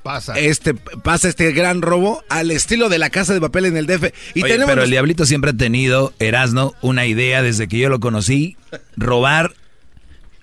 Pasa. 0.04 0.38
Este, 0.38 0.74
pasa 0.74 1.30
este 1.30 1.50
gran 1.52 1.80
robo 1.80 2.22
al 2.28 2.50
estilo 2.50 2.90
de 2.90 2.98
la 2.98 3.08
casa 3.08 3.32
de 3.32 3.40
papel 3.40 3.64
en 3.64 3.78
el 3.78 3.86
DF. 3.86 4.12
Y 4.34 4.42
Oye, 4.42 4.52
tenemos 4.52 4.66
pero 4.66 4.82
el 4.82 4.90
Diablito 4.90 5.24
siempre 5.24 5.52
ha 5.52 5.54
tenido, 5.54 6.12
Erasno, 6.18 6.74
una 6.82 7.06
idea 7.06 7.42
desde 7.42 7.68
que 7.68 7.78
yo 7.78 7.88
lo 7.88 8.00
conocí, 8.00 8.58
robar, 8.98 9.54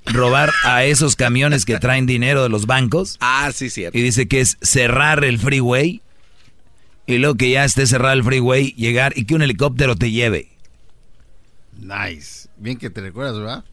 robar 0.07 0.51
a 0.63 0.83
esos 0.85 1.15
camiones 1.15 1.65
que 1.65 1.77
traen 1.77 2.07
dinero 2.07 2.41
de 2.41 2.49
los 2.49 2.65
bancos. 2.65 3.17
Ah, 3.21 3.51
sí, 3.53 3.69
cierto. 3.69 3.95
Y 3.95 4.01
dice 4.01 4.27
que 4.27 4.41
es 4.41 4.57
cerrar 4.63 5.23
el 5.23 5.37
freeway 5.37 6.01
y 7.05 7.19
luego 7.19 7.35
que 7.35 7.51
ya 7.51 7.63
esté 7.63 7.85
cerrado 7.85 8.15
el 8.15 8.23
freeway, 8.23 8.73
llegar 8.73 9.13
y 9.15 9.25
que 9.25 9.35
un 9.35 9.43
helicóptero 9.43 9.95
te 9.95 10.09
lleve. 10.09 10.49
Nice. 11.79 12.49
Bien 12.57 12.77
que 12.77 12.89
te 12.89 13.01
recuerdas, 13.01 13.37
¿verdad? 13.37 13.63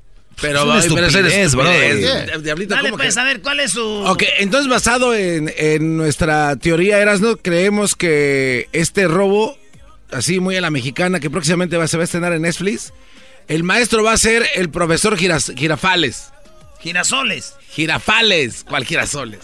Pero, 0.41 0.59
Es 0.61 0.65
una 0.65 0.75
ay, 0.75 0.81
estupidez, 0.81 1.15
estupidez. 1.35 1.53
bro. 1.55 2.37
Di- 2.39 2.43
Diablito, 2.45 2.75
Dale, 2.75 2.91
¿cómo 2.91 2.99
pues, 3.03 3.15
que- 3.15 3.21
a 3.21 3.25
ver, 3.25 3.41
¿cuál 3.43 3.61
es 3.61 3.73
su...? 3.73 3.83
Ok, 3.85 4.23
entonces 4.39 4.69
basado 4.71 5.15
en, 5.15 5.53
en 5.57 5.97
nuestra 5.97 6.55
teoría, 6.57 6.99
Erasno, 7.01 7.37
creemos 7.37 7.97
que 7.97 8.69
este 8.73 9.09
robo, 9.09 9.59
así 10.13 10.39
muy 10.39 10.57
a 10.57 10.61
la 10.61 10.71
mexicana, 10.71 11.19
que 11.19 11.29
próximamente 11.31 11.77
va, 11.77 11.89
se 11.89 11.97
va 11.97 12.03
a 12.03 12.05
estrenar 12.05 12.33
en 12.33 12.43
Netflix, 12.43 12.93
el 13.49 13.65
maestro 13.65 14.05
va 14.05 14.13
a 14.13 14.17
ser 14.19 14.47
el 14.55 14.71
profesor 14.71 15.17
Giras- 15.19 15.53
Girafales. 15.57 16.31
Girasoles. 16.81 17.55
Girafales, 17.71 18.63
cual 18.65 18.85
girasoles. 18.85 19.41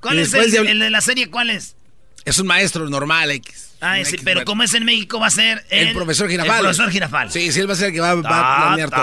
¿Cuál 0.00 0.18
Y 0.18 0.22
es 0.22 0.32
el, 0.32 0.50
de- 0.50 0.58
el 0.70 0.78
de 0.78 0.88
la 0.90 1.00
serie? 1.02 1.28
¿Cuál 1.28 1.50
es? 1.50 1.76
Es 2.24 2.38
un 2.38 2.46
maestro 2.46 2.88
normal, 2.88 3.30
X. 3.32 3.72
Ah, 3.82 3.98
X, 4.00 4.20
pero 4.24 4.44
como 4.44 4.62
es 4.62 4.72
en 4.74 4.84
México 4.84 5.18
va 5.20 5.26
a 5.26 5.30
ser 5.30 5.64
El, 5.70 5.92
profesor 5.94 6.28
Girafales. 6.30 6.56
El 6.58 6.62
profesor 6.62 6.90
Girafales. 6.90 7.32
Sí, 7.32 7.50
sí, 7.52 7.60
él 7.60 7.68
va 7.68 7.72
a 7.74 7.76
ser 7.76 7.88
el 7.88 7.92
que 7.94 8.00
va, 8.00 8.14
va 8.14 8.56
a 8.56 8.66
planear 8.68 8.90
ta. 8.90 8.96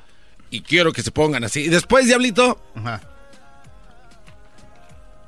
todo. 0.00 0.13
Y 0.54 0.60
quiero 0.60 0.92
que 0.92 1.02
se 1.02 1.10
pongan 1.10 1.42
así. 1.44 1.62
Y 1.62 1.68
después, 1.68 2.06
Diablito, 2.06 2.60
Ajá. 2.76 3.00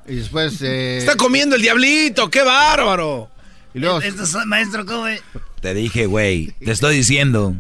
Y 0.07 0.15
después. 0.17 0.61
eh, 0.63 0.99
está 0.99 1.17
comiendo 1.17 1.57
el 1.57 1.63
Diablito, 1.63 2.31
qué 2.31 2.43
bárbaro. 2.43 3.29
Y 3.75 3.81
luego, 3.81 4.01
Esto 4.01 4.23
es 4.23 4.35
maestro, 4.47 4.87
¿cómo 4.87 5.07
es? 5.09 5.21
Te 5.61 5.75
dije, 5.75 6.07
güey. 6.07 6.53
Te 6.65 6.71
estoy 6.71 6.97
diciendo. 6.97 7.57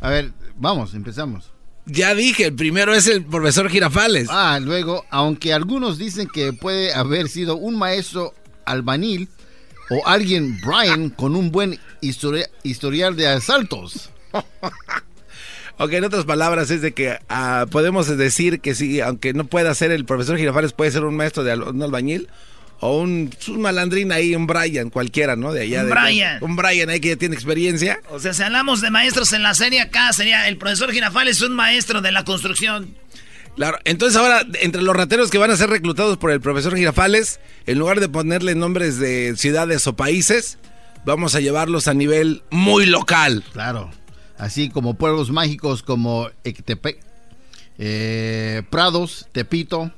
a 0.00 0.10
ver, 0.10 0.32
vamos, 0.56 0.94
empezamos. 0.94 1.50
Ya 1.84 2.14
dije, 2.16 2.46
el 2.46 2.54
primero 2.56 2.92
es 2.92 3.06
el 3.06 3.24
profesor 3.24 3.70
Girafales. 3.70 4.26
Ah, 4.28 4.58
luego, 4.60 5.04
aunque 5.10 5.52
algunos 5.54 5.98
dicen 5.98 6.26
que 6.26 6.52
puede 6.52 6.92
haber 6.92 7.28
sido 7.28 7.54
un 7.56 7.76
maestro 7.78 8.34
albanil 8.64 9.28
o 9.90 10.04
alguien, 10.08 10.60
Brian, 10.66 11.10
con 11.10 11.36
un 11.36 11.52
buen 11.52 11.78
historia- 12.00 12.50
historial 12.64 13.14
de 13.14 13.28
asaltos. 13.28 14.10
Ok, 15.78 15.92
en 15.92 16.04
otras 16.04 16.24
palabras 16.24 16.70
es 16.70 16.80
de 16.80 16.92
que 16.94 17.18
ah, 17.28 17.66
podemos 17.70 18.06
decir 18.16 18.60
que 18.60 18.74
sí, 18.74 19.00
aunque 19.00 19.34
no 19.34 19.44
pueda 19.46 19.74
ser 19.74 19.90
el 19.90 20.04
profesor 20.06 20.38
Girafales, 20.38 20.72
puede 20.72 20.90
ser 20.90 21.04
un 21.04 21.16
maestro 21.16 21.44
de 21.44 21.52
al- 21.52 21.62
un 21.62 21.82
albañil 21.82 22.28
o 22.80 22.98
un, 22.98 23.30
un 23.48 23.60
malandrín 23.60 24.10
ahí, 24.12 24.34
un 24.34 24.46
Brian, 24.46 24.88
cualquiera, 24.90 25.36
¿no? 25.36 25.52
De 25.52 25.62
allá. 25.62 25.82
Un 25.82 25.86
de- 25.88 25.92
Brian. 25.94 26.38
Un 26.44 26.56
Brian 26.56 26.88
ahí 26.88 27.00
que 27.00 27.08
ya 27.10 27.16
tiene 27.16 27.34
experiencia. 27.34 28.00
O 28.10 28.18
sea, 28.20 28.32
si 28.32 28.42
hablamos 28.42 28.80
de 28.80 28.90
maestros 28.90 29.32
en 29.34 29.42
la 29.42 29.54
serie 29.54 29.80
acá, 29.82 30.12
sería 30.14 30.48
el 30.48 30.56
profesor 30.56 30.92
Girafales 30.92 31.40
un 31.42 31.54
maestro 31.54 32.00
de 32.00 32.10
la 32.12 32.24
construcción. 32.24 32.94
Claro, 33.56 33.78
entonces 33.84 34.18
ahora, 34.18 34.42
entre 34.60 34.82
los 34.82 34.94
rateros 34.94 35.30
que 35.30 35.38
van 35.38 35.50
a 35.50 35.56
ser 35.56 35.70
reclutados 35.70 36.18
por 36.18 36.30
el 36.30 36.40
profesor 36.42 36.76
Girafales, 36.76 37.40
en 37.66 37.78
lugar 37.78 38.00
de 38.00 38.08
ponerle 38.10 38.54
nombres 38.54 38.98
de 38.98 39.34
ciudades 39.36 39.86
o 39.86 39.96
países, 39.96 40.58
vamos 41.06 41.34
a 41.34 41.40
llevarlos 41.40 41.88
a 41.88 41.94
nivel 41.94 42.42
muy 42.50 42.84
local. 42.86 43.42
Claro. 43.54 43.90
Así 44.38 44.68
como 44.68 44.94
pueblos 44.94 45.30
mágicos 45.30 45.82
como 45.82 46.30
Ectepec, 46.44 46.98
eh, 47.78 48.62
Prados, 48.70 49.26
Tepito. 49.32 49.92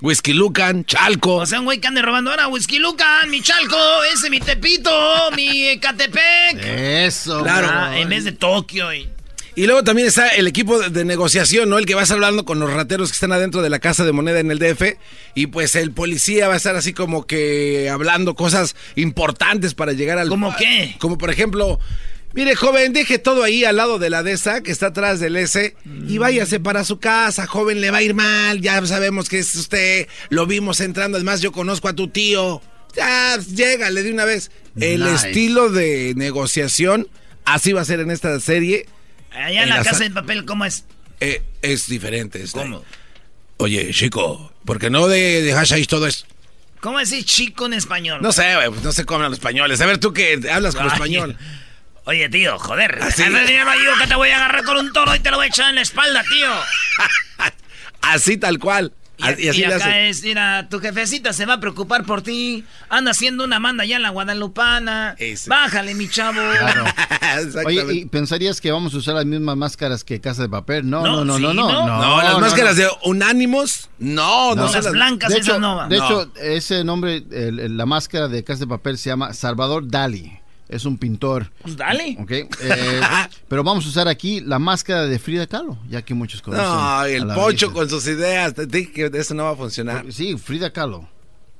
Whisky 0.00 0.32
Lucan, 0.32 0.84
Chalco. 0.84 1.36
O 1.36 1.46
sea, 1.46 1.60
un 1.60 1.66
güey 1.66 1.80
que 1.80 1.86
ande 1.86 2.02
robando 2.02 2.30
ahora, 2.30 2.48
Whisky 2.48 2.78
Lucan, 2.78 3.30
mi 3.30 3.40
Chalco, 3.40 3.76
ese 4.12 4.28
mi 4.28 4.40
Tepito, 4.40 4.90
mi 5.36 5.68
Ecatepec. 5.68 6.62
Eso. 6.62 7.42
Claro. 7.42 7.68
Ah, 7.70 7.98
en 7.98 8.08
vez 8.08 8.24
de 8.24 8.32
Tokio. 8.32 8.92
Y... 8.92 9.08
Y 9.56 9.66
luego 9.66 9.84
también 9.84 10.08
está 10.08 10.28
el 10.28 10.48
equipo 10.48 10.80
de, 10.80 10.90
de 10.90 11.04
negociación, 11.04 11.70
¿no? 11.70 11.78
El 11.78 11.86
que 11.86 11.94
va 11.94 12.00
a 12.00 12.02
estar 12.02 12.16
hablando 12.16 12.44
con 12.44 12.58
los 12.58 12.72
rateros 12.72 13.10
que 13.10 13.14
están 13.14 13.32
adentro 13.32 13.62
de 13.62 13.70
la 13.70 13.78
casa 13.78 14.04
de 14.04 14.12
moneda 14.12 14.40
en 14.40 14.50
el 14.50 14.58
DF. 14.58 14.98
Y 15.34 15.46
pues 15.46 15.76
el 15.76 15.92
policía 15.92 16.48
va 16.48 16.54
a 16.54 16.56
estar 16.56 16.74
así 16.74 16.92
como 16.92 17.24
que 17.26 17.88
hablando 17.88 18.34
cosas 18.34 18.74
importantes 18.96 19.74
para 19.74 19.92
llegar 19.92 20.18
al... 20.18 20.28
¿Cómo 20.28 20.54
qué? 20.56 20.96
Como 20.98 21.18
por 21.18 21.30
ejemplo... 21.30 21.78
Mire, 22.34 22.56
joven, 22.56 22.92
deje 22.92 23.18
todo 23.18 23.44
ahí 23.44 23.64
al 23.64 23.76
lado 23.76 23.98
de 23.98 24.10
la 24.10 24.22
DESA, 24.24 24.60
que 24.62 24.72
está 24.72 24.86
atrás 24.86 25.20
del 25.20 25.36
S, 25.36 25.76
y 26.08 26.18
váyase 26.18 26.58
para 26.58 26.82
su 26.84 26.98
casa, 26.98 27.46
joven, 27.46 27.80
le 27.80 27.90
va 27.92 27.98
a 27.98 28.02
ir 28.02 28.14
mal, 28.14 28.60
ya 28.60 28.84
sabemos 28.86 29.28
que 29.28 29.38
es 29.38 29.54
usted, 29.54 30.08
lo 30.30 30.44
vimos 30.46 30.80
entrando, 30.80 31.16
además 31.16 31.40
yo 31.42 31.52
conozco 31.52 31.86
a 31.88 31.92
tu 31.94 32.08
tío. 32.08 32.60
Ya, 32.96 33.38
llégale 33.38 34.02
de 34.02 34.12
una 34.12 34.24
vez. 34.24 34.50
El 34.80 35.04
Nice. 35.04 35.28
estilo 35.28 35.70
de 35.70 36.12
negociación, 36.16 37.08
así 37.44 37.72
va 37.72 37.82
a 37.82 37.84
ser 37.84 38.00
en 38.00 38.10
esta 38.10 38.38
serie. 38.40 38.86
Allá 39.32 39.62
en 39.64 39.68
la 39.68 39.76
la 39.78 39.82
casa 39.84 39.98
sa- 39.98 40.04
de 40.04 40.10
papel, 40.10 40.44
¿cómo 40.44 40.64
es? 40.64 40.84
Eh, 41.20 41.42
es 41.62 41.86
diferente. 41.88 42.42
este. 42.42 42.58
¿Cómo? 42.58 42.84
Oye, 43.58 43.90
chico, 43.92 44.52
¿por 44.64 44.78
qué 44.80 44.90
no 44.90 45.06
de, 45.06 45.42
dejas 45.42 45.70
ahí 45.72 45.84
todo 45.86 46.06
eso? 46.08 46.26
¿Cómo 46.80 46.98
decir 46.98 47.24
chico 47.24 47.66
en 47.66 47.74
español? 47.74 48.20
No 48.22 48.32
sé, 48.32 48.44
pues 48.68 48.82
no 48.82 48.92
sé 48.92 49.04
cómo 49.04 49.16
hablan 49.16 49.30
los 49.30 49.38
españoles. 49.38 49.80
A 49.80 49.86
ver, 49.86 49.98
tú 49.98 50.12
que 50.12 50.40
hablas 50.52 50.74
como 50.74 50.88
español. 50.88 51.36
Oye, 52.06 52.28
tío, 52.28 52.58
joder. 52.58 52.98
Así. 53.02 53.22
Hazle 53.22 53.46
dinero 53.46 53.70
ahí 53.70 53.80
o 53.86 53.98
que 54.00 54.06
te 54.06 54.14
voy 54.14 54.28
a 54.30 54.36
agarrar 54.36 54.64
con 54.64 54.76
un 54.76 54.92
toro 54.92 55.14
y 55.14 55.20
te 55.20 55.30
lo 55.30 55.36
voy 55.38 55.46
a 55.46 55.48
echar 55.48 55.68
en 55.70 55.76
la 55.76 55.80
espalda, 55.82 56.22
tío. 56.22 56.50
Así 58.02 58.36
tal 58.36 58.58
cual. 58.58 58.92
Y, 59.16 59.22
A- 59.22 59.40
y 59.40 59.48
así 59.48 59.62
y 59.62 59.66
le 59.66 59.74
acá 59.74 59.84
hace. 59.86 60.08
es, 60.08 60.22
mira, 60.24 60.68
tu 60.68 60.80
jefecita 60.80 61.32
se 61.32 61.46
va 61.46 61.54
a 61.54 61.60
preocupar 61.60 62.04
por 62.04 62.20
ti. 62.22 62.64
Anda 62.90 63.12
haciendo 63.12 63.44
una 63.44 63.60
manda 63.60 63.84
allá 63.84 63.94
en 63.96 64.02
la 64.02 64.10
Guadalupana. 64.10 65.14
Bájale, 65.46 65.94
mi 65.94 66.08
chavo. 66.08 66.40
Oye, 67.64 67.84
¿y 67.94 68.04
pensarías 68.06 68.60
que 68.60 68.72
vamos 68.72 68.92
a 68.92 68.96
usar 68.96 69.14
las 69.14 69.24
mismas 69.24 69.56
máscaras 69.56 70.02
que 70.02 70.20
Casa 70.20 70.42
de 70.42 70.48
Papel? 70.48 70.90
No, 70.90 71.02
no, 71.02 71.24
no, 71.24 71.36
sí, 71.36 71.42
no, 71.42 71.54
no. 71.54 71.86
No, 71.86 72.22
las 72.22 72.38
máscaras 72.40 72.76
de 72.76 72.88
Unánimos, 73.04 73.88
no, 74.00 74.54
no, 74.56 74.62
No. 74.66 74.68
son 74.82 74.98
las 74.98 75.18
de 75.30 75.38
hecho, 75.38 75.60
no. 75.60 75.88
De 75.88 75.96
No. 75.96 76.04
hecho, 76.04 76.32
ese 76.42 76.82
nombre, 76.82 77.22
el- 77.30 77.60
el- 77.60 77.76
la 77.76 77.86
máscara 77.86 78.26
de 78.26 78.42
Casa 78.42 78.60
de 78.60 78.66
Papel 78.66 78.98
se 78.98 79.10
llama 79.10 79.32
Salvador 79.32 79.88
Dali. 79.88 80.40
Es 80.68 80.86
un 80.86 80.98
pintor. 80.98 81.50
Pues 81.62 81.76
dale. 81.76 82.16
¿ok? 82.18 82.30
Eh, 82.30 82.48
pero 83.48 83.62
vamos 83.62 83.84
a 83.84 83.88
usar 83.88 84.08
aquí 84.08 84.40
la 84.40 84.58
máscara 84.58 85.06
de 85.06 85.18
Frida 85.18 85.46
Kahlo, 85.46 85.78
ya 85.88 86.02
que 86.02 86.14
muchos 86.14 86.40
conocen. 86.40 86.66
No, 86.66 87.04
el 87.04 87.26
pocho 87.34 87.72
con 87.72 87.88
sus 87.88 88.06
ideas. 88.06 88.54
Te 88.54 88.66
dije 88.66 88.92
que 88.92 89.18
eso 89.18 89.34
no 89.34 89.44
va 89.44 89.50
a 89.50 89.56
funcionar. 89.56 90.06
Sí, 90.10 90.36
Frida 90.38 90.72
Kahlo. 90.72 91.08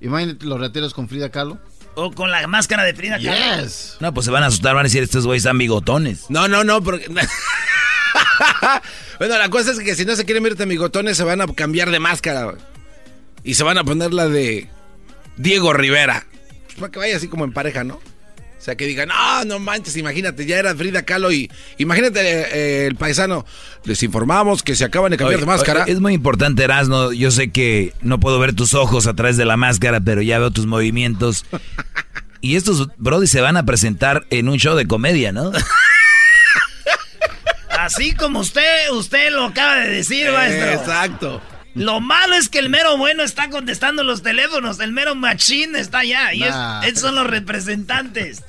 Imagínate 0.01 0.47
los 0.47 0.59
rateros 0.59 0.94
con 0.94 1.09
Frida 1.09 1.31
Kahlo. 1.31 1.59
O 1.97 2.10
con 2.10 2.31
la 2.31 2.44
máscara 2.47 2.82
de 2.82 2.94
Frida 2.94 3.20
Kahlo. 3.20 3.62
Yes. 3.62 3.98
No, 4.01 4.12
pues 4.14 4.24
se 4.24 4.31
van 4.31 4.43
a 4.43 4.47
asustar, 4.47 4.74
van 4.74 4.81
a 4.81 4.85
decir, 4.85 5.02
estos 5.02 5.26
güeyes 5.26 5.44
están 5.44 5.59
bigotones. 5.59 6.31
No, 6.31 6.48
no, 6.48 6.64
no, 6.64 6.82
porque... 6.82 7.06
bueno, 9.18 9.39
la 9.39 9.48
cosa 9.51 9.72
es 9.72 9.81
que 9.81 9.94
si 9.94 10.05
no 10.05 10.16
se 10.16 10.24
quieren 10.24 10.43
ver 10.43 10.56
tan 10.56 10.68
bigotones, 10.68 11.16
se 11.16 11.24
van 11.24 11.40
a 11.40 11.47
cambiar 11.47 11.90
de 11.90 12.01
máscara. 12.01 12.55
Y 13.44 13.55
se 13.55 13.64
van 13.64 13.78
a 13.78 13.85
poner 13.85 14.14
la 14.14 14.28
de 14.28 14.68
Diego 15.36 15.74
Rivera. 15.74 16.26
Pues 16.64 16.76
para 16.76 16.90
que 16.90 16.98
vaya 16.98 17.16
así 17.16 17.28
como 17.28 17.44
en 17.44 17.52
pareja, 17.52 17.85
¿no? 17.85 18.01
O 18.65 18.66
sea, 18.66 18.77
que 18.77 18.86
digan, 18.86 19.09
no, 19.09 19.45
no 19.45 19.59
manches, 19.59 19.95
imagínate, 19.99 20.47
ya 20.47 20.59
era 20.59 20.74
Frida 20.74 21.03
Kahlo 21.03 21.31
y 21.31 21.51
imagínate 21.77 22.20
eh, 22.23 22.86
el 22.86 22.95
paisano. 22.97 23.45
Les 23.85 24.03
informamos 24.03 24.62
que 24.62 24.74
se 24.74 24.86
acaban 24.86 25.11
de 25.11 25.19
cambiar 25.19 25.36
Oye, 25.36 25.43
de 25.43 25.47
máscara. 25.47 25.82
oye, 25.82 25.93
Es 25.93 26.01
muy 26.01 26.15
importante, 26.15 26.65
Erasno. 26.65 27.12
Yo 27.12 27.31
sé 27.31 27.51
que 27.51 27.93
no 28.01 28.19
puedo 28.20 28.39
ver 28.39 28.55
tus 28.55 28.73
ojos 28.73 29.07
a 29.07 29.12
través 29.12 29.36
de 29.36 29.45
la 29.45 29.59
máscara, 29.59 30.01
pero 30.01 30.23
ya 30.23 30.39
veo 30.39 30.51
tus 30.51 30.65
movimientos. 30.65 31.45
Y 32.41 32.57
estos 32.57 32.89
Brody 32.97 33.27
se 33.27 33.43
van 33.43 33.59
a 33.59 33.66
presentar 33.66 34.24
en 34.31 34.49
un 34.49 34.57
show 34.59 34.74
de 34.77 34.86
comedia, 34.86 35.31
¿no? 35.31 35.53
Así 37.78 38.15
como 38.15 38.41
usted, 38.41 38.91
usted 38.93 39.31
lo 39.31 39.45
acaba 39.45 39.77
de 39.77 39.91
decir, 39.91 40.31
maestro. 40.31 40.70
Exacto. 40.70 41.43
Lo 41.74 42.01
malo 42.01 42.35
es 42.36 42.49
que 42.49 42.61
el 42.61 42.70
mero 42.70 42.97
bueno 42.97 43.24
está 43.24 43.51
contestando 43.51 44.05
los 44.05 44.23
teléfonos, 44.23 44.78
el 44.81 44.93
mero 44.93 45.15
machín 45.15 45.74
está 45.77 45.99
allá. 45.99 46.32
Y 46.32 46.45
es- 46.45 46.55
esos 46.86 47.01
son 47.01 47.15
los 47.16 47.27
representantes. 47.27 48.43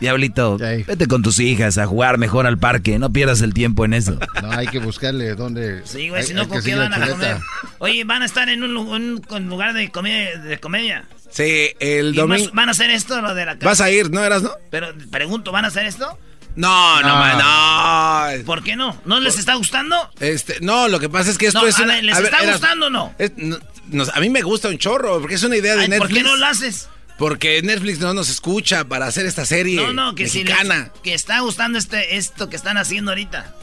Diablito, 0.00 0.56
vete 0.58 1.06
con 1.06 1.22
tus 1.22 1.38
hijas 1.38 1.76
a 1.78 1.86
jugar 1.86 2.16
mejor 2.18 2.46
al 2.46 2.58
parque. 2.58 2.98
No 2.98 3.12
pierdas 3.12 3.40
el 3.42 3.52
tiempo 3.54 3.84
en 3.84 3.94
eso. 3.94 4.18
No, 4.42 4.50
hay 4.50 4.66
que 4.68 4.78
buscarle 4.78 5.34
dónde. 5.34 5.82
Sí, 5.84 6.08
güey, 6.08 6.22
si 6.22 6.32
no, 6.34 6.48
¿con 6.48 6.62
qué 6.62 6.74
van 6.74 6.92
a 6.94 7.06
comer? 7.08 7.36
Oye, 7.78 8.04
van 8.04 8.22
a 8.22 8.26
estar 8.26 8.48
en 8.48 8.62
un, 8.62 8.72
lu- 8.74 8.90
un- 8.94 9.22
un 9.28 9.48
lugar 9.48 9.74
de 9.74 9.90
comedia. 9.90 10.38
De 10.38 10.58
comedia. 10.58 11.04
Sí, 11.30 11.68
el 11.78 12.14
¿Y 12.14 12.16
domingo... 12.18 12.50
¿Van 12.54 12.68
a 12.68 12.72
hacer 12.72 12.90
esto 12.90 13.20
lo 13.20 13.34
de 13.34 13.44
la 13.46 13.54
Vas 13.56 13.80
a 13.80 13.90
ir, 13.90 14.10
¿no 14.10 14.24
eras, 14.24 14.42
no? 14.42 14.50
Pero 14.70 14.88
pregunto, 15.10 15.52
¿van 15.52 15.64
a 15.64 15.68
hacer 15.68 15.86
esto? 15.86 16.18
No, 16.56 17.00
no, 17.02 17.08
No. 17.08 17.14
man, 17.14 18.38
no. 18.38 18.44
¿Por 18.44 18.64
qué 18.64 18.74
no? 18.74 19.00
¿No 19.04 19.20
les 19.20 19.38
está 19.38 19.54
gustando? 19.54 19.96
Este, 20.18 20.56
no, 20.60 20.88
lo 20.88 20.98
que 20.98 21.08
pasa 21.08 21.30
es 21.30 21.38
que 21.38 21.46
esto 21.46 21.60
No, 21.60 21.66
es 21.68 21.78
a 21.78 21.84
una... 21.84 21.94
ver, 21.94 22.04
¿les 22.04 22.16
a 22.16 22.20
está 22.22 22.50
gustando 22.50 22.86
o 22.86 22.90
no? 22.90 23.14
es- 23.18 23.32
no, 23.36 23.58
nos- 23.88 24.08
a 24.08 24.18
mí 24.18 24.28
me 24.30 24.42
gusta 24.42 24.68
un 24.68 24.78
chorro, 24.78 25.20
porque 25.20 25.36
es 25.36 25.42
una 25.44 25.56
idea 25.56 25.76
de 25.76 25.82
Ay, 25.82 25.88
Netflix. 25.88 26.08
¿Por 26.08 26.16
qué 26.18 26.22
no 26.24 26.36
lo 26.36 26.46
haces? 26.46 26.88
Porque 27.20 27.60
Netflix 27.62 28.00
no 28.00 28.14
nos 28.14 28.28
escucha 28.30 28.84
para 28.86 29.06
hacer 29.06 29.26
esta 29.26 29.44
serie 29.44 29.76
No, 29.76 29.92
no, 29.92 30.14
que 30.16 30.26
si 30.26 30.42
mexicana. 30.42 30.90
les, 30.92 31.02
que 31.02 31.14
está 31.14 31.38
gustando 31.40 31.78
este 31.78 32.16
esto 32.16 32.48
que 32.48 32.56
están 32.56 32.76
haciendo 32.78 33.12
ahorita. 33.12 33.54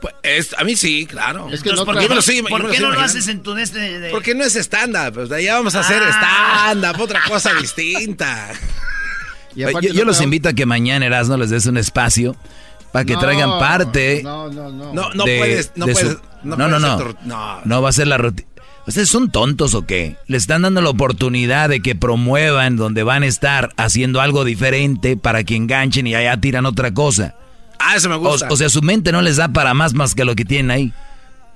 Pues, 0.00 0.14
es- 0.22 0.54
a 0.58 0.64
mí 0.64 0.74
sí, 0.76 1.04
claro. 1.06 1.44
Entonces, 1.52 1.60
¿por 1.60 1.68
qué, 1.68 1.74
no- 1.76 1.84
por 1.84 1.94
lo 1.94 2.00
qué 2.00 2.16
estoy 2.18 2.40
no 2.40 2.48
lo 2.48 2.64
imaginando. 2.68 3.00
haces 3.00 3.28
en 3.28 3.42
tu 3.42 3.54
este 3.56 3.78
de- 4.00 4.10
Porque 4.10 4.34
no 4.34 4.44
es 4.44 4.56
stand-up, 4.56 5.12
pues, 5.12 5.30
allá 5.30 5.54
vamos 5.56 5.74
a 5.74 5.80
hacer 5.80 6.02
Ah. 6.02 6.70
stand-up, 6.72 7.00
otra 7.02 7.20
cosa 7.28 7.52
distinta. 7.60 8.48
Yo 9.54 9.68
yo 9.80 10.04
los 10.06 10.20
invito 10.22 10.48
a 10.48 10.54
que 10.54 10.64
mañana, 10.64 11.04
Erasno, 11.04 11.36
les 11.36 11.50
des 11.50 11.66
un 11.66 11.76
espacio 11.76 12.34
para 12.92 13.04
que 13.04 13.12
No, 13.12 13.20
traigan 13.20 13.50
parte. 13.58 14.22
No, 14.22 14.48
no, 14.50 14.70
no. 14.70 14.94
No, 14.94 15.10
no 15.12 15.24
de- 15.24 15.36
puedes, 15.38 15.72
no 15.76 15.84
de 15.86 15.92
puedes. 15.92 16.12
su- 16.12 16.20
no, 16.44 16.56
no, 16.56 16.68
no, 16.78 16.96
puedes 16.96 17.14
no. 17.26 17.56
no. 17.56 17.60
No 17.66 17.82
va 17.82 17.90
a 17.90 17.92
ser 17.92 18.06
la 18.06 18.16
rutina. 18.16 18.48
¿Ustedes 18.86 19.08
son 19.08 19.30
tontos 19.30 19.74
o 19.74 19.86
qué? 19.86 20.16
Le 20.26 20.36
están 20.36 20.62
dando 20.62 20.80
la 20.80 20.90
oportunidad 20.90 21.68
de 21.68 21.80
que 21.80 21.94
promuevan 21.94 22.76
donde 22.76 23.02
van 23.02 23.22
a 23.22 23.26
estar 23.26 23.72
haciendo 23.76 24.20
algo 24.20 24.44
diferente 24.44 25.16
para 25.16 25.44
que 25.44 25.54
enganchen 25.56 26.06
y 26.06 26.14
allá 26.14 26.36
tiran 26.40 26.66
otra 26.66 26.92
cosa. 26.92 27.34
Ah, 27.78 27.96
eso 27.96 28.08
me 28.08 28.16
O, 28.16 28.18
gusta. 28.18 28.48
o 28.50 28.56
sea, 28.56 28.68
su 28.68 28.82
mente 28.82 29.12
no 29.12 29.22
les 29.22 29.36
da 29.36 29.48
para 29.48 29.74
más 29.74 29.94
más 29.94 30.14
que 30.14 30.24
lo 30.24 30.34
que 30.34 30.44
tienen 30.44 30.70
ahí. 30.70 30.92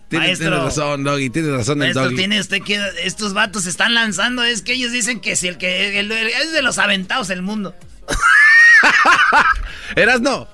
Tienes, 0.09 0.29
Maestro. 0.39 0.49
tienes 0.51 0.65
razón, 0.65 1.03
Doggy, 1.05 1.31
tienes 1.31 1.51
razón 1.51 1.83
el 1.83 1.89
Esto 1.89 2.05
Doggy. 2.05 2.17
tiene 2.17 2.39
usted 2.41 2.63
que 2.63 2.81
estos 3.03 3.33
vatos 3.33 3.65
se 3.65 3.71
están 3.71 3.95
lanzando, 3.95 4.45
es 4.45 4.63
que 4.63 4.75
ellos 4.75 4.93
dicen 4.93 5.19
que 5.19 5.35
si 5.35 5.49
el 5.49 5.57
que 5.59 5.99
el- 5.99 6.13
el- 6.13 6.29
es 6.29 6.53
de 6.53 6.63
los 6.63 6.79
aventados 6.79 7.27
del 7.29 7.43
mundo. 7.43 7.75
Eras 9.97 10.21
no. 10.21 10.47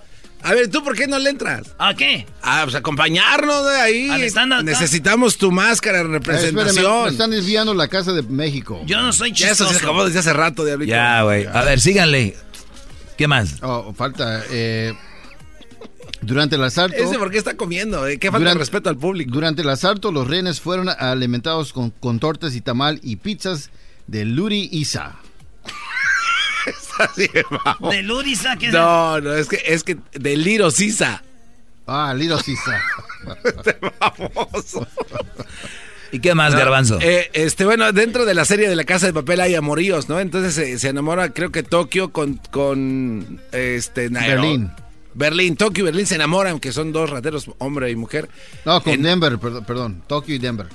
A 0.43 0.55
ver, 0.55 0.69
¿tú 0.69 0.83
por 0.83 0.97
qué 0.97 1.07
no 1.07 1.19
le 1.19 1.31
entras? 1.31 1.75
¿A 1.79 1.95
qué? 1.95 2.27
Ah, 2.43 2.61
pues 2.65 2.75
acompañarnos 2.75 3.67
de 3.67 3.77
ahí. 3.77 4.09
¿Al? 4.09 4.65
Necesitamos 4.65 5.37
tu 5.37 5.51
máscara 5.53 5.99
de 5.99 6.05
espérame, 6.17 6.41
representación. 6.43 7.05
me 7.05 7.11
están 7.11 7.31
desviando 7.31 7.75
la 7.75 7.89
casa 7.89 8.13
de 8.13 8.23
México. 8.23 8.81
Yo 8.87 9.01
no 9.03 9.13
soy 9.13 9.33
Ya 9.33 9.47
eso 9.51 9.65
chistoso. 9.65 9.73
se 9.79 9.85
acabó 9.85 10.05
desde 10.07 10.21
hace 10.21 10.33
rato, 10.33 10.65
Diablito. 10.65 10.91
Ya, 10.91 11.23
güey. 11.23 11.47
A 11.47 11.63
ver, 11.63 11.79
síganle. 11.81 12.37
¿Qué 13.19 13.29
más? 13.29 13.57
Oh, 13.63 13.93
falta. 13.93 14.43
eh, 14.51 14.95
durante 16.23 16.57
el 16.57 16.65
asalto. 16.65 16.97
Ese 16.97 17.19
por 17.19 17.31
qué 17.31 17.39
está 17.39 17.57
comiendo, 17.57 18.07
eh? 18.07 18.19
Qué 18.19 18.29
falta 18.29 18.39
Durante- 18.41 18.59
de 18.59 18.61
respeto 18.61 18.89
al 18.91 18.97
público. 18.97 19.31
Durante 19.33 19.63
el 19.63 19.69
asalto, 19.69 20.11
los 20.13 20.27
rehenes 20.27 20.61
fueron 20.61 20.89
alimentados 20.89 21.73
con, 21.73 21.91
con 21.91 22.19
tortas 22.19 22.55
y 22.55 22.61
tamal 22.61 22.99
y 23.03 23.17
pizzas 23.17 23.71
de 24.07 24.25
Luri 24.25 24.69
Isa. 24.73 25.17
Vamos. 27.65 27.91
¿De 27.95 28.03
Ludisa? 28.03 28.57
¿Qué 28.57 28.67
es 28.69 28.73
No, 28.73 29.21
no, 29.21 29.33
es 29.35 29.49
que, 29.49 29.61
es 29.67 29.83
que 29.85 29.97
de 30.13 30.37
Liro 30.37 30.71
Sisa. 30.71 31.23
Ah, 31.87 32.15
Liro 32.17 32.39
Sisa. 32.39 32.81
¿Y 36.13 36.19
qué 36.19 36.35
más, 36.35 36.53
No, 36.53 36.59
Garbanzo? 36.59 36.99
eh, 37.01 37.31
este, 37.35 37.65
bueno, 37.65 37.93
dentro 37.93 38.25
de 38.25 38.35
la 38.35 38.45
serie 38.45 38.69
de 38.69 38.75
la 38.75 38.85
Casa 38.85 39.07
de 39.07 39.13
Papel 39.13 39.41
hay 39.41 39.55
amoríos, 39.55 40.09
¿no? 40.09 40.19
Entonces 40.19 40.59
eh, 40.59 40.79
se 40.79 40.89
enamora, 40.89 41.33
creo 41.33 41.53
que 41.53 41.63
Tokio 41.63 42.11
con, 42.11 42.41
con 42.51 43.41
este, 43.53 44.11
Nairo- 44.11 44.27
Berlín. 44.43 44.71
Berlín, 45.15 45.57
Tokio 45.57 45.83
y 45.83 45.87
Berlín 45.87 46.07
se 46.07 46.17
enamoran, 46.17 46.59
que 46.59 46.73
son 46.73 46.93
dos 46.93 47.11
rateros, 47.11 47.51
hombre 47.59 47.91
y 47.91 47.97
mujer. 47.97 48.29
No, 48.65 48.83
con 48.83 48.93
En- 48.95 49.03
Denver, 49.03 49.39
perdón, 49.39 49.65
perdón. 49.65 50.03
Tokio 50.09 50.35
y 50.35 50.39
Denver. 50.39 50.67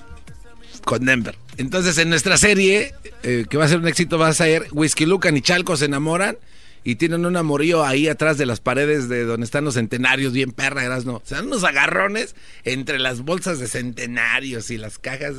Con 0.86 1.04
Denver. 1.06 1.36
Entonces, 1.58 1.98
en 1.98 2.10
nuestra 2.10 2.38
serie, 2.38 2.94
eh, 3.24 3.46
que 3.50 3.58
va 3.58 3.66
a 3.66 3.68
ser 3.68 3.80
un 3.80 3.88
éxito, 3.88 4.18
va 4.18 4.30
a 4.30 4.34
ser 4.34 4.68
Whisky 4.72 5.06
Lucan 5.06 5.36
y 5.36 5.42
Chalco 5.42 5.76
se 5.76 5.86
enamoran 5.86 6.38
y 6.84 6.96
tienen 6.96 7.26
un 7.26 7.36
amorío 7.36 7.84
ahí 7.84 8.08
atrás 8.08 8.38
de 8.38 8.46
las 8.46 8.60
paredes 8.62 9.10
de 9.10 9.26
donde 9.26 9.44
están 9.46 9.66
los 9.66 9.74
centenarios, 9.74 10.32
bien 10.34 10.52
perra, 10.52 10.86
eras 10.86 11.04
no. 11.06 11.22
Se 11.26 11.36
dan 11.36 11.48
unos 11.48 11.64
agarrones 11.64 12.36
entre 12.64 13.00
las 13.00 13.22
bolsas 13.22 13.60
de 13.60 13.68
centenarios 13.68 14.70
y 14.72 14.78
las 14.78 15.00
cajas. 15.00 15.34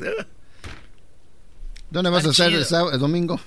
¿Dónde 1.90 2.10
vas 2.10 2.24
a 2.26 2.30
Está 2.30 2.44
estar 2.44 2.48
chido. 2.48 2.60
el, 2.60 2.66
sábado- 2.66 2.92
el 2.92 2.98
domingo? 2.98 3.40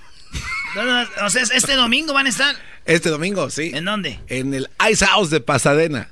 No, 0.74 0.82
no, 0.84 1.08
o 1.26 1.30
sea, 1.30 1.42
este 1.42 1.74
domingo 1.74 2.12
van 2.14 2.26
a 2.26 2.28
estar 2.28 2.54
Este 2.84 3.10
domingo, 3.10 3.50
sí. 3.50 3.72
¿En 3.74 3.84
dónde? 3.84 4.20
En 4.28 4.54
el 4.54 4.68
Ice 4.90 5.04
House 5.04 5.28
de 5.30 5.40
Pasadena. 5.40 6.08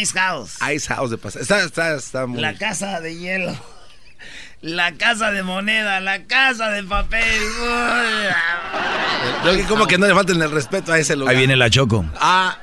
Ice 0.00 0.12
House. 0.18 0.58
Ice 0.74 0.86
House 0.94 1.10
de 1.10 1.18
Pasadena. 1.18 1.42
Está, 1.42 1.64
está, 1.64 1.94
está 1.96 2.26
muy... 2.26 2.40
La 2.40 2.56
casa 2.56 3.00
de 3.00 3.16
hielo. 3.16 3.56
La 4.66 4.92
casa 4.94 5.30
de 5.30 5.44
moneda, 5.44 6.00
la 6.00 6.24
casa 6.24 6.70
de 6.70 6.82
papel. 6.82 7.22
Creo 9.42 9.56
que 9.56 9.62
como 9.64 9.86
que 9.86 9.96
no 9.96 10.06
le 10.08 10.14
falten 10.14 10.42
el 10.42 10.50
respeto 10.50 10.92
a 10.92 10.98
ese 10.98 11.14
lugar. 11.14 11.32
Ahí 11.32 11.38
viene 11.38 11.56
la 11.56 11.70
Choco. 11.70 12.04
Ah, 12.16 12.58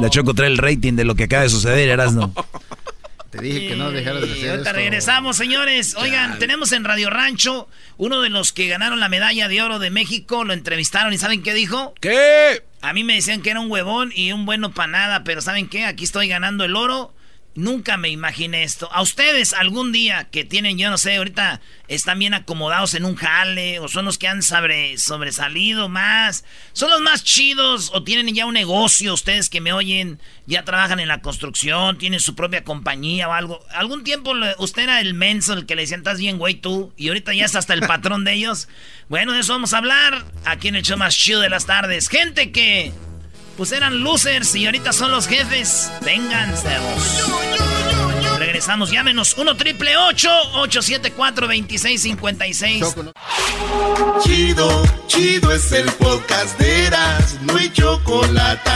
La 0.00 0.08
Choco 0.08 0.32
trae 0.32 0.48
el 0.48 0.56
rating 0.56 0.94
de 0.94 1.04
lo 1.04 1.14
que 1.14 1.24
acaba 1.24 1.42
de 1.42 1.50
suceder, 1.50 1.88
Erasno. 1.90 2.32
Te 3.30 3.42
dije 3.42 3.68
que 3.68 3.76
no 3.76 3.90
dejaras 3.90 4.22
de 4.22 4.32
hacer 4.32 4.50
ahorita 4.50 4.70
esto. 4.70 4.72
regresamos, 4.72 5.36
señores. 5.36 5.94
Oigan, 5.96 6.38
tenemos 6.38 6.72
en 6.72 6.84
Radio 6.84 7.10
Rancho 7.10 7.68
uno 7.98 8.22
de 8.22 8.30
los 8.30 8.54
que 8.54 8.68
ganaron 8.68 9.00
la 9.00 9.10
medalla 9.10 9.48
de 9.48 9.60
oro 9.60 9.78
de 9.78 9.90
México. 9.90 10.44
Lo 10.44 10.54
entrevistaron 10.54 11.12
y 11.12 11.18
¿saben 11.18 11.42
qué 11.42 11.52
dijo? 11.52 11.92
¿Qué? 12.00 12.62
A 12.80 12.94
mí 12.94 13.04
me 13.04 13.16
decían 13.16 13.42
que 13.42 13.50
era 13.50 13.60
un 13.60 13.70
huevón 13.70 14.12
y 14.16 14.32
un 14.32 14.46
bueno 14.46 14.70
para 14.72 14.88
nada, 14.88 15.24
pero 15.24 15.42
¿saben 15.42 15.68
qué? 15.68 15.84
Aquí 15.84 16.04
estoy 16.04 16.26
ganando 16.28 16.64
el 16.64 16.74
oro. 16.74 17.12
Nunca 17.58 17.96
me 17.96 18.08
imaginé 18.08 18.62
esto. 18.62 18.88
A 18.92 19.02
ustedes 19.02 19.52
algún 19.52 19.90
día 19.90 20.28
que 20.30 20.44
tienen, 20.44 20.78
yo 20.78 20.90
no 20.90 20.96
sé, 20.96 21.16
ahorita 21.16 21.60
están 21.88 22.20
bien 22.20 22.32
acomodados 22.32 22.94
en 22.94 23.04
un 23.04 23.16
jale 23.16 23.80
o 23.80 23.88
son 23.88 24.04
los 24.04 24.16
que 24.16 24.28
han 24.28 24.42
sobre, 24.42 24.96
sobresalido 24.96 25.88
más, 25.88 26.44
son 26.72 26.88
los 26.88 27.00
más 27.00 27.24
chidos 27.24 27.90
o 27.92 28.04
tienen 28.04 28.32
ya 28.32 28.46
un 28.46 28.54
negocio, 28.54 29.12
ustedes 29.12 29.50
que 29.50 29.60
me 29.60 29.72
oyen, 29.72 30.20
ya 30.46 30.64
trabajan 30.64 31.00
en 31.00 31.08
la 31.08 31.20
construcción, 31.20 31.98
tienen 31.98 32.20
su 32.20 32.36
propia 32.36 32.62
compañía 32.62 33.28
o 33.28 33.32
algo. 33.32 33.66
Algún 33.70 34.04
tiempo 34.04 34.34
usted 34.58 34.84
era 34.84 35.00
el 35.00 35.14
menso, 35.14 35.54
el 35.54 35.66
que 35.66 35.74
le 35.74 35.82
decían, 35.82 36.02
estás 36.02 36.20
bien, 36.20 36.38
güey, 36.38 36.54
tú, 36.54 36.92
y 36.96 37.08
ahorita 37.08 37.34
ya 37.34 37.46
es 37.46 37.56
hasta 37.56 37.74
el 37.74 37.80
patrón 37.80 38.22
de 38.22 38.34
ellos. 38.34 38.68
Bueno, 39.08 39.32
de 39.32 39.40
eso 39.40 39.54
vamos 39.54 39.74
a 39.74 39.78
hablar 39.78 40.24
aquí 40.44 40.68
en 40.68 40.76
el 40.76 40.84
show 40.84 40.96
más 40.96 41.16
chido 41.16 41.40
de 41.40 41.48
las 41.48 41.66
tardes. 41.66 42.08
Gente 42.08 42.52
que 42.52 42.92
pues 43.58 43.72
eran 43.72 44.04
losers 44.04 44.54
y 44.54 44.66
ahorita 44.66 44.92
son 44.92 45.10
los 45.10 45.26
jefes. 45.26 45.90
Vénganse. 46.02 46.68
Regresamos, 48.38 48.92
llámenos 48.92 49.36
1 49.36 49.56
triple 49.56 49.96
874 49.96 51.48
2656. 51.48 52.94
Chido, 54.22 54.82
chido 55.08 55.52
es 55.52 55.72
el 55.72 55.90
podcast 55.94 56.56
de 56.60 56.86
Eras, 56.86 57.36
no 57.42 57.56
hay 57.56 57.68
chocolate. 57.72 58.70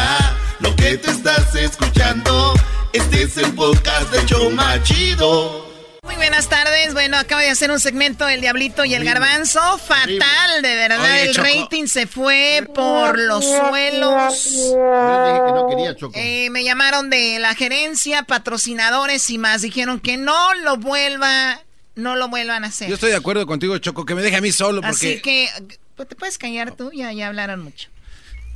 Lo 0.58 0.74
que 0.74 0.96
te 0.96 1.12
estás 1.12 1.54
escuchando, 1.54 2.52
este 2.92 3.22
es 3.22 3.36
el 3.36 3.52
podcast 3.54 4.10
de 4.10 4.26
Choma 4.26 4.82
Chido. 4.82 5.71
Muy 6.04 6.16
buenas 6.16 6.48
tardes. 6.48 6.94
Bueno, 6.94 7.16
acaba 7.16 7.42
de 7.42 7.50
hacer 7.50 7.70
un 7.70 7.78
segmento 7.78 8.28
El 8.28 8.40
Diablito 8.40 8.84
y 8.84 8.92
el 8.94 9.04
Garbanzo. 9.04 9.60
Fatal, 9.78 10.60
de 10.60 10.74
verdad. 10.74 11.00
Oye, 11.00 11.22
el 11.22 11.34
Choco. 11.34 11.46
rating 11.46 11.86
se 11.86 12.08
fue 12.08 12.68
por 12.74 13.16
los 13.16 13.44
suelos. 13.44 14.44
Yo 14.44 15.26
dije 15.26 15.40
que 15.46 15.52
no 15.52 15.66
quería, 15.68 15.94
Choco. 15.94 16.12
Eh, 16.16 16.50
me 16.50 16.64
llamaron 16.64 17.08
de 17.08 17.38
la 17.38 17.54
gerencia, 17.54 18.24
patrocinadores 18.24 19.30
y 19.30 19.38
más. 19.38 19.62
Dijeron 19.62 20.00
que 20.00 20.16
no 20.16 20.54
lo 20.54 20.76
vuelva, 20.76 21.62
no 21.94 22.16
lo 22.16 22.28
vuelvan 22.28 22.64
a 22.64 22.66
hacer. 22.66 22.88
Yo 22.88 22.94
estoy 22.94 23.10
de 23.10 23.16
acuerdo 23.16 23.46
contigo, 23.46 23.78
Choco, 23.78 24.04
que 24.04 24.16
me 24.16 24.22
deje 24.22 24.36
a 24.36 24.40
mí 24.40 24.50
solo 24.50 24.80
porque... 24.80 24.96
Así 24.96 25.22
que, 25.22 25.50
pues, 25.94 26.08
¿te 26.08 26.16
puedes 26.16 26.36
callar 26.36 26.72
tú? 26.74 26.90
Ya, 26.92 27.12
ya 27.12 27.28
hablaron 27.28 27.62
mucho. 27.62 27.90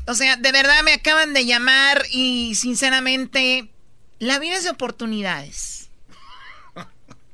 O 0.09 0.15
sea, 0.15 0.35
de 0.35 0.51
verdad 0.51 0.83
me 0.83 0.95
acaban 0.95 1.33
de 1.33 1.47
llamar 1.47 2.03
y 2.11 2.57
sinceramente, 2.57 3.69
la 4.19 4.41
vida 4.41 4.57
es 4.57 4.65
de 4.65 4.71
oportunidades. 4.71 5.86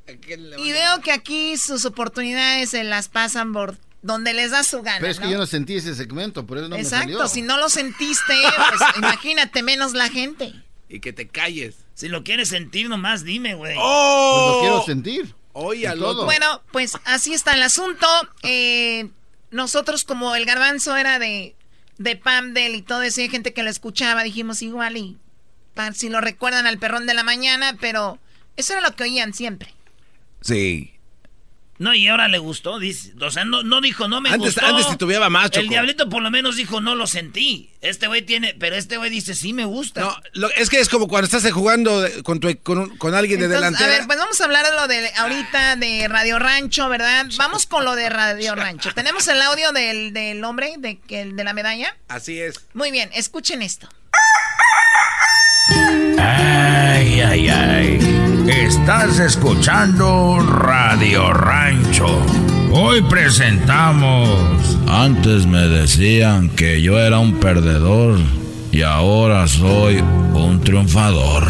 Y 0.07 0.71
veo 0.71 1.01
que 1.01 1.11
aquí 1.11 1.57
sus 1.57 1.85
oportunidades 1.85 2.71
se 2.71 2.83
las 2.83 3.07
pasan 3.07 3.53
por 3.53 3.77
donde 4.01 4.33
les 4.33 4.51
da 4.51 4.63
su 4.63 4.81
gana. 4.81 4.99
Pero 4.99 5.11
es 5.11 5.19
que 5.19 5.25
¿no? 5.25 5.31
yo 5.31 5.37
no 5.37 5.45
sentí 5.45 5.75
ese 5.75 5.95
segmento, 5.95 6.45
por 6.45 6.57
eso 6.57 6.67
no 6.67 6.75
me 6.75 6.81
Exacto, 6.81 7.13
salió. 7.13 7.27
si 7.27 7.41
no 7.41 7.57
lo 7.57 7.69
sentiste, 7.69 8.33
pues 8.69 8.81
imagínate 8.97 9.63
menos 9.63 9.93
la 9.93 10.09
gente. 10.09 10.53
Y 10.89 10.99
que 10.99 11.13
te 11.13 11.27
calles. 11.27 11.75
Si 11.95 12.09
lo 12.09 12.23
quieres 12.23 12.49
sentir 12.49 12.89
nomás, 12.89 13.23
dime, 13.23 13.55
güey. 13.55 13.75
¡Oh! 13.79 14.33
Pues 14.35 14.55
lo 14.55 14.61
quiero 14.61 14.85
sentir. 14.85 15.35
Oye, 15.53 15.89
todo. 15.95 16.25
Bueno, 16.25 16.61
pues 16.71 16.97
así 17.05 17.33
está 17.33 17.53
el 17.53 17.63
asunto. 17.63 18.07
Eh, 18.41 19.09
nosotros, 19.51 20.03
como 20.03 20.35
el 20.35 20.45
garbanzo 20.45 20.97
era 20.97 21.19
de, 21.19 21.55
de 21.97 22.15
Pamdel 22.15 22.75
y 22.75 22.81
todo 22.81 23.03
eso, 23.03 23.21
y 23.21 23.25
hay 23.25 23.29
gente 23.29 23.53
que 23.53 23.63
lo 23.63 23.69
escuchaba, 23.69 24.23
dijimos 24.23 24.61
igual 24.61 24.97
y 24.97 25.17
si 25.93 26.09
lo 26.09 26.21
recuerdan 26.21 26.67
al 26.67 26.77
perrón 26.77 27.05
de 27.05 27.13
la 27.13 27.23
mañana, 27.23 27.77
pero 27.79 28.19
eso 28.57 28.73
era 28.73 28.81
lo 28.81 28.95
que 28.95 29.03
oían 29.03 29.33
siempre. 29.33 29.73
Sí. 30.43 30.89
No, 31.79 31.93
y 31.95 32.07
ahora 32.07 32.27
le 32.27 32.37
gustó, 32.37 32.77
dice. 32.77 33.13
O 33.19 33.31
sea, 33.31 33.45
no, 33.45 33.63
no 33.63 33.81
dijo, 33.81 34.07
no 34.07 34.21
me 34.21 34.29
Antes- 34.29 34.53
gustó. 34.53 34.65
antes 34.65 34.87
titubeaba 34.89 35.29
más, 35.29 35.45
El 35.45 35.51
Choco. 35.63 35.69
diablito 35.69 36.07
por 36.07 36.21
lo 36.21 36.29
menos 36.29 36.55
dijo, 36.55 36.79
no 36.79 36.93
lo 36.95 37.07
sentí. 37.07 37.71
Este 37.81 38.07
güey 38.07 38.21
tiene, 38.21 38.53
pero 38.57 38.75
este 38.75 38.97
güey 38.97 39.09
dice, 39.09 39.33
sí 39.33 39.53
me 39.53 39.65
gusta. 39.65 40.01
No, 40.01 40.15
lo- 40.33 40.51
es 40.51 40.69
que 40.69 40.79
es 40.79 40.87
como 40.87 41.07
cuando 41.07 41.25
estás 41.25 41.51
jugando 41.51 42.05
con, 42.23 42.39
tu- 42.39 42.55
con, 42.61 43.15
alguien 43.15 43.39
de 43.39 43.47
Entonces, 43.47 43.81
a 43.81 43.87
ver, 43.87 44.05
pues 44.05 44.19
vamos 44.19 44.39
a 44.39 44.45
hablar 44.45 44.65
de 44.65 44.71
lo 44.73 44.87
de 44.87 45.09
ahorita 45.17 45.75
de 45.75 46.07
Radio 46.07 46.37
Rancho, 46.39 46.87
¿verdad? 46.89 47.25
Vamos 47.37 47.65
con 47.65 47.83
lo 47.83 47.95
de 47.95 48.07
Radio 48.09 48.53
Rancho. 48.55 48.91
¿Tenemos 48.93 49.27
el 49.27 49.41
audio 49.41 49.71
del, 49.73 50.13
del 50.13 50.43
hombre, 50.43 50.75
de, 50.77 50.99
que- 50.99 51.21
el 51.21 51.35
de 51.35 51.43
la 51.43 51.53
medalla? 51.53 51.97
Así 52.07 52.39
es. 52.39 52.63
Muy 52.75 52.91
bien, 52.91 53.09
escuchen 53.13 53.61
esto. 53.63 53.89
Ay, 56.19 57.19
ay, 57.19 57.49
ay. 57.49 58.32
Estás 58.47 59.19
escuchando 59.19 60.37
Radio 60.39 61.31
Rancho. 61.31 62.21
Hoy 62.73 63.01
presentamos. 63.03 64.77
Antes 64.85 65.45
me 65.45 65.61
decían 65.69 66.49
que 66.49 66.81
yo 66.81 66.99
era 66.99 67.19
un 67.19 67.39
perdedor 67.39 68.19
y 68.71 68.81
ahora 68.81 69.47
soy 69.47 69.99
un 70.33 70.59
triunfador. 70.61 71.45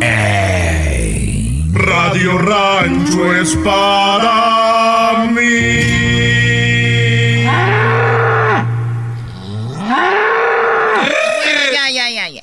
¡Ey! 0.00 1.62
Radio 1.74 2.38
Rancho 2.38 3.34
es 3.34 3.54
para 3.56 5.26
mí. 5.30 6.16
Ya, 11.72 11.90
ya, 11.90 12.10
ya, 12.10 12.28
ya. 12.30 12.42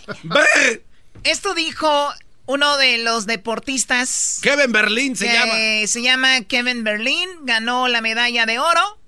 Esto 1.23 1.55
dijo 1.55 2.13
uno 2.45 2.77
de 2.77 2.97
los 2.99 3.25
deportistas. 3.25 4.39
Kevin 4.41 4.71
Berlín 4.71 5.15
se 5.15 5.27
que 5.27 5.33
llama. 5.33 5.53
Se 5.87 6.01
llama 6.01 6.41
Kevin 6.41 6.83
Berlin, 6.83 7.29
ganó 7.43 7.87
la 7.87 8.01
medalla 8.01 8.45
de 8.45 8.59
oro. 8.59 8.99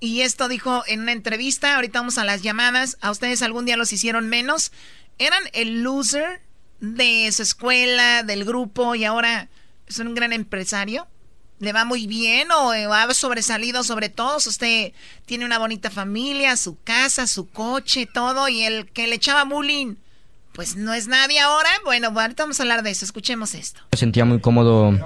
Y 0.00 0.22
esto 0.22 0.48
dijo 0.48 0.82
en 0.88 1.00
una 1.02 1.12
entrevista, 1.12 1.76
ahorita 1.76 2.00
vamos 2.00 2.18
a 2.18 2.24
las 2.24 2.42
llamadas, 2.42 2.98
a 3.00 3.12
ustedes 3.12 3.40
algún 3.42 3.66
día 3.66 3.76
los 3.76 3.92
hicieron 3.92 4.28
menos. 4.28 4.72
Eran 5.18 5.42
el 5.52 5.82
loser 5.82 6.42
de 6.80 7.30
su 7.30 7.42
escuela, 7.42 8.24
del 8.24 8.44
grupo, 8.44 8.96
y 8.96 9.04
ahora 9.04 9.48
es 9.86 10.00
un 10.00 10.14
gran 10.14 10.32
empresario. 10.32 11.06
¿Le 11.60 11.72
va 11.72 11.84
muy 11.84 12.08
bien 12.08 12.50
o 12.50 12.72
ha 12.72 13.14
sobresalido 13.14 13.84
sobre 13.84 14.08
todos? 14.08 14.48
Usted 14.48 14.92
tiene 15.24 15.44
una 15.44 15.58
bonita 15.58 15.88
familia, 15.88 16.56
su 16.56 16.82
casa, 16.82 17.28
su 17.28 17.48
coche, 17.48 18.08
todo, 18.12 18.48
y 18.48 18.62
el 18.62 18.90
que 18.90 19.06
le 19.06 19.14
echaba 19.14 19.44
bullying, 19.44 19.94
pues 20.52 20.76
no 20.76 20.92
es 20.92 21.08
nadie 21.08 21.40
ahora. 21.40 21.68
Bueno, 21.84 22.08
ahorita 22.08 22.44
vamos 22.44 22.60
a 22.60 22.62
hablar 22.62 22.82
de 22.82 22.90
eso, 22.90 23.04
escuchemos 23.04 23.54
esto. 23.54 23.80
Me 23.90 23.98
sentía 23.98 24.24
muy 24.24 24.40
cómodo 24.40 24.98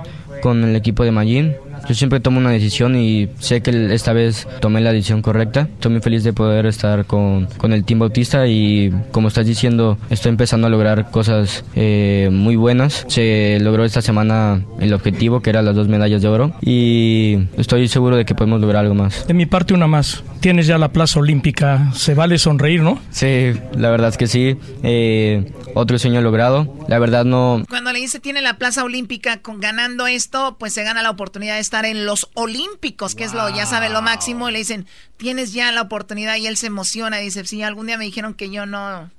con 0.42 0.64
el 0.64 0.76
equipo 0.76 1.04
de 1.04 1.12
Magin. 1.12 1.54
yo 1.88 1.94
siempre 1.94 2.20
tomo 2.20 2.38
una 2.38 2.50
decisión 2.50 2.96
y 2.96 3.28
sé 3.38 3.62
que 3.62 3.94
esta 3.94 4.12
vez 4.12 4.46
tomé 4.60 4.80
la 4.80 4.92
decisión 4.92 5.22
correcta. 5.22 5.68
Estoy 5.72 5.92
muy 5.92 6.00
feliz 6.00 6.24
de 6.24 6.32
poder 6.32 6.66
estar 6.66 7.06
con, 7.06 7.46
con 7.56 7.72
el 7.72 7.84
Team 7.84 8.00
Bautista 8.00 8.46
y 8.46 8.92
como 9.12 9.28
estás 9.28 9.46
diciendo, 9.46 9.98
estoy 10.10 10.30
empezando 10.30 10.66
a 10.66 10.70
lograr 10.70 11.10
cosas 11.10 11.64
eh, 11.74 12.28
muy 12.32 12.56
buenas. 12.56 13.04
Se 13.08 13.58
logró 13.60 13.84
esta 13.84 14.02
semana 14.02 14.62
el 14.80 14.92
objetivo, 14.92 15.40
que 15.40 15.50
era 15.50 15.62
las 15.62 15.74
dos 15.74 15.88
medallas 15.88 16.22
de 16.22 16.28
oro, 16.28 16.52
y 16.60 17.38
estoy 17.56 17.88
seguro 17.88 18.16
de 18.16 18.24
que 18.24 18.34
podemos 18.34 18.60
lograr 18.60 18.84
algo 18.84 18.94
más. 18.94 19.26
De 19.26 19.34
mi 19.34 19.46
parte, 19.46 19.74
una 19.74 19.86
más. 19.86 20.24
Tienes 20.40 20.66
ya 20.66 20.78
la 20.78 20.92
plaza 20.92 21.18
olímpica, 21.20 21.92
se 21.94 22.14
vale 22.14 22.38
sonreír, 22.38 22.82
¿no? 22.82 22.98
Sí, 23.10 23.52
la 23.76 23.90
verdad 23.90 24.10
es 24.10 24.16
que 24.16 24.26
sí. 24.26 24.56
Eh, 24.82 25.35
otro 25.74 25.98
sueño 25.98 26.20
logrado. 26.20 26.72
La 26.88 26.98
verdad 26.98 27.24
no... 27.24 27.62
Cuando 27.68 27.92
le 27.92 28.00
dice 28.00 28.20
tiene 28.20 28.42
la 28.42 28.58
plaza 28.58 28.84
olímpica 28.84 29.42
con 29.42 29.60
ganando 29.60 30.06
esto, 30.06 30.56
pues 30.58 30.72
se 30.72 30.82
gana 30.82 31.02
la 31.02 31.10
oportunidad 31.10 31.54
de 31.54 31.60
estar 31.60 31.84
en 31.84 32.06
los 32.06 32.28
olímpicos, 32.34 33.14
que 33.14 33.24
es 33.24 33.34
lo, 33.34 33.48
ya 33.48 33.66
sabe, 33.66 33.88
lo 33.88 34.02
máximo. 34.02 34.48
Y 34.48 34.52
le 34.52 34.58
dicen, 34.58 34.86
tienes 35.16 35.52
ya 35.52 35.72
la 35.72 35.82
oportunidad 35.82 36.36
y 36.36 36.46
él 36.46 36.56
se 36.56 36.66
emociona. 36.66 37.20
Y 37.20 37.24
dice, 37.24 37.44
sí, 37.44 37.62
algún 37.62 37.86
día 37.86 37.98
me 37.98 38.04
dijeron 38.04 38.34
que 38.34 38.50
yo 38.50 38.66
no... 38.66 39.10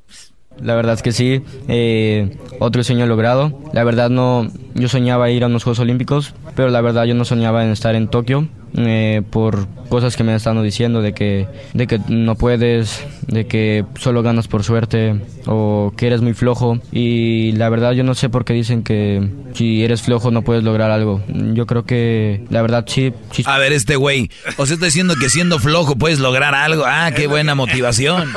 La 0.60 0.74
verdad 0.76 0.96
es 0.96 1.04
que 1.04 1.12
sí, 1.12 1.44
eh, 1.68 2.36
otro 2.60 2.84
sueño 2.84 3.06
logrado. 3.06 3.60
La 3.74 3.84
verdad 3.84 4.10
no, 4.10 4.52
yo 4.78 4.88
soñaba 4.88 5.30
ir 5.30 5.44
a 5.44 5.48
unos 5.48 5.64
Juegos 5.64 5.80
Olímpicos, 5.80 6.34
pero 6.56 6.70
la 6.70 6.82
verdad 6.82 7.06
yo 7.06 7.16
no 7.16 7.26
soñaba 7.26 7.64
en 7.64 7.72
estar 7.72 7.96
en 7.96 8.08
Tokio. 8.08 8.48
Eh, 8.76 9.24
por 9.32 9.68
cosas 9.90 10.18
que 10.18 10.24
me 10.24 10.36
están 10.36 10.62
diciendo 10.62 11.02
de 11.02 11.14
que, 11.14 11.48
de 11.74 11.88
que 11.88 12.00
no 12.10 12.36
puedes, 12.36 13.04
de 13.26 13.48
que 13.48 13.86
solo 13.98 14.22
ganas 14.22 14.48
por 14.48 14.64
suerte 14.64 15.20
o 15.48 15.94
que 15.96 16.08
eres 16.08 16.22
muy 16.22 16.34
flojo. 16.34 16.80
Y 16.92 17.54
la 17.54 17.70
verdad 17.70 17.94
yo 17.94 18.04
no 18.04 18.14
sé 18.14 18.30
por 18.30 18.46
qué 18.46 18.54
dicen 18.54 18.84
que 18.84 19.28
si 19.54 19.84
eres 19.84 20.02
flojo 20.02 20.32
no 20.32 20.44
puedes 20.44 20.64
lograr 20.64 20.92
algo. 20.92 21.24
Yo 21.28 21.66
creo 21.66 21.86
que 21.86 22.46
la 22.50 22.62
verdad 22.62 22.84
sí. 22.88 23.14
sí. 23.32 23.44
A 23.48 23.58
ver, 23.58 23.72
este 23.72 23.96
güey, 23.96 24.30
o 24.58 24.66
sea, 24.66 24.76
está 24.76 24.86
diciendo 24.86 25.16
que 25.20 25.30
siendo 25.30 25.60
flojo 25.60 25.96
puedes 25.96 26.20
lograr 26.20 26.54
algo. 26.54 26.84
Ah, 26.86 27.12
qué 27.16 27.28
buena 27.28 27.56
motivación. 27.56 28.30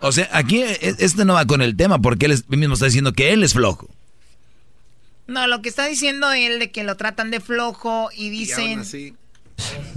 O 0.00 0.12
sea, 0.12 0.28
aquí 0.32 0.62
e, 0.62 0.94
este 0.98 1.24
no 1.24 1.34
va 1.34 1.46
con 1.46 1.60
el 1.60 1.76
tema 1.76 1.98
porque 1.98 2.26
él 2.26 2.38
mismo 2.48 2.74
está 2.74 2.86
diciendo 2.86 3.12
que 3.12 3.32
él 3.32 3.44
es 3.44 3.52
flojo. 3.52 3.88
No, 5.26 5.46
lo 5.46 5.62
que 5.62 5.68
está 5.68 5.86
diciendo 5.86 6.32
él 6.32 6.58
de 6.58 6.70
que 6.70 6.84
lo 6.84 6.96
tratan 6.96 7.30
de 7.30 7.40
flojo 7.40 8.10
y 8.14 8.30
dicen 8.30 8.84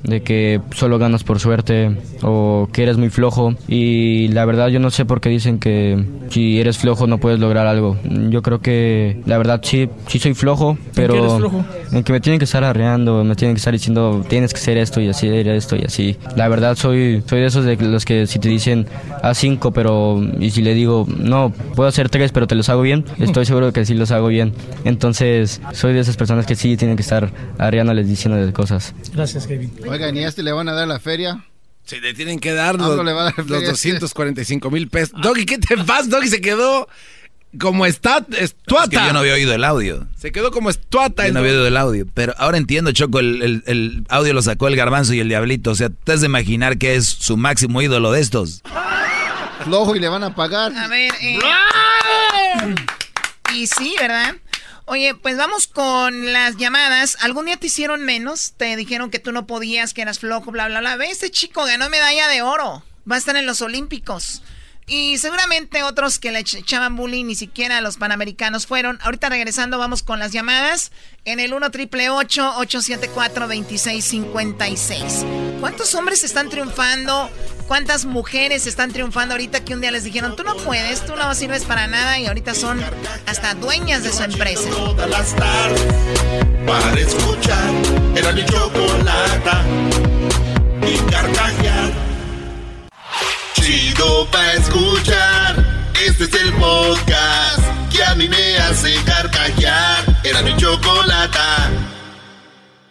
de 0.04 0.22
que 0.22 0.62
solo 0.72 1.00
ganas 1.00 1.24
por 1.24 1.40
suerte 1.40 1.96
o 2.22 2.70
que 2.72 2.84
eres 2.84 2.98
muy 2.98 3.10
flojo 3.10 3.56
y 3.68 4.28
la 4.30 4.46
verdad 4.46 4.68
yo 4.68 4.80
no 4.80 4.92
sé 4.92 5.06
por 5.06 5.22
qué 5.22 5.30
dicen 5.30 5.60
que 5.60 6.04
si 6.30 6.60
eres 6.60 6.78
flojo 6.78 7.08
no 7.08 7.18
puedes 7.18 7.40
lograr 7.40 7.68
algo. 7.68 7.98
Yo 8.04 8.42
creo 8.42 8.60
que 8.60 9.22
la 9.26 9.38
verdad 9.38 9.62
sí, 9.64 9.90
sí 10.08 10.20
soy 10.20 10.34
flojo, 10.34 10.78
pero 10.94 11.14
¿En, 11.16 11.20
qué 11.20 11.26
eres 11.26 11.38
flojo? 11.38 11.66
en 11.92 12.04
que 12.04 12.14
me 12.14 12.20
tienen 12.20 12.40
que 12.40 12.46
estar 12.46 12.64
arreando, 12.64 13.24
me 13.24 13.36
tienen 13.36 13.56
que 13.56 13.60
estar 13.60 13.74
diciendo 13.74 14.24
tienes 14.28 14.54
que 14.54 14.60
ser 14.60 14.78
esto 14.78 15.02
y 15.02 15.10
así, 15.10 15.28
esto 15.28 15.76
y 15.76 15.84
así. 15.84 16.18
La 16.36 16.48
verdad 16.48 16.76
soy, 16.76 17.24
soy 17.28 17.42
de 17.42 17.46
esos 17.48 17.66
de 17.66 17.76
los 17.78 18.06
que 18.06 18.28
si 18.28 18.40
te 18.40 18.50
dicen 18.50 18.88
a 19.22 19.34
cinco, 19.34 19.72
pero 19.72 20.22
y 20.40 20.52
si 20.52 20.62
le 20.62 20.74
digo 20.74 21.08
no, 21.18 21.52
puedo 21.76 21.90
hacer 21.90 22.10
tres, 22.10 22.32
pero 22.32 22.48
te 22.48 22.56
los 22.56 22.70
hago 22.70 22.82
bien, 22.82 23.06
estoy 23.20 23.46
seguro 23.46 23.68
de 23.68 23.74
que 23.74 23.86
sí 23.86 23.94
los 23.94 24.12
hago 24.12 24.28
bien. 24.28 24.54
Entonces 24.84 25.62
soy 25.74 25.94
de 25.94 26.00
esas 26.00 26.18
personas 26.18 26.46
que 26.46 26.56
sí 26.56 26.78
tienen 26.78 26.96
que 26.96 27.04
estar 27.04 27.32
arreándoles 27.58 28.08
diciéndoles 28.08 28.52
cosas. 28.54 28.94
Gracias, 29.14 29.48
Kevin. 29.60 29.90
Oigan, 29.92 30.16
¿y 30.18 30.24
a 30.24 30.28
este 30.28 30.44
le 30.44 30.52
van 30.52 30.70
a 30.70 30.74
dar 30.74 30.88
la 30.88 31.00
feria? 31.00 31.44
Sí, 31.86 32.00
le 32.00 32.14
tienen 32.14 32.40
que 32.40 32.54
dar 32.54 32.76
los, 32.76 33.04
le 33.06 33.14
va 33.14 33.22
a 33.22 33.26
dar 33.26 33.38
los 33.38 33.48
feria. 33.48 33.70
245 33.70 34.72
mil 34.72 34.88
pesos. 34.90 35.20
Doggy, 35.22 35.46
¿qué 35.46 35.58
te 35.58 35.78
pasa? 35.78 36.08
Doggy 36.10 36.28
se 36.30 36.42
quedó 36.42 36.88
como 37.60 37.86
está, 37.86 38.26
estuata. 38.38 38.84
Es 38.86 39.00
que 39.02 39.08
yo 39.08 39.14
no 39.14 39.20
había 39.20 39.34
oído 39.36 39.54
el 39.54 39.64
audio. 39.64 40.08
Se 40.18 40.32
quedó 40.32 40.52
como 40.52 40.70
estuata. 40.70 41.28
Yo 41.28 41.34
no 41.34 41.40
había 41.40 41.52
oído 41.52 41.68
el 41.68 41.78
audio. 41.78 42.06
Pero 42.14 42.34
ahora 42.38 42.58
entiendo, 42.58 42.92
Choco, 42.92 43.20
el, 43.20 43.42
el- 43.44 43.64
el 43.68 44.04
audio 44.10 44.34
lo 44.34 44.42
sacó 44.42 44.68
el 44.68 44.76
garbanzo 44.76 45.14
y 45.14 45.20
el 45.20 45.30
diablito. 45.30 45.72
O 45.72 45.76
sea, 45.76 45.90
te 45.90 46.12
has 46.12 46.22
de 46.22 46.26
imaginar 46.26 46.78
que 46.78 46.96
es 46.96 47.06
su 47.08 47.38
máximo 47.38 47.82
ídolo 47.82 48.12
de 48.12 48.20
estos. 48.22 48.62
Flojo 49.64 49.96
y 49.96 50.00
le 50.00 50.10
van 50.10 50.24
a 50.24 50.36
pagar. 50.36 50.76
A 50.76 50.88
ver, 50.88 51.14
eh, 51.22 51.40
y 53.54 53.68
sí, 53.68 53.96
¿verdad? 54.00 54.36
Oye, 54.88 55.16
pues 55.16 55.36
vamos 55.38 55.66
con 55.68 56.32
las 56.32 56.58
llamadas. 56.58 57.18
¿Algún 57.22 57.46
día 57.46 57.58
te 57.58 57.68
hicieron 57.68 58.04
menos? 58.04 58.54
Te 58.56 58.76
dijeron 58.76 59.10
que 59.10 59.18
tú 59.20 59.32
no 59.32 59.48
podías, 59.48 59.94
que 59.94 60.04
eras 60.04 60.20
flojo, 60.20 60.52
bla, 60.52 60.68
bla, 60.68 60.80
bla. 60.80 60.96
Ve, 60.96 61.08
este 61.10 61.32
chico 61.32 61.66
ganó 61.66 61.90
medalla 61.90 62.28
de 62.28 62.44
oro. 62.44 62.84
Va 63.10 63.16
a 63.16 63.18
estar 63.20 63.36
en 63.36 63.48
los 63.48 63.62
Olímpicos. 63.62 64.44
Y 64.88 65.18
seguramente 65.18 65.82
otros 65.82 66.20
que 66.20 66.32
le 66.32 66.42
ech- 66.42 66.60
echaban 66.60 66.96
bullying 66.96 67.26
ni 67.26 67.34
siquiera 67.34 67.82
los 67.82 67.98
panamericanos 67.98 68.68
fueron. 68.68 69.00
Ahorita 69.02 69.30
regresando 69.30 69.80
vamos 69.80 70.04
con 70.04 70.20
las 70.20 70.32
llamadas 70.32 70.92
en 71.26 71.40
el 71.40 71.56
1 71.56 71.72
triple 71.72 72.10
874 72.12 73.48
2656. 73.48 75.26
¿Cuántos 75.60 75.96
hombres 75.96 76.24
están 76.24 76.50
triunfando? 76.50 77.32
¿Cuántas 77.68 78.06
mujeres 78.06 78.68
están 78.68 78.92
triunfando 78.92 79.34
ahorita 79.34 79.66
que 79.66 79.74
un 79.74 79.82
día 79.82 79.90
les 79.90 80.04
dijeron, 80.04 80.36
tú 80.36 80.44
no 80.44 80.56
puedes, 80.56 81.04
tú 81.04 81.16
no 81.16 81.34
sirves 81.34 81.64
para 81.64 81.88
nada 81.88 82.20
y 82.20 82.28
ahorita 82.28 82.54
son 82.54 82.80
hasta 83.26 83.56
dueñas 83.56 84.04
de 84.04 84.14
su 84.14 84.22
empresa? 84.22 84.70
Todas 84.70 85.10
las 85.10 85.36
tardes 85.36 85.82
para 86.68 87.00
escuchar 87.00 87.74
era 88.16 88.32
mi 88.34 88.46
chocolata 88.46 89.64
y 90.88 90.98
carcajear. 91.12 91.92
Chido 93.56 94.28
pa' 94.30 94.54
escuchar. 94.54 95.66
Este 96.06 96.26
es 96.26 96.34
el 96.36 96.54
podcast 96.54 97.64
que 97.92 98.04
a 98.04 98.14
mí 98.14 98.30
me 98.30 98.58
hace 98.58 98.94
carcajear. 99.06 100.06
Era 100.24 100.44
mi 100.44 100.56
chocolata. 100.56 101.72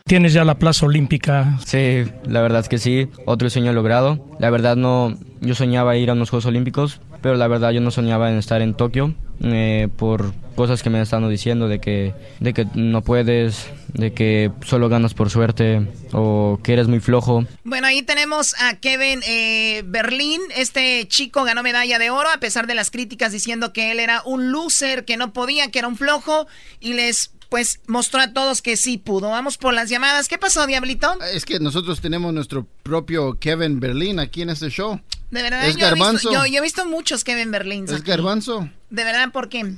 Tienes 0.07 0.35
ya 0.35 0.45
la 0.45 0.59
plaza 0.59 0.85
olímpica. 0.85 1.59
Sí, 1.65 2.05
la 2.27 2.43
verdad 2.43 2.61
es 2.61 2.69
que 2.69 2.77
sí, 2.77 3.09
otro 3.25 3.49
sueño 3.49 3.73
logrado. 3.73 4.23
La 4.39 4.51
verdad 4.51 4.77
no, 4.77 5.17
yo 5.41 5.55
soñaba 5.55 5.97
ir 5.97 6.11
a 6.11 6.13
unos 6.13 6.29
Juegos 6.29 6.45
Olímpicos, 6.45 7.01
pero 7.23 7.37
la 7.37 7.49
verdad 7.49 7.71
yo 7.71 7.81
no 7.81 7.91
soñaba 7.91 8.31
en 8.31 8.37
estar 8.37 8.61
en 8.61 8.75
Tokio 8.75 9.15
eh, 9.43 9.89
por 9.97 10.35
cosas 10.57 10.83
que 10.83 10.91
me 10.91 11.01
están 11.01 11.27
diciendo 11.31 11.69
de 11.69 11.81
que, 11.81 12.13
de 12.39 12.53
que 12.53 12.67
no 12.75 13.01
puedes, 13.01 13.71
de 13.95 14.13
que 14.13 14.51
solo 14.67 14.91
ganas 14.91 15.15
por 15.15 15.31
suerte 15.31 15.89
o 16.13 16.61
que 16.63 16.75
eres 16.75 16.87
muy 16.87 17.01
flojo. 17.01 17.47
Bueno, 17.65 17.87
ahí 17.87 18.03
tenemos 18.03 18.55
a 18.61 18.77
Kevin 18.77 19.21
eh, 19.27 19.85
Berlín. 19.87 20.43
Este 20.55 21.09
chico 21.09 21.45
ganó 21.45 21.63
medalla 21.63 21.99
de 21.99 22.11
oro 22.11 22.29
a 22.29 22.41
pesar 22.41 22.67
de 22.67 22.75
las 22.75 22.91
críticas 22.91 23.33
diciendo 23.33 23.73
que 23.73 23.91
él 23.91 24.01
era 24.01 24.21
un 24.27 24.53
loser, 24.53 25.07
que 25.07 25.17
no 25.17 25.33
podía, 25.33 25.71
que 25.71 25.79
era 25.79 25.89
un 25.89 25.97
flojo 25.97 26.47
y 26.79 26.93
les 26.93 27.31
pues 27.55 27.79
mostró 27.87 28.21
a 28.21 28.33
todos 28.33 28.63
que 28.63 28.77
sí 28.77 28.99
pudo. 28.99 29.31
Vamos 29.31 29.59
por 29.59 29.75
las 29.75 29.89
llamadas. 29.89 30.27
¿Qué 30.27 30.39
pasó, 30.39 30.67
Diablito? 30.67 31.17
Es 31.33 31.45
que 31.45 31.61
nosotros 31.61 32.01
tenemos 32.01 32.35
nuestro 32.35 32.67
propio 32.83 33.39
Kevin 33.39 33.79
Berlín 33.79 34.19
aquí 34.19 34.43
en 34.43 34.51
este 34.51 34.71
show. 34.71 35.01
De 35.31 35.41
verdad, 35.41 35.65
Es 35.65 35.77
yo, 35.77 35.87
he 35.87 35.95
visto, 35.95 36.01
garbanzo. 36.01 36.33
yo, 36.33 36.47
yo 36.47 36.59
he 36.59 36.61
visto 36.61 36.85
muchos 36.85 37.23
Kevin 37.23 37.53
Berlín. 37.53 37.85
Es 37.89 38.03
garbanzo. 38.03 38.69
De 38.91 39.05
verdad, 39.05 39.31
¿por 39.31 39.49
qué? 39.49 39.73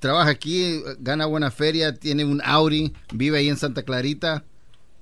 Trabaja 0.00 0.28
aquí, 0.28 0.82
gana 0.98 1.24
buena 1.24 1.50
feria, 1.50 1.94
tiene 1.94 2.26
un 2.26 2.42
Audi, 2.44 2.92
vive 3.14 3.38
ahí 3.38 3.48
en 3.48 3.56
Santa 3.56 3.84
Clarita, 3.84 4.44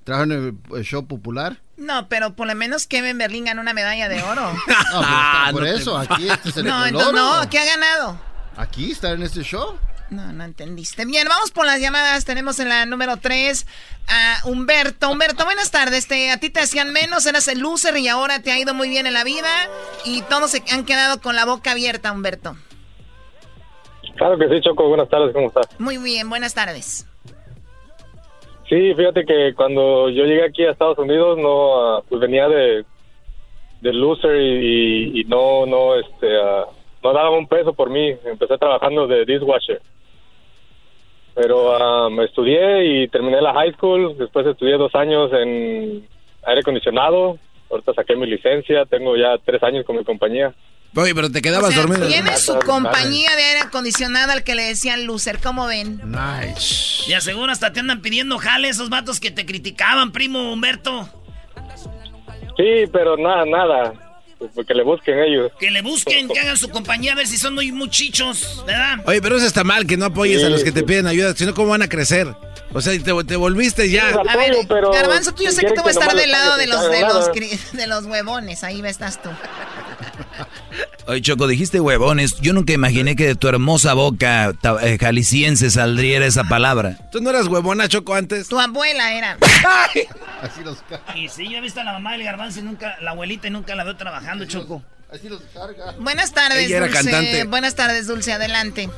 trabaja 0.04 0.32
en 0.32 0.60
el, 0.76 0.84
show 0.84 1.08
popular. 1.08 1.60
No, 1.76 2.08
pero 2.08 2.36
por 2.36 2.46
lo 2.46 2.54
menos 2.54 2.86
Kevin 2.86 3.18
Berlín 3.18 3.46
ganó 3.46 3.62
una 3.62 3.74
medalla 3.74 4.08
de 4.08 4.22
oro. 4.22 4.52
No, 4.92 5.00
pero 5.00 5.02
está 5.02 5.50
por 5.50 5.62
no 5.62 5.66
eso, 5.66 5.98
aquí 5.98 6.28
este 6.28 6.50
es 6.50 6.56
el, 6.58 6.66
no, 6.66 6.86
entonces 6.86 7.12
no, 7.14 7.50
¿qué 7.50 7.58
ha 7.58 7.64
ganado? 7.64 8.20
Aquí 8.56 8.92
está 8.92 9.10
en 9.10 9.24
este 9.24 9.42
show. 9.42 9.76
No, 10.10 10.32
no 10.32 10.44
entendiste. 10.44 11.04
Bien, 11.04 11.26
vamos 11.28 11.50
por 11.50 11.66
las 11.66 11.80
llamadas. 11.80 12.24
Tenemos 12.24 12.60
en 12.60 12.68
la 12.68 12.86
número 12.86 13.16
3 13.16 13.66
a 14.08 14.46
Humberto. 14.46 15.10
Humberto, 15.10 15.44
buenas 15.44 15.70
tardes. 15.72 16.06
Te, 16.06 16.30
a 16.30 16.38
ti 16.38 16.48
te 16.50 16.60
hacían 16.60 16.92
menos, 16.92 17.26
eras 17.26 17.48
el 17.48 17.58
loser 17.58 17.96
y 17.96 18.06
ahora 18.08 18.40
te 18.40 18.52
ha 18.52 18.58
ido 18.58 18.72
muy 18.72 18.88
bien 18.88 19.06
en 19.06 19.14
la 19.14 19.24
vida. 19.24 19.48
Y 20.04 20.22
todos 20.22 20.52
se 20.52 20.62
han 20.72 20.84
quedado 20.84 21.20
con 21.20 21.34
la 21.34 21.44
boca 21.44 21.72
abierta, 21.72 22.12
Humberto. 22.12 22.56
Claro 24.16 24.38
que 24.38 24.48
sí, 24.48 24.60
Choco. 24.60 24.88
Buenas 24.88 25.08
tardes, 25.08 25.32
¿cómo 25.34 25.48
estás? 25.48 25.66
Muy 25.80 25.98
bien, 25.98 26.28
buenas 26.28 26.54
tardes. 26.54 27.04
Sí, 28.68 28.94
fíjate 28.96 29.24
que 29.24 29.54
cuando 29.54 30.08
yo 30.08 30.24
llegué 30.24 30.44
aquí 30.44 30.64
a 30.64 30.70
Estados 30.70 30.98
Unidos, 30.98 31.36
no, 31.38 31.96
ah, 31.96 32.02
pues 32.08 32.20
venía 32.20 32.48
de, 32.48 32.84
de 33.80 33.92
loser 33.92 34.36
y, 34.40 35.14
y- 35.18 35.20
y 35.20 35.24
no, 35.24 35.66
no, 35.66 35.94
este, 35.96 36.28
ah, 36.40 36.64
no 37.02 37.12
daba 37.12 37.30
un 37.36 37.46
peso 37.48 37.72
por 37.74 37.90
mí. 37.90 38.14
Empecé 38.24 38.56
trabajando 38.58 39.06
de 39.08 39.24
dishwasher. 39.24 39.82
Pero 41.36 42.08
me 42.08 42.24
estudié 42.24 43.02
y 43.02 43.08
terminé 43.08 43.42
la 43.42 43.52
high 43.52 43.72
school. 43.74 44.16
Después 44.18 44.46
estudié 44.46 44.78
dos 44.78 44.94
años 44.94 45.30
en 45.34 46.08
aire 46.46 46.60
acondicionado. 46.62 47.38
Ahorita 47.70 47.92
saqué 47.92 48.16
mi 48.16 48.26
licencia. 48.26 48.86
Tengo 48.86 49.16
ya 49.16 49.36
tres 49.44 49.62
años 49.62 49.84
con 49.84 49.96
mi 49.96 50.04
compañía. 50.04 50.54
Oye, 50.94 51.14
pero 51.14 51.30
te 51.30 51.42
quedabas 51.42 51.68
O 51.68 51.72
sea, 51.72 51.82
dormido. 51.82 52.08
Tiene 52.08 52.34
su 52.38 52.58
compañía 52.60 53.36
de 53.36 53.42
aire 53.42 53.60
acondicionado 53.60 54.32
al 54.32 54.44
que 54.44 54.54
le 54.54 54.62
decían 54.62 55.04
loser. 55.04 55.38
¿Cómo 55.42 55.66
ven? 55.66 56.00
Nice. 56.06 57.04
Y 57.06 57.12
aseguro 57.12 57.52
hasta 57.52 57.70
te 57.70 57.80
andan 57.80 58.00
pidiendo 58.00 58.38
jale 58.38 58.70
esos 58.70 58.88
vatos 58.88 59.20
que 59.20 59.30
te 59.30 59.44
criticaban, 59.44 60.12
primo 60.12 60.50
Humberto. 60.50 61.06
Sí, 62.56 62.88
pero 62.90 63.18
nada, 63.18 63.44
nada. 63.44 64.05
Que 64.66 64.74
le 64.74 64.82
busquen 64.82 65.18
ellos. 65.18 65.52
Que 65.58 65.70
le 65.70 65.82
busquen, 65.82 66.28
que 66.28 66.38
hagan 66.38 66.56
su 66.56 66.68
compañía, 66.68 67.12
a 67.12 67.16
ver 67.16 67.26
si 67.26 67.38
son 67.38 67.54
muy 67.54 67.72
muchichos, 67.72 68.64
¿verdad? 68.66 68.98
Oye, 69.06 69.22
pero 69.22 69.36
eso 69.36 69.46
está 69.46 69.64
mal, 69.64 69.86
que 69.86 69.96
no 69.96 70.06
apoyes 70.06 70.44
a 70.44 70.48
los 70.48 70.62
que 70.62 70.72
te 70.72 70.82
piden 70.82 71.06
ayuda, 71.06 71.34
sino 71.34 71.54
cómo 71.54 71.70
van 71.70 71.82
a 71.82 71.88
crecer. 71.88 72.28
O 72.72 72.80
sea, 72.80 72.92
te, 72.92 73.24
te 73.24 73.36
volviste 73.36 73.88
ya. 73.88 74.08
A 74.08 74.36
ver, 74.36 74.54
Garbanzo, 74.66 75.32
tú 75.32 75.44
yo 75.44 75.52
sé 75.52 75.62
que 75.62 75.72
tú 75.72 75.82
vas 75.82 75.96
a 75.96 76.00
estar 76.00 76.14
del 76.14 76.30
lado 76.30 76.56
de 76.56 76.66
los, 76.66 76.90
de, 76.90 77.00
los, 77.00 77.32
de 77.72 77.86
los 77.86 78.04
huevones, 78.04 78.64
ahí 78.64 78.82
estás 78.84 79.22
tú. 79.22 79.30
Oye, 81.08 81.22
Choco, 81.22 81.46
dijiste 81.46 81.80
huevones. 81.80 82.40
Yo 82.40 82.52
nunca 82.52 82.72
imaginé 82.72 83.14
que 83.14 83.28
de 83.28 83.34
tu 83.36 83.46
hermosa 83.46 83.94
boca 83.94 84.52
eh, 84.82 84.98
jalisciense 84.98 85.70
saldría 85.70 86.24
esa 86.26 86.44
palabra. 86.44 86.96
¿Tú 87.12 87.20
no 87.20 87.30
eras 87.30 87.46
huevona, 87.46 87.88
Choco, 87.88 88.14
antes? 88.14 88.48
Tu 88.48 88.58
abuela 88.58 89.12
era. 89.12 89.38
Así 90.42 90.62
los 90.64 90.82
Y 91.14 91.28
sí, 91.28 91.48
yo 91.48 91.58
he 91.58 91.60
visto 91.60 91.80
a 91.80 91.84
la 91.84 91.92
mamá 91.92 92.12
del 92.12 92.24
garbanzo 92.24 92.58
y 92.58 92.62
nunca, 92.62 92.96
la 93.00 93.12
abuelita 93.12 93.46
y 93.46 93.50
nunca 93.50 93.76
la 93.76 93.84
veo 93.84 93.96
trabajando, 93.96 94.46
Choco. 94.46 94.82
Así 95.08 95.28
los 95.28 95.42
carga. 95.54 95.94
Buenas 96.00 96.32
tardes, 96.32 96.68
Dulce. 96.68 97.44
Buenas 97.44 97.76
tardes, 97.76 98.08
Dulce, 98.08 98.32
adelante. 98.32 98.90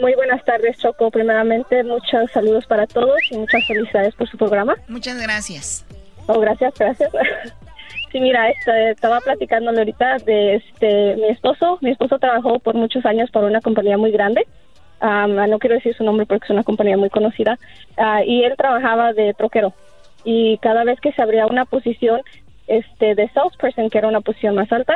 Muy 0.00 0.14
buenas 0.14 0.44
tardes, 0.44 0.78
Choco. 0.78 1.10
Primeramente, 1.10 1.82
muchos 1.82 2.30
saludos 2.32 2.64
para 2.66 2.86
todos 2.86 3.18
y 3.30 3.38
muchas 3.38 3.66
felicidades 3.66 4.14
por 4.14 4.28
su 4.28 4.36
programa. 4.36 4.76
Muchas 4.86 5.20
gracias. 5.20 5.84
Oh, 6.26 6.38
gracias, 6.38 6.72
gracias. 6.78 7.10
Sí, 8.14 8.20
mira, 8.20 8.48
este, 8.48 8.90
estaba 8.90 9.18
platicándole 9.18 9.80
ahorita 9.80 10.18
de 10.18 10.54
este, 10.54 11.16
mi 11.16 11.30
esposo. 11.30 11.78
Mi 11.80 11.90
esposo 11.90 12.20
trabajó 12.20 12.60
por 12.60 12.76
muchos 12.76 13.04
años 13.04 13.28
para 13.32 13.48
una 13.48 13.60
compañía 13.60 13.98
muy 13.98 14.12
grande. 14.12 14.46
no 15.00 15.58
quiero 15.58 15.74
decir 15.74 15.96
su 15.96 16.04
nombre 16.04 16.24
porque 16.24 16.44
es 16.44 16.50
una 16.50 16.62
compañía 16.62 16.96
muy 16.96 17.10
conocida. 17.10 17.58
Ah, 17.96 18.22
y 18.24 18.44
él 18.44 18.54
trabajaba 18.56 19.14
de 19.14 19.34
troquero. 19.34 19.72
Y 20.22 20.58
cada 20.58 20.84
vez 20.84 21.00
que 21.00 21.10
se 21.10 21.22
abría 21.22 21.48
una 21.48 21.64
posición 21.64 22.20
este, 22.68 23.16
de 23.16 23.28
salesperson, 23.30 23.90
que 23.90 23.98
era 23.98 24.06
una 24.06 24.20
posición 24.20 24.54
más 24.54 24.70
alta, 24.70 24.94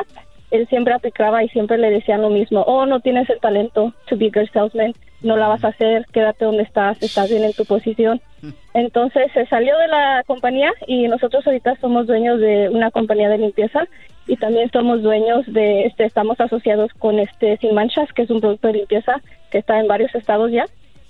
él 0.51 0.67
siempre 0.67 0.93
aplicaba 0.93 1.43
y 1.43 1.49
siempre 1.49 1.77
le 1.77 1.91
decían 1.91 2.21
lo 2.21 2.29
mismo. 2.29 2.61
Oh, 2.61 2.85
no 2.85 2.99
tienes 2.99 3.29
el 3.29 3.39
talento 3.39 3.93
to 4.07 4.17
be 4.17 4.27
a 4.27 4.29
good 4.29 4.49
salesman 4.51 4.93
no 5.21 5.35
la 5.35 5.47
vas 5.47 5.63
a 5.63 5.69
hacer, 5.69 6.05
quédate 6.11 6.45
donde 6.45 6.63
estás, 6.63 7.01
estás 7.01 7.29
bien 7.29 7.43
en 7.43 7.53
tu 7.53 7.65
posición. 7.65 8.21
Entonces 8.73 9.31
se 9.33 9.45
salió 9.47 9.77
de 9.77 9.87
la 9.87 10.23
compañía 10.25 10.71
y 10.87 11.07
nosotros 11.07 11.45
ahorita 11.45 11.75
somos 11.81 12.07
dueños 12.07 12.39
de 12.39 12.69
una 12.69 12.91
compañía 12.91 13.29
de 13.29 13.37
limpieza 13.37 13.87
y 14.27 14.37
también 14.37 14.69
somos 14.71 15.01
dueños 15.01 15.45
de, 15.47 15.85
este, 15.85 16.05
estamos 16.05 16.39
asociados 16.39 16.93
con 16.93 17.19
este 17.19 17.57
Sin 17.57 17.73
Manchas, 17.73 18.11
que 18.13 18.23
es 18.23 18.29
un 18.29 18.41
producto 18.41 18.67
de 18.67 18.75
limpieza 18.75 19.21
que 19.51 19.57
está 19.57 19.79
en 19.79 19.87
varios 19.87 20.13
estados 20.15 20.51
ya 20.51 20.65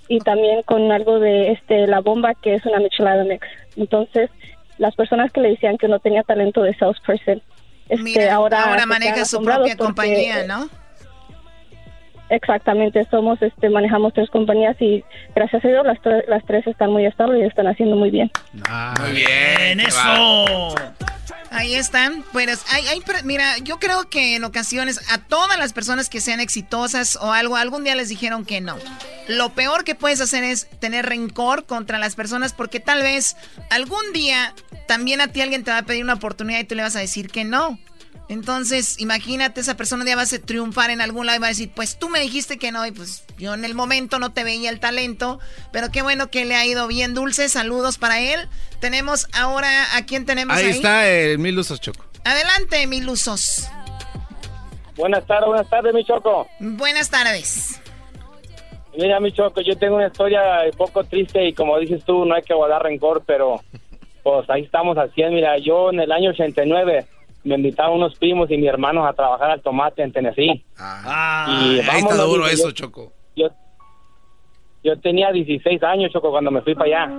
y 0.08 0.18
también 0.20 0.62
con 0.62 0.90
algo 0.90 1.20
de 1.20 1.52
este 1.52 1.86
La 1.86 2.00
Bomba, 2.00 2.34
que 2.34 2.54
es 2.54 2.66
una 2.66 2.80
michelada 2.80 3.22
mix. 3.24 3.46
Entonces, 3.76 4.30
las 4.78 4.96
personas 4.96 5.30
que 5.30 5.40
le 5.40 5.50
decían 5.50 5.76
que 5.76 5.86
no 5.86 6.00
tenía 6.00 6.22
talento 6.22 6.62
de 6.62 6.74
salesperson, 6.74 7.42
este, 7.90 8.30
ahora, 8.30 8.64
ahora 8.64 8.86
maneja 8.86 9.24
su 9.24 9.42
propia 9.42 9.76
compañía, 9.76 10.46
¿no? 10.46 10.68
Exactamente, 12.30 13.04
somos, 13.10 13.42
este, 13.42 13.68
manejamos 13.68 14.14
tres 14.14 14.30
compañías 14.30 14.80
y 14.80 15.04
gracias 15.34 15.64
a 15.64 15.68
Dios 15.68 15.84
las, 15.84 15.98
las 16.28 16.44
tres 16.44 16.64
están 16.68 16.92
muy 16.92 17.04
estables 17.04 17.42
y 17.42 17.46
están 17.46 17.66
haciendo 17.66 17.96
muy 17.96 18.10
bien. 18.10 18.30
muy 19.00 19.10
bien, 19.12 19.80
eso. 19.80 20.74
Ahí 21.50 21.74
están. 21.74 22.24
Pues, 22.32 22.62
hay, 22.70 22.86
hay, 22.86 23.02
mira, 23.24 23.58
yo 23.58 23.78
creo 23.78 24.08
que 24.08 24.36
en 24.36 24.44
ocasiones 24.44 25.00
a 25.10 25.18
todas 25.18 25.58
las 25.58 25.72
personas 25.72 26.08
que 26.08 26.20
sean 26.20 26.38
exitosas 26.38 27.16
o 27.16 27.32
algo, 27.32 27.56
algún 27.56 27.82
día 27.82 27.96
les 27.96 28.08
dijeron 28.08 28.44
que 28.44 28.60
no. 28.60 28.78
Lo 29.26 29.52
peor 29.52 29.84
que 29.84 29.96
puedes 29.96 30.20
hacer 30.20 30.44
es 30.44 30.68
tener 30.78 31.06
rencor 31.06 31.66
contra 31.66 31.98
las 31.98 32.14
personas 32.14 32.52
porque 32.52 32.78
tal 32.78 33.02
vez 33.02 33.36
algún 33.68 34.12
día 34.12 34.54
también 34.86 35.20
a 35.20 35.28
ti 35.28 35.40
alguien 35.40 35.64
te 35.64 35.70
va 35.70 35.78
a 35.78 35.82
pedir 35.82 36.04
una 36.04 36.14
oportunidad 36.14 36.60
y 36.60 36.64
tú 36.64 36.76
le 36.76 36.82
vas 36.82 36.96
a 36.96 37.00
decir 37.00 37.30
que 37.30 37.44
no. 37.44 37.78
Entonces, 38.30 39.00
imagínate, 39.00 39.60
esa 39.60 39.76
persona 39.76 40.04
ya 40.06 40.14
va 40.14 40.22
a 40.22 40.26
triunfar 40.46 40.90
en 40.90 41.00
algún 41.00 41.26
lado 41.26 41.38
y 41.38 41.40
va 41.40 41.46
a 41.48 41.50
decir, 41.50 41.72
pues 41.74 41.98
tú 41.98 42.08
me 42.08 42.20
dijiste 42.20 42.58
que 42.58 42.70
no, 42.70 42.86
y 42.86 42.92
pues 42.92 43.24
yo 43.38 43.54
en 43.54 43.64
el 43.64 43.74
momento 43.74 44.20
no 44.20 44.32
te 44.32 44.44
veía 44.44 44.70
el 44.70 44.78
talento, 44.78 45.40
pero 45.72 45.90
qué 45.90 46.00
bueno 46.00 46.30
que 46.30 46.44
le 46.44 46.54
ha 46.54 46.64
ido 46.64 46.86
bien 46.86 47.12
dulce, 47.12 47.48
saludos 47.48 47.98
para 47.98 48.20
él. 48.20 48.48
Tenemos 48.78 49.26
ahora, 49.36 49.96
¿a 49.96 50.06
quién 50.06 50.26
tenemos 50.26 50.56
ahí? 50.56 50.66
Ahí 50.66 50.70
está 50.70 51.08
el 51.08 51.40
Mil 51.40 51.58
Usos 51.58 51.80
Choco. 51.80 52.04
Adelante, 52.24 52.86
Mil 52.86 53.08
Usos. 53.08 53.68
Buenas 54.94 55.26
tardes, 55.26 55.48
buenas 55.48 55.68
tardes, 55.68 55.92
mi 55.92 56.04
Choco. 56.04 56.46
Buenas 56.60 57.10
tardes. 57.10 57.80
Mira, 58.96 59.18
mi 59.18 59.32
Choco, 59.32 59.60
yo 59.60 59.76
tengo 59.76 59.96
una 59.96 60.06
historia 60.06 60.40
un 60.70 60.78
poco 60.78 61.02
triste 61.02 61.48
y 61.48 61.52
como 61.52 61.76
dices 61.80 62.04
tú, 62.04 62.24
no 62.24 62.36
hay 62.36 62.42
que 62.42 62.54
guardar 62.54 62.84
rencor, 62.84 63.24
pero 63.26 63.60
pues 64.22 64.48
ahí 64.50 64.62
estamos 64.62 64.96
haciendo. 64.98 65.34
Mira, 65.34 65.58
yo 65.58 65.90
en 65.90 65.98
el 65.98 66.12
año 66.12 66.30
89 66.30 67.08
me 67.44 67.54
invitaron 67.54 67.96
unos 67.96 68.16
primos 68.16 68.50
y 68.50 68.56
mis 68.56 68.68
hermanos 68.68 69.08
a 69.08 69.12
trabajar 69.12 69.50
al 69.50 69.62
tomate 69.62 70.02
en 70.02 70.12
Tennessee. 70.12 70.64
Ah, 70.78 71.46
y 71.62 71.80
ahí 71.80 72.00
está 72.00 72.16
duro 72.16 72.46
eso, 72.46 72.70
Choco. 72.72 73.12
Yo, 73.36 73.48
yo 74.84 74.98
tenía 75.00 75.32
16 75.32 75.82
años, 75.82 76.12
Choco, 76.12 76.30
cuando 76.30 76.50
me 76.50 76.62
fui 76.62 76.74
para 76.74 77.04
allá. 77.04 77.14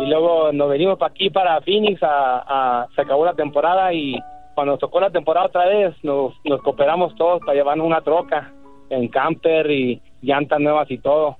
Y 0.00 0.06
luego 0.06 0.52
nos 0.52 0.68
venimos 0.68 0.98
para 0.98 1.12
aquí, 1.12 1.30
para 1.30 1.60
Phoenix, 1.60 2.00
a, 2.02 2.86
se 2.94 3.02
acabó 3.02 3.24
la 3.24 3.34
temporada 3.34 3.92
y 3.92 4.16
cuando 4.54 4.78
tocó 4.78 5.00
la 5.00 5.10
temporada 5.10 5.46
otra 5.46 5.66
vez, 5.66 5.94
nos, 6.02 6.34
nos 6.44 6.62
cooperamos 6.62 7.14
todos 7.16 7.40
para 7.40 7.54
llevarnos 7.54 7.86
una 7.86 8.02
troca 8.02 8.52
en 8.90 9.08
camper 9.08 9.70
y 9.70 10.00
llantas 10.22 10.60
nuevas 10.60 10.90
y 10.90 10.98
todo. 10.98 11.36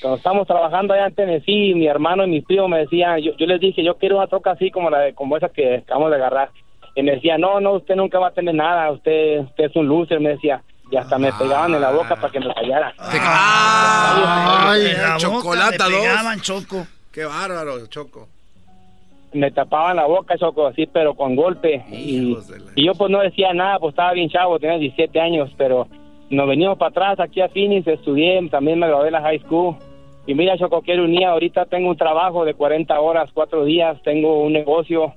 Cuando 0.00 0.18
estamos 0.18 0.46
trabajando 0.46 0.92
allá 0.92 1.06
en 1.06 1.14
Tennessee, 1.14 1.74
mi 1.74 1.86
hermano 1.86 2.24
y 2.24 2.30
mis 2.30 2.44
primos 2.44 2.68
me 2.68 2.80
decían, 2.80 3.20
yo, 3.20 3.32
yo 3.36 3.46
les 3.46 3.60
dije, 3.60 3.82
yo 3.82 3.96
quiero 3.96 4.18
una 4.18 4.26
troca 4.26 4.50
así 4.52 4.70
como 4.70 4.90
la 4.90 4.98
de, 4.98 5.14
como 5.14 5.36
esa 5.36 5.48
que 5.48 5.76
acabamos 5.76 6.10
de 6.10 6.16
agarrar 6.16 6.50
y 6.94 7.02
me 7.02 7.12
decía, 7.12 7.38
no, 7.38 7.60
no, 7.60 7.72
usted 7.74 7.96
nunca 7.96 8.18
va 8.18 8.28
a 8.28 8.32
tener 8.32 8.54
nada, 8.54 8.90
usted, 8.92 9.40
usted 9.40 9.64
es 9.64 9.76
un 9.76 9.88
loser, 9.88 10.20
me 10.20 10.30
decía. 10.30 10.62
Y 10.90 10.96
hasta 10.96 11.18
me 11.18 11.32
pegaban 11.32 11.74
en 11.74 11.80
la 11.80 11.90
boca 11.90 12.14
para 12.14 12.30
que 12.30 12.40
me 12.40 12.54
callara. 12.54 12.94
¡Ay! 12.98 14.94
chocolata 15.16 15.88
dos. 15.88 16.42
Choco. 16.42 16.86
¡Qué 17.10 17.24
bárbaro, 17.24 17.86
Choco! 17.86 18.28
Me 19.32 19.50
tapaban 19.50 19.96
la 19.96 20.06
boca, 20.06 20.36
Choco, 20.36 20.66
así, 20.66 20.86
pero 20.86 21.14
con 21.14 21.34
golpe. 21.34 21.84
Y, 21.90 22.36
y, 22.76 22.86
yo 22.86 22.94
pues 22.94 23.10
no 23.10 23.20
decía 23.20 23.52
nada, 23.52 23.78
pues 23.78 23.92
estaba 23.92 24.12
bien 24.12 24.28
chavo, 24.28 24.58
tenía 24.60 24.78
17 24.78 25.20
años, 25.20 25.50
pero 25.56 25.88
nos 26.30 26.48
venimos 26.48 26.78
para 26.78 26.90
atrás 26.90 27.20
aquí 27.20 27.40
a 27.40 27.48
Phoenix, 27.48 27.86
estudié, 27.86 28.48
también 28.48 28.78
me 28.78 28.86
gradué 28.86 29.06
de 29.06 29.10
la 29.10 29.22
high 29.22 29.40
school. 29.40 29.76
Y 30.26 30.34
mira, 30.34 30.56
Choco, 30.58 30.82
quiero 30.82 31.04
unir, 31.04 31.24
ahorita 31.24 31.66
tengo 31.66 31.90
un 31.90 31.96
trabajo 31.96 32.44
de 32.44 32.54
40 32.54 33.00
horas, 33.00 33.30
4 33.32 33.64
días, 33.64 34.00
tengo 34.02 34.42
un 34.42 34.52
negocio 34.52 35.12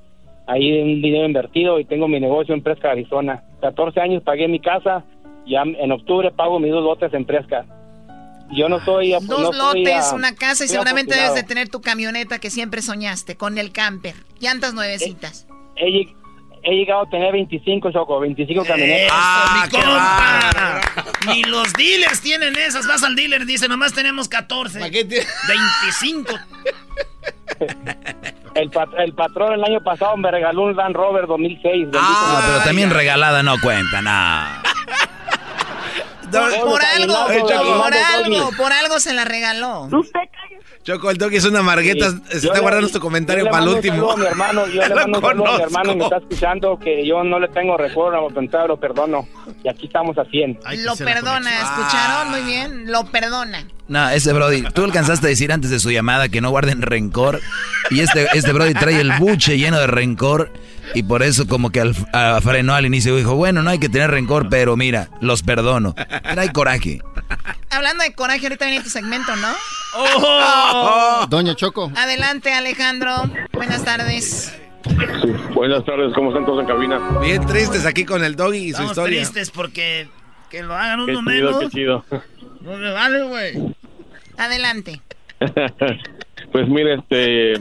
ahí 0.48 0.82
un 0.82 1.02
dinero 1.02 1.26
invertido 1.26 1.80
y 1.80 1.86
tengo 1.86 2.07
mi 2.07 2.19
negocio 2.19 2.56
en 2.56 2.64
Presca, 2.64 2.91
Arizona. 2.91 3.44
14 3.61 3.99
años 3.99 4.24
pagué 4.24 4.48
mi 4.48 4.60
casa, 4.60 5.03
ya 5.45 5.61
en 5.61 5.91
octubre 5.91 6.32
pago 6.32 6.60
mis 6.60 6.72
dos 6.72 6.84
lotes 6.84 7.14
en 7.14 7.26
Presca. 7.26 7.65
Yo 8.52 8.69
no 8.69 8.80
soy... 8.84 9.11
Dos 9.11 9.56
lotes, 9.56 10.14
una 10.14 10.34
casa 10.34 10.64
y 10.64 10.69
seguramente 10.69 11.14
debes 11.15 11.36
de 11.36 11.44
tener 11.44 11.68
tu 11.68 11.82
camioneta 11.82 12.40
que 12.40 12.49
siempre 12.49 12.82
soñaste, 12.82 13.36
con 13.36 13.57
el 13.57 13.74
camper, 13.74 14.15
llantas 14.40 14.74
nuevecitas. 14.74 15.48
He, 15.76 16.72
llegado 16.74 17.02
a 17.02 17.10
tener 17.10 17.34
25, 17.34 17.91
Choco, 17.91 18.19
25 18.22 18.64
camionetas. 18.64 19.11
¡Ah, 19.11 19.68
mi 21.28 21.34
Ni 21.34 21.44
los 21.44 21.72
dealers 21.74 22.22
tienen 22.22 22.56
esas. 22.56 22.88
Vas 22.88 23.03
al 23.03 23.15
dealer 23.15 23.41
y 23.44 23.45
dice, 23.45 23.68
nomás 23.68 23.94
tenemos 23.94 24.28
14. 24.28 24.80
25. 24.80 26.34
El, 28.57 28.71
el, 28.97 29.13
patrón 29.13 29.53
el 29.53 29.63
año 29.63 29.81
pasado 29.81 30.17
me 30.17 30.31
regaló 30.31 30.63
un 30.63 30.75
Land 30.75 30.95
Rover 30.95 31.27
2006. 31.27 31.89
Ah, 31.95 32.43
pero 32.45 32.63
también 32.63 32.89
regalada 32.89 33.43
no 33.43 33.55
cuenta, 33.61 34.01
nada. 34.01 34.61
por, 36.31 36.81
algo, 36.84 37.27
por 37.27 37.93
algo, 37.93 38.49
por 38.57 38.73
algo 38.73 38.99
se 38.99 39.13
la 39.13 39.25
regaló. 39.25 39.88
Choco, 40.88 41.11
el 41.11 41.18
toque 41.18 41.35
es 41.35 41.43
una 41.43 41.61
margueta. 41.61 42.14
se 42.30 42.38
está 42.38 42.61
guardando 42.61 42.88
su 42.88 43.01
comentario 43.01 43.49
para 43.49 43.61
el 43.61 43.69
último. 43.72 44.15
mi 44.15 44.26
hermano, 44.26 44.65
yo 44.68 44.81
le 44.88 44.95
mando 44.95 45.19
un 45.19 45.26
a 45.26 45.57
mi 45.57 45.61
hermano 45.64 45.91
y 45.91 45.95
me 45.97 46.03
está 46.05 46.15
escuchando 46.15 46.80
que 46.80 47.05
yo 47.05 47.26
no 47.26 47.41
le 47.41 47.49
tengo 47.49 47.76
recuerdo, 47.76 48.30
lo 48.30 48.68
lo 48.68 48.80
perdono. 48.80 49.27
Y 49.65 49.68
aquí 49.68 49.88
estamos 49.88 50.18
a 50.18 50.23
100. 50.23 50.59
Lo 50.85 50.95
perdona, 50.95 51.51
¿escucharon? 51.61 52.31
Muy 52.31 52.41
bien, 52.43 52.89
lo 52.89 53.03
perdona. 53.07 53.68
No, 53.89 54.09
ese 54.11 54.31
Brody, 54.31 54.61
tú 54.61 54.85
alcanzaste 54.85 55.27
a 55.27 55.30
decir 55.30 55.51
antes 55.51 55.72
de 55.72 55.80
su 55.80 55.91
llamada 55.91 56.30
que 56.30 56.39
no 56.39 56.51
guarden 56.51 56.81
rencor. 56.81 57.41
Y 57.89 57.99
este, 57.99 58.26
este 58.34 58.53
Brody 58.53 58.73
trae 58.73 59.01
el 59.01 59.11
buche 59.19 59.57
lleno 59.57 59.80
de 59.80 59.88
rencor. 59.88 60.53
Y 60.93 61.03
por 61.03 61.22
eso 61.22 61.49
como 61.49 61.69
que 61.69 61.81
al, 61.81 61.95
frenó 62.41 62.76
al 62.76 62.85
inicio 62.85 63.14
dijo, 63.14 63.35
bueno, 63.35 63.61
no 63.61 63.72
hay 63.72 63.80
que 63.80 63.89
tener 63.89 64.09
rencor, 64.09 64.47
pero 64.47 64.77
mira, 64.77 65.09
los 65.19 65.43
perdono. 65.43 65.95
Trae 66.31 66.53
coraje. 66.53 67.01
Hablando 67.72 68.05
de 68.05 68.14
coraje, 68.14 68.45
ahorita 68.45 68.68
viene 68.68 68.81
tu 68.81 68.89
segmento, 68.89 69.35
¿no? 69.35 69.49
Oh. 69.99 71.26
Doña 71.30 71.56
Choco. 71.56 71.91
Adelante, 71.95 72.53
Alejandro. 72.53 73.11
Buenas 73.53 73.84
tardes. 73.84 74.56
buenas 75.53 75.84
tardes, 75.86 76.14
¿cómo 76.14 76.30
están 76.30 76.45
todos 76.45 76.61
en 76.61 76.68
cabina? 76.68 76.99
Bien 77.22 77.45
tristes 77.45 77.86
aquí 77.86 78.06
con 78.06 78.24
el 78.24 78.36
doggy 78.36 78.57
y 78.57 78.61
su 78.61 78.68
Estamos 78.74 78.91
historia. 78.91 79.19
tristes 79.19 79.49
porque 79.49 80.07
que 80.49 80.64
lo 80.64 80.74
hagan 80.76 81.02
uno 81.02 81.07
qué 81.07 81.14
chido, 81.14 81.24
menos. 81.24 81.60
Qué 81.60 81.69
chido. 81.69 82.06
No 82.61 82.78
me 82.78 82.91
vale, 82.91 83.24
güey. 83.24 83.76
Adelante. 84.38 85.02
pues 86.52 86.68
mire, 86.68 86.95
este, 86.95 87.53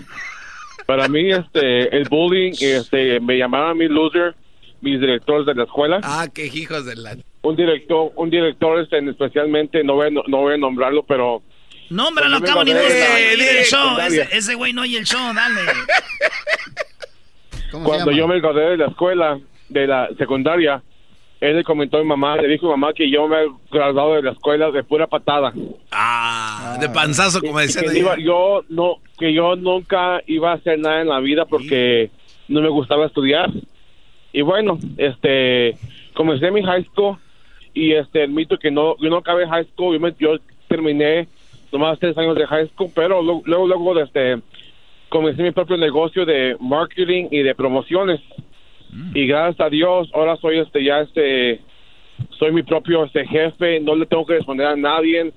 para 0.86 1.08
mí, 1.08 1.30
este, 1.30 1.96
el 1.96 2.08
bullying, 2.08 2.52
este, 2.60 3.18
me 3.20 3.38
llamaban 3.38 3.76
mi 3.78 3.88
loser, 3.88 4.34
mis 4.80 5.00
directores 5.00 5.46
de 5.46 5.54
la 5.54 5.64
escuela. 5.64 6.00
Ah, 6.02 6.28
qué 6.32 6.46
hijos 6.46 6.84
de 6.84 6.96
la... 6.96 7.16
Un 7.42 7.56
director, 7.56 8.12
un 8.16 8.30
director 8.30 8.80
este, 8.80 8.98
especialmente, 9.08 9.82
no 9.84 9.94
voy, 9.94 10.08
a, 10.08 10.10
no 10.10 10.38
voy 10.38 10.54
a 10.54 10.58
nombrarlo, 10.58 11.02
pero... 11.04 11.42
Nómbralo, 11.90 12.40
Cuando 12.40 12.46
cabo, 12.48 12.64
ni 12.64 12.72
gusta. 12.72 12.88
dile 13.16 13.58
el 13.60 13.64
show. 13.64 13.98
Ese, 14.32 14.54
güey 14.54 14.72
no 14.72 14.82
oye 14.82 14.98
el 14.98 15.04
show, 15.04 15.32
dale. 15.34 15.60
Cuando 17.70 18.10
yo 18.12 18.26
me 18.28 18.40
gradué 18.40 18.70
de 18.70 18.76
la 18.78 18.86
escuela, 18.86 19.38
de 19.68 19.86
la 19.86 20.08
secundaria, 20.18 20.82
él 21.40 21.56
le 21.56 21.64
comentó 21.64 21.98
a 21.98 22.00
mi 22.00 22.06
mamá, 22.06 22.36
le 22.36 22.48
dijo 22.48 22.66
a 22.72 22.76
mi 22.76 22.80
mamá 22.80 22.92
que 22.94 23.10
yo 23.10 23.28
me 23.28 23.42
he 23.42 23.46
graduado 23.70 24.14
de 24.14 24.22
la 24.22 24.32
escuela 24.32 24.70
de 24.70 24.82
pura 24.84 25.06
patada. 25.06 25.52
Ah, 25.90 26.76
de 26.80 26.88
panzazo, 26.88 27.40
como 27.40 27.60
iba- 27.60 28.16
yo 28.18 28.64
no 28.68 28.96
que 29.18 29.32
yo 29.32 29.56
nunca 29.56 30.20
iba 30.26 30.52
a 30.52 30.54
hacer 30.54 30.78
nada 30.78 31.00
en 31.02 31.08
la 31.08 31.20
vida 31.20 31.44
porque 31.46 32.10
no 32.48 32.60
me 32.60 32.68
gustaba 32.68 33.06
estudiar 33.06 33.50
y 34.32 34.42
bueno 34.42 34.78
este 34.98 35.74
comencé 36.12 36.50
mi 36.50 36.62
high 36.62 36.84
school 36.84 37.16
y 37.72 37.92
este 37.94 38.24
admito 38.24 38.58
que 38.58 38.70
no 38.70 38.94
yo 39.00 39.08
no 39.08 39.16
acabé 39.16 39.48
high 39.48 39.64
school 39.72 39.94
yo, 39.94 40.00
me- 40.00 40.14
yo 40.18 40.36
terminé 40.68 41.28
nomás 41.78 41.98
tres 41.98 42.16
años 42.18 42.34
de 42.36 42.46
high 42.46 42.68
school 42.68 42.90
pero 42.94 43.22
luego 43.22 43.42
luego, 43.44 43.66
luego 43.66 44.00
este 44.00 44.40
comencé 45.08 45.42
mi 45.42 45.50
propio 45.52 45.76
negocio 45.76 46.24
de 46.24 46.56
marketing 46.60 47.28
y 47.30 47.42
de 47.42 47.54
promociones 47.54 48.20
y 49.14 49.26
gracias 49.26 49.60
a 49.66 49.70
Dios 49.70 50.08
ahora 50.14 50.36
soy 50.36 50.58
este 50.58 50.82
ya 50.82 51.00
este 51.00 51.60
soy 52.38 52.52
mi 52.52 52.62
propio 52.62 53.04
este 53.04 53.26
jefe 53.26 53.80
no 53.80 53.94
le 53.94 54.06
tengo 54.06 54.24
que 54.26 54.34
responder 54.34 54.66
a 54.66 54.76
nadie 54.76 55.32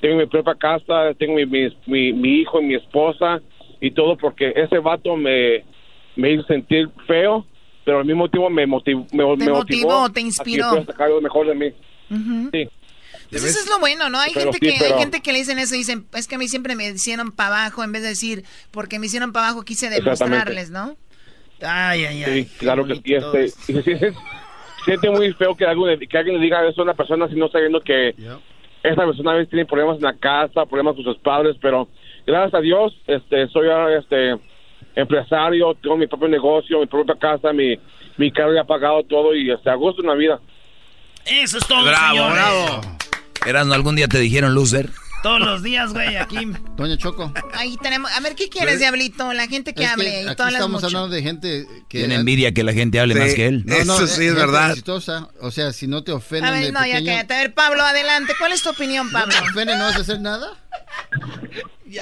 tengo 0.00 0.16
mi 0.16 0.24
propia 0.26 0.54
casa, 0.54 1.12
tengo 1.18 1.34
mi, 1.34 1.44
mi, 1.44 1.68
mi, 1.86 2.12
mi 2.14 2.28
hijo 2.40 2.58
y 2.62 2.64
mi 2.64 2.74
esposa 2.74 3.40
y 3.82 3.90
todo 3.90 4.16
porque 4.16 4.50
ese 4.56 4.78
vato 4.78 5.14
me, 5.14 5.62
me 6.16 6.32
hizo 6.32 6.42
sentir 6.44 6.88
feo, 7.06 7.44
pero 7.84 7.98
al 7.98 8.06
mismo 8.06 8.26
tiempo 8.28 8.48
me, 8.48 8.66
motiv- 8.66 9.06
me, 9.12 9.24
me 9.26 9.36
Te 9.44 9.50
motivó, 9.50 9.56
motivó, 9.58 10.08
te 10.10 10.20
a 10.20 10.22
que 10.22 10.26
inspiró. 10.26 10.70
pueda 10.70 10.84
sacar 10.86 11.10
lo 11.10 11.20
mejor 11.20 11.46
de 11.48 11.54
mí. 11.54 11.66
Ujú. 12.10 12.48
Sí. 12.50 12.68
Pues 13.30 13.44
eso 13.44 13.60
es 13.60 13.68
lo 13.68 13.78
bueno, 13.78 14.08
¿no? 14.10 14.18
Hay 14.18 14.32
Pero 14.34 14.52
gente 14.52 14.58
sí, 14.66 14.72
que 14.72 14.78
pero- 14.84 14.94
hay 14.96 15.00
gente 15.00 15.20
que 15.20 15.32
le 15.32 15.38
dicen 15.38 15.58
eso 15.58 15.74
y 15.74 15.78
dicen, 15.78 16.06
es 16.14 16.26
que 16.26 16.34
a 16.34 16.38
mí 16.38 16.48
siempre 16.48 16.74
me 16.74 16.88
hicieron 16.88 17.30
para 17.30 17.62
abajo 17.64 17.84
en 17.84 17.92
vez 17.92 18.02
de 18.02 18.08
decir, 18.08 18.44
porque 18.72 18.98
me 18.98 19.06
hicieron 19.06 19.32
para 19.32 19.46
abajo 19.48 19.62
quise 19.64 19.88
demostrarles, 19.88 20.70
¿no? 20.70 20.96
Ay, 21.62 22.04
ay, 22.06 22.24
ay. 22.24 22.44
Sí, 22.44 22.50
claro 22.58 22.84
que 22.86 22.96
sí. 22.96 23.02
Este, 23.14 23.48
siente, 23.82 24.12
siente 24.84 25.10
muy 25.10 25.32
feo 25.34 25.54
que, 25.56 25.64
algo, 25.64 25.86
que 26.08 26.18
alguien 26.18 26.38
le 26.38 26.42
diga 26.42 26.66
eso 26.66 26.80
a 26.80 26.84
una 26.84 26.94
persona 26.94 27.28
si 27.28 27.34
no 27.34 27.48
sabiendo 27.48 27.80
que 27.80 28.14
esa 28.82 29.04
persona 29.04 29.32
a 29.32 29.34
veces 29.34 29.50
tiene 29.50 29.66
problemas 29.66 29.96
en 29.98 30.04
la 30.04 30.16
casa, 30.16 30.64
problemas 30.66 30.94
con 30.96 31.04
sus 31.04 31.18
padres, 31.18 31.54
pero 31.60 31.88
gracias 32.26 32.54
a 32.54 32.60
Dios 32.60 32.94
este, 33.06 33.46
soy 33.48 33.68
ahora 33.68 33.98
este, 33.98 34.36
empresario, 34.96 35.74
tengo 35.74 35.96
mi 35.96 36.06
propio 36.06 36.28
negocio, 36.28 36.80
mi 36.80 36.86
propia 36.86 37.14
casa, 37.14 37.52
mi, 37.52 37.78
mi 38.16 38.32
carro 38.32 38.54
ya 38.54 38.64
pagado 38.64 39.02
todo 39.04 39.34
y 39.34 39.50
este, 39.50 39.70
a 39.70 39.74
gusto 39.74 40.00
en 40.02 40.08
la 40.08 40.14
vida. 40.14 40.40
Eso 41.26 41.58
es 41.58 41.66
todo, 41.66 41.84
Bravo, 41.84 42.16
señores. 42.16 42.32
bravo. 42.34 42.80
Erasmo, 43.46 43.74
¿algún 43.74 43.96
día 43.96 44.08
te 44.08 44.18
dijeron 44.18 44.54
loser? 44.54 44.90
Todos 45.22 45.40
los 45.40 45.62
días, 45.62 45.92
güey, 45.92 46.16
aquí. 46.16 46.50
Doña 46.76 46.96
Choco. 46.96 47.30
Ahí 47.52 47.76
tenemos, 47.82 48.10
a 48.16 48.20
ver, 48.20 48.34
¿qué 48.34 48.48
quieres, 48.48 48.78
Diablito? 48.78 49.34
La 49.34 49.46
gente 49.48 49.74
que 49.74 49.82
Es 49.82 49.88
que 49.88 49.92
hable 49.92 50.22
y 50.22 50.26
aquí 50.26 50.36
todas 50.36 50.52
las 50.52 50.60
estamos 50.60 50.82
mucho. 50.82 50.86
hablando 50.96 51.14
de 51.14 51.22
gente 51.22 51.66
que... 51.90 51.98
Tiene 51.98 52.14
envidia 52.14 52.52
que 52.52 52.64
la 52.64 52.72
gente 52.72 52.98
hable 53.00 53.14
más 53.16 53.34
que 53.34 53.46
él. 53.46 53.62
No, 53.66 53.84
no, 53.84 53.94
Eso 53.96 54.06
sí 54.06 54.24
es 54.24 54.34
verdad. 54.34 54.70
exitosa. 54.70 55.28
O 55.42 55.50
sea, 55.50 55.74
si 55.74 55.86
no 55.88 56.02
te 56.04 56.12
ofenden 56.12 56.48
A 56.48 56.52
ver, 56.52 56.72
no, 56.72 56.80
ya 56.86 56.94
pequeño, 56.94 57.06
cállate. 57.12 57.34
A 57.34 57.38
ver, 57.40 57.52
Pablo, 57.52 57.82
adelante. 57.82 58.32
¿Cuál 58.38 58.52
es 58.52 58.62
tu 58.62 58.70
opinión, 58.70 59.10
Pablo? 59.12 59.34
¿no 59.34 59.42
te 59.42 59.50
ofenden, 59.50 59.78
no 59.78 59.84
vas 59.84 59.96
a 59.96 60.00
hacer 60.00 60.20
nada? 60.20 60.56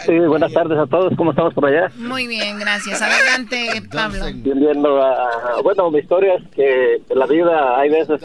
Sí, 0.06 0.18
buenas 0.28 0.52
tardes 0.52 0.78
a 0.78 0.86
todos, 0.86 1.12
¿cómo 1.16 1.30
estamos 1.30 1.54
por 1.54 1.66
allá? 1.66 1.90
Muy 1.96 2.26
bien, 2.28 2.60
gracias. 2.60 3.02
Adelante, 3.02 3.82
Pablo. 3.90 4.26
Viendo 4.32 5.02
a- 5.02 5.60
bueno, 5.62 5.90
mi 5.90 5.98
historia 5.98 6.34
es 6.34 6.42
que 6.54 7.02
en 7.08 7.18
la 7.18 7.26
vida 7.26 7.80
hay 7.80 7.88
veces, 7.88 8.20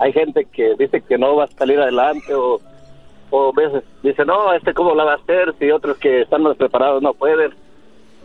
hay 0.00 0.12
gente 0.12 0.46
que 0.46 0.74
dice 0.78 1.02
que 1.02 1.18
no 1.18 1.36
va 1.36 1.44
a 1.44 1.48
salir 1.48 1.78
adelante 1.78 2.34
o, 2.34 2.58
o 3.30 3.52
veces 3.52 3.84
dice, 4.02 4.24
no, 4.24 4.52
este 4.54 4.72
cómo 4.72 4.94
la 4.94 5.04
va 5.04 5.12
a 5.12 5.16
hacer, 5.16 5.54
si 5.58 5.70
otros 5.70 5.98
que 5.98 6.22
están 6.22 6.42
más 6.42 6.56
preparados 6.56 7.02
no 7.02 7.12
pueden. 7.12 7.52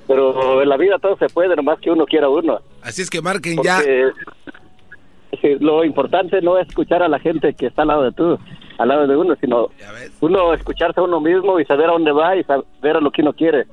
Pero 0.08 0.62
en 0.62 0.70
la 0.70 0.78
vida 0.78 0.98
todo 1.00 1.18
se 1.18 1.28
puede, 1.28 1.56
nomás 1.56 1.80
que 1.80 1.92
uno 1.92 2.06
quiera 2.06 2.30
uno. 2.30 2.60
Así 2.82 3.02
es 3.02 3.10
que 3.10 3.22
marquen 3.22 3.62
ya. 3.62 3.82
Lo 5.60 5.84
importante 5.84 6.42
no 6.42 6.58
es 6.58 6.68
escuchar 6.70 7.04
a 7.04 7.10
la 7.10 7.20
gente 7.20 7.54
que 7.56 7.68
está 7.68 7.82
al 7.82 7.90
lado 7.90 8.04
de 8.04 8.12
tú, 8.14 8.40
al 8.78 8.88
lado 8.88 9.06
de 9.06 9.18
uno, 9.18 9.36
sino 9.42 9.70
uno 10.22 10.54
escucharse 10.54 11.02
a 11.02 11.04
uno 11.04 11.20
mismo 11.20 11.60
y 11.60 11.66
saber 11.66 11.90
a 11.90 11.94
dónde 11.94 12.14
va 12.14 12.38
y 12.38 12.44
saber 12.46 12.98
a 12.98 13.02
lo 13.02 13.12
que 13.12 13.22
uno 13.22 13.34
quiere. 13.34 13.66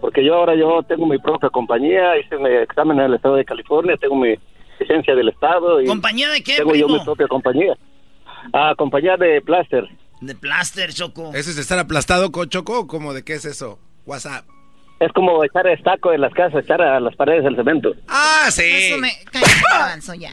Porque 0.00 0.24
yo 0.24 0.34
ahora 0.34 0.56
yo 0.56 0.82
tengo 0.82 1.06
mi 1.06 1.18
propia 1.18 1.50
compañía, 1.50 2.18
hice 2.18 2.36
mi 2.36 2.50
examen 2.50 2.98
en 2.98 3.04
el 3.04 3.14
estado 3.14 3.36
de 3.36 3.44
California, 3.44 3.96
tengo 3.96 4.16
mi 4.16 4.34
licencia 4.82 5.14
del 5.14 5.28
estado 5.28 5.80
y 5.80 5.86
¿Compañía 5.86 6.28
de 6.28 6.42
qué, 6.42 6.56
tengo 6.56 6.74
yo 6.74 6.88
mi 6.88 7.00
propia 7.00 7.26
compañía. 7.28 7.76
Ah, 8.52 8.74
compañía 8.76 9.16
de 9.16 9.40
plaster. 9.40 9.88
De 10.20 10.34
plaster, 10.34 10.92
Choco. 10.92 11.32
¿Eso 11.34 11.50
es 11.50 11.58
estar 11.58 11.78
aplastado 11.78 12.30
con 12.30 12.48
Choco 12.48 12.80
o 12.80 12.86
como 12.86 13.12
de 13.14 13.24
qué 13.24 13.34
es 13.34 13.44
eso? 13.44 13.78
WhatsApp. 14.06 14.44
Es 15.00 15.12
como 15.12 15.42
echar 15.44 15.66
estaco 15.66 16.12
en 16.12 16.20
las 16.20 16.32
casas, 16.32 16.64
echar 16.64 16.80
a 16.80 17.00
las 17.00 17.16
paredes 17.16 17.44
el 17.44 17.56
cemento. 17.56 17.92
Ah, 18.06 18.46
sí. 18.50 18.62
Eso 18.64 18.98
me... 18.98 19.10
Cállate, 19.32 19.52
avanzo 19.72 20.14
ya. 20.14 20.32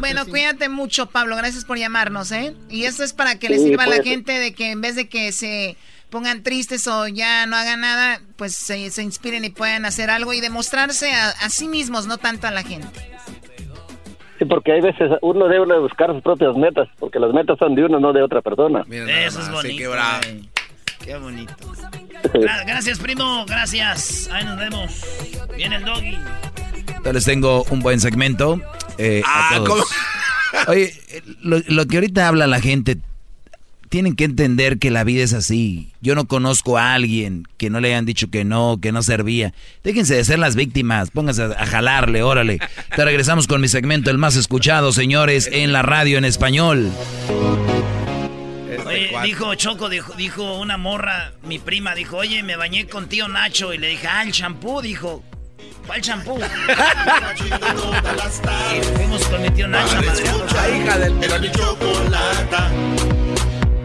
Bueno, 0.00 0.26
cuídate 0.26 0.68
mucho, 0.68 1.06
Pablo. 1.06 1.36
Gracias 1.36 1.64
por 1.64 1.78
llamarnos, 1.78 2.30
¿eh? 2.32 2.54
Y 2.68 2.84
esto 2.84 3.04
es 3.04 3.12
para 3.12 3.38
que 3.38 3.48
le 3.48 3.58
Sí, 3.58 3.64
sirva 3.68 3.84
a 3.84 3.88
la 3.88 4.02
gente 4.02 4.32
de 4.32 4.52
que 4.52 4.70
en 4.70 4.80
vez 4.80 4.96
de 4.96 5.08
que 5.08 5.32
se 5.32 5.76
pongan 6.10 6.42
tristes 6.42 6.86
o 6.88 7.08
ya 7.08 7.46
no 7.46 7.56
hagan 7.56 7.80
nada, 7.80 8.20
pues 8.36 8.54
se, 8.54 8.90
se 8.90 9.02
inspiren 9.02 9.44
y 9.44 9.50
puedan 9.50 9.84
hacer 9.84 10.10
algo 10.10 10.32
y 10.32 10.40
demostrarse 10.40 11.12
a, 11.12 11.30
a 11.30 11.50
sí 11.50 11.68
mismos, 11.68 12.06
no 12.06 12.18
tanto 12.18 12.46
a 12.46 12.50
la 12.50 12.62
gente. 12.62 12.88
Sí, 14.40 14.46
porque 14.46 14.72
hay 14.72 14.80
veces 14.80 15.10
uno 15.20 15.46
debe 15.48 15.78
buscar 15.80 16.10
sus 16.12 16.22
propias 16.22 16.56
metas, 16.56 16.88
porque 16.98 17.18
las 17.20 17.30
metas 17.32 17.58
son 17.58 17.74
de 17.74 17.84
uno, 17.84 18.00
no 18.00 18.12
de 18.14 18.22
otra 18.22 18.40
persona. 18.40 18.84
Eso 18.90 19.38
es 19.40 19.50
bonito. 19.52 19.90
güey. 19.90 20.48
Qué 21.04 21.16
bonito. 21.16 21.54
Gra- 22.34 22.64
Gracias, 22.66 22.98
primo. 22.98 23.44
Gracias. 23.46 24.28
Ahí 24.32 24.44
nos 24.44 24.58
vemos. 24.58 25.04
Viene 25.56 25.76
el 25.76 25.84
doggy. 25.84 26.16
Yo 27.04 27.12
les 27.12 27.24
tengo 27.24 27.64
un 27.70 27.80
buen 27.80 28.00
segmento. 28.00 28.58
eh, 28.98 29.22
a 29.26 29.56
Ah, 29.56 29.56
todos. 29.64 29.86
Oye, 30.68 30.92
eh, 31.10 31.22
lo, 31.42 31.58
lo 31.68 31.86
que 31.86 31.96
ahorita 31.98 32.26
habla 32.28 32.46
la 32.46 32.60
gente, 32.60 32.96
tienen 33.90 34.14
que 34.14 34.24
entender 34.24 34.78
que 34.78 34.90
la 34.90 35.04
vida 35.04 35.24
es 35.24 35.34
así. 35.34 35.92
Yo 36.00 36.14
no 36.14 36.26
conozco 36.26 36.78
a 36.78 36.94
alguien 36.94 37.46
que 37.58 37.70
no 37.70 37.80
le 37.80 37.88
hayan 37.88 38.06
dicho 38.06 38.30
que 38.30 38.44
no, 38.44 38.78
que 38.80 38.92
no 38.92 39.02
servía. 39.02 39.52
Déjense 39.82 40.14
de 40.14 40.24
ser 40.24 40.38
las 40.38 40.54
víctimas, 40.54 41.10
pónganse 41.10 41.42
a, 41.42 41.66
jalarle, 41.66 42.22
órale. 42.22 42.60
Te 42.94 43.04
regresamos 43.04 43.48
con 43.48 43.60
mi 43.60 43.66
segmento, 43.66 44.10
el 44.10 44.16
más 44.16 44.36
escuchado, 44.36 44.92
señores, 44.92 45.50
en 45.52 45.72
la 45.72 45.82
radio 45.82 46.18
en 46.18 46.24
español. 46.24 46.92
Oye, 48.86 49.10
dijo 49.24 49.54
Choco, 49.56 49.88
dijo, 49.88 50.14
dijo 50.14 50.58
una 50.58 50.76
morra, 50.76 51.32
mi 51.42 51.58
prima, 51.58 51.96
dijo, 51.96 52.18
oye, 52.18 52.44
me 52.44 52.54
bañé 52.54 52.86
con 52.86 53.08
tío 53.08 53.26
Nacho. 53.26 53.74
Y 53.74 53.78
le 53.78 53.88
dije, 53.88 54.06
ah, 54.06 54.22
el 54.22 54.30
champú, 54.30 54.80
dijo. 54.80 55.24
¿Cuál 55.86 56.00
champú? 56.00 56.38
y 56.38 56.42
fuimos 58.96 59.24
con 59.24 59.42
mi 59.42 59.50
tío 59.50 59.66
Nacho 59.66 59.96
madrearnos. 59.96 60.52
La 60.52 60.70
hija 60.70 60.98
del 60.98 61.24
Era 61.24 61.38
mi 61.40 61.50
chocolata 61.50 62.70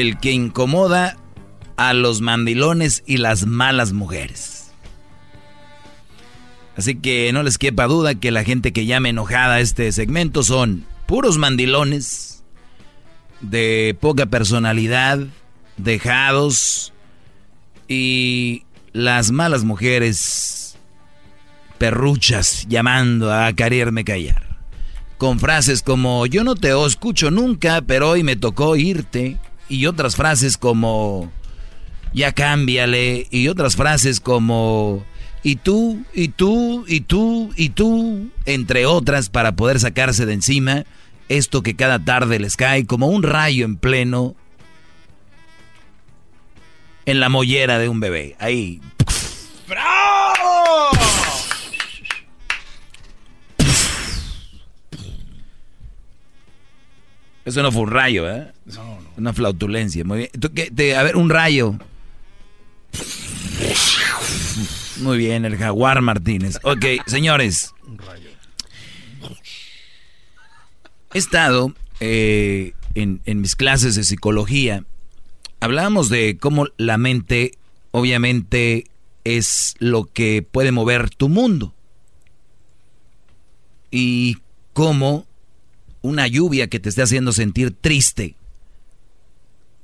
El 0.00 0.18
que 0.18 0.32
incomoda 0.32 1.16
a 1.76 1.94
los 1.94 2.20
mandilones 2.20 3.04
y 3.06 3.18
las 3.18 3.46
malas 3.46 3.92
mujeres. 3.92 4.72
Así 6.76 6.96
que 6.96 7.32
no 7.32 7.44
les 7.44 7.58
quepa 7.58 7.86
duda 7.86 8.16
que 8.16 8.32
la 8.32 8.42
gente 8.42 8.72
que 8.72 8.86
llame 8.86 9.10
enojada 9.10 9.54
a 9.54 9.60
este 9.60 9.92
segmento 9.92 10.42
son 10.42 10.84
puros 11.06 11.38
mandilones, 11.38 12.42
de 13.40 13.96
poca 14.00 14.26
personalidad, 14.26 15.20
dejados 15.76 16.92
y 17.86 18.64
las 18.92 19.30
malas 19.30 19.62
mujeres 19.62 20.76
perruchas 21.78 22.66
llamando 22.68 23.32
a 23.32 23.52
quererme 23.52 24.02
callar. 24.02 24.58
Con 25.18 25.38
frases 25.38 25.82
como 25.82 26.26
yo 26.26 26.42
no 26.42 26.56
te 26.56 26.72
escucho 26.84 27.30
nunca, 27.30 27.80
pero 27.82 28.10
hoy 28.10 28.24
me 28.24 28.34
tocó 28.34 28.74
irte. 28.74 29.38
Y 29.68 29.86
otras 29.86 30.16
frases 30.16 30.56
como 30.56 31.30
ya 32.12 32.32
cámbiale. 32.32 33.26
Y 33.30 33.48
otras 33.48 33.76
frases 33.76 34.20
como 34.20 35.04
Y 35.42 35.56
tú, 35.56 36.04
y 36.14 36.28
tú, 36.28 36.84
y 36.88 37.00
tú, 37.00 37.52
y 37.56 37.70
tú, 37.70 38.30
entre 38.46 38.86
otras, 38.86 39.28
para 39.28 39.52
poder 39.52 39.80
sacarse 39.80 40.26
de 40.26 40.34
encima 40.34 40.84
esto 41.28 41.62
que 41.62 41.74
cada 41.74 41.98
tarde 41.98 42.38
les 42.38 42.56
cae 42.56 42.86
como 42.86 43.06
un 43.06 43.22
rayo 43.22 43.64
en 43.64 43.76
pleno 43.76 44.34
en 47.06 47.20
la 47.20 47.28
mollera 47.28 47.78
de 47.78 47.88
un 47.88 48.00
bebé. 48.00 48.36
Ahí. 48.38 48.80
¡Bravo! 49.68 50.90
Eso 57.44 57.62
no 57.62 57.70
fue 57.70 57.82
un 57.82 57.90
rayo, 57.90 58.30
¿eh? 58.30 58.52
No. 58.66 59.03
Una 59.16 59.32
flautulencia. 59.32 60.04
Muy 60.04 60.28
bien. 60.28 60.96
A 60.96 61.02
ver, 61.02 61.16
un 61.16 61.30
rayo. 61.30 61.78
Muy 64.98 65.18
bien, 65.18 65.44
el 65.44 65.56
jaguar 65.56 66.00
Martínez. 66.02 66.58
Ok, 66.62 66.84
señores. 67.06 67.74
He 71.12 71.18
estado 71.18 71.74
eh, 72.00 72.72
en, 72.94 73.20
en 73.24 73.40
mis 73.40 73.56
clases 73.56 73.94
de 73.94 74.04
psicología. 74.04 74.84
Hablábamos 75.60 76.08
de 76.08 76.36
cómo 76.38 76.66
la 76.76 76.98
mente, 76.98 77.52
obviamente, 77.92 78.86
es 79.24 79.74
lo 79.78 80.04
que 80.04 80.42
puede 80.42 80.72
mover 80.72 81.10
tu 81.10 81.28
mundo. 81.28 81.74
Y 83.90 84.38
cómo 84.72 85.26
una 86.02 86.26
lluvia 86.26 86.68
que 86.68 86.80
te 86.80 86.88
esté 86.88 87.02
haciendo 87.02 87.32
sentir 87.32 87.74
triste 87.80 88.36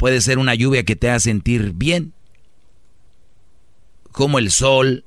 puede 0.00 0.22
ser 0.22 0.38
una 0.38 0.54
lluvia 0.54 0.82
que 0.82 0.96
te 0.96 1.10
haga 1.10 1.20
sentir 1.20 1.72
bien. 1.74 2.14
Como 4.12 4.38
el 4.38 4.50
sol, 4.50 5.04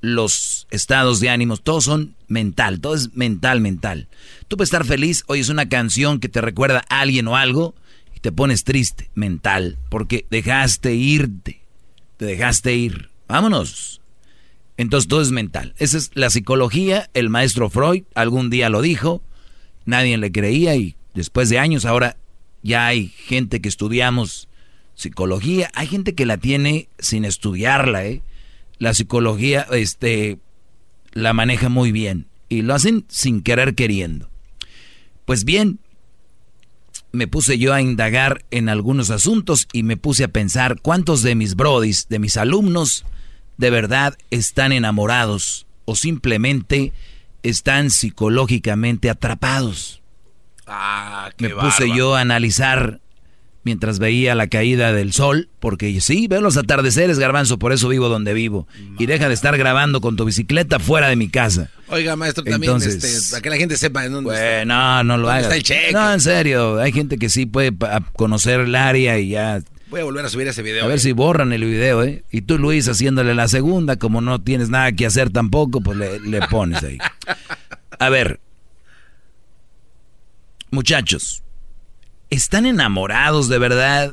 los 0.00 0.66
estados 0.70 1.20
de 1.20 1.28
ánimos, 1.28 1.62
todos 1.62 1.84
son 1.84 2.16
mental, 2.26 2.80
todo 2.80 2.94
es 2.94 3.14
mental, 3.14 3.60
mental. 3.60 4.08
Tú 4.48 4.56
puedes 4.56 4.68
estar 4.68 4.86
feliz, 4.86 5.24
oyes 5.26 5.50
una 5.50 5.68
canción 5.68 6.20
que 6.20 6.30
te 6.30 6.40
recuerda 6.40 6.86
a 6.88 7.00
alguien 7.00 7.28
o 7.28 7.36
algo 7.36 7.74
y 8.14 8.20
te 8.20 8.32
pones 8.32 8.64
triste, 8.64 9.10
mental, 9.14 9.76
porque 9.90 10.24
dejaste 10.30 10.94
irte, 10.94 11.60
te 12.16 12.24
dejaste 12.24 12.74
ir. 12.74 13.10
Vámonos. 13.28 14.00
Entonces 14.78 15.06
todo 15.06 15.20
es 15.20 15.32
mental. 15.32 15.74
Esa 15.76 15.98
es 15.98 16.12
la 16.14 16.30
psicología, 16.30 17.10
el 17.12 17.28
maestro 17.28 17.68
Freud 17.68 18.04
algún 18.14 18.48
día 18.48 18.70
lo 18.70 18.80
dijo, 18.80 19.20
nadie 19.84 20.16
le 20.16 20.32
creía 20.32 20.76
y 20.76 20.96
después 21.12 21.50
de 21.50 21.58
años 21.58 21.84
ahora 21.84 22.16
ya 22.62 22.86
hay 22.86 23.08
gente 23.08 23.60
que 23.60 23.68
estudiamos 23.68 24.48
psicología, 24.94 25.70
hay 25.74 25.86
gente 25.86 26.14
que 26.14 26.26
la 26.26 26.38
tiene 26.38 26.88
sin 26.98 27.24
estudiarla, 27.24 28.06
¿eh? 28.06 28.22
La 28.78 28.94
psicología 28.94 29.66
este 29.72 30.38
la 31.12 31.32
maneja 31.32 31.68
muy 31.68 31.92
bien 31.92 32.26
y 32.48 32.62
lo 32.62 32.74
hacen 32.74 33.04
sin 33.08 33.42
querer 33.42 33.74
queriendo. 33.74 34.28
Pues 35.24 35.44
bien, 35.44 35.80
me 37.12 37.26
puse 37.26 37.58
yo 37.58 37.72
a 37.72 37.80
indagar 37.80 38.44
en 38.50 38.68
algunos 38.68 39.10
asuntos 39.10 39.68
y 39.72 39.82
me 39.82 39.96
puse 39.96 40.24
a 40.24 40.28
pensar 40.28 40.80
cuántos 40.80 41.22
de 41.22 41.34
mis 41.34 41.56
brodis, 41.56 42.08
de 42.08 42.18
mis 42.18 42.36
alumnos, 42.36 43.04
de 43.56 43.70
verdad 43.70 44.16
están 44.30 44.72
enamorados 44.72 45.66
o 45.86 45.96
simplemente 45.96 46.92
están 47.42 47.90
psicológicamente 47.90 49.08
atrapados. 49.08 50.02
Ah, 50.66 51.30
Me 51.38 51.50
puse 51.50 51.88
yo 51.94 52.14
a 52.16 52.20
analizar 52.20 53.00
mientras 53.66 53.98
veía 53.98 54.36
la 54.36 54.46
caída 54.46 54.92
del 54.92 55.12
sol, 55.12 55.48
porque 55.58 56.00
sí, 56.00 56.28
veo 56.28 56.40
los 56.40 56.56
atardeceres, 56.56 57.18
garbanzo, 57.18 57.58
por 57.58 57.72
eso 57.72 57.88
vivo 57.88 58.08
donde 58.08 58.32
vivo. 58.32 58.68
Y 58.96 59.06
deja 59.06 59.26
de 59.26 59.34
estar 59.34 59.58
grabando 59.58 60.00
con 60.00 60.16
tu 60.16 60.24
bicicleta 60.24 60.78
fuera 60.78 61.08
de 61.08 61.16
mi 61.16 61.28
casa. 61.28 61.70
Oiga, 61.88 62.14
maestro, 62.14 62.44
también, 62.44 62.76
este, 62.76 63.08
para 63.30 63.42
que 63.42 63.50
la 63.50 63.56
gente 63.56 63.76
sepa 63.76 64.04
en 64.04 64.12
dónde 64.12 64.34
está. 64.34 64.64
No, 64.64 65.02
no 65.02 65.16
lo 65.16 65.28
hagas. 65.28 65.52
No, 65.92 66.12
en 66.12 66.20
serio, 66.20 66.80
hay 66.80 66.92
gente 66.92 67.18
que 67.18 67.28
sí 67.28 67.46
puede 67.46 67.72
conocer 68.14 68.60
el 68.60 68.74
área 68.74 69.18
y 69.18 69.30
ya 69.30 69.60
Voy 69.88 70.00
a 70.00 70.04
volver 70.04 70.24
a 70.24 70.28
subir 70.28 70.48
ese 70.48 70.62
video. 70.62 70.84
A 70.84 70.88
ver 70.88 70.98
si 70.98 71.12
borran 71.12 71.52
el 71.52 71.64
video, 71.64 72.02
¿eh? 72.02 72.24
Y 72.32 72.42
tú, 72.42 72.58
Luis, 72.58 72.88
haciéndole 72.88 73.34
la 73.34 73.46
segunda, 73.46 73.96
como 73.96 74.20
no 74.20 74.40
tienes 74.40 74.68
nada 74.68 74.90
que 74.92 75.06
hacer 75.06 75.30
tampoco, 75.30 75.80
pues 75.80 75.96
le, 75.96 76.18
le 76.20 76.40
pones 76.42 76.82
ahí. 76.82 76.98
A 77.98 78.08
ver, 78.10 78.40
muchachos, 80.76 81.42
¿están 82.30 82.66
enamorados 82.66 83.48
de 83.48 83.58
verdad 83.58 84.12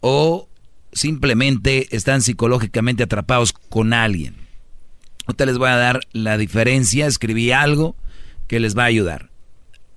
o 0.00 0.48
simplemente 0.92 1.94
están 1.94 2.22
psicológicamente 2.22 3.04
atrapados 3.04 3.52
con 3.52 3.92
alguien? 3.92 4.34
Ahorita 5.26 5.46
les 5.46 5.58
voy 5.58 5.68
a 5.68 5.76
dar 5.76 6.00
la 6.12 6.38
diferencia, 6.38 7.06
escribí 7.06 7.52
algo 7.52 7.94
que 8.48 8.58
les 8.58 8.76
va 8.76 8.84
a 8.84 8.86
ayudar. 8.86 9.30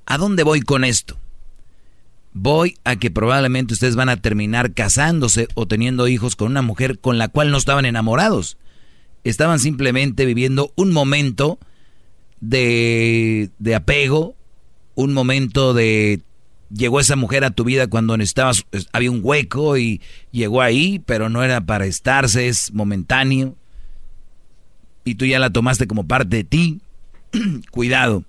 ¿A 0.05 0.17
dónde 0.17 0.43
voy 0.43 0.61
con 0.61 0.83
esto? 0.83 1.19
voy 2.33 2.77
a 2.83 2.95
que 2.95 3.11
probablemente 3.11 3.73
ustedes 3.73 3.95
van 3.95 4.09
a 4.09 4.21
terminar 4.21 4.73
casándose 4.73 5.47
o 5.55 5.67
teniendo 5.67 6.07
hijos 6.07 6.35
con 6.35 6.51
una 6.51 6.61
mujer 6.61 6.99
con 6.99 7.17
la 7.17 7.27
cual 7.27 7.51
no 7.51 7.57
estaban 7.57 7.85
enamorados. 7.85 8.57
Estaban 9.23 9.59
simplemente 9.59 10.25
viviendo 10.25 10.71
un 10.75 10.91
momento 10.91 11.59
de, 12.39 13.49
de 13.59 13.75
apego, 13.75 14.35
un 14.99 15.13
momento 15.13 15.73
de 15.73 16.21
llegó 16.69 16.99
esa 16.99 17.15
mujer 17.15 17.45
a 17.45 17.51
tu 17.51 17.63
vida 17.63 17.87
cuando 17.87 18.17
necesitabas, 18.17 18.65
había 18.91 19.09
un 19.09 19.21
hueco 19.23 19.77
y 19.77 20.01
llegó 20.31 20.61
ahí, 20.61 21.01
pero 21.05 21.29
no 21.29 21.41
era 21.41 21.61
para 21.61 21.85
estarse, 21.85 22.49
es 22.49 22.73
momentáneo. 22.73 23.55
Y 25.05 25.15
tú 25.15 25.25
ya 25.25 25.39
la 25.39 25.51
tomaste 25.51 25.87
como 25.87 26.05
parte 26.05 26.35
de 26.35 26.43
ti. 26.43 26.81
Cuidado. 27.71 28.25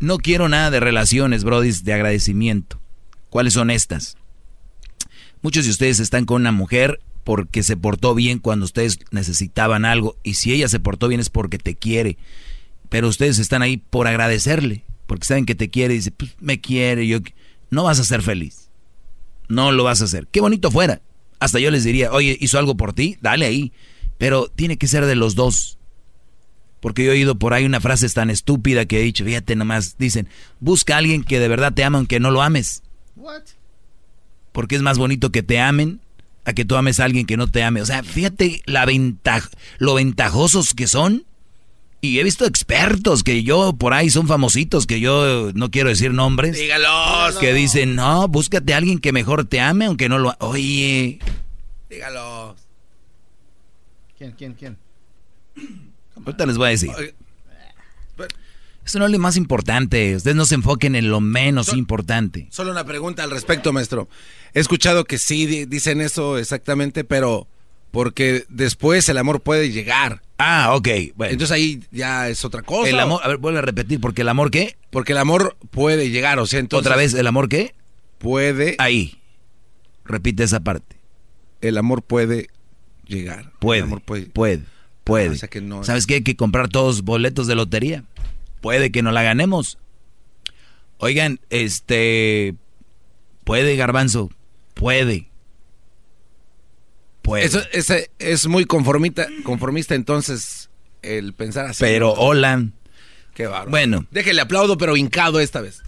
No 0.00 0.16
quiero 0.16 0.48
nada 0.48 0.70
de 0.70 0.80
relaciones, 0.80 1.44
brodis, 1.44 1.84
de 1.84 1.92
agradecimiento. 1.92 2.80
¿Cuáles 3.28 3.52
son 3.52 3.70
estas? 3.70 4.16
Muchos 5.42 5.66
de 5.66 5.70
ustedes 5.70 6.00
están 6.00 6.24
con 6.24 6.40
una 6.40 6.52
mujer 6.52 6.98
porque 7.24 7.62
se 7.62 7.76
portó 7.76 8.14
bien 8.14 8.38
cuando 8.38 8.64
ustedes 8.64 9.00
necesitaban 9.10 9.84
algo 9.84 10.16
y 10.22 10.34
si 10.34 10.54
ella 10.54 10.68
se 10.68 10.80
portó 10.80 11.08
bien 11.08 11.20
es 11.20 11.28
porque 11.28 11.58
te 11.58 11.74
quiere. 11.74 12.16
Pero 12.88 13.06
ustedes 13.06 13.38
están 13.38 13.60
ahí 13.60 13.76
por 13.76 14.06
agradecerle, 14.06 14.85
porque 15.06 15.26
saben 15.26 15.46
que 15.46 15.54
te 15.54 15.70
quiere 15.70 15.94
y 15.94 15.98
dice, 15.98 16.10
pues 16.10 16.34
me 16.40 16.60
quiere, 16.60 17.06
yo 17.06 17.18
no 17.70 17.84
vas 17.84 17.98
a 18.00 18.04
ser 18.04 18.22
feliz. 18.22 18.68
No 19.48 19.72
lo 19.72 19.84
vas 19.84 20.02
a 20.02 20.04
hacer. 20.04 20.26
Qué 20.26 20.40
bonito 20.40 20.70
fuera. 20.70 21.00
Hasta 21.38 21.60
yo 21.60 21.70
les 21.70 21.84
diría, 21.84 22.12
oye, 22.12 22.36
hizo 22.40 22.58
algo 22.58 22.76
por 22.76 22.92
ti, 22.92 23.16
dale 23.20 23.46
ahí. 23.46 23.72
Pero 24.18 24.48
tiene 24.48 24.76
que 24.76 24.88
ser 24.88 25.06
de 25.06 25.14
los 25.14 25.34
dos. 25.34 25.78
Porque 26.80 27.04
yo 27.04 27.12
he 27.12 27.14
oído 27.14 27.38
por 27.38 27.54
ahí 27.54 27.64
una 27.64 27.80
frase 27.80 28.08
tan 28.08 28.30
estúpida 28.30 28.86
que 28.86 29.00
he 29.00 29.02
dicho, 29.02 29.24
fíjate 29.24 29.56
nomás, 29.56 29.96
dicen, 29.98 30.28
busca 30.60 30.94
a 30.94 30.98
alguien 30.98 31.22
que 31.22 31.38
de 31.38 31.48
verdad 31.48 31.72
te 31.72 31.84
ama 31.84 31.98
aunque 31.98 32.20
no 32.20 32.30
lo 32.30 32.42
ames. 32.42 32.82
Porque 34.52 34.76
es 34.76 34.82
más 34.82 34.98
bonito 34.98 35.30
que 35.30 35.42
te 35.42 35.60
amen 35.60 36.00
a 36.44 36.52
que 36.52 36.64
tú 36.64 36.76
ames 36.76 37.00
a 37.00 37.04
alguien 37.04 37.26
que 37.26 37.36
no 37.36 37.48
te 37.48 37.62
ame. 37.62 37.82
O 37.82 37.86
sea, 37.86 38.02
fíjate 38.02 38.62
la 38.66 38.84
ventaja, 38.86 39.50
lo 39.78 39.94
ventajosos 39.94 40.74
que 40.74 40.86
son. 40.86 41.24
Y 42.00 42.18
he 42.18 42.24
visto 42.24 42.44
expertos 42.44 43.22
que 43.22 43.42
yo 43.42 43.72
por 43.72 43.92
ahí 43.92 44.10
son 44.10 44.28
famositos, 44.28 44.86
que 44.86 45.00
yo 45.00 45.50
no 45.54 45.70
quiero 45.70 45.88
decir 45.88 46.12
nombres. 46.12 46.56
Dígalos. 46.56 47.36
Que 47.38 47.52
dicen, 47.54 47.94
no, 47.94 48.28
búscate 48.28 48.74
a 48.74 48.76
alguien 48.76 48.98
que 48.98 49.12
mejor 49.12 49.44
te 49.44 49.60
ame, 49.60 49.86
aunque 49.86 50.08
no 50.08 50.18
lo... 50.18 50.34
Oye. 50.40 51.18
Dígalos. 51.88 52.56
¿Quién, 54.18 54.32
quién, 54.32 54.54
quién? 54.54 54.78
Ahorita 56.24 56.46
les 56.46 56.56
voy 56.56 56.66
a 56.68 56.70
decir. 56.70 56.90
Eso 58.84 59.00
no 59.00 59.06
es 59.06 59.10
lo 59.10 59.18
más 59.18 59.36
importante. 59.36 60.14
Ustedes 60.14 60.36
no 60.36 60.46
se 60.46 60.54
enfoquen 60.54 60.94
en 60.94 61.10
lo 61.10 61.20
menos 61.20 61.72
importante. 61.72 62.46
Solo 62.50 62.70
una 62.70 62.84
pregunta 62.84 63.24
al 63.24 63.30
respecto, 63.30 63.72
maestro. 63.72 64.08
He 64.54 64.60
escuchado 64.60 65.04
que 65.04 65.18
sí 65.18 65.66
dicen 65.66 66.00
eso 66.00 66.38
exactamente, 66.38 67.02
pero 67.02 67.48
porque 67.90 68.44
después 68.48 69.08
el 69.08 69.18
amor 69.18 69.40
puede 69.40 69.72
llegar. 69.72 70.22
Ah, 70.38 70.74
ok. 70.74 70.88
Bueno. 71.14 71.32
Entonces 71.32 71.54
ahí 71.54 71.82
ya 71.90 72.28
es 72.28 72.44
otra 72.44 72.62
cosa. 72.62 72.90
El 72.90 73.00
amor, 73.00 73.20
a 73.24 73.28
ver, 73.28 73.38
vuelve 73.38 73.58
a 73.60 73.62
repetir, 73.62 74.00
porque 74.00 74.22
el 74.22 74.28
amor 74.28 74.50
qué? 74.50 74.76
Porque 74.90 75.12
el 75.12 75.18
amor 75.18 75.56
puede 75.70 76.10
llegar, 76.10 76.38
o 76.38 76.46
sea, 76.46 76.60
entonces... 76.60 76.86
Otra 76.86 76.96
vez, 76.96 77.14
¿el 77.14 77.26
amor 77.26 77.48
qué? 77.48 77.74
Puede... 78.18 78.76
Ahí. 78.78 79.18
Repite 80.04 80.44
esa 80.44 80.60
parte. 80.60 80.96
El 81.62 81.78
amor 81.78 82.02
puede 82.02 82.48
llegar. 83.06 83.52
Puede. 83.60 83.78
El 83.80 83.84
amor 83.84 84.02
puede. 84.02 84.26
Puede. 84.26 84.62
Puede. 85.04 85.28
Ah, 85.28 85.32
o 85.32 85.36
sea 85.36 85.48
que 85.48 85.60
no- 85.60 85.84
¿Sabes 85.84 86.06
qué? 86.06 86.14
Hay 86.16 86.22
que 86.22 86.36
comprar 86.36 86.68
todos 86.68 87.02
boletos 87.02 87.46
de 87.46 87.54
lotería. 87.54 88.04
Puede 88.60 88.90
que 88.90 89.02
no 89.02 89.12
la 89.12 89.22
ganemos. 89.22 89.78
Oigan, 90.98 91.40
este... 91.50 92.54
Puede, 93.44 93.76
garbanzo. 93.76 94.30
Puede. 94.74 95.28
Puede. 97.26 97.44
Eso 97.44 97.60
ese 97.72 98.08
es 98.20 98.46
muy 98.46 98.66
conformista, 98.66 99.26
conformista 99.42 99.96
entonces 99.96 100.70
el 101.02 101.34
pensar 101.34 101.66
así. 101.66 101.80
Pero 101.80 102.12
hola. 102.12 102.64
Qué 103.34 103.48
bárbaro. 103.48 103.70
Bueno. 103.72 104.06
Déjele 104.12 104.40
aplaudo, 104.40 104.78
pero 104.78 104.96
hincado 104.96 105.40
esta 105.40 105.60
vez. 105.60 105.82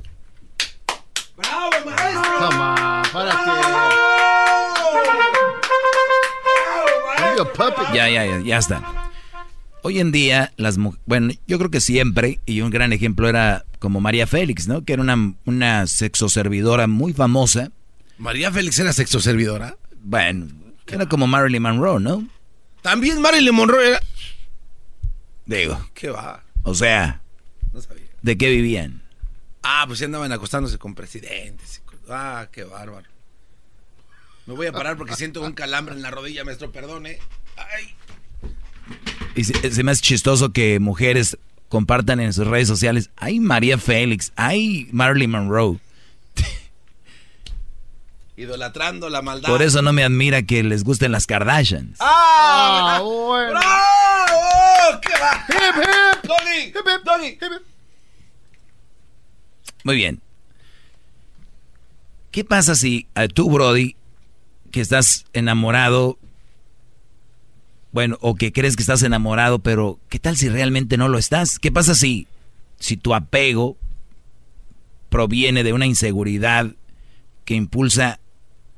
Ya, 7.95 8.11
ya, 8.11 8.27
ya, 8.27 8.41
ya 8.45 8.59
está. 8.59 8.83
Hoy 9.83 10.01
en 10.01 10.11
día, 10.11 10.53
las 10.57 10.77
mujeres, 10.77 11.05
bueno, 11.07 11.33
yo 11.47 11.59
creo 11.59 11.71
que 11.71 11.81
siempre, 11.81 12.41
y 12.47 12.63
un 12.63 12.71
gran 12.71 12.93
ejemplo 12.93 13.29
era 13.29 13.65
como 13.79 14.01
María 14.01 14.27
Félix, 14.27 14.67
¿no? 14.67 14.85
Que 14.85 14.95
era 14.95 15.03
una, 15.03 15.37
una 15.45 15.87
sexoservidora 15.87 16.89
muy 16.89 17.13
famosa. 17.13 17.71
¿María 18.19 18.51
Félix 18.51 18.81
era 18.81 18.93
sexoservidora? 18.93 19.77
Bueno, 20.03 20.49
era 20.95 21.07
como 21.07 21.27
Marilyn 21.27 21.63
Monroe, 21.63 22.01
¿no? 22.01 22.27
También 22.83 23.21
Marilyn 23.21 23.55
Monroe 23.55 23.89
era... 23.89 24.01
Digo. 25.47 25.79
¿Qué 25.95 26.11
va? 26.11 26.45
O 26.63 26.75
sea, 26.75 27.21
No 27.73 27.81
sabía. 27.81 28.05
¿de 28.23 28.37
qué 28.37 28.51
vivían? 28.51 29.03
Ah, 29.63 29.85
pues 29.87 29.99
sí 29.99 30.05
andaban 30.05 30.33
acostándose 30.33 30.79
con 30.79 30.95
presidentes. 30.95 31.83
Ah, 32.09 32.49
qué 32.53 32.65
bárbaro. 32.65 33.07
Me 34.47 34.55
voy 34.55 34.67
a 34.67 34.73
parar 34.73 34.97
porque 34.97 35.15
siento 35.15 35.43
un 35.43 35.53
calambre 35.53 35.95
en 35.95 36.03
la 36.03 36.11
rodilla, 36.11 36.45
maestro, 36.45 36.73
perdone. 36.73 37.19
Ay. 37.57 37.95
Y 39.35 39.45
se, 39.45 39.71
se 39.71 39.83
me 39.85 39.91
hace 39.93 40.03
chistoso 40.03 40.53
que 40.53 40.81
mujeres 40.81 41.37
compartan 41.69 42.21
en 42.21 42.33
sus 42.33 42.47
redes 42.47 42.67
sociales, 42.67 43.11
ay 43.17 43.41
María 43.41 43.77
Félix, 43.77 44.33
ay 44.37 44.89
Marilyn 44.93 45.31
Monroe. 45.31 45.79
Idolatrando 48.39 49.11
la 49.11 49.21
maldad. 49.21 49.49
Por 49.49 49.63
eso 49.63 49.83
no 49.83 49.93
me 49.93 50.05
admira 50.05 50.43
que 50.43 50.63
les 50.63 50.85
gusten 50.85 51.11
las 51.11 51.27
Kardashians. 51.27 51.99
¡Ah! 51.99 53.01
bueno. 53.03 53.51
¡Bravo! 53.51 55.01
¿Qué 55.03 55.13
va? 55.21 55.45
¡Hip, 55.49 55.77
hip! 55.77 56.29
¡Doggy! 56.29 56.69
¡Hip, 56.69 56.77
hip! 56.77 57.05
¡Doggy! 57.05 57.27
¡Hip, 57.27 57.43
hip! 57.43 57.63
Muy 59.83 59.97
bien. 59.97 60.21
¿Qué 62.31 62.45
pasa 62.45 62.77
si 62.77 63.09
a 63.17 63.27
tú, 63.27 63.51
Brody, 63.51 63.97
que 64.71 64.83
estás 64.83 65.25
enamorado, 65.33 66.17
bueno, 67.91 68.19
o 68.21 68.37
que 68.37 68.53
crees 68.53 68.77
que 68.77 68.85
estás 68.85 69.03
enamorado, 69.03 69.59
pero 69.59 69.99
¿qué 70.09 70.21
tal 70.21 70.37
si 70.37 70.49
realmente 70.49 70.97
no 70.97 71.09
lo 71.09 71.19
estás? 71.19 71.59
¿Qué 71.59 71.73
pasa 71.73 71.97
si, 71.97 72.29
si 72.79 72.97
tu 72.97 73.17
apego 73.17 73.77
proviene 75.09 75.65
de 75.65 75.73
una 75.73 75.87
inseguridad 75.87 76.73
que 77.45 77.55
impulsa 77.55 78.21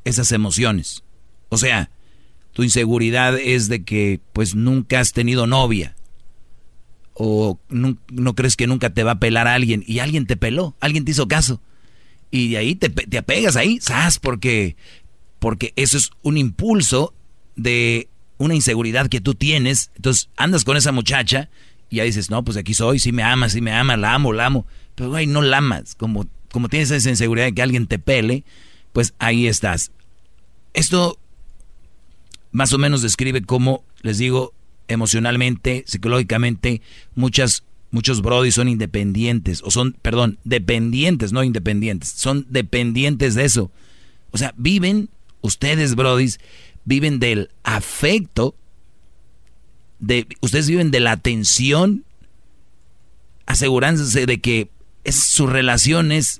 esas 0.05 0.32
emociones? 0.32 1.05
O 1.48 1.59
sea, 1.59 1.90
tu 2.52 2.62
inseguridad 2.62 3.39
es 3.39 3.68
de 3.68 3.85
que 3.85 4.20
pues 4.32 4.55
nunca 4.55 5.01
has 5.01 5.12
tenido 5.12 5.47
novia 5.47 5.94
o 7.14 7.59
no, 7.68 7.98
no 8.10 8.35
crees 8.35 8.56
que 8.56 8.66
nunca 8.66 8.90
te 8.90 9.05
va 9.05 9.12
a 9.12 9.20
pelar 9.20 9.47
a 9.47 9.55
alguien 9.55 9.85
y 9.86 9.98
alguien 9.98 10.27
te 10.27 10.36
peló, 10.36 10.74
alguien 10.81 11.05
te 11.05 11.10
hizo 11.10 11.28
caso. 11.28 11.60
Y 12.31 12.51
de 12.51 12.59
ahí 12.59 12.74
te, 12.77 12.89
te 12.89 13.18
apegas 13.18 13.56
ahí, 13.56 13.78
¿sabes? 13.81 14.18
Porque, 14.18 14.77
porque 15.39 15.72
eso 15.77 15.98
es 15.98 16.12
un 16.22 16.39
impulso 16.39 17.12
de 17.56 18.09
una 18.39 18.55
inseguridad 18.55 19.09
que 19.09 19.20
tú 19.20 19.35
tienes. 19.35 19.90
Entonces 19.97 20.31
andas 20.36 20.64
con 20.64 20.77
esa 20.77 20.93
muchacha 20.93 21.51
y 21.90 21.97
ya 21.97 22.05
dices, 22.05 22.31
no, 22.31 22.44
pues 22.44 22.56
aquí 22.56 22.72
soy, 22.72 22.98
sí 22.98 23.12
me 23.12 23.22
ama, 23.22 23.48
sí 23.48 23.60
me 23.60 23.72
ama, 23.72 23.97
la 23.97 24.14
amo, 24.14 24.32
la 24.32 24.47
amo. 24.47 24.66
Pero 24.94 25.10
güey, 25.10 25.27
no 25.27 25.43
la 25.43 25.59
amas. 25.59 25.94
Como, 25.97 26.27
como 26.51 26.68
tienes 26.68 26.90
esa 26.90 27.10
inseguridad 27.10 27.47
de 27.47 27.55
que 27.55 27.62
alguien 27.62 27.86
te 27.86 27.98
pele, 27.98 28.44
pues 28.93 29.15
ahí 29.19 29.47
estás. 29.47 29.93
Esto 30.73 31.19
más 32.53 32.73
o 32.73 32.79
menos 32.79 33.03
describe 33.03 33.43
cómo, 33.43 33.85
les 34.03 34.19
digo, 34.19 34.53
emocionalmente, 34.89 35.85
psicológicamente, 35.87 36.83
muchas, 37.15 37.62
muchos 37.91 38.23
brodis 38.23 38.55
son 38.55 38.69
independientes, 38.69 39.62
o 39.65 39.71
son, 39.71 39.93
perdón, 40.03 40.39
dependientes, 40.45 41.33
no 41.33 41.45
independientes, 41.45 42.09
son 42.11 42.47
dependientes 42.51 43.35
de 43.35 43.45
eso. 43.45 43.71
O 44.33 44.39
sea, 44.39 44.53
viven, 44.57 45.09
ustedes 45.41 45.95
brodis, 45.95 46.41
viven 46.85 47.21
del 47.21 47.51
afecto, 47.62 48.55
de, 50.01 50.27
ustedes 50.41 50.69
viven 50.69 50.91
de 50.91 51.01
la 51.01 51.12
atención, 51.12 52.05
asegurándose 53.47 54.27
de 54.27 54.41
que 54.41 54.71
es, 55.05 55.17
sus 55.17 55.51
relaciones 55.51 56.40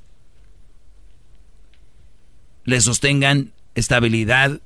les 2.65 2.85
sostengan 2.85 3.53
estabilidad 3.75 4.61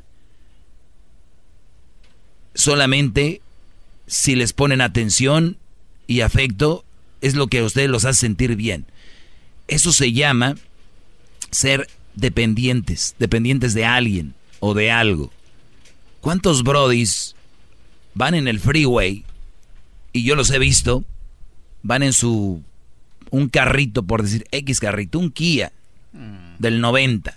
solamente 2.54 3.40
si 4.06 4.36
les 4.36 4.52
ponen 4.52 4.80
atención 4.80 5.56
y 6.06 6.20
afecto, 6.20 6.84
es 7.20 7.34
lo 7.34 7.46
que 7.46 7.60
a 7.60 7.64
ustedes 7.64 7.88
los 7.88 8.04
hace 8.04 8.20
sentir 8.20 8.56
bien. 8.56 8.84
Eso 9.66 9.92
se 9.92 10.12
llama 10.12 10.56
ser 11.50 11.88
dependientes, 12.14 13.14
dependientes 13.18 13.74
de 13.74 13.86
alguien 13.86 14.34
o 14.60 14.74
de 14.74 14.90
algo. 14.90 15.32
¿Cuántos 16.20 16.62
brodis 16.62 17.34
van 18.14 18.34
en 18.34 18.46
el 18.46 18.60
freeway 18.60 19.24
y 20.12 20.22
yo 20.22 20.36
los 20.36 20.50
he 20.50 20.58
visto, 20.58 21.04
van 21.82 22.02
en 22.02 22.12
su 22.12 22.62
un 23.30 23.48
carrito 23.48 24.04
por 24.04 24.22
decir 24.22 24.46
X 24.52 24.78
carrito, 24.78 25.18
un 25.18 25.30
Kia 25.30 25.72
del 26.58 26.80
90 26.80 27.36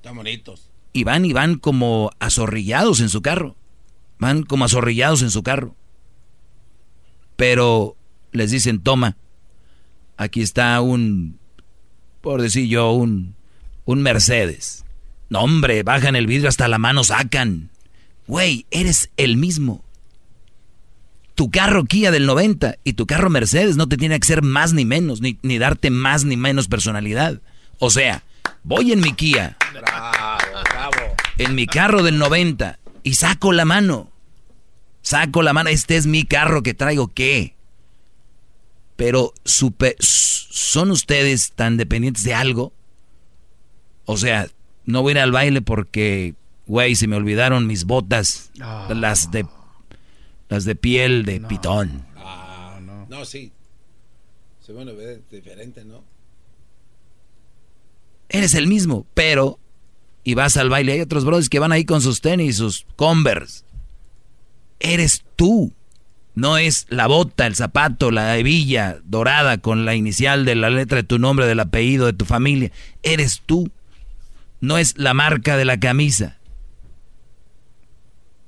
Están 0.00 0.16
bonitos. 0.16 0.70
y 0.94 1.04
van 1.04 1.26
y 1.26 1.34
van 1.34 1.56
como 1.56 2.10
azorrillados 2.20 3.00
en 3.00 3.10
su 3.10 3.20
carro. 3.20 3.54
Van 4.18 4.44
como 4.44 4.64
azorrillados 4.64 5.20
en 5.20 5.30
su 5.30 5.42
carro. 5.42 5.76
Pero 7.36 7.96
les 8.32 8.50
dicen, 8.50 8.80
toma, 8.80 9.18
aquí 10.16 10.40
está 10.40 10.80
un, 10.80 11.38
por 12.22 12.40
decir 12.40 12.66
yo, 12.66 12.92
un, 12.92 13.34
un 13.84 14.00
Mercedes. 14.00 14.86
No, 15.28 15.40
hombre, 15.40 15.82
bajan 15.82 16.16
el 16.16 16.26
vidrio 16.26 16.48
hasta 16.48 16.66
la 16.66 16.78
mano 16.78 17.04
sacan. 17.04 17.68
Güey, 18.26 18.64
eres 18.70 19.10
el 19.18 19.36
mismo. 19.36 19.84
Tu 21.34 21.50
carro 21.50 21.84
Kia 21.84 22.10
del 22.10 22.24
90 22.24 22.78
y 22.84 22.94
tu 22.94 23.06
carro 23.06 23.28
Mercedes 23.28 23.76
no 23.76 23.86
te 23.86 23.98
tiene 23.98 24.18
que 24.18 24.26
ser 24.26 24.40
más 24.40 24.72
ni 24.72 24.86
menos, 24.86 25.20
ni, 25.20 25.38
ni 25.42 25.58
darte 25.58 25.90
más 25.90 26.24
ni 26.24 26.38
menos 26.38 26.68
personalidad. 26.68 27.42
O 27.78 27.90
sea, 27.90 28.24
voy 28.62 28.92
en 28.92 29.00
mi 29.00 29.12
Kia, 29.12 29.56
Bravo, 29.72 30.38
bravo. 30.70 31.14
en 31.38 31.54
mi 31.54 31.66
carro 31.66 32.02
del 32.02 32.18
90 32.18 32.78
y 33.02 33.14
saco 33.14 33.52
la 33.52 33.64
mano. 33.64 34.10
Saco 35.02 35.42
la 35.42 35.52
mano, 35.52 35.70
este 35.70 35.96
es 35.96 36.06
mi 36.06 36.24
carro 36.24 36.62
que 36.62 36.74
traigo, 36.74 37.08
¿qué? 37.08 37.54
Pero 38.96 39.32
¿son 39.44 40.90
ustedes 40.90 41.52
tan 41.52 41.76
dependientes 41.78 42.22
de 42.22 42.34
algo? 42.34 42.72
O 44.04 44.16
sea, 44.18 44.46
no 44.84 45.00
voy 45.02 45.12
a 45.12 45.12
ir 45.12 45.18
al 45.20 45.32
baile 45.32 45.62
porque, 45.62 46.34
güey, 46.66 46.94
se 46.96 47.06
me 47.06 47.16
olvidaron 47.16 47.66
mis 47.66 47.84
botas, 47.84 48.50
las 48.54 49.30
de 49.30 49.46
las 50.50 50.64
de 50.64 50.74
piel 50.74 51.24
de 51.24 51.40
pitón. 51.40 52.04
Ah, 52.16 52.78
no. 52.82 53.06
No, 53.08 53.24
sí. 53.24 53.52
Se 54.60 54.72
ve 54.72 54.82
una 54.82 54.92
vez 54.92 55.20
diferente, 55.30 55.84
¿no? 55.84 56.04
Eres 58.30 58.54
el 58.54 58.68
mismo, 58.68 59.06
pero 59.12 59.58
y 60.22 60.34
vas 60.34 60.56
al 60.56 60.70
baile, 60.70 60.92
hay 60.92 61.00
otros 61.00 61.24
brothers 61.24 61.48
que 61.48 61.58
van 61.58 61.72
ahí 61.72 61.84
con 61.84 62.00
sus 62.00 62.20
tenis, 62.20 62.56
sus 62.56 62.86
Converse. 62.96 63.64
Eres 64.78 65.24
tú. 65.36 65.72
No 66.36 66.56
es 66.56 66.86
la 66.88 67.08
bota, 67.08 67.46
el 67.46 67.56
zapato, 67.56 68.10
la 68.10 68.36
hebilla 68.38 68.98
dorada 69.04 69.58
con 69.58 69.84
la 69.84 69.96
inicial 69.96 70.44
de 70.44 70.54
la 70.54 70.70
letra 70.70 70.98
de 70.98 71.02
tu 71.02 71.18
nombre, 71.18 71.46
del 71.46 71.60
apellido 71.60 72.06
de 72.06 72.12
tu 72.12 72.24
familia. 72.24 72.70
Eres 73.02 73.42
tú. 73.44 73.70
No 74.60 74.78
es 74.78 74.96
la 74.96 75.12
marca 75.12 75.56
de 75.56 75.64
la 75.64 75.80
camisa. 75.80 76.38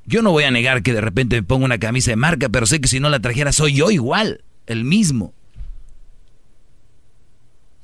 Yo 0.07 0.23
no 0.23 0.31
voy 0.31 0.45
a 0.45 0.51
negar 0.51 0.83
que 0.83 0.93
de 0.93 1.01
repente 1.01 1.37
me 1.37 1.43
pongo 1.43 1.65
una 1.65 1.79
camisa 1.79 2.13
de 2.13 2.17
marca, 2.17 2.49
pero 2.49 2.67
sé 2.67 2.81
que 2.81 2.89
si 2.89 3.01
no 3.01 3.09
la 3.09 3.21
trajera 3.21 3.53
soy 3.53 3.75
yo 3.75 3.91
igual, 3.91 4.45
el 4.67 4.85
mismo. 4.85 5.35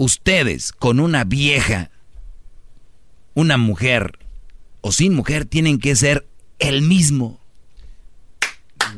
Ustedes 0.01 0.71
con 0.71 1.01
una 1.01 1.25
vieja, 1.25 1.91
una 3.35 3.57
mujer 3.57 4.17
o 4.81 4.93
sin 4.93 5.13
mujer 5.13 5.45
tienen 5.45 5.81
que 5.81 5.97
ser 5.97 6.25
el 6.61 6.83
mismo. 6.83 7.41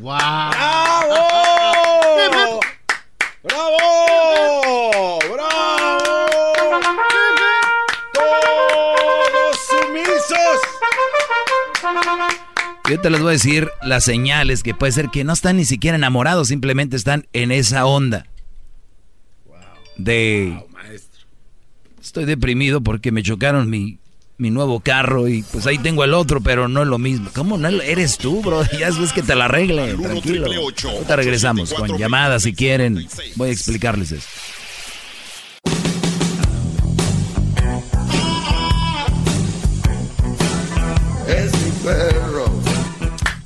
¡Wow! 0.01 0.19
¡Bravo! 0.19 1.15
¡Bravo! 3.43 5.19
¡Bravo! 5.33 5.99
¡Todos 8.13 9.57
sumisos! 9.71 10.61
Yo 12.91 13.01
te 13.01 13.09
les 13.09 13.23
voy 13.23 13.31
a 13.31 13.33
decir 13.33 13.71
las 13.81 14.05
señales 14.05 14.63
que 14.63 14.75
puede 14.75 14.93
ser 14.93 15.09
que 15.09 15.25
no 15.25 15.33
están 15.33 15.57
ni 15.57 15.65
siquiera 15.65 15.97
enamorados, 15.97 16.49
simplemente 16.49 16.97
están 16.97 17.27
en 17.33 17.53
esa 17.53 17.87
onda. 17.87 18.27
De 19.97 20.63
estoy 22.11 22.25
deprimido 22.25 22.81
porque 22.81 23.13
me 23.13 23.23
chocaron 23.23 23.71
mi, 23.71 24.01
mi 24.37 24.51
nuevo 24.51 24.81
carro 24.81 25.29
y 25.29 25.45
pues 25.45 25.69
ahí 25.69 25.79
tengo 25.79 26.03
el 26.03 26.13
otro, 26.13 26.41
pero 26.41 26.67
no 26.67 26.83
es 26.83 26.89
lo 26.89 26.99
mismo. 26.99 27.31
¿Cómo 27.33 27.57
no 27.57 27.69
eres 27.69 28.19
tú, 28.19 28.43
bro? 28.43 28.65
Ya 28.81 28.89
es 28.89 29.13
que 29.13 29.23
te 29.23 29.37
la 29.37 29.45
arregle, 29.45 29.95
tranquilo. 29.95 30.47
Ahorita 30.47 31.15
regresamos 31.15 31.73
con 31.73 31.97
llamadas 31.97 32.43
si 32.43 32.53
quieren. 32.53 33.07
Voy 33.37 33.51
a 33.51 33.53
explicarles 33.53 34.11
eso. 34.11 34.29
Es 41.29 41.53
mi 41.63 41.71
perro. 41.85 42.47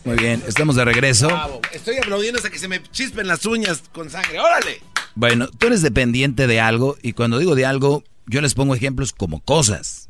Muy 0.07 0.17
bien, 0.17 0.43
estamos 0.49 0.77
de 0.77 0.87
regreso. 0.87 1.29
Estoy 1.71 1.99
aplaudiendo 1.99 2.39
hasta 2.39 2.49
que 2.49 2.59
se 2.59 2.69
me 2.69 2.83
chispen 2.83 3.27
las 3.27 3.45
uñas 3.45 3.83
con 3.93 4.09
sangre. 4.09 4.41
¡Órale! 4.41 4.81
Bueno, 5.17 5.49
tú 5.49 5.67
eres 5.67 5.83
dependiente 5.83 6.47
de 6.47 6.61
algo 6.61 6.97
y 7.03 7.13
cuando 7.13 7.39
digo 7.39 7.55
de 7.55 7.67
algo, 7.67 8.03
yo 8.27 8.41
les 8.41 8.55
pongo 8.55 8.75
ejemplos 8.75 9.13
como 9.13 9.41
cosas. 9.41 10.09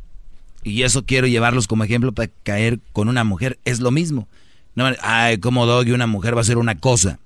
Y 0.62 0.82
eso 0.82 1.04
quiero 1.04 1.26
llevarlos 1.26 1.66
como 1.66 1.84
ejemplo 1.84 2.12
para 2.12 2.30
caer 2.42 2.80
con 2.92 3.08
una 3.08 3.24
mujer. 3.24 3.58
Es 3.64 3.80
lo 3.80 3.90
mismo. 3.90 4.28
No, 4.74 4.90
ay, 5.02 5.38
como 5.38 5.82
y 5.82 5.92
una 5.92 6.06
mujer 6.06 6.36
va 6.36 6.40
a 6.40 6.44
ser 6.44 6.58
una 6.58 6.78
cosa. 6.78 7.18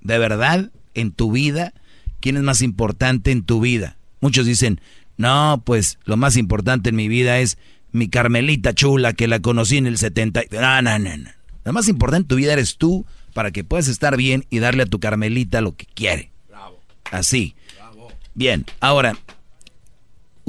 De 0.00 0.18
verdad, 0.18 0.70
en 0.94 1.12
tu 1.12 1.32
vida, 1.32 1.74
¿quién 2.20 2.36
es 2.36 2.42
más 2.42 2.62
importante 2.62 3.30
en 3.30 3.42
tu 3.42 3.60
vida? 3.60 3.96
Muchos 4.20 4.46
dicen, 4.46 4.80
no, 5.16 5.62
pues 5.64 5.98
lo 6.04 6.16
más 6.16 6.36
importante 6.36 6.90
en 6.90 6.96
mi 6.96 7.08
vida 7.08 7.40
es 7.40 7.58
mi 7.92 8.08
Carmelita 8.08 8.74
chula 8.74 9.12
que 9.12 9.28
la 9.28 9.40
conocí 9.40 9.76
en 9.76 9.86
el 9.86 9.98
70. 9.98 10.42
No, 10.52 10.82
no, 10.82 10.98
no, 10.98 11.16
no. 11.16 11.30
Lo 11.64 11.72
más 11.72 11.88
importante 11.88 12.24
en 12.24 12.28
tu 12.28 12.36
vida 12.36 12.52
eres 12.52 12.76
tú 12.76 13.04
para 13.34 13.50
que 13.50 13.64
puedas 13.64 13.88
estar 13.88 14.16
bien 14.16 14.46
y 14.50 14.60
darle 14.60 14.84
a 14.84 14.86
tu 14.86 15.00
Carmelita 15.00 15.60
lo 15.60 15.76
que 15.76 15.86
quiere. 15.86 16.30
Bravo. 16.48 16.80
Así. 17.10 17.54
Bravo. 17.76 18.08
Bien, 18.34 18.64
ahora, 18.80 19.16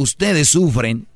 ustedes 0.01 0.47
sufren 0.47 1.07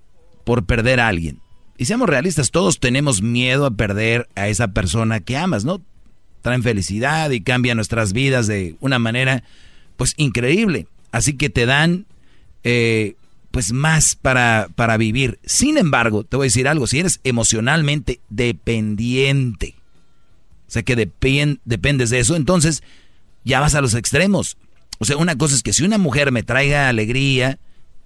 por 0.44 0.66
perder 0.66 1.00
a 1.00 1.08
alguien. 1.08 1.40
Y 1.78 1.86
seamos 1.86 2.10
realistas, 2.10 2.52
todos 2.52 2.80
tenemos 2.80 3.22
miedo 3.22 3.66
a 3.66 3.72
perder 3.72 4.28
a 4.36 4.50
esa 4.50 4.70
persona 4.70 5.22
que 5.22 5.38
amas, 5.38 5.64
¿no? 5.64 5.82
Traen 6.42 6.64
felicidad 6.64 7.32
y 7.32 7.42
cambian 7.42 7.78
nuestras 7.78 8.12
vidas 8.12 8.46
de 8.48 8.76
una 8.82 9.00
manera, 9.00 9.44
pues, 9.96 10.14
increíble. 10.18 10.88
Así 11.12 11.34
que 11.34 11.50
te 11.50 11.66
dan 11.66 12.06
eh, 12.64 13.16
pues 13.52 13.72
más 13.72 14.18
para, 14.18 14.68
para 14.76 14.98
vivir. 14.98 15.40
Sin 15.46 15.78
embargo, 15.78 16.26
te 16.26 16.36
voy 16.36 16.46
a 16.46 16.48
decir 16.48 16.68
algo, 16.68 16.86
si 16.86 17.00
eres 17.00 17.22
emocionalmente 17.24 18.20
dependiente, 18.30 19.76
o 20.68 20.72
sea 20.72 20.84
que 20.84 20.96
dependes 20.96 22.10
de 22.10 22.20
eso, 22.20 22.36
entonces 22.36 22.84
ya 23.46 23.60
vas 23.60 23.76
a 23.76 23.82
los 23.82 23.94
extremos. 23.94 24.58
O 25.00 25.06
sea, 25.06 25.18
una 25.18 25.38
cosa 25.38 25.56
es 25.56 25.64
que 25.64 25.72
si 25.72 25.84
una 25.84 25.98
mujer 25.98 26.32
me 26.32 26.44
traiga 26.44 26.90
alegría, 26.90 27.60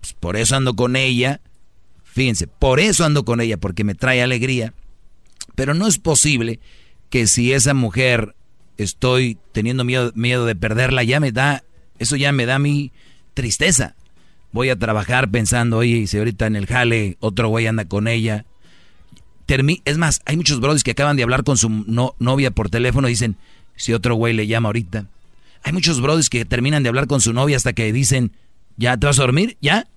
pues 0.08 0.20
por 0.20 0.38
eso 0.38 0.56
ando 0.56 0.76
con 0.76 0.96
ella, 0.96 1.42
fíjense, 2.04 2.48
por 2.48 2.80
eso 2.80 3.06
ando 3.06 3.26
con 3.26 3.42
ella, 3.42 3.58
porque 3.58 3.84
me 3.84 3.96
trae 3.96 4.22
alegría, 4.22 4.74
pero 5.56 5.74
no 5.74 5.88
es 5.88 5.98
posible 5.98 6.60
que 7.10 7.28
si 7.28 7.54
esa 7.54 7.74
mujer 7.74 8.36
estoy 8.78 9.38
teniendo 9.52 9.84
miedo, 9.84 10.12
miedo 10.16 10.46
de 10.46 10.56
perderla, 10.56 11.04
ya 11.04 11.20
me 11.20 11.32
da, 11.32 11.64
eso 12.00 12.16
ya 12.16 12.32
me 12.32 12.46
da 12.46 12.60
mi 12.60 12.92
tristeza 13.34 13.96
voy 14.52 14.70
a 14.70 14.76
trabajar 14.76 15.30
pensando, 15.30 15.78
oye, 15.78 16.08
si 16.08 16.18
ahorita 16.18 16.48
en 16.48 16.56
el 16.56 16.66
jale 16.66 17.18
otro 17.20 17.50
güey 17.50 17.68
anda 17.68 17.86
con 17.86 18.08
ella. 18.08 18.46
es 19.86 19.98
más, 19.98 20.22
hay 20.26 20.38
muchos 20.38 20.60
brothers 20.60 20.84
que 20.84 20.92
acaban 20.92 21.18
de 21.18 21.24
hablar 21.24 21.44
con 21.44 21.58
su 21.58 21.70
novia 22.18 22.52
por 22.52 22.70
teléfono 22.70 23.08
y 23.08 23.12
dicen, 23.12 23.38
si 23.76 23.94
otro 23.94 24.16
güey 24.16 24.34
le 24.34 24.48
llama 24.48 24.70
ahorita. 24.70 25.06
Hay 25.64 25.74
muchos 25.74 26.02
brothers 26.02 26.30
que 26.30 26.46
terminan 26.46 26.84
de 26.84 26.90
hablar 26.90 27.08
con 27.08 27.22
su 27.22 27.34
novia 27.34 27.58
hasta 27.58 27.74
que 27.74 27.92
dicen, 27.92 28.32
¿ya 28.78 28.98
te 28.98 29.06
vas 29.06 29.20
a 29.20 29.24
dormir? 29.24 29.58
¿Ya? 29.62 29.88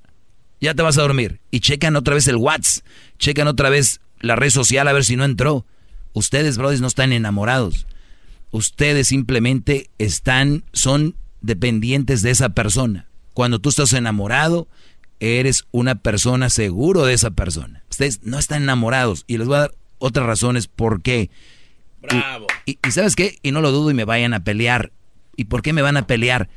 Ya 0.61 0.75
te 0.75 0.83
vas 0.83 0.99
a 0.99 1.03
dormir. 1.03 1.41
Y 1.51 1.61
checan 1.61 1.97
otra 1.97 2.15
vez 2.15 2.29
el 2.29 2.37
WhatsApp, 2.37 2.85
checan 3.19 3.49
otra 3.49 3.71
vez 3.71 4.01
la 4.21 4.37
red 4.37 4.51
social 4.51 4.87
a 4.89 4.93
ver 4.93 5.05
si 5.05 5.17
no 5.17 5.25
entró. 5.25 5.65
Ustedes, 6.13 6.59
brothers, 6.59 6.81
no 6.81 6.89
están 6.89 7.13
enamorados. 7.13 7.87
Ustedes 8.51 9.09
simplemente 9.09 9.91
están, 9.99 10.65
son 10.73 11.15
dependientes 11.41 12.23
de 12.23 12.31
esa 12.31 12.51
persona. 12.51 13.07
Cuando 13.33 13.61
tú 13.61 13.69
estás 13.69 13.93
enamorado, 13.93 14.69
eres 15.21 15.67
una 15.71 15.97
persona 15.97 16.51
seguro 16.51 17.05
de 17.05 17.15
esa 17.15 17.31
persona. 17.31 17.85
Ustedes 17.91 18.23
no 18.23 18.39
están 18.39 18.63
enamorados 18.63 19.25
y 19.27 19.39
les 19.39 19.47
voy 19.47 19.57
a 19.57 19.61
dar 19.61 19.75
otras 19.99 20.27
razones 20.27 20.67
por 20.67 21.03
qué. 21.03 21.31
Bravo. 22.01 22.47
Y, 22.65 22.79
sabes 22.91 23.15
qué, 23.15 23.39
y 23.43 23.53
no 23.53 23.61
lo 23.61 23.71
dudo 23.71 23.91
y 23.91 23.95
me 23.95 24.05
vayan 24.05 24.35
a 24.35 24.43
pelear. 24.43 24.93
¿Y 25.37 25.45
por 25.45 25.63
qué 25.63 25.73
me 25.73 25.83
van 25.83 25.97
a 25.97 26.07
pelear? 26.07 26.49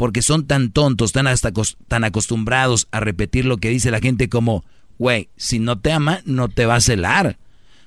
Porque 0.00 0.22
son 0.22 0.46
tan 0.46 0.70
tontos, 0.70 1.12
tan, 1.12 1.26
hasta, 1.26 1.52
tan 1.86 2.04
acostumbrados 2.04 2.88
a 2.90 3.00
repetir 3.00 3.44
lo 3.44 3.58
que 3.58 3.68
dice 3.68 3.90
la 3.90 4.00
gente 4.00 4.30
como, 4.30 4.64
güey, 4.98 5.28
si 5.36 5.58
no 5.58 5.78
te 5.78 5.92
ama, 5.92 6.22
no 6.24 6.48
te 6.48 6.64
va 6.64 6.76
a 6.76 6.80
celar. 6.80 7.36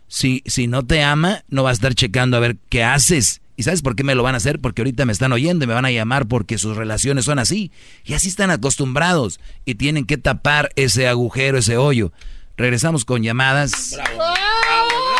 Si, 0.07 0.43
si 0.45 0.67
no 0.67 0.85
te 0.85 1.01
ama, 1.01 1.43
no 1.47 1.63
va 1.63 1.71
a 1.71 1.73
estar 1.73 1.95
checando 1.95 2.37
a 2.37 2.39
ver 2.39 2.57
qué 2.69 2.83
haces. 2.83 3.41
¿Y 3.55 3.63
sabes 3.63 3.81
por 3.81 3.95
qué 3.95 4.03
me 4.03 4.13
lo 4.13 4.21
van 4.21 4.35
a 4.35 4.37
hacer? 4.37 4.59
Porque 4.59 4.83
ahorita 4.83 5.07
me 5.07 5.11
están 5.11 5.33
oyendo 5.33 5.65
y 5.65 5.67
me 5.67 5.73
van 5.73 5.85
a 5.85 5.91
llamar 5.91 6.27
porque 6.27 6.59
sus 6.59 6.77
relaciones 6.77 7.25
son 7.25 7.39
así. 7.39 7.71
Y 8.05 8.13
así 8.13 8.27
están 8.27 8.51
acostumbrados 8.51 9.39
y 9.65 9.73
tienen 9.73 10.05
que 10.05 10.17
tapar 10.17 10.69
ese 10.75 11.07
agujero, 11.07 11.57
ese 11.57 11.77
hoyo. 11.77 12.11
Regresamos 12.57 13.05
con 13.05 13.23
llamadas. 13.23 13.95
¡Bravo! 13.95 14.17
¡Bravo, 14.17 15.12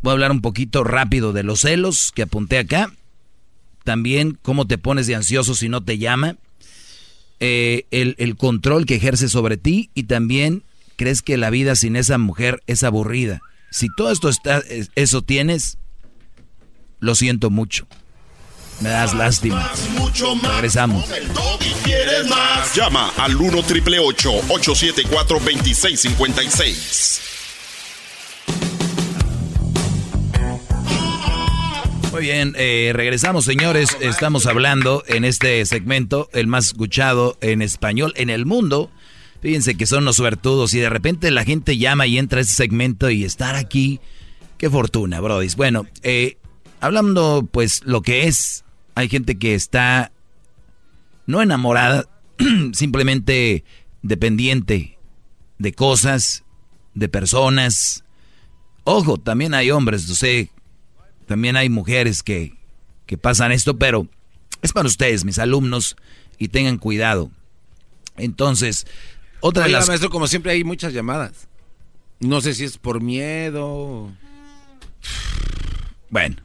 Voy 0.00 0.10
a 0.10 0.12
hablar 0.12 0.30
un 0.30 0.40
poquito 0.40 0.84
rápido 0.84 1.32
de 1.32 1.42
los 1.42 1.60
celos 1.60 2.12
que 2.14 2.22
apunté 2.22 2.58
acá. 2.58 2.92
También 3.84 4.38
cómo 4.42 4.66
te 4.66 4.78
pones 4.78 5.06
de 5.06 5.14
ansioso 5.14 5.54
si 5.54 5.68
no 5.68 5.82
te 5.82 5.98
llama. 5.98 6.36
Eh, 7.40 7.86
el, 7.90 8.36
control 8.36 8.84
que 8.84 8.96
ejerce 8.96 9.28
sobre 9.28 9.56
ti 9.56 9.90
y 9.94 10.04
también 10.04 10.64
crees 10.96 11.22
que 11.22 11.36
la 11.36 11.50
vida 11.50 11.76
sin 11.76 11.96
esa 11.96 12.18
mujer 12.18 12.62
es 12.66 12.82
aburrida. 12.82 13.40
Si 13.70 13.88
todo 13.96 14.10
esto 14.10 14.28
está, 14.28 14.62
eso 14.94 15.22
tienes, 15.22 15.78
lo 17.00 17.14
siento 17.14 17.50
mucho. 17.50 17.86
Me 18.80 18.90
das 18.90 19.14
lástima. 19.14 19.70
Regresamos. 20.54 21.04
¿Quieres 21.84 22.28
más? 22.28 22.74
Llama 22.74 23.12
al 23.16 23.36
1 23.36 23.62
triple 23.64 23.98
874 23.98 25.38
2656. 25.38 27.37
Muy 32.12 32.22
bien, 32.22 32.54
eh, 32.56 32.92
regresamos 32.94 33.44
señores. 33.44 33.96
Estamos 34.00 34.46
hablando 34.46 35.04
en 35.06 35.24
este 35.24 35.64
segmento, 35.66 36.28
el 36.32 36.46
más 36.46 36.66
escuchado 36.66 37.36
en 37.40 37.62
español 37.62 38.12
en 38.16 38.30
el 38.30 38.46
mundo 38.46 38.90
Fíjense 39.40 39.76
que 39.76 39.86
son 39.86 40.04
los 40.04 40.16
suertudos 40.16 40.74
y 40.74 40.80
de 40.80 40.90
repente 40.90 41.30
la 41.30 41.44
gente 41.44 41.78
llama 41.78 42.06
y 42.06 42.18
entra 42.18 42.38
a 42.38 42.42
ese 42.42 42.54
segmento 42.54 43.08
y 43.10 43.24
estar 43.24 43.54
aquí. 43.54 44.00
Qué 44.56 44.68
fortuna, 44.68 45.20
brodis. 45.20 45.54
Bueno, 45.54 45.86
eh, 46.02 46.38
hablando 46.80 47.48
pues 47.50 47.82
lo 47.84 48.02
que 48.02 48.26
es, 48.26 48.64
hay 48.96 49.08
gente 49.08 49.38
que 49.38 49.54
está 49.54 50.10
no 51.26 51.40
enamorada, 51.40 52.08
simplemente 52.72 53.62
dependiente 54.02 54.98
de 55.58 55.72
cosas, 55.72 56.44
de 56.94 57.08
personas. 57.08 58.04
Ojo, 58.82 59.18
también 59.18 59.54
hay 59.54 59.70
hombres, 59.70 60.08
no 60.08 60.16
sé, 60.16 60.50
también 61.28 61.56
hay 61.56 61.68
mujeres 61.68 62.24
que, 62.24 62.54
que 63.06 63.16
pasan 63.16 63.52
esto, 63.52 63.78
pero 63.78 64.08
es 64.62 64.72
para 64.72 64.88
ustedes, 64.88 65.24
mis 65.24 65.38
alumnos, 65.38 65.96
y 66.38 66.48
tengan 66.48 66.78
cuidado. 66.78 67.30
Entonces, 68.16 68.86
otra 69.40 69.64
de 69.64 69.70
las... 69.70 69.86
maestro, 69.86 70.10
como 70.10 70.26
siempre 70.26 70.52
hay 70.52 70.64
muchas 70.64 70.92
llamadas. 70.92 71.46
No 72.18 72.40
sé 72.40 72.54
si 72.54 72.64
es 72.64 72.78
por 72.78 73.00
miedo. 73.00 74.10
Bueno, 76.10 76.36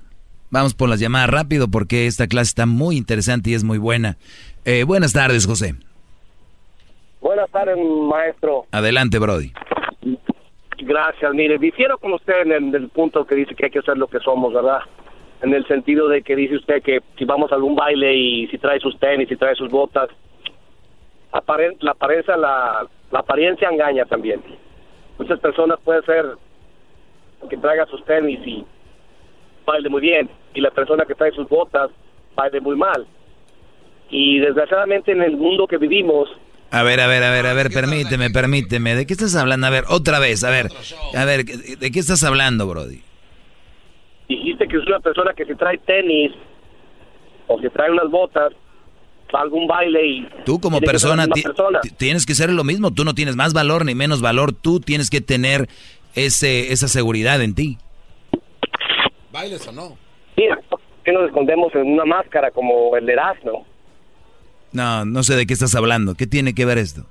vamos 0.52 0.76
por 0.76 0.90
las 0.90 1.00
llamadas 1.00 1.30
rápido 1.30 1.68
porque 1.70 2.06
esta 2.06 2.28
clase 2.28 2.50
está 2.50 2.66
muy 2.68 2.98
interesante 2.98 3.50
y 3.50 3.54
es 3.56 3.64
muy 3.64 3.80
buena. 3.80 4.18
Eh, 4.66 4.84
buenas 4.84 5.14
tardes, 5.14 5.48
José. 5.48 5.76
Buenas 7.22 7.50
tardes, 7.50 7.78
maestro. 8.10 8.68
Adelante, 8.72 9.18
Brody. 9.18 9.54
Gracias. 10.86 11.34
Mire, 11.34 11.58
difiero 11.58 11.98
con 11.98 12.14
usted 12.14 12.42
en 12.46 12.76
el, 12.76 12.90
punto 12.90 13.26
que 13.26 13.36
dice 13.36 13.56
que 13.56 13.66
hay 13.66 13.72
que 13.72 13.82
ser 13.82 13.98
lo 13.98 14.08
que 14.08 14.20
somos, 14.20 14.54
¿verdad? 14.54 14.82
En 15.42 15.54
el 15.54 15.66
sentido 15.66 16.10
de 16.10 16.22
que 16.22 16.36
dice 16.36 16.56
usted 16.56 16.84
que 16.84 17.02
si 17.18 17.24
vamos 17.24 17.52
a 17.52 17.56
algún 17.56 17.76
baile 17.76 18.14
y 18.14 18.48
si 18.48 18.58
trae 18.58 18.80
sus 18.80 19.00
tenis, 19.00 19.30
si 19.30 19.38
trae 19.38 19.56
sus 19.56 19.70
botas, 19.70 20.10
la 21.80 21.92
apariencia, 23.12 23.70
engaña 23.70 24.06
también. 24.06 24.42
Muchas 25.18 25.40
personas 25.40 25.80
pueden 25.84 26.04
ser 26.04 26.26
que 27.50 27.58
traiga 27.58 27.86
sus 27.86 28.04
tenis 28.04 28.40
y 28.46 28.66
baile 29.66 29.90
muy 29.90 30.02
bien, 30.02 30.30
y 30.54 30.60
la 30.60 30.72
persona 30.72 31.06
que 31.06 31.16
trae 31.16 31.32
sus 31.32 31.48
botas 31.48 31.92
baile 32.36 32.60
muy 32.60 32.76
mal. 32.76 33.06
Y 34.10 34.40
desgraciadamente 34.40 35.14
en 35.14 35.22
el 35.22 35.38
mundo 35.38 35.66
que 35.66 35.78
vivimos... 35.78 36.30
A 36.74 36.82
ver, 36.82 37.00
a 37.00 37.06
ver, 37.06 37.24
a 37.24 37.30
ver, 37.30 37.46
a 37.46 37.54
ver, 37.54 37.70
permíteme, 37.70 38.32
permíteme. 38.32 38.96
¿De 38.96 39.06
qué 39.06 39.14
estás 39.14 39.36
hablando? 39.36 39.68
A 39.68 39.70
ver, 39.70 39.84
otra 39.90 40.18
vez, 40.18 40.44
a 40.44 40.50
ver, 40.50 40.70
a 41.16 41.24
ver, 41.24 41.46
¿de 41.46 41.92
qué 41.92 42.00
estás 42.00 42.24
hablando, 42.24 42.68
Brody? 42.68 43.04
Dijiste 44.28 44.68
que 44.68 44.78
es 44.78 44.88
una 44.88 45.00
persona 45.00 45.34
que 45.36 45.46
se 45.46 45.54
trae 45.54 45.78
tenis 45.78 46.32
o 47.46 47.60
que 47.60 47.70
trae 47.70 47.92
unas 47.92 48.10
botas 48.10 48.54
algún 49.34 49.68
baile 49.68 50.04
y... 50.04 50.28
Tú 50.46 50.60
como 50.60 50.80
persona, 50.80 51.28
tienes 51.98 52.26
que 52.26 52.34
ser 52.34 52.50
lo 52.50 52.64
mismo, 52.64 52.92
tú 52.92 53.04
no 53.04 53.14
tienes 53.14 53.36
más 53.36 53.54
valor 53.54 53.86
ni 53.86 53.94
menos 53.94 54.22
valor, 54.22 54.52
tú 54.52 54.80
tienes 54.80 55.12
que 55.12 55.22
tener 55.22 55.68
ese, 56.16 56.72
esa 56.72 56.88
seguridad 56.88 57.40
en 57.44 57.54
ti. 57.54 57.78
¿Bailes 59.32 59.68
o 59.68 59.72
no? 59.72 59.96
Mira, 60.38 60.60
que 61.04 61.12
nos 61.12 61.28
escondemos 61.28 61.74
en 61.76 61.94
una 61.94 62.06
máscara 62.06 62.50
como 62.50 62.96
el 62.96 63.06
de 63.06 63.14
Erasmo? 63.14 63.68
No, 64.74 65.06
no 65.06 65.24
sé 65.24 65.36
de 65.36 65.46
qué 65.46 65.54
estás 65.54 65.76
hablando, 65.76 66.16
¿qué 66.16 66.28
tiene 66.28 66.54
que 66.54 66.66
ver 66.66 66.78
esto? 66.78 67.06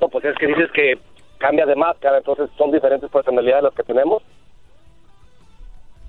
No, 0.00 0.08
pues 0.08 0.24
es 0.24 0.36
que 0.38 0.46
dices 0.46 0.70
que 0.74 0.98
cambia 1.38 1.64
de 1.66 1.76
máscara, 1.76 2.18
entonces 2.18 2.50
son 2.58 2.72
diferentes 2.72 3.10
personalidades 3.10 3.64
las 3.64 3.74
que 3.74 3.82
tenemos. 3.82 4.22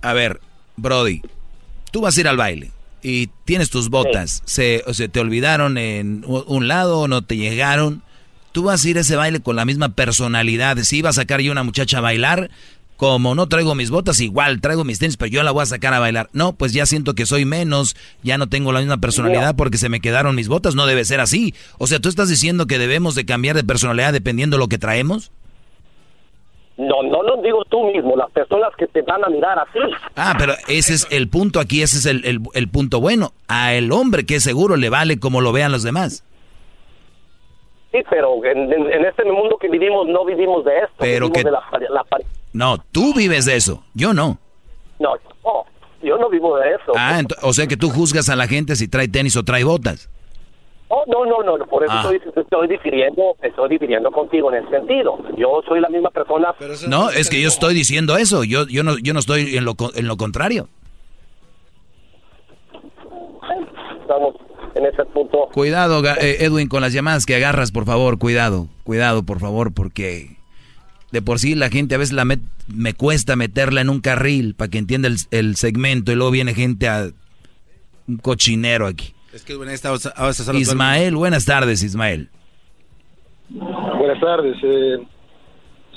A 0.02 0.14
ver, 0.14 0.40
Brody, 0.76 1.22
tú 1.92 2.02
vas 2.02 2.18
a 2.18 2.22
ir 2.22 2.28
al 2.28 2.38
baile 2.38 2.72
y 3.02 3.28
tienes 3.46 3.70
tus 3.70 3.90
botas, 3.90 4.42
se, 4.46 4.84
o 4.88 4.94
sea, 4.94 5.08
te 5.08 5.20
olvidaron 5.20 5.78
en 5.78 6.24
un 6.26 6.68
lado 6.68 7.00
o 7.02 7.08
no 7.08 7.24
te 7.24 7.38
llegaron. 7.38 8.02
Tú 8.52 8.64
vas 8.64 8.84
a 8.84 8.90
ir 8.90 8.98
a 8.98 9.02
ese 9.02 9.16
baile 9.16 9.40
con 9.40 9.56
la 9.56 9.66
misma 9.66 9.90
personalidad. 9.90 10.78
Si 10.78 10.98
iba 10.98 11.10
a 11.10 11.14
sacar 11.14 11.42
yo 11.42 11.52
una 11.52 11.64
muchacha 11.64 12.00
a 12.00 12.02
bailar, 12.02 12.50
como 12.98 13.36
no 13.36 13.48
traigo 13.48 13.76
mis 13.76 13.90
botas, 13.92 14.20
igual 14.20 14.60
traigo 14.60 14.84
mis 14.84 15.00
tenis, 15.00 15.16
pero 15.18 15.30
yo 15.30 15.44
la 15.44 15.52
voy 15.52 15.64
a 15.64 15.68
sacar 15.68 15.94
a 15.94 16.00
bailar. 16.00 16.30
No, 16.34 16.54
pues 16.54 16.74
ya 16.74 16.86
siento 16.86 17.14
que 17.14 17.26
soy 17.26 17.46
menos, 17.46 17.96
ya 18.24 18.38
no 18.38 18.48
tengo 18.48 18.72
la 18.72 18.80
misma 18.80 18.98
personalidad 18.98 19.56
porque 19.56 19.78
se 19.78 19.88
me 19.90 20.02
quedaron 20.02 20.36
mis 20.36 20.48
botas. 20.50 20.76
No 20.76 20.86
debe 20.88 21.06
ser 21.06 21.20
así. 21.20 21.54
O 21.78 21.88
sea, 21.88 22.00
tú 22.00 22.10
estás 22.10 22.28
diciendo 22.30 22.66
que 22.66 22.78
debemos 22.80 23.16
de 23.16 23.26
cambiar 23.26 23.56
de 23.56 23.64
personalidad 23.64 24.12
dependiendo 24.14 24.58
de 24.58 24.60
lo 24.60 24.68
que 24.68 24.78
traemos. 24.80 25.32
No, 26.78 27.02
no 27.02 27.24
lo 27.24 27.42
digo 27.42 27.64
tú 27.66 27.86
mismo, 27.92 28.16
las 28.16 28.30
personas 28.32 28.70
que 28.78 28.86
te 28.88 29.02
van 29.02 29.24
a 29.26 29.30
mirar 29.30 29.58
así. 29.58 29.80
Ah, 30.16 30.36
pero 30.38 30.54
ese 30.68 30.94
es 30.94 31.08
el 31.10 31.28
punto 31.28 31.60
aquí, 31.60 31.82
ese 31.82 31.98
es 31.98 32.06
el, 32.06 32.24
el- 32.26 32.42
el 32.54 32.68
punto 32.68 33.00
bueno. 33.02 33.32
A 33.48 33.74
el 33.74 33.92
hombre 33.92 34.26
que 34.28 34.36
es 34.36 34.44
seguro 34.44 34.76
le 34.76 34.90
vale 34.90 35.20
como 35.20 35.42
lo 35.42 35.52
vean 35.52 35.72
los 35.72 35.82
demás. 35.82 36.24
Sí, 37.92 38.00
pero 38.10 38.44
en, 38.46 38.72
en- 38.72 38.92
en 38.92 39.06
este 39.06 39.24
mundo 39.24 39.58
que 39.60 39.70
vivimos 39.70 40.08
no 40.08 40.24
vivimos 40.26 40.64
de 40.66 40.78
esto. 40.78 40.94
Pero 41.00 41.32
que- 41.32 41.44
de 41.44 41.50
la, 41.52 41.64
la 41.90 42.04
No, 42.54 42.78
tú 42.92 43.14
vives 43.14 43.46
de 43.46 43.56
eso, 43.56 43.84
yo 43.94 44.14
no. 44.14 44.40
No, 45.00 45.14
no, 45.44 45.66
yo 46.02 46.18
no 46.18 46.30
vivo 46.30 46.58
de 46.58 46.70
eso. 46.72 46.94
Ah, 46.98 47.22
o 47.44 47.54
sea 47.54 47.68
que 47.68 47.78
tú 47.78 47.90
juzgas 47.90 48.30
a 48.30 48.36
la 48.36 48.48
gente 48.48 48.76
si 48.76 48.88
trae 48.88 49.08
tenis 49.08 49.36
o 49.38 49.44
trae 49.44 49.64
botas. 49.64 50.10
Oh, 50.90 51.04
no, 51.06 51.26
no, 51.26 51.58
no, 51.58 51.66
por 51.68 51.84
eso 51.84 51.92
Ah. 51.94 52.10
estoy, 52.14 52.44
estoy 52.44 52.68
difiriendo, 52.70 53.36
estoy 53.42 53.70
difiriendo 53.70 54.10
contigo 54.10 54.52
en 54.54 54.64
ese 54.64 54.70
sentido. 54.78 55.20
Yo 55.38 55.62
soy 55.68 55.82
la 55.82 55.90
misma 55.90 56.10
persona. 56.12 56.56
No, 56.88 57.10
es 57.10 57.30
que 57.30 57.42
yo 57.42 57.50
estoy 57.50 57.74
diciendo 57.74 58.16
eso, 58.18 58.44
yo, 58.46 58.66
yo, 58.68 58.84
no, 58.84 58.98
yo 58.98 59.14
no 59.14 59.20
estoy 59.20 59.58
en 59.58 59.66
lo, 59.66 59.76
co- 59.76 59.92
en 59.96 60.08
lo 60.08 60.16
contrario. 60.16 60.70
Estamos 64.02 64.36
en 64.76 64.86
ese 64.86 65.04
punto. 65.06 65.50
Cuidado, 65.54 66.02
eh, 66.22 66.38
Edwin, 66.40 66.70
con 66.70 66.82
las 66.82 66.94
llamadas 66.94 67.26
que 67.26 67.36
agarras, 67.36 67.72
por 67.72 67.86
favor, 67.86 68.18
cuidado, 68.18 68.68
cuidado, 68.84 69.24
por 69.24 69.40
favor, 69.40 69.74
porque 69.74 70.37
de 71.12 71.22
por 71.22 71.40
sí 71.40 71.56
la 71.56 71.70
gente 71.70 71.96
a 71.96 71.98
veces 71.98 72.14
la 72.14 72.26
met- 72.26 72.42
me 72.68 72.94
cuesta 72.94 73.36
meterla 73.36 73.82
en 73.82 73.90
un 73.90 74.02
carril 74.02 74.56
para 74.56 74.70
que 74.70 74.78
entienda 74.78 75.08
el, 75.08 75.16
el 75.32 75.56
segmento 75.56 76.12
y 76.12 76.16
luego 76.16 76.32
viene 76.32 76.54
gente 76.54 76.88
a 76.90 77.10
un 78.08 78.18
cochinero 78.18 78.88
aquí. 78.88 79.14
Es 79.34 79.44
que 79.44 79.54
solo- 80.44 80.60
Ismael, 80.60 81.16
buenas 81.16 81.46
tardes, 81.46 81.84
Ismael. 81.84 82.30
Buenas 83.50 84.20
tardes. 84.20 84.58
eh, 84.64 84.98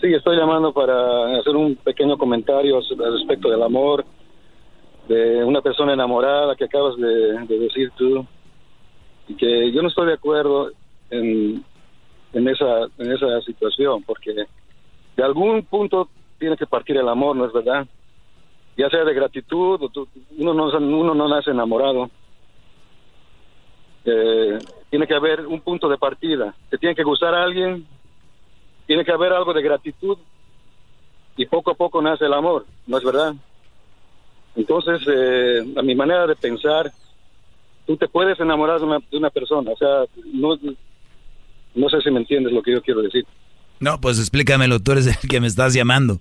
sí, 0.01 0.13
estoy 0.15 0.37
llamando 0.37 0.73
para 0.73 1.39
hacer 1.39 1.57
un 1.57 1.77
pequeño 1.77 2.17
comentario 2.17 2.77
al 2.79 3.13
respecto 3.19 3.51
del 3.51 3.63
amor 3.63 4.05
de 5.09 5.43
una 5.45 5.61
persona 5.61 5.93
enamorada 5.95 6.55
que 6.55 6.65
acabas 6.65 6.97
de, 6.97 7.45
de 7.47 7.59
decir 7.59 7.91
tú 7.97 8.25
y 9.27 9.35
que 9.35 9.73
yo 9.73 9.83
no 9.83 9.89
estoy 9.89 10.07
de 10.07 10.15
acuerdo 10.15 10.71
en, 11.11 11.65
en 12.33 12.49
esa 12.49 12.83
en 12.99 13.11
esa 13.13 13.41
situación 13.45 14.03
porque 14.05 14.31
de 15.21 15.27
algún 15.27 15.67
punto 15.67 16.09
tiene 16.39 16.57
que 16.57 16.67
partir 16.67 16.97
el 16.97 17.07
amor, 17.07 17.37
¿no 17.37 17.45
es 17.45 17.53
verdad? 17.53 17.87
Ya 18.75 18.89
sea 18.89 19.05
de 19.05 19.13
gratitud, 19.13 19.79
uno 20.39 20.55
no 20.55 20.71
uno 20.79 21.15
no 21.15 21.29
nace 21.29 21.51
enamorado. 21.51 22.09
Eh, 24.07 24.59
tiene 24.89 25.07
que 25.07 25.15
haber 25.15 25.47
un 25.47 25.61
punto 25.61 25.91
de 25.91 25.99
partida. 25.99 26.55
Te 26.71 26.79
tiene 26.79 26.95
que 26.95 27.03
gustar 27.03 27.35
a 27.35 27.43
alguien, 27.43 27.87
tiene 28.87 29.05
que 29.05 29.13
haber 29.13 29.35
algo 29.35 29.53
de 29.53 29.61
gratitud 29.61 30.17
y 31.37 31.45
poco 31.45 31.73
a 31.73 31.75
poco 31.75 32.01
nace 32.01 32.25
el 32.25 32.33
amor, 32.33 32.65
¿no 32.87 32.97
es 32.97 33.05
verdad? 33.05 33.35
Entonces, 34.57 35.07
eh, 35.07 35.75
a 35.77 35.83
mi 35.83 35.95
manera 35.95 36.27
de 36.27 36.37
pensar, 36.37 36.91
tú 37.87 37.95
te 37.99 38.09
puedes 38.09 38.41
enamorar 38.41 38.81
de 38.81 38.87
una, 38.87 38.99
de 39.01 39.19
una 39.19 39.29
persona, 39.29 39.71
o 39.71 39.77
sea, 39.77 40.07
no, 40.33 40.59
no 41.75 41.89
sé 41.91 42.01
si 42.01 42.11
me 42.11 42.21
entiendes 42.21 42.55
lo 42.55 42.63
que 42.63 42.73
yo 42.73 42.81
quiero 42.81 43.03
decir. 43.03 43.27
No, 43.81 44.01
pues 44.01 44.19
explícamelo, 44.19 44.79
tú 44.81 44.93
eres 44.93 45.07
el 45.07 45.29
que 45.29 45.41
me 45.41 45.47
estás 45.47 45.75
llamando. 45.75 46.21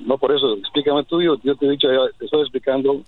No, 0.00 0.18
por 0.18 0.32
eso, 0.32 0.54
explícame 0.58 1.02
tú, 1.04 1.22
yo, 1.22 1.36
yo 1.42 1.56
te 1.56 1.66
he 1.66 1.70
dicho, 1.70 1.88
te 2.18 2.24
estoy 2.26 2.42
explicando 2.42 3.02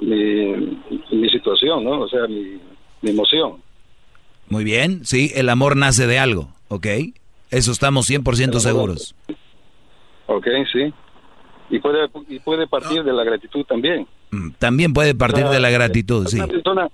mi, 0.00 0.78
mi 1.12 1.28
situación, 1.30 1.84
¿no? 1.84 2.00
O 2.00 2.08
sea, 2.08 2.26
mi, 2.26 2.58
mi 3.02 3.10
emoción. 3.10 3.62
Muy 4.48 4.64
bien, 4.64 5.04
sí, 5.04 5.32
el 5.34 5.48
amor 5.48 5.76
nace 5.76 6.06
de 6.06 6.18
algo, 6.18 6.48
¿ok? 6.68 6.86
Eso 7.50 7.72
estamos 7.72 8.10
100% 8.10 8.58
seguros. 8.58 9.14
Ok, 10.26 10.46
sí. 10.72 10.92
Y 11.70 11.78
puede, 11.80 12.08
y 12.28 12.38
puede 12.40 12.66
partir 12.66 13.02
de 13.02 13.12
la 13.12 13.24
gratitud 13.24 13.64
también. 13.64 14.06
Mm, 14.30 14.50
También 14.58 14.92
puede 14.92 15.14
partir 15.14 15.46
de 15.46 15.60
la 15.60 15.70
gratitud, 15.70 16.26
sí. 16.26 16.36
Una 16.38 16.46
persona, 16.48 16.88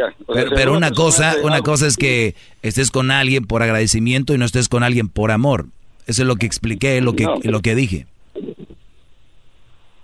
ya, 0.00 0.14
o 0.26 0.34
sea, 0.34 0.44
Pero, 0.54 0.76
una 0.76 0.90
cosa, 0.92 1.36
una 1.42 1.56
algo- 1.56 1.64
cosa 1.72 1.86
es 1.86 1.96
que 1.96 2.34
estés 2.62 2.90
con 2.90 3.10
alguien 3.10 3.44
por 3.44 3.62
agradecimiento 3.62 4.34
y 4.34 4.38
no 4.38 4.44
estés 4.44 4.68
con 4.68 4.82
alguien 4.82 5.08
por 5.08 5.30
amor. 5.30 5.66
Eso 6.06 6.22
es 6.22 6.26
lo 6.28 6.36
que 6.36 6.46
expliqué, 6.46 7.00
lo 7.00 7.14
que, 7.14 7.24
No. 7.24 7.36
lo 7.44 7.60
que 7.60 7.74
dije. 7.74 8.06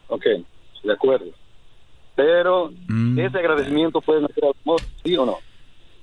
Ok, 0.09 0.25
de 0.85 0.93
acuerdo. 0.93 1.27
Pero 2.15 2.73
Mm. 2.89 3.19
ese 3.19 3.39
agradecimiento 3.39 4.01
puede 4.01 4.23
nacer 4.23 4.45
al 4.45 4.53
amor, 4.65 4.81
¿sí 5.05 5.17
o 5.17 5.27
no? 5.27 5.37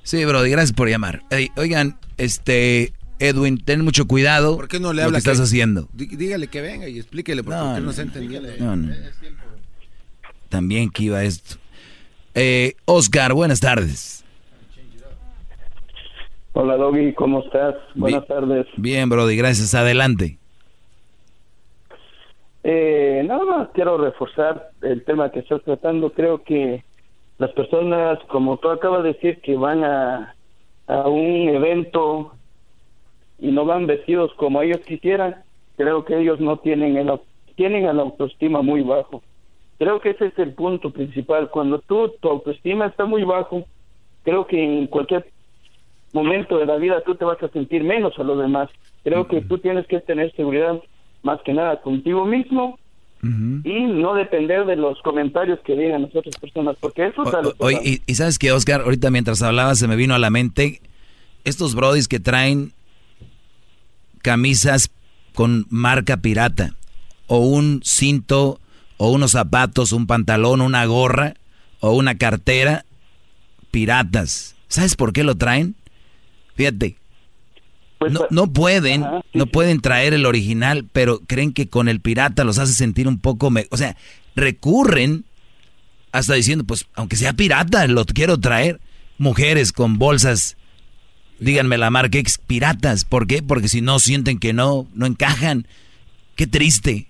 Sí, 0.03 0.23
Brody, 0.25 0.49
gracias 0.49 0.73
por 0.73 0.89
llamar. 0.89 1.23
Oigan, 1.55 1.97
este, 2.17 2.93
Edwin, 3.19 3.57
ten 3.63 3.81
mucho 3.81 4.05
cuidado. 4.05 4.57
¿Por 4.57 4.67
qué 4.67 4.79
no 4.79 4.91
le 4.91 5.01
lo 5.01 5.07
habla? 5.07 5.15
que 5.15 5.19
estás 5.19 5.37
que- 5.37 5.43
haciendo? 5.43 5.87
Dí- 5.93 6.07
Dígale 6.17 6.47
que 6.47 6.61
venga 6.61 6.89
y 6.89 6.99
explíquele 6.99 7.43
porque 7.43 7.57
No, 7.57 7.65
no, 7.73 7.79
no 7.79 7.85
no. 7.87 7.93
se 7.93 8.01
entendió. 8.01 8.41
No, 8.59 8.75
no. 8.75 8.93
También 10.49 10.89
que 10.89 11.03
iba 11.03 11.23
esto. 11.23 11.55
Eh, 12.35 12.73
Oscar, 12.85 13.33
buenas 13.33 13.59
tardes. 13.59 14.25
Hola 16.53 16.77
Doggy, 16.77 17.13
¿cómo 17.13 17.39
estás? 17.39 17.75
Buenas 17.95 18.27
tardes. 18.27 18.67
Bien, 18.77 19.09
Brody, 19.09 19.35
gracias. 19.35 19.73
Adelante. 19.73 20.37
Eh, 22.63 23.23
nada 23.25 23.43
más 23.43 23.69
quiero 23.73 23.97
reforzar 23.97 24.69
el 24.81 25.03
tema 25.03 25.31
que 25.31 25.39
estás 25.39 25.63
tratando. 25.63 26.11
Creo 26.11 26.43
que 26.43 26.83
las 27.39 27.51
personas, 27.51 28.19
como 28.29 28.57
tú 28.57 28.69
acabas 28.69 29.03
de 29.03 29.13
decir, 29.13 29.41
que 29.41 29.55
van 29.55 29.83
a, 29.83 30.35
a 30.87 31.07
un 31.07 31.49
evento 31.49 32.33
y 33.39 33.51
no 33.51 33.65
van 33.65 33.87
vestidos 33.87 34.31
como 34.35 34.61
ellos 34.61 34.79
quisieran, 34.85 35.43
creo 35.75 36.05
que 36.05 36.19
ellos 36.19 36.39
no 36.39 36.57
tienen 36.57 36.97
el, 36.97 37.11
tienen 37.55 37.85
el 37.85 37.99
autoestima 37.99 38.61
muy 38.61 38.81
bajo. 38.81 39.23
Creo 39.83 39.99
que 39.99 40.11
ese 40.11 40.27
es 40.27 40.39
el 40.39 40.53
punto 40.53 40.91
principal. 40.91 41.49
Cuando 41.49 41.79
tú, 41.79 42.09
tu 42.21 42.29
autoestima 42.29 42.85
está 42.85 43.03
muy 43.03 43.25
bajo, 43.25 43.65
creo 44.23 44.47
que 44.47 44.63
en 44.63 44.87
cualquier 44.87 45.29
momento 46.13 46.57
de 46.57 46.65
la 46.65 46.77
vida 46.77 47.03
tú 47.05 47.15
te 47.15 47.25
vas 47.25 47.43
a 47.43 47.49
sentir 47.49 47.83
menos 47.83 48.17
a 48.17 48.23
los 48.23 48.39
demás. 48.39 48.69
Creo 49.03 49.27
que 49.27 49.41
tú 49.41 49.57
tienes 49.57 49.85
que 49.87 49.99
tener 49.99 50.33
seguridad 50.37 50.79
más 51.21 51.41
que 51.43 51.51
nada 51.51 51.81
contigo 51.81 52.25
mismo 52.25 52.79
y 53.65 53.81
no 53.81 54.13
depender 54.13 54.65
de 54.65 54.77
los 54.77 55.01
comentarios 55.01 55.59
que 55.65 55.75
digan 55.75 56.03
las 56.03 56.15
otras 56.15 56.35
personas, 56.37 56.77
porque 56.79 57.07
eso 57.07 57.23
O- 57.23 57.53
Oye, 57.57 57.79
y, 57.83 58.01
y 58.05 58.15
sabes 58.15 58.39
que, 58.39 58.53
Oscar, 58.53 58.81
ahorita 58.81 59.11
mientras 59.11 59.41
hablaba 59.41 59.75
se 59.75 59.89
me 59.89 59.97
vino 59.97 60.15
a 60.15 60.19
la 60.19 60.29
mente 60.29 60.79
estos 61.43 61.75
brodis 61.75 62.07
que 62.07 62.21
traen 62.21 62.71
camisas 64.21 64.91
con 65.33 65.65
marca 65.69 66.17
pirata, 66.17 66.75
o 67.27 67.39
un 67.39 67.81
cinto, 67.83 68.59
o 68.97 69.11
unos 69.11 69.31
zapatos, 69.31 69.91
un 69.91 70.07
pantalón, 70.07 70.61
una 70.61 70.85
gorra, 70.85 71.33
o 71.79 71.91
una 71.91 72.15
cartera 72.17 72.85
piratas. 73.71 74.55
¿Sabes 74.67 74.95
por 74.95 75.13
qué 75.13 75.23
lo 75.23 75.35
traen? 75.35 75.75
Fíjate. 76.55 76.95
No, 78.09 78.25
no 78.29 78.47
pueden, 78.51 79.05
no 79.33 79.45
pueden 79.45 79.79
traer 79.79 80.13
el 80.13 80.25
original, 80.25 80.85
pero 80.91 81.19
creen 81.25 81.53
que 81.53 81.69
con 81.69 81.87
el 81.87 82.01
pirata 82.01 82.43
los 82.43 82.57
hace 82.57 82.73
sentir 82.73 83.07
un 83.07 83.17
poco, 83.17 83.49
me- 83.49 83.67
o 83.71 83.77
sea, 83.77 83.95
recurren 84.35 85.23
hasta 86.11 86.33
diciendo, 86.33 86.65
pues, 86.65 86.85
aunque 86.95 87.15
sea 87.15 87.31
pirata, 87.33 87.87
lo 87.87 88.05
quiero 88.05 88.37
traer. 88.39 88.81
Mujeres 89.17 89.71
con 89.71 89.99
bolsas, 89.99 90.57
díganme 91.39 91.77
la 91.77 91.89
marca, 91.91 92.17
ex 92.17 92.37
piratas. 92.39 93.05
¿Por 93.05 93.25
qué? 93.25 93.41
Porque 93.41 93.69
si 93.69 93.79
no 93.81 93.99
sienten 93.99 94.37
que 94.37 94.51
no, 94.53 94.85
no 94.93 95.05
encajan. 95.05 95.65
Qué 96.35 96.45
triste. 96.45 97.07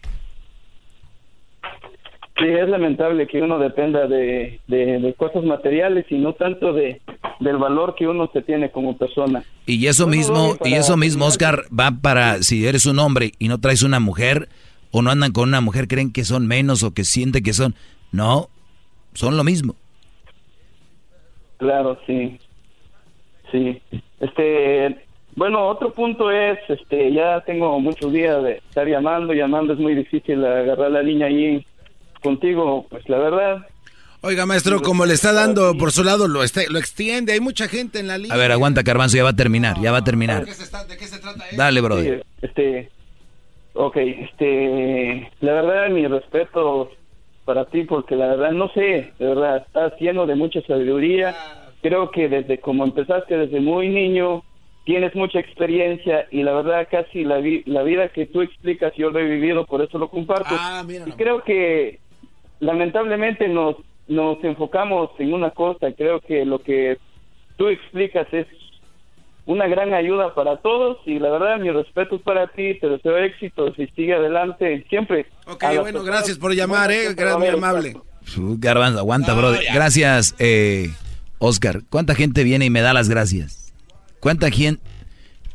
Sí, 2.37 2.45
es 2.45 2.67
lamentable 2.67 3.27
que 3.27 3.41
uno 3.41 3.59
dependa 3.59 4.07
de, 4.07 4.59
de, 4.67 4.99
de 4.99 5.13
cosas 5.13 5.43
materiales 5.43 6.05
y 6.09 6.17
no 6.17 6.33
tanto 6.33 6.73
de 6.73 6.99
del 7.39 7.57
valor 7.57 7.93
que 7.95 8.07
uno 8.07 8.29
se 8.33 8.41
tiene 8.41 8.71
como 8.71 8.97
persona. 8.97 9.43
Y 9.65 9.85
eso 9.85 10.07
mismo, 10.07 10.55
y 10.63 10.73
eso 10.73 10.97
mismo, 10.97 11.25
Oscar, 11.25 11.63
va 11.77 11.91
para 11.91 12.41
si 12.41 12.65
eres 12.65 12.85
un 12.85 12.99
hombre 12.99 13.33
y 13.37 13.49
no 13.49 13.59
traes 13.59 13.83
una 13.83 13.99
mujer 13.99 14.49
o 14.91 15.01
no 15.01 15.11
andan 15.11 15.31
con 15.31 15.49
una 15.49 15.61
mujer, 15.61 15.87
creen 15.87 16.11
que 16.11 16.23
son 16.23 16.47
menos 16.47 16.83
o 16.83 16.93
que 16.93 17.03
sienten 17.03 17.43
que 17.43 17.53
son. 17.53 17.75
No, 18.11 18.49
son 19.13 19.37
lo 19.37 19.43
mismo. 19.43 19.75
Claro, 21.57 21.99
sí. 22.07 22.39
Sí. 23.51 23.81
Este, 24.19 24.97
Bueno, 25.35 25.67
otro 25.67 25.91
punto 25.93 26.29
es, 26.31 26.59
este, 26.67 27.11
ya 27.11 27.41
tengo 27.41 27.79
muchos 27.79 28.11
días 28.11 28.43
de 28.43 28.53
estar 28.57 28.87
llamando, 28.87 29.33
llamando, 29.33 29.73
es 29.73 29.79
muy 29.79 29.95
difícil 29.95 30.43
agarrar 30.45 30.91
la 30.91 31.01
línea 31.01 31.27
ahí 31.27 31.65
contigo, 32.23 32.87
pues 32.89 33.07
la 33.09 33.17
verdad. 33.19 33.67
Oiga, 34.21 34.45
maestro, 34.45 34.81
como 34.81 35.05
le 35.05 35.13
está 35.13 35.33
dando 35.33 35.75
por 35.77 35.91
su 35.91 36.03
lado, 36.03 36.29
lo, 36.29 36.43
este, 36.43 36.69
lo 36.69 36.79
extiende, 36.79 37.33
hay 37.33 37.41
mucha 37.41 37.67
gente 37.67 37.99
en 37.99 38.07
la 38.07 38.17
línea. 38.17 38.33
A 38.33 38.37
ver, 38.37 38.51
aguanta, 38.53 38.81
Carbanzo, 38.83 39.17
ya 39.17 39.23
va 39.23 39.31
a 39.31 39.35
terminar, 39.35 39.75
ya 39.81 39.91
va 39.91 39.97
a 39.97 40.03
terminar. 40.03 40.39
¿De 40.45 40.45
qué 40.97 41.05
se 41.05 41.19
trata 41.19 41.43
Dale, 41.57 41.81
bro. 41.81 42.01
Sí, 42.01 42.09
este, 42.41 42.89
ok, 43.73 43.97
este, 43.97 45.29
la 45.41 45.53
verdad, 45.53 45.89
mi 45.89 46.07
respeto 46.07 46.89
para 47.45 47.65
ti, 47.65 47.83
porque 47.83 48.15
la 48.15 48.27
verdad, 48.27 48.51
no 48.51 48.69
sé, 48.69 49.11
de 49.19 49.25
verdad, 49.27 49.57
estás 49.57 49.93
lleno 49.99 50.25
de 50.25 50.35
mucha 50.35 50.61
sabiduría. 50.65 51.35
Creo 51.81 52.09
que 52.11 52.29
desde 52.29 52.59
como 52.59 52.85
empezaste 52.85 53.35
desde 53.37 53.59
muy 53.59 53.89
niño, 53.89 54.41
tienes 54.85 55.13
mucha 55.15 55.39
experiencia 55.39 56.27
y 56.31 56.43
la 56.43 56.53
verdad 56.53 56.87
casi 56.89 57.25
la, 57.25 57.37
vi- 57.39 57.63
la 57.65 57.83
vida 57.83 58.07
que 58.09 58.25
tú 58.25 58.41
explicas 58.41 58.93
yo 58.97 59.09
lo 59.09 59.19
he 59.19 59.23
vivido, 59.25 59.65
por 59.65 59.81
eso 59.81 59.97
lo 59.97 60.09
comparto. 60.09 60.55
y 61.05 61.11
creo 61.17 61.43
que 61.43 61.99
lamentablemente 62.63 63.47
nos, 63.47 63.75
nos 64.07 64.43
enfocamos 64.43 65.09
en 65.19 65.33
una 65.33 65.51
cosa, 65.51 65.91
creo 65.95 66.19
que 66.21 66.45
lo 66.45 66.59
que 66.59 66.97
tú 67.57 67.67
explicas 67.67 68.27
es 68.31 68.47
una 69.45 69.67
gran 69.67 69.93
ayuda 69.93 70.33
para 70.33 70.57
todos 70.57 70.97
y 71.05 71.19
la 71.19 71.29
verdad 71.29 71.57
mi 71.59 71.69
respeto 71.69 72.15
es 72.15 72.21
para 72.21 72.47
ti, 72.47 72.79
te 72.79 72.87
deseo 72.87 73.17
éxito 73.17 73.67
y 73.77 73.87
sigue 73.87 74.13
adelante 74.13 74.85
siempre. 74.89 75.25
Ok, 75.47 75.63
bueno, 75.81 76.03
gracias 76.03 76.37
por 76.37 76.53
llamar, 76.55 76.91
eh, 76.91 77.13
gra- 77.15 77.37
muy 77.37 77.47
amable. 77.49 77.93
Garbanzo, 78.37 78.99
aguanta, 78.99 79.33
bro. 79.33 79.51
Gracias, 79.73 80.33
eh, 80.39 80.87
Oscar. 81.39 81.81
¿Cuánta 81.89 82.15
gente 82.15 82.45
viene 82.45 82.65
y 82.65 82.69
me 82.69 82.79
da 82.81 82.93
las 82.93 83.09
gracias? 83.09 83.73
¿Cuánta, 84.21 84.49
gen- 84.49 84.79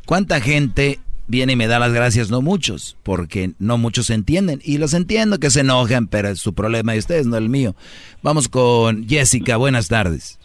¿Cuánta 0.05 0.39
gente 0.39 0.99
viene 1.29 1.53
y 1.53 1.55
me 1.55 1.67
da 1.67 1.79
las 1.79 1.93
gracias? 1.93 2.29
No 2.29 2.41
muchos, 2.41 2.97
porque 3.03 3.51
no 3.59 3.77
muchos 3.77 4.09
entienden. 4.09 4.59
Y 4.63 4.79
los 4.79 4.93
entiendo 4.93 5.39
que 5.39 5.49
se 5.49 5.61
enojan, 5.61 6.07
pero 6.07 6.27
es 6.27 6.39
su 6.39 6.53
problema 6.53 6.91
de 6.91 6.99
ustedes, 6.99 7.27
no 7.27 7.37
el 7.37 7.47
mío. 7.47 7.75
Vamos 8.21 8.49
con 8.49 9.07
Jessica, 9.07 9.55
buenas 9.55 9.87
tardes. 9.87 10.37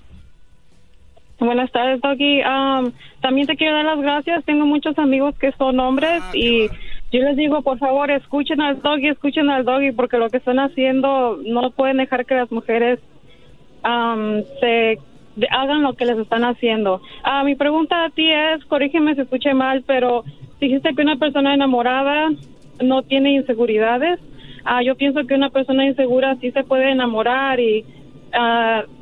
Buenas 1.41 1.73
tardes, 1.73 2.01
Doggy. 2.01 2.43
Um, 2.43 2.93
también 3.21 3.47
te 3.47 3.57
quiero 3.57 3.75
dar 3.75 3.85
las 3.85 4.01
gracias. 4.01 4.45
Tengo 4.45 4.67
muchos 4.67 4.97
amigos 4.99 5.35
que 5.39 5.53
son 5.53 5.81
hombres 5.81 6.23
y 6.33 6.69
yo 7.13 7.21
les 7.21 7.37
digo, 7.37 7.63
por 7.63 7.79
favor, 7.79 8.11
escuchen 8.11 8.61
al 8.61 8.81
Doggy, 8.81 9.09
escuchen 9.09 9.51
al 9.51 9.65
Doggy, 9.65 9.93
porque 9.93 10.19
lo 10.19 10.31
que 10.31 10.37
están 10.37 10.59
haciendo 10.59 11.39
no 11.45 11.71
pueden 11.71 11.97
dejar 11.97 12.27
que 12.27 12.35
las 12.35 12.51
mujeres 12.53 13.01
um, 13.85 14.43
se 14.61 14.99
hagan 15.51 15.83
lo 15.83 15.95
que 15.95 16.05
les 16.05 16.19
están 16.19 16.45
haciendo. 16.45 17.01
Ah, 17.23 17.43
mi 17.45 17.57
pregunta 17.57 18.05
a 18.05 18.11
ti 18.11 18.31
es, 18.31 18.65
corrígeme 18.67 19.15
si 19.15 19.23
escuché 19.23 19.55
mal, 19.55 19.83
pero 19.87 20.25
dijiste 20.61 20.95
que 20.95 21.03
una 21.03 21.17
persona 21.17 21.55
enamorada 21.55 22.31
no 22.83 23.03
tiene 23.03 23.35
inseguridades. 23.35 24.21
Ah, 24.65 24.83
yo 24.83 24.95
pienso 24.97 25.27
que 25.27 25.35
una 25.35 25.51
persona 25.51 25.87
insegura 25.87 26.37
sí 26.41 26.51
se 26.51 26.65
puede 26.65 26.91
enamorar 26.91 27.61
y 27.61 27.85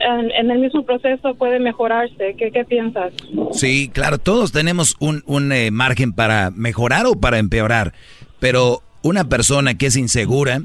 en, 0.01 0.31
en 0.31 0.51
el 0.51 0.59
mismo 0.59 0.85
proceso 0.85 1.35
puede 1.35 1.59
mejorarse. 1.59 2.35
¿Qué, 2.37 2.51
qué 2.51 2.65
piensas? 2.65 3.13
Sí, 3.53 3.91
claro, 3.93 4.19
todos 4.19 4.53
tenemos 4.53 4.97
un, 5.01 5.23
un, 5.27 5.53
eh, 5.53 5.71
margen 5.71 6.13
para 6.13 6.51
mejorar 6.51 7.07
o 7.07 7.15
para 7.15 7.39
empeorar, 7.39 7.93
pero 8.41 8.83
una 9.03 9.25
persona 9.29 9.77
que 9.77 9.87
es 9.87 9.97
insegura 9.97 10.63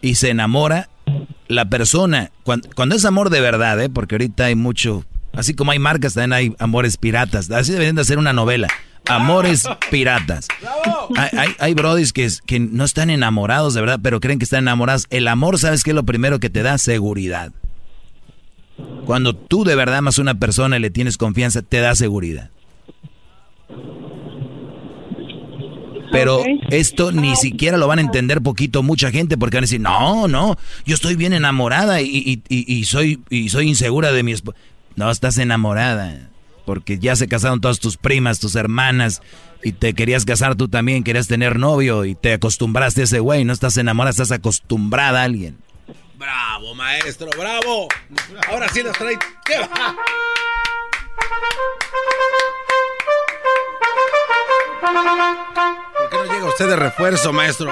y 0.00 0.16
se 0.16 0.30
enamora, 0.30 0.88
la 1.48 1.68
persona, 1.68 2.30
cuando, 2.42 2.68
cuando 2.74 2.94
es 2.94 3.04
amor 3.04 3.30
de 3.30 3.40
verdad, 3.40 3.80
¿eh? 3.82 3.88
porque 3.88 4.14
ahorita 4.16 4.46
hay 4.46 4.54
mucho, 4.54 5.04
así 5.32 5.54
como 5.54 5.72
hay 5.72 5.78
marcas, 5.78 6.14
también 6.14 6.32
hay 6.32 6.54
amores 6.58 6.96
piratas, 6.96 7.50
así 7.50 7.72
deberían 7.72 7.96
de 7.96 8.02
hacer 8.02 8.18
una 8.18 8.32
novela, 8.32 8.68
amores 9.06 9.64
piratas. 9.90 10.48
Hay, 11.16 11.28
hay, 11.38 11.48
hay 11.58 11.74
brodis 11.74 12.12
que, 12.12 12.28
que 12.46 12.58
no 12.60 12.84
están 12.84 13.10
enamorados 13.10 13.74
de 13.74 13.80
verdad, 13.80 14.00
pero 14.02 14.20
creen 14.20 14.38
que 14.38 14.44
están 14.44 14.64
enamorados. 14.64 15.06
El 15.10 15.28
amor, 15.28 15.58
¿sabes 15.58 15.82
qué 15.84 15.90
es 15.90 15.94
lo 15.96 16.04
primero 16.04 16.40
que 16.40 16.50
te 16.50 16.62
da? 16.62 16.78
Seguridad. 16.78 17.52
Cuando 19.06 19.34
tú 19.36 19.64
de 19.64 19.74
verdad 19.76 19.98
amas 19.98 20.18
a 20.18 20.22
una 20.22 20.34
persona 20.34 20.76
y 20.76 20.80
le 20.80 20.90
tienes 20.90 21.16
confianza, 21.16 21.62
te 21.62 21.78
da 21.80 21.94
seguridad. 21.94 22.50
Pero 26.12 26.44
esto 26.70 27.10
ni 27.10 27.34
siquiera 27.34 27.76
lo 27.76 27.88
van 27.88 27.98
a 27.98 28.02
entender 28.02 28.40
poquito 28.40 28.82
mucha 28.84 29.10
gente 29.10 29.36
porque 29.36 29.56
van 29.56 29.64
a 29.64 29.66
decir, 29.66 29.80
no, 29.80 30.28
no, 30.28 30.56
yo 30.86 30.94
estoy 30.94 31.16
bien 31.16 31.32
enamorada 31.32 32.00
y, 32.02 32.06
y- 32.08 32.42
y- 32.48 32.72
y 32.72 32.84
soy, 32.84 33.20
y 33.30 33.48
soy 33.48 33.68
insegura 33.68 34.12
de 34.12 34.22
mi 34.22 34.30
esposo. 34.32 34.56
No, 34.94 35.10
estás 35.10 35.38
enamorada 35.38 36.30
porque 36.64 36.98
ya 36.98 37.16
se 37.16 37.28
casaron 37.28 37.60
todas 37.60 37.80
tus 37.80 37.96
primas, 37.96 38.40
tus 38.40 38.56
hermanas 38.56 39.22
y 39.62 39.72
te 39.72 39.94
querías 39.94 40.24
casar 40.24 40.54
tú 40.56 40.68
también, 40.68 41.04
querías 41.04 41.26
tener 41.26 41.58
novio 41.58 42.04
y 42.04 42.14
te 42.14 42.34
acostumbraste 42.34 43.02
a 43.02 43.04
ese 43.04 43.18
güey, 43.18 43.44
no 43.44 43.52
estás 43.52 43.76
enamorada, 43.76 44.10
estás 44.10 44.32
acostumbrada 44.32 45.22
a 45.22 45.24
alguien. 45.24 45.58
Bravo, 46.18 46.74
maestro, 46.74 47.28
bravo. 47.36 47.88
Ahora 48.48 48.68
sí 48.68 48.82
nos 48.82 48.96
trae. 48.96 49.18
¿Qué 49.44 49.58
va? 49.58 49.96
¿Por 56.10 56.10
qué 56.10 56.16
no 56.28 56.34
llega 56.34 56.46
usted 56.46 56.68
de 56.68 56.76
refuerzo, 56.76 57.32
maestro? 57.32 57.70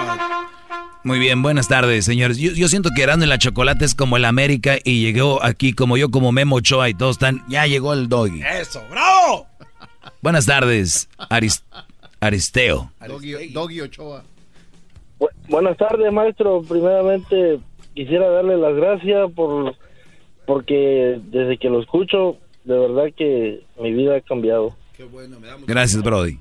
Muy 1.05 1.19
bien, 1.19 1.43
buenas 1.43 1.67
tardes, 1.69 2.05
señores. 2.05 2.39
Yo, 2.39 2.53
yo 2.53 2.69
siento 2.69 2.91
que 2.95 3.03
Erasmo 3.03 3.25
y 3.25 3.27
la 3.27 3.39
Chocolate 3.39 3.85
es 3.85 3.95
como 3.95 4.17
el 4.17 4.25
América 4.25 4.77
y 4.85 5.03
llegó 5.03 5.43
aquí 5.43 5.73
como 5.73 5.97
yo, 5.97 6.11
como 6.11 6.31
Memo 6.33 6.57
Ochoa 6.57 6.89
y 6.89 6.95
todos 6.95 7.17
están... 7.17 7.43
Ya 7.49 7.67
llegó 7.67 7.93
el 7.93 8.09
doggy. 8.09 8.41
Eso, 8.43 8.83
bravo. 8.89 9.47
Buenas 10.21 10.47
tardes, 10.47 11.09
Aris- 11.29 11.63
Aristeo. 12.21 12.93
Doggy, 13.07 13.49
Doggy 13.53 13.81
Ochoa. 13.81 14.23
Bu- 15.19 15.29
buenas 15.49 15.77
tardes, 15.77 16.13
maestro. 16.13 16.63
Primeramente, 16.63 17.59
quisiera 17.95 18.29
darle 18.31 18.57
las 18.57 18.75
gracias 18.77 19.31
por 19.35 19.75
porque 20.47 21.21
desde 21.25 21.59
que 21.59 21.69
lo 21.69 21.81
escucho, 21.81 22.37
de 22.65 22.79
verdad 22.79 23.05
que 23.17 23.65
mi 23.81 23.93
vida 23.93 24.17
ha 24.17 24.21
cambiado. 24.21 24.77
Gracias, 25.67 26.03
Brody. 26.03 26.39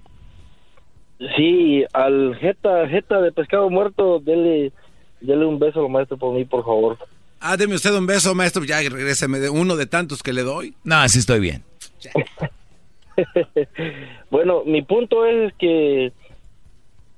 Sí, 1.35 1.85
al 1.93 2.35
jeta, 2.35 2.87
jeta 2.87 3.21
de 3.21 3.31
pescado 3.31 3.69
muerto, 3.69 4.19
dele, 4.19 4.71
dele 5.19 5.45
un 5.45 5.59
beso 5.59 5.81
al 5.81 5.91
maestro 5.91 6.17
por 6.17 6.33
mí, 6.33 6.45
por 6.45 6.65
favor. 6.65 6.97
Ah, 7.39 7.57
deme 7.57 7.75
usted 7.75 7.93
un 7.93 8.07
beso, 8.07 8.33
maestro. 8.33 8.63
Ya 8.63 8.77
regréseme 8.77 9.39
de 9.39 9.49
uno 9.49 9.75
de 9.75 9.85
tantos 9.85 10.23
que 10.23 10.33
le 10.33 10.43
doy. 10.43 10.75
No, 10.83 10.95
así 10.95 11.19
estoy 11.19 11.39
bien. 11.39 11.63
Bueno, 14.31 14.63
mi 14.65 14.81
punto 14.81 15.25
es 15.25 15.53
que, 15.55 16.13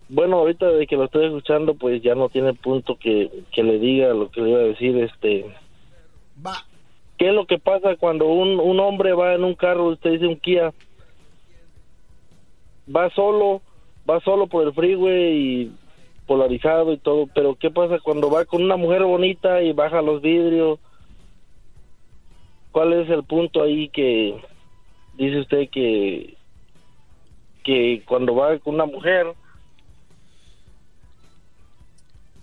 bueno, 0.10 0.40
ahorita 0.40 0.68
de 0.68 0.88
que 0.88 0.98
lo 0.98 1.06
estoy 1.06 1.28
escuchando, 1.28 1.76
pues 1.76 2.02
ya 2.02 2.16
no 2.16 2.28
tiene 2.28 2.54
punto 2.54 2.98
que, 2.98 3.30
que 3.54 3.64
le 3.64 3.80
diga 3.80 4.08
lo 4.10 4.30
que 4.30 4.42
le 4.42 4.50
iba 4.50 4.60
a 4.60 4.64
decir, 4.64 4.98
este... 4.98 5.46
¿Qué 7.18 7.30
es 7.30 7.34
lo 7.34 7.46
que 7.46 7.60
pasa 7.60 7.96
cuando 7.96 8.26
un, 8.26 8.60
un 8.60 8.80
hombre 8.80 9.14
va 9.14 9.36
en 9.36 9.44
un 9.44 9.54
carro, 9.54 9.90
usted 9.90 10.14
dice 10.14 10.26
un 10.26 10.36
Kia, 10.36 10.74
va 12.94 13.10
solo, 13.12 13.62
va 14.10 14.20
solo 14.22 14.48
por 14.48 14.68
el 14.68 14.74
freeway 14.74 15.34
y 15.34 15.72
polarizado 16.26 16.94
y 16.94 16.98
todo, 16.98 17.28
pero 17.34 17.56
¿qué 17.56 17.70
pasa 17.70 18.00
cuando 18.00 18.30
va 18.30 18.46
con 18.46 18.64
una 18.64 18.78
mujer 18.78 19.04
bonita 19.04 19.62
y 19.62 19.74
baja 19.74 20.02
los 20.02 20.22
vidrios? 20.22 20.80
¿Cuál 22.72 22.94
es 22.94 23.10
el 23.10 23.24
punto 23.24 23.62
ahí 23.62 23.90
que 23.90 24.36
dice 25.18 25.40
usted 25.40 25.70
que 25.70 26.36
que 27.64 28.04
cuando 28.06 28.36
va 28.36 28.58
con 28.60 28.76
una 28.76 28.86
mujer 28.86 29.28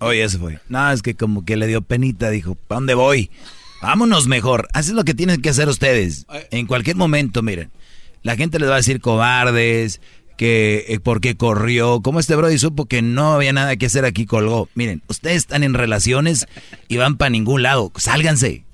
Oye, 0.03 0.23
ese 0.23 0.39
fue. 0.39 0.59
No, 0.71 0.91
es 0.91 1.03
que 1.03 1.15
como 1.15 1.45
que 1.45 1.59
le 1.59 1.67
dio 1.67 1.83
penita, 1.83 2.31
dijo, 2.31 2.55
¿para 2.55 2.79
dónde 2.79 2.95
voy? 2.95 3.31
Vámonos 3.83 4.29
mejor. 4.29 4.67
Así 4.73 4.91
es 4.91 4.97
lo 4.97 5.05
que 5.05 5.13
tienen 5.13 5.43
que 5.43 5.51
hacer 5.51 5.69
ustedes. 5.69 6.27
En 6.51 6.67
cualquier 6.67 6.97
momento, 6.97 7.43
miren. 7.43 7.71
La 8.23 8.35
gente 8.35 8.59
les 8.59 8.69
va 8.69 8.75
a 8.75 8.79
decir 8.79 9.01
cobardes, 9.01 10.01
que 10.41 10.87
eh, 10.89 10.99
por 11.01 11.21
qué 11.21 11.37
corrió. 11.37 12.01
Como 12.01 12.19
este 12.19 12.35
Brody 12.35 12.59
supo 12.59 12.87
que 12.87 13.03
no 13.03 13.35
había 13.35 13.53
nada 13.53 13.77
que 13.77 13.85
hacer 13.85 14.07
aquí, 14.07 14.25
colgó. 14.25 14.71
Miren, 14.75 15.03
ustedes 15.07 15.37
están 15.37 15.63
en 15.65 15.75
relaciones 15.75 16.47
y 16.89 16.97
van 16.97 17.19
para 17.19 17.29
ningún 17.29 17.63
lado. 17.63 17.93
Sálganse. 17.97 18.65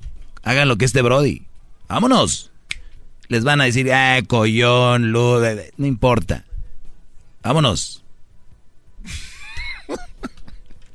Hagan 0.45 0.69
lo 0.69 0.77
que 0.79 0.85
este 0.85 1.03
Brody. 1.03 1.43
Vámonos. 1.89 2.53
Les 3.27 3.43
van 3.43 3.61
a 3.61 3.65
decir, 3.65 3.93
ah, 3.93 4.21
collón, 4.29 5.11
luz, 5.11 5.43
no 5.77 5.87
importa. 5.87 6.45
Vámonos. 7.43 8.05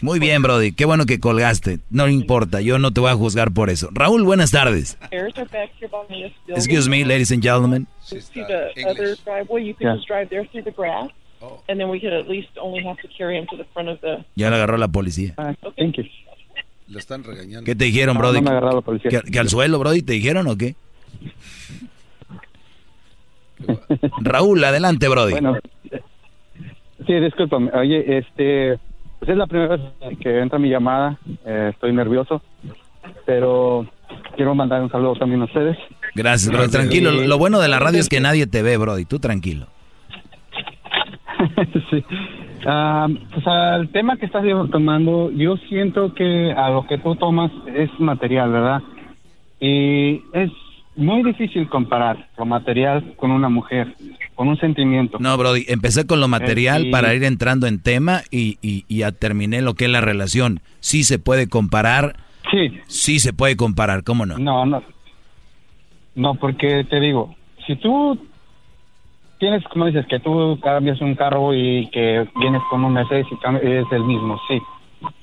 Muy 0.01 0.19
bien, 0.19 0.41
Brody. 0.41 0.71
Qué 0.71 0.85
bueno 0.85 1.05
que 1.05 1.19
colgaste. 1.19 1.79
No 1.89 2.07
importa, 2.07 2.61
yo 2.61 2.79
no 2.79 2.91
te 2.91 2.99
voy 3.01 3.11
a 3.11 3.15
juzgar 3.15 3.51
por 3.51 3.69
eso. 3.69 3.89
Raúl, 3.91 4.23
buenas 4.23 4.51
tardes. 4.51 4.97
Excuse 6.47 6.89
me, 6.89 7.05
ladies 7.05 7.31
and 7.31 7.43
gentlemen. 7.43 7.87
The. 14.01 14.25
Ya 14.35 14.49
lo 14.49 14.55
agarró 14.55 14.77
la 14.77 14.87
policía. 14.87 15.35
You. 15.77 16.03
Lo 16.87 16.99
están 16.99 17.23
regañando. 17.23 17.63
¿Qué 17.65 17.75
te 17.75 17.85
dijeron, 17.85 18.15
No, 18.15 18.19
Brody? 18.19 18.41
no 18.41 18.43
me 18.43 18.49
agarró 18.49 18.73
la 18.75 18.81
policía. 18.81 19.09
¿Que, 19.09 19.31
que 19.31 19.39
al 19.39 19.49
suelo, 19.49 19.79
Brody, 19.79 20.01
te 20.01 20.13
dijeron 20.13 20.47
o 20.47 20.57
qué? 20.57 20.75
Raúl, 24.21 24.63
adelante, 24.63 25.07
Brody. 25.07 25.31
Bueno, 25.33 25.57
sí, 27.05 27.13
discúlpame. 27.13 27.71
Oye, 27.73 28.17
este, 28.17 28.79
pues 29.21 29.29
es 29.33 29.37
la 29.37 29.45
primera 29.45 29.77
vez 29.77 30.17
que 30.19 30.39
entra 30.39 30.57
mi 30.57 30.67
llamada. 30.67 31.15
eh, 31.45 31.69
estoy 31.73 31.93
nervioso, 31.93 32.41
pero 33.23 33.85
quiero 34.35 34.55
mandar 34.55 34.81
un 34.81 34.89
saludo 34.89 35.13
también 35.13 35.43
a 35.43 35.45
ustedes. 35.45 35.77
Gracias, 36.15 36.51
Brody. 36.51 36.71
Tranquilo. 36.71 37.11
Lo 37.11 37.37
bueno 37.37 37.59
de 37.59 37.67
la 37.67 37.77
radio 37.77 37.99
es 37.99 38.09
que 38.09 38.19
nadie 38.19 38.47
te 38.47 38.63
ve, 38.63 38.77
Brody. 38.77 39.05
Tú 39.05 39.19
tranquilo. 39.19 39.67
sí. 41.91 42.03
Ah, 42.65 43.07
pues 43.31 43.45
al 43.45 43.89
tema 43.89 44.17
que 44.17 44.25
estás 44.25 44.43
tomando, 44.71 45.29
yo 45.29 45.55
siento 45.69 46.15
que 46.15 46.51
a 46.53 46.71
lo 46.71 46.87
que 46.87 46.97
tú 46.97 47.15
tomas 47.15 47.51
es 47.75 47.91
material, 47.99 48.51
¿verdad? 48.51 48.81
Y 49.59 50.23
es 50.33 50.49
muy 51.01 51.23
difícil 51.23 51.67
comparar 51.69 52.27
lo 52.37 52.45
material 52.45 53.13
con 53.17 53.31
una 53.31 53.49
mujer, 53.49 53.95
con 54.35 54.47
un 54.47 54.57
sentimiento. 54.57 55.17
No, 55.19 55.35
Brody, 55.37 55.65
empecé 55.67 56.05
con 56.07 56.19
lo 56.19 56.27
material 56.27 56.83
Eh, 56.85 56.87
y- 56.87 56.91
para 56.91 57.13
ir 57.13 57.23
entrando 57.23 57.67
en 57.67 57.81
tema 57.81 58.21
y, 58.31 58.57
y, 58.61 58.85
y 58.87 58.97
ya 58.99 59.11
terminé 59.11 59.61
lo 59.61 59.73
que 59.73 59.85
es 59.85 59.91
la 59.91 60.01
relación. 60.01 60.59
Sí 60.79 61.03
se 61.03 61.19
puede 61.19 61.47
comparar. 61.49 62.15
Sí. 62.51 62.79
Sí 62.87 63.19
se 63.19 63.33
puede 63.33 63.55
comparar, 63.55 64.03
¿cómo 64.03 64.25
no? 64.25 64.37
No, 64.37 64.65
no. 64.65 64.83
No, 66.15 66.35
porque 66.35 66.83
te 66.89 66.99
digo, 66.99 67.35
si 67.65 67.75
tú 67.77 68.17
tienes, 69.39 69.63
como 69.65 69.85
dices, 69.85 70.05
que 70.07 70.19
tú 70.19 70.59
cambias 70.61 70.99
un 71.01 71.15
carro 71.15 71.53
y 71.53 71.87
que 71.91 72.27
vienes 72.39 72.61
con 72.69 72.83
un 72.83 72.93
Mercedes 72.93 73.25
y 73.31 73.65
eres 73.65 73.85
el 73.91 74.03
mismo, 74.03 74.39
sí. 74.47 74.59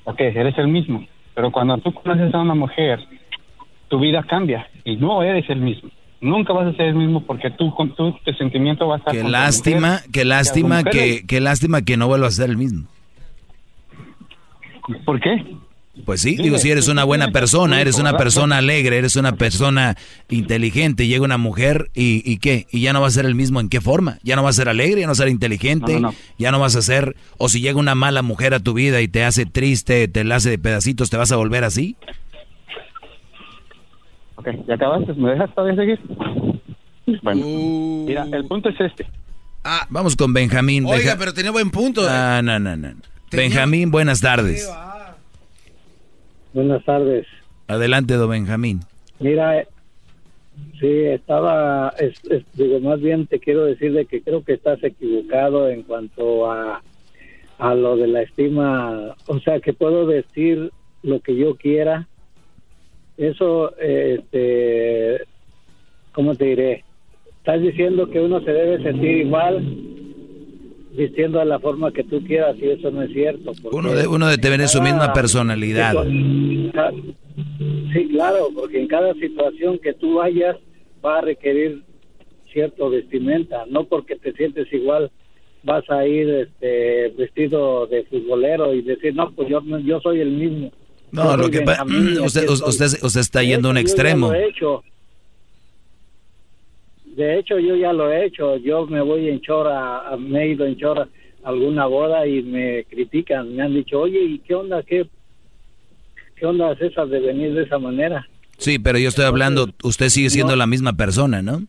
Ok, 0.05 0.19
eres 0.19 0.57
el 0.57 0.67
mismo. 0.67 1.05
Pero 1.35 1.51
cuando 1.51 1.77
tú 1.77 1.93
conoces 1.93 2.33
a 2.33 2.39
una 2.41 2.55
mujer, 2.55 2.99
tu 3.89 3.99
vida 3.99 4.23
cambia 4.23 4.67
y 4.85 4.95
no 4.95 5.21
eres 5.23 5.49
el 5.49 5.59
mismo. 5.61 5.89
Nunca 6.21 6.51
vas 6.53 6.67
a 6.67 6.75
ser 6.77 6.87
el 6.87 6.95
mismo 6.95 7.25
porque 7.25 7.49
tú, 7.51 7.73
con 7.73 7.95
tu, 7.95 8.11
tu 8.11 8.33
sentimiento 8.33 8.87
va 8.87 8.95
a 8.95 8.97
estar 8.99 9.13
Qué 9.13 9.23
lástima, 9.23 9.91
mujer. 9.93 10.11
qué 10.11 10.25
lástima 10.25 10.83
que, 10.83 11.23
qué 11.27 11.39
lástima 11.39 11.81
que 11.81 11.95
no 11.97 12.07
vuelva 12.07 12.27
a 12.27 12.31
ser 12.31 12.49
el 12.49 12.57
mismo. 12.57 12.87
¿Por 15.05 15.19
qué? 15.19 15.45
Pues 16.05 16.21
sí, 16.21 16.31
Dime, 16.31 16.43
digo, 16.43 16.57
si 16.59 16.71
eres 16.71 16.87
una 16.87 17.03
buena 17.03 17.31
persona, 17.31 17.81
eres 17.81 17.99
una 17.99 18.15
persona 18.17 18.57
alegre, 18.57 18.97
eres 18.97 19.17
una 19.17 19.33
persona 19.33 19.97
inteligente, 20.29 21.07
llega 21.07 21.25
una 21.25 21.37
mujer 21.37 21.89
y, 21.93 22.21
y 22.29 22.37
qué, 22.37 22.67
y 22.71 22.81
ya 22.81 22.93
no 22.93 23.01
va 23.01 23.07
a 23.07 23.11
ser 23.11 23.25
el 23.25 23.35
mismo, 23.35 23.59
¿en 23.59 23.67
qué 23.67 23.81
forma? 23.81 24.17
Ya 24.23 24.37
no 24.37 24.43
va 24.43 24.49
a 24.49 24.53
ser 24.53 24.69
alegre, 24.69 25.01
ya 25.01 25.07
no 25.07 25.11
va 25.11 25.13
a 25.13 25.15
ser 25.15 25.27
inteligente, 25.27 25.95
No, 25.95 25.99
no, 25.99 26.07
no. 26.11 26.15
ya 26.37 26.51
no 26.51 26.59
vas 26.59 26.77
a 26.77 26.81
ser, 26.81 27.17
o 27.37 27.49
si 27.49 27.59
llega 27.59 27.77
una 27.79 27.95
mala 27.95 28.21
mujer 28.21 28.53
a 28.53 28.59
tu 28.61 28.73
vida 28.73 29.01
y 29.01 29.09
te 29.09 29.25
hace 29.25 29.45
triste, 29.45 30.07
te 30.07 30.23
la 30.23 30.37
hace 30.37 30.49
de 30.51 30.57
pedacitos, 30.57 31.09
¿te 31.09 31.17
vas 31.17 31.33
a 31.33 31.35
volver 31.35 31.65
así? 31.65 31.97
Ok, 34.39 34.47
¿ya 34.67 34.75
acabaste? 34.75 35.13
¿Me 35.15 35.31
dejas 35.31 35.53
todavía 35.53 35.75
seguir? 35.75 35.99
Bueno, 37.23 37.45
mira, 38.07 38.25
el 38.31 38.45
punto 38.45 38.69
es 38.69 38.79
este. 38.79 39.05
Vamos 39.89 40.15
con 40.15 40.31
Benjamín. 40.33 40.85
Oiga, 40.85 40.97
Benja- 40.97 41.17
pero 41.19 41.33
tenía 41.33 41.51
buen 41.51 41.69
punto. 41.71 42.01
Ah, 42.07 42.41
no, 42.43 42.57
no, 42.57 42.77
no. 42.77 42.89
Benjamín, 43.31 43.91
buenas 43.91 44.21
tardes. 44.21 44.71
Buenas 46.53 46.83
tardes. 46.85 47.27
Adelante, 47.67 48.13
don 48.15 48.29
Benjamín. 48.29 48.79
Mira, 49.19 49.59
eh, 49.59 49.67
sí, 50.79 50.87
estaba, 50.87 51.93
es- 51.99 52.23
es- 52.31 52.45
digo, 52.53 52.79
más 52.79 52.99
bien 53.01 53.27
te 53.27 53.39
quiero 53.39 53.65
decir 53.65 53.91
de 53.93 54.05
que 54.05 54.21
creo 54.21 54.43
que 54.43 54.53
estás 54.53 54.81
equivocado 54.83 55.69
en 55.69 55.83
cuanto 55.83 56.49
a, 56.51 56.81
a 57.59 57.75
lo 57.75 57.97
de 57.97 58.07
la 58.07 58.21
estima, 58.21 59.15
o 59.27 59.39
sea, 59.41 59.59
que 59.59 59.73
puedo 59.73 60.05
vestir 60.05 60.71
lo 61.03 61.19
que 61.19 61.35
yo 61.35 61.55
quiera. 61.55 62.07
Eso, 63.19 63.75
este, 63.77 65.25
¿cómo 66.13 66.35
te 66.35 66.45
diré? 66.45 66.85
Estás 67.39 67.61
diciendo 67.61 68.09
que 68.09 68.21
uno 68.21 68.39
se 68.39 68.51
debe 68.51 68.81
sentir 68.81 69.17
igual 69.17 69.61
vistiendo 70.91 71.39
de 71.39 71.45
la 71.45 71.59
forma 71.59 71.91
que 71.91 72.05
tú 72.05 72.23
quieras 72.23 72.55
y 72.61 72.69
eso 72.69 72.89
no 72.91 73.01
es 73.03 73.11
cierto. 73.11 73.51
Uno, 73.73 73.93
de, 73.93 74.07
uno 74.07 74.27
debe 74.27 74.41
tener 74.41 74.69
su 74.69 74.81
misma 74.81 75.11
personalidad. 75.11 75.95
Sí, 77.93 78.07
claro, 78.09 78.49
porque 78.55 78.79
en 78.79 78.87
cada 78.87 79.13
situación 79.15 79.79
que 79.79 79.93
tú 79.93 80.15
vayas 80.15 80.55
va 81.05 81.17
a 81.17 81.21
requerir 81.21 81.83
cierto 82.53 82.89
vestimenta, 82.89 83.65
no 83.69 83.83
porque 83.83 84.15
te 84.15 84.31
sientes 84.31 84.71
igual 84.71 85.11
vas 85.63 85.83
a 85.89 86.07
ir 86.07 86.29
este, 86.29 87.09
vestido 87.17 87.85
de 87.87 88.03
futbolero 88.05 88.73
y 88.73 88.81
decir, 88.81 89.13
no, 89.13 89.29
pues 89.31 89.49
yo, 89.49 89.61
yo 89.83 89.99
soy 89.99 90.21
el 90.21 90.31
mismo. 90.31 90.71
No, 91.11 91.35
lo 91.37 91.49
que 91.49 91.61
pa- 91.61 91.83
Benjamín, 91.83 92.15
y 92.15 92.19
usted, 92.25 92.43
aquí 92.43 92.53
estoy". 92.53 92.69
usted, 92.69 93.03
usted 93.03 93.19
está 93.21 93.43
yendo 93.43 93.67
a 93.69 93.71
un 93.71 93.77
extremo. 93.77 94.27
lo 94.29 94.33
he 94.35 94.47
hecho. 94.49 94.83
De 97.05 97.37
hecho, 97.39 97.59
yo 97.59 97.75
ya 97.75 97.91
lo 97.91 98.11
he 98.11 98.25
hecho. 98.25 98.57
Yo 98.57 98.85
me 98.87 99.01
voy 99.01 99.27
en 99.29 99.41
chora, 99.41 100.03
me 100.17 100.43
he 100.43 100.47
ido 100.49 100.65
en 100.65 100.77
chora 100.77 101.07
a 101.43 101.49
alguna 101.49 101.85
boda 101.85 102.25
y 102.27 102.41
me 102.43 102.85
critican. 102.85 103.55
Me 103.55 103.63
han 103.63 103.73
dicho, 103.73 103.99
oye, 103.99 104.21
¿y 104.21 104.39
qué 104.39 104.55
onda? 104.55 104.83
¿Qué, 104.83 105.05
qué 106.35 106.45
onda 106.45 106.71
es 106.73 106.81
esa 106.81 107.05
de 107.05 107.19
venir 107.19 107.53
de 107.53 107.63
esa 107.63 107.77
manera? 107.79 108.27
Sí, 108.57 108.77
pero 108.79 108.99
yo 108.99 109.09
estoy 109.09 109.25
hablando, 109.25 109.69
usted 109.83 110.09
sigue 110.09 110.29
siendo 110.29 110.53
No. 110.53 110.57
la 110.57 110.67
misma 110.67 110.93
persona, 110.93 111.41
¿no? 111.41 111.63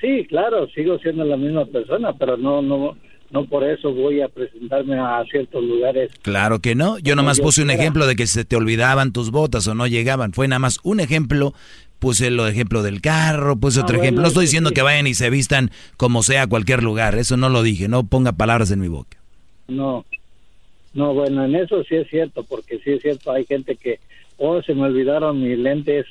Sí, 0.00 0.26
claro, 0.28 0.66
sigo 0.68 0.98
siendo 0.98 1.24
la 1.24 1.36
misma 1.36 1.64
persona, 1.66 2.12
pero 2.14 2.36
no, 2.36 2.60
no, 2.60 2.96
no 3.32 3.46
por 3.46 3.64
eso 3.64 3.92
voy 3.92 4.20
a 4.20 4.28
presentarme 4.28 4.98
a 4.98 5.24
ciertos 5.30 5.64
lugares. 5.64 6.10
Claro 6.22 6.60
que 6.60 6.74
no. 6.74 6.98
Yo 6.98 7.16
nomás 7.16 7.38
yo 7.38 7.44
puse 7.44 7.62
un 7.62 7.68
quiera. 7.68 7.82
ejemplo 7.82 8.06
de 8.06 8.14
que 8.14 8.26
se 8.26 8.44
te 8.44 8.56
olvidaban 8.56 9.12
tus 9.12 9.30
botas 9.30 9.66
o 9.66 9.74
no 9.74 9.86
llegaban. 9.86 10.32
Fue 10.32 10.46
nada 10.48 10.58
más 10.60 10.78
un 10.84 11.00
ejemplo. 11.00 11.54
Puse 11.98 12.26
el 12.26 12.40
ejemplo 12.40 12.82
del 12.82 13.00
carro, 13.00 13.56
puse 13.56 13.78
Ah, 13.80 13.84
otro 13.84 13.94
bueno, 13.96 14.04
ejemplo. 14.04 14.22
No 14.22 14.28
estoy 14.28 14.44
diciendo 14.46 14.70
sí. 14.70 14.74
que 14.74 14.82
vayan 14.82 15.06
y 15.06 15.14
se 15.14 15.30
vistan 15.30 15.70
como 15.96 16.22
sea 16.22 16.42
a 16.42 16.46
cualquier 16.46 16.82
lugar. 16.82 17.14
Eso 17.14 17.36
no 17.36 17.48
lo 17.48 17.62
dije. 17.62 17.88
No 17.88 18.04
ponga 18.04 18.32
palabras 18.32 18.70
en 18.72 18.80
mi 18.80 18.88
boca. 18.88 19.18
No, 19.68 20.04
no, 20.94 21.14
bueno, 21.14 21.44
en 21.44 21.54
eso 21.54 21.82
sí 21.84 21.94
es 21.96 22.08
cierto, 22.08 22.42
porque 22.44 22.80
sí 22.84 22.90
es 22.92 23.02
cierto, 23.02 23.30
hay 23.32 23.46
gente 23.46 23.76
que, 23.76 24.00
oh, 24.36 24.60
se 24.62 24.74
me 24.74 24.82
olvidaron 24.82 25.40
mis 25.42 25.56
lentes 25.56 26.04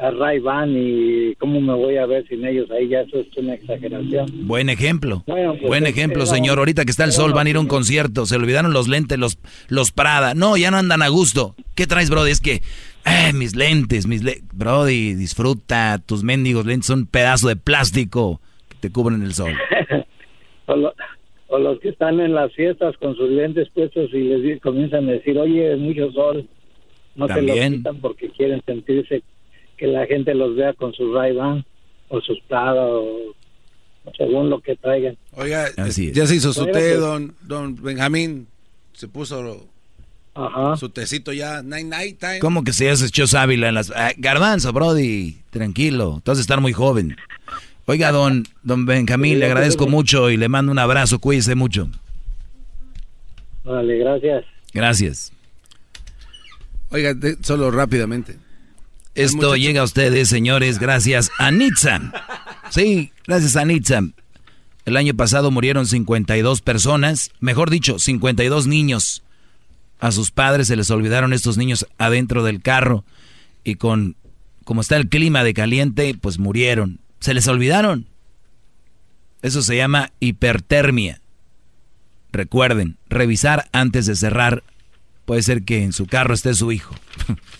a 0.00 0.10
ray 0.12 0.38
ban 0.38 0.72
y 0.76 1.34
cómo 1.36 1.60
me 1.60 1.74
voy 1.74 1.96
a 1.96 2.06
ver 2.06 2.26
sin 2.28 2.44
ellos, 2.46 2.70
ahí 2.70 2.88
ya 2.88 3.00
eso 3.00 3.18
es 3.18 3.26
una 3.36 3.54
exageración. 3.54 4.46
Buen 4.46 4.68
ejemplo. 4.68 5.24
Bueno, 5.26 5.52
pues, 5.54 5.66
Buen 5.66 5.86
ejemplo, 5.86 6.24
señor. 6.26 6.58
Ahorita 6.58 6.84
que 6.84 6.90
está 6.92 7.04
el 7.04 7.12
sol, 7.12 7.32
van 7.32 7.46
a 7.46 7.50
ir 7.50 7.56
a 7.56 7.60
un 7.60 7.66
concierto. 7.66 8.24
Se 8.26 8.36
olvidaron 8.36 8.72
los 8.72 8.86
lentes, 8.88 9.18
los, 9.18 9.38
los 9.68 9.90
Prada. 9.90 10.34
No, 10.34 10.56
ya 10.56 10.70
no 10.70 10.76
andan 10.76 11.02
a 11.02 11.08
gusto. 11.08 11.54
¿Qué 11.74 11.86
traes, 11.86 12.10
Brody? 12.10 12.30
Es 12.30 12.40
que, 12.40 12.62
eh, 13.06 13.32
mis 13.34 13.56
lentes, 13.56 14.06
mis 14.06 14.22
lentes. 14.22 14.44
Brody, 14.52 15.14
disfruta. 15.14 15.98
Tus 16.04 16.22
mendigos 16.22 16.64
lentes 16.64 16.86
son 16.86 17.00
un 17.00 17.06
pedazo 17.06 17.48
de 17.48 17.56
plástico 17.56 18.40
que 18.68 18.76
te 18.80 18.90
cubren 18.92 19.22
el 19.22 19.34
sol. 19.34 19.52
o, 20.66 20.76
lo- 20.76 20.94
o 21.48 21.58
los 21.58 21.80
que 21.80 21.88
están 21.88 22.20
en 22.20 22.34
las 22.34 22.52
fiestas 22.52 22.96
con 22.98 23.16
sus 23.16 23.30
lentes 23.30 23.68
puestos 23.70 24.10
y 24.12 24.18
les 24.18 24.60
comienzan 24.60 25.08
a 25.08 25.12
decir, 25.12 25.36
oye, 25.38 25.74
mucho 25.76 26.12
sol, 26.12 26.46
no 27.16 27.26
se 27.26 27.34
También. 27.34 27.72
lo 27.72 27.76
quitan 27.78 27.96
porque 27.96 28.28
quieren 28.30 28.62
sentirse 28.66 29.22
que 29.78 29.86
la 29.86 30.06
gente 30.06 30.34
los 30.34 30.54
vea 30.56 30.74
con 30.74 30.92
sus 30.92 31.14
ray 31.14 31.36
o 32.08 32.20
sus 32.20 32.38
Prada 32.48 32.84
o 32.86 33.34
según 34.16 34.50
lo 34.50 34.60
que 34.60 34.76
traigan. 34.76 35.16
Oiga, 35.32 35.68
Así 35.76 36.08
es. 36.08 36.12
ya 36.14 36.26
se 36.26 36.36
hizo 36.36 36.52
su 36.52 36.66
té, 36.66 36.94
don, 36.96 37.34
don 37.42 37.74
Benjamín. 37.80 38.46
Se 38.92 39.06
puso 39.06 39.66
su 40.76 40.88
tecito 40.88 41.32
ya, 41.32 41.62
night 41.62 41.86
night 41.86 42.18
time. 42.18 42.38
¿Cómo 42.40 42.64
que 42.64 42.72
se 42.72 42.88
hace 42.90 43.06
echó 43.06 43.26
sábila 43.26 43.68
en 43.68 43.74
las... 43.74 43.90
Ah, 43.90 44.12
garbanzo, 44.16 44.72
Brody, 44.72 45.38
tranquilo. 45.50 46.14
Entonces 46.16 46.42
estar 46.42 46.60
muy 46.60 46.72
joven. 46.72 47.16
Oiga, 47.86 48.12
don, 48.12 48.44
don 48.62 48.86
Benjamín, 48.86 49.38
le 49.38 49.46
agradezco 49.46 49.86
mucho 49.88 50.30
y 50.30 50.36
le 50.36 50.48
mando 50.48 50.70
un 50.72 50.78
abrazo. 50.78 51.18
Cuídese 51.18 51.54
mucho. 51.54 51.88
Vale, 53.64 53.98
gracias. 53.98 54.44
Gracias. 54.72 55.32
Oiga, 56.90 57.14
de- 57.14 57.36
solo 57.42 57.70
rápidamente. 57.70 58.36
Esto 59.18 59.56
llega 59.56 59.80
a 59.80 59.84
ustedes, 59.84 60.28
señores, 60.28 60.78
gracias 60.78 61.32
a 61.38 61.50
Nitsa. 61.50 62.12
Sí, 62.70 63.10
gracias 63.26 63.56
a 63.56 63.64
Nitsa. 63.64 64.00
El 64.84 64.96
año 64.96 65.12
pasado 65.14 65.50
murieron 65.50 65.86
52 65.86 66.60
personas, 66.60 67.32
mejor 67.40 67.68
dicho, 67.68 67.98
52 67.98 68.68
niños. 68.68 69.24
A 69.98 70.12
sus 70.12 70.30
padres 70.30 70.68
se 70.68 70.76
les 70.76 70.88
olvidaron 70.92 71.32
estos 71.32 71.56
niños 71.56 71.84
adentro 71.98 72.44
del 72.44 72.62
carro 72.62 73.04
y 73.64 73.74
con 73.74 74.14
como 74.62 74.82
está 74.82 74.96
el 74.96 75.08
clima 75.08 75.42
de 75.42 75.52
caliente, 75.52 76.14
pues 76.14 76.38
murieron. 76.38 77.00
Se 77.18 77.34
les 77.34 77.48
olvidaron. 77.48 78.06
Eso 79.42 79.62
se 79.62 79.76
llama 79.76 80.12
hipertermia. 80.20 81.20
Recuerden, 82.30 82.98
revisar 83.08 83.68
antes 83.72 84.06
de 84.06 84.14
cerrar. 84.14 84.62
Puede 85.24 85.42
ser 85.42 85.64
que 85.64 85.82
en 85.82 85.92
su 85.92 86.06
carro 86.06 86.34
esté 86.34 86.54
su 86.54 86.70
hijo. 86.70 86.94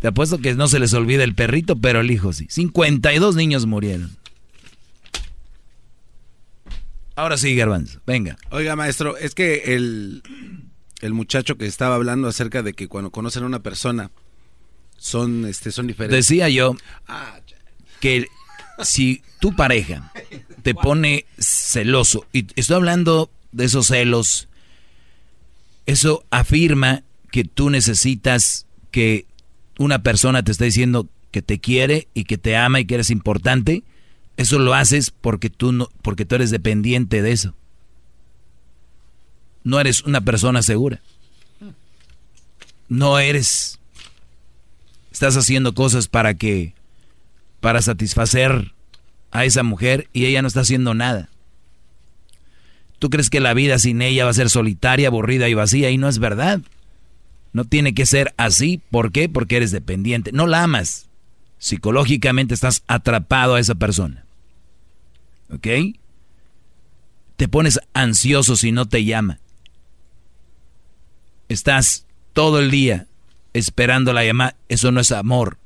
Te 0.00 0.08
apuesto 0.08 0.38
que 0.38 0.54
no 0.54 0.68
se 0.68 0.78
les 0.78 0.94
olvida 0.94 1.24
el 1.24 1.34
perrito, 1.34 1.76
pero 1.76 2.00
el 2.00 2.10
hijo 2.10 2.32
sí. 2.32 2.46
52 2.48 3.36
niños 3.36 3.66
murieron. 3.66 4.16
Ahora 7.16 7.36
sí, 7.36 7.54
Garbanzo, 7.56 8.00
venga. 8.06 8.36
Oiga, 8.50 8.76
maestro, 8.76 9.16
es 9.16 9.34
que 9.34 9.74
el, 9.74 10.22
el 11.00 11.12
muchacho 11.14 11.56
que 11.56 11.66
estaba 11.66 11.96
hablando 11.96 12.28
acerca 12.28 12.62
de 12.62 12.74
que 12.74 12.86
cuando 12.86 13.10
conocen 13.10 13.42
a 13.42 13.46
una 13.46 13.60
persona 13.60 14.12
son, 14.98 15.44
este, 15.46 15.72
son 15.72 15.88
diferentes. 15.88 16.16
Decía 16.16 16.48
yo 16.48 16.76
que 17.98 18.28
si 18.84 19.22
tu 19.40 19.56
pareja 19.56 20.12
te 20.62 20.74
pone 20.74 21.26
celoso, 21.38 22.24
y 22.32 22.46
estoy 22.54 22.76
hablando 22.76 23.30
de 23.50 23.64
esos 23.64 23.88
celos, 23.88 24.48
eso 25.86 26.24
afirma 26.30 27.02
que 27.32 27.44
tú 27.44 27.70
necesitas 27.70 28.66
que 28.90 29.26
una 29.78 30.02
persona 30.02 30.42
te 30.42 30.52
esté 30.52 30.66
diciendo 30.66 31.08
que 31.30 31.40
te 31.40 31.58
quiere 31.58 32.08
y 32.14 32.24
que 32.24 32.36
te 32.36 32.56
ama 32.56 32.80
y 32.80 32.84
que 32.84 32.94
eres 32.94 33.10
importante, 33.10 33.84
eso 34.36 34.58
lo 34.58 34.74
haces 34.74 35.10
porque 35.10 35.50
tú 35.50 35.72
no, 35.72 35.88
porque 36.02 36.24
tú 36.24 36.34
eres 36.34 36.50
dependiente 36.50 37.22
de 37.22 37.32
eso. 37.32 37.54
No 39.64 39.80
eres 39.80 40.02
una 40.02 40.20
persona 40.20 40.62
segura. 40.62 41.00
No 42.88 43.18
eres. 43.18 43.78
Estás 45.12 45.36
haciendo 45.36 45.74
cosas 45.74 46.08
para 46.08 46.34
que 46.34 46.74
para 47.60 47.82
satisfacer 47.82 48.72
a 49.30 49.44
esa 49.44 49.62
mujer 49.62 50.08
y 50.12 50.26
ella 50.26 50.42
no 50.42 50.48
está 50.48 50.60
haciendo 50.60 50.94
nada. 50.94 51.28
Tú 52.98 53.10
crees 53.10 53.30
que 53.30 53.40
la 53.40 53.54
vida 53.54 53.78
sin 53.78 54.02
ella 54.02 54.24
va 54.24 54.30
a 54.30 54.34
ser 54.34 54.50
solitaria, 54.50 55.08
aburrida 55.08 55.48
y 55.48 55.54
vacía 55.54 55.90
y 55.90 55.98
no 55.98 56.08
es 56.08 56.18
verdad. 56.18 56.60
No 57.52 57.64
tiene 57.64 57.94
que 57.94 58.06
ser 58.06 58.34
así. 58.36 58.80
¿Por 58.90 59.12
qué? 59.12 59.28
Porque 59.28 59.56
eres 59.56 59.70
dependiente. 59.70 60.32
No 60.32 60.46
la 60.46 60.62
amas. 60.62 61.08
Psicológicamente 61.58 62.54
estás 62.54 62.82
atrapado 62.86 63.54
a 63.54 63.60
esa 63.60 63.74
persona. 63.74 64.24
¿Ok? 65.52 65.66
Te 67.36 67.48
pones 67.48 67.80
ansioso 67.94 68.56
si 68.56 68.72
no 68.72 68.86
te 68.86 69.04
llama. 69.04 69.38
Estás 71.48 72.06
todo 72.32 72.58
el 72.60 72.70
día 72.70 73.06
esperando 73.54 74.12
la 74.12 74.24
llamada. 74.24 74.56
Eso 74.68 74.92
no 74.92 75.00
es 75.00 75.12
amor. 75.12 75.58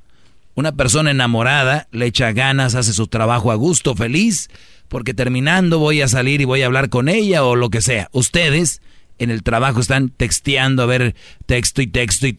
Una 0.55 0.73
persona 0.73 1.11
enamorada 1.11 1.89
le 1.93 2.07
echa 2.07 2.33
ganas, 2.33 2.75
hace 2.75 2.93
su 2.93 3.07
trabajo 3.07 3.51
a 3.51 3.55
gusto, 3.55 3.95
feliz, 3.95 4.51
porque 4.89 5.15
terminando 5.15 5.79
voy 5.79 6.03
a 6.03 6.09
salir 6.09 6.43
y 6.43 6.45
voy 6.45 6.63
a 6.63 6.67
hablar 6.67 6.91
con 6.91 7.09
ella 7.09 7.43
o 7.45 7.57
lo 7.57 7.71
que 7.71 7.81
sea. 7.81 8.09
Ustedes 8.13 8.83
en 9.23 9.31
el 9.31 9.43
trabajo 9.43 9.81
están 9.81 10.09
texteando, 10.09 10.83
a 10.83 10.87
ver, 10.87 11.15
texto 11.47 11.83
y 11.83 11.87
texto 11.87 12.27
y... 12.27 12.39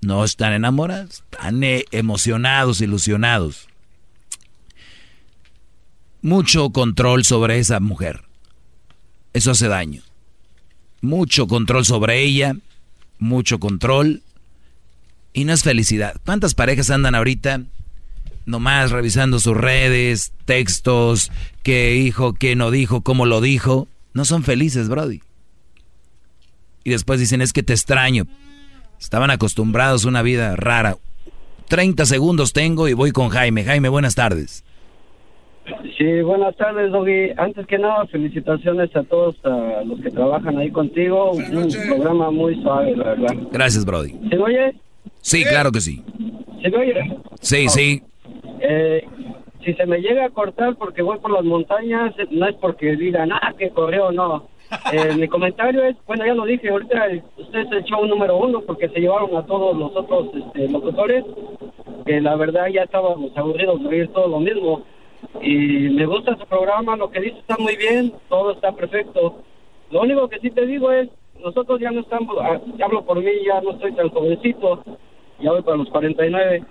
No 0.00 0.22
están 0.22 0.52
enamorados, 0.52 1.24
están 1.32 1.64
eh, 1.64 1.86
emocionados, 1.90 2.82
ilusionados. 2.82 3.68
Mucho 6.20 6.70
control 6.70 7.24
sobre 7.24 7.58
esa 7.58 7.80
mujer. 7.80 8.24
Eso 9.32 9.52
hace 9.52 9.66
daño. 9.66 10.02
Mucho 11.00 11.46
control 11.46 11.86
sobre 11.86 12.22
ella, 12.22 12.54
mucho 13.18 13.58
control 13.58 14.22
y 15.32 15.44
no 15.44 15.54
es 15.54 15.62
felicidad. 15.62 16.14
¿Cuántas 16.24 16.54
parejas 16.54 16.90
andan 16.90 17.14
ahorita 17.14 17.62
nomás 18.46 18.90
revisando 18.90 19.40
sus 19.40 19.56
redes, 19.56 20.32
textos, 20.44 21.32
qué 21.62 21.92
dijo, 21.92 22.34
qué 22.34 22.56
no 22.56 22.70
dijo, 22.70 23.00
cómo 23.00 23.24
lo 23.24 23.40
dijo? 23.40 23.88
No 24.12 24.24
son 24.24 24.44
felices, 24.44 24.88
Brody. 24.88 25.22
Y 26.84 26.90
después 26.90 27.18
dicen, 27.18 27.40
es 27.40 27.52
que 27.52 27.62
te 27.62 27.72
extraño. 27.72 28.24
Estaban 29.00 29.30
acostumbrados 29.30 30.04
a 30.04 30.08
una 30.08 30.22
vida 30.22 30.54
rara. 30.56 30.96
30 31.68 32.04
segundos 32.06 32.52
tengo 32.52 32.88
y 32.88 32.92
voy 32.92 33.10
con 33.10 33.30
Jaime. 33.30 33.64
Jaime, 33.64 33.88
buenas 33.88 34.14
tardes. 34.14 34.64
Sí, 35.96 36.20
buenas 36.20 36.54
tardes, 36.56 36.92
Doggy. 36.92 37.30
Antes 37.38 37.66
que 37.66 37.78
nada, 37.78 38.06
felicitaciones 38.06 38.94
a 38.94 39.02
todos 39.04 39.36
los 39.86 40.00
que 40.00 40.10
trabajan 40.10 40.58
ahí 40.58 40.70
contigo. 40.70 41.32
Un 41.32 41.68
programa 41.88 42.30
muy 42.30 42.60
suave, 42.62 42.94
la 42.96 43.04
verdad. 43.04 43.34
Gracias, 43.50 43.84
Brody. 43.84 44.14
¿Se 44.28 44.38
oye? 44.38 44.74
Sí, 45.22 45.42
claro 45.44 45.72
que 45.72 45.80
sí. 45.80 46.02
¿Se 46.62 46.68
me 46.68 46.76
oye? 46.76 47.16
Sí, 47.40 47.68
sí. 47.68 48.02
Eh, 48.60 49.06
si 49.64 49.72
se 49.72 49.86
me 49.86 49.98
llega 49.98 50.26
a 50.26 50.30
cortar 50.30 50.76
porque 50.76 51.00
voy 51.00 51.18
por 51.18 51.30
las 51.30 51.44
montañas, 51.44 52.14
no 52.30 52.46
es 52.46 52.54
porque 52.56 52.96
digan, 52.96 53.32
ah, 53.32 53.54
que 53.58 53.70
correo, 53.70 54.12
no. 54.12 54.48
Eh, 54.92 55.14
mi 55.16 55.28
comentario 55.28 55.84
es, 55.84 55.96
bueno, 56.06 56.26
ya 56.26 56.34
lo 56.34 56.44
dije, 56.44 56.68
ahorita 56.68 57.08
usted 57.36 57.60
es 57.60 57.72
el 57.72 57.84
show 57.84 58.04
número 58.06 58.36
uno 58.36 58.60
porque 58.60 58.88
se 58.88 59.00
llevaron 59.00 59.36
a 59.36 59.46
todos 59.46 59.76
los 59.76 59.94
otros 59.94 60.28
este, 60.34 60.68
locutores, 60.68 61.24
que 62.06 62.20
la 62.20 62.36
verdad 62.36 62.66
ya 62.68 62.82
estábamos 62.82 63.36
aburridos 63.36 63.82
de 63.82 63.88
oír 63.88 64.08
todo 64.08 64.28
lo 64.28 64.40
mismo. 64.40 64.84
Y 65.40 65.90
me 65.90 66.06
gusta 66.06 66.36
su 66.36 66.46
programa, 66.46 66.96
lo 66.96 67.10
que 67.10 67.20
dice 67.20 67.38
está 67.38 67.56
muy 67.58 67.76
bien, 67.76 68.12
todo 68.28 68.52
está 68.52 68.72
perfecto. 68.72 69.42
Lo 69.90 70.02
único 70.02 70.28
que 70.28 70.40
sí 70.40 70.50
te 70.50 70.66
digo 70.66 70.90
es, 70.90 71.08
nosotros 71.40 71.80
ya 71.80 71.90
no 71.90 72.00
estamos, 72.00 72.36
ah, 72.40 72.60
hablo 72.82 73.04
por 73.04 73.18
mí, 73.20 73.30
ya 73.46 73.60
no 73.60 73.72
estoy 73.72 73.92
tan 73.92 74.08
jovencito, 74.08 74.82
ya 75.40 75.52
voy 75.52 75.62
para 75.62 75.76
los 75.76 75.88
49, 75.90 76.64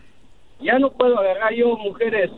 ya 0.61 0.79
no 0.79 0.91
puedo 0.91 1.17
agarrar 1.19 1.53
yo 1.53 1.77
mujeres, 1.77 2.31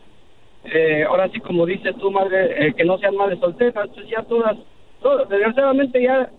eh, 0.65 1.05
ahora 1.07 1.29
sí 1.29 1.39
como 1.39 1.65
dices 1.65 1.95
tú, 1.97 2.11
madre, 2.11 2.67
eh, 2.67 2.73
que 2.73 2.83
no 2.83 2.97
sean 2.97 3.15
madres 3.15 3.39
solteras, 3.39 3.89
pues 3.93 4.07
ya 4.09 4.23
todas, 4.23 4.57
desgraciadamente 5.29 6.01
ya 6.01 6.29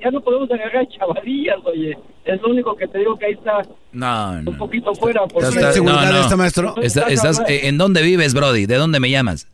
ya 0.00 0.10
no 0.10 0.20
podemos 0.20 0.50
agarrar 0.50 0.86
chavalillas, 0.88 1.56
oye. 1.64 1.96
Es 2.24 2.40
lo 2.42 2.48
único 2.48 2.74
que 2.76 2.86
te 2.88 2.98
digo 2.98 3.16
que 3.16 3.26
ahí 3.26 3.32
está 3.32 3.62
no, 3.92 4.50
un 4.50 4.58
poquito 4.58 4.94
fuera. 4.94 5.22
Porque 5.26 5.48
¿Estás, 5.48 5.80
no, 5.82 6.36
maestro? 6.36 6.74
estás, 6.82 7.40
eh, 7.48 7.68
¿En 7.68 7.78
dónde 7.78 8.02
vives, 8.02 8.34
Brody? 8.34 8.66
¿De 8.66 8.76
dónde 8.76 8.98
me 8.98 9.10
llamas? 9.10 9.46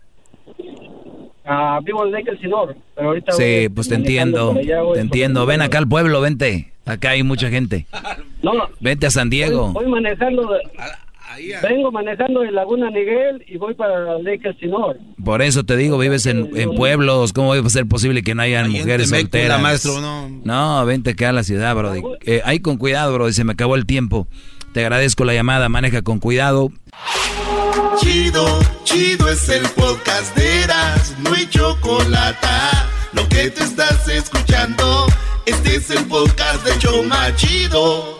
Ah, 1.44 1.80
vivo 1.82 2.04
en 2.04 2.12
Lake 2.12 2.30
Elsinore, 2.30 2.76
pero 2.94 3.08
ahorita 3.08 3.32
Sí, 3.32 3.68
pues 3.74 3.88
te 3.88 3.96
entiendo, 3.96 4.54
te 4.94 5.00
entiendo. 5.00 5.46
Ven 5.46 5.62
acá 5.62 5.78
al 5.78 5.88
pueblo, 5.88 6.20
vente. 6.20 6.72
Acá 6.86 7.10
hay 7.10 7.22
mucha 7.22 7.50
gente. 7.50 7.86
No, 8.42 8.52
Vente 8.80 9.06
a 9.06 9.10
San 9.10 9.30
Diego. 9.30 9.72
Voy, 9.72 9.86
manejando, 9.86 10.48
vengo 11.62 11.92
manejando 11.92 12.40
de 12.40 12.50
Laguna 12.50 12.90
Niguel 12.90 13.44
y 13.46 13.56
voy 13.56 13.74
para 13.74 14.18
Lake 14.18 14.48
Elsinore. 14.48 14.98
Por 15.22 15.42
eso 15.42 15.64
te 15.64 15.76
digo, 15.76 15.98
vives 15.98 16.26
en, 16.26 16.50
en 16.56 16.74
pueblos, 16.74 17.32
¿cómo 17.32 17.48
va 17.48 17.58
a 17.58 17.70
ser 17.70 17.86
posible 17.86 18.22
que 18.22 18.34
no 18.34 18.42
hayan 18.42 18.70
mujeres 18.70 19.08
solteras? 19.08 19.60
maestro, 19.60 20.00
no. 20.00 20.28
no, 20.44 20.86
vente 20.86 21.10
acá 21.10 21.30
a 21.30 21.32
la 21.32 21.44
ciudad, 21.44 21.74
bro. 21.74 21.94
Eh, 22.24 22.42
ahí 22.44 22.60
con 22.60 22.76
cuidado, 22.76 23.12
bro, 23.14 23.30
se 23.32 23.44
me 23.44 23.52
acabó 23.52 23.76
el 23.76 23.86
tiempo. 23.86 24.26
Te 24.72 24.80
agradezco 24.80 25.24
la 25.24 25.34
llamada, 25.34 25.68
maneja 25.68 26.02
con 26.02 26.20
cuidado. 26.20 26.70
Chido, 27.98 28.60
chido 28.84 29.28
es 29.28 29.48
el 29.48 29.62
podcast 29.70 30.36
de 30.36 30.62
Eras, 30.62 31.16
no 31.22 31.32
hay 31.32 31.46
chocolate. 31.48 32.46
Lo 33.12 33.28
que 33.28 33.50
te 33.50 33.64
estás 33.64 34.08
escuchando, 34.08 35.06
este 35.46 35.76
es 35.76 35.90
el 35.90 36.04
podcast 36.06 36.64
de 36.64 36.78
Choma 36.78 37.34
Chido. 37.34 38.19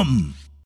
Come! 0.01 0.40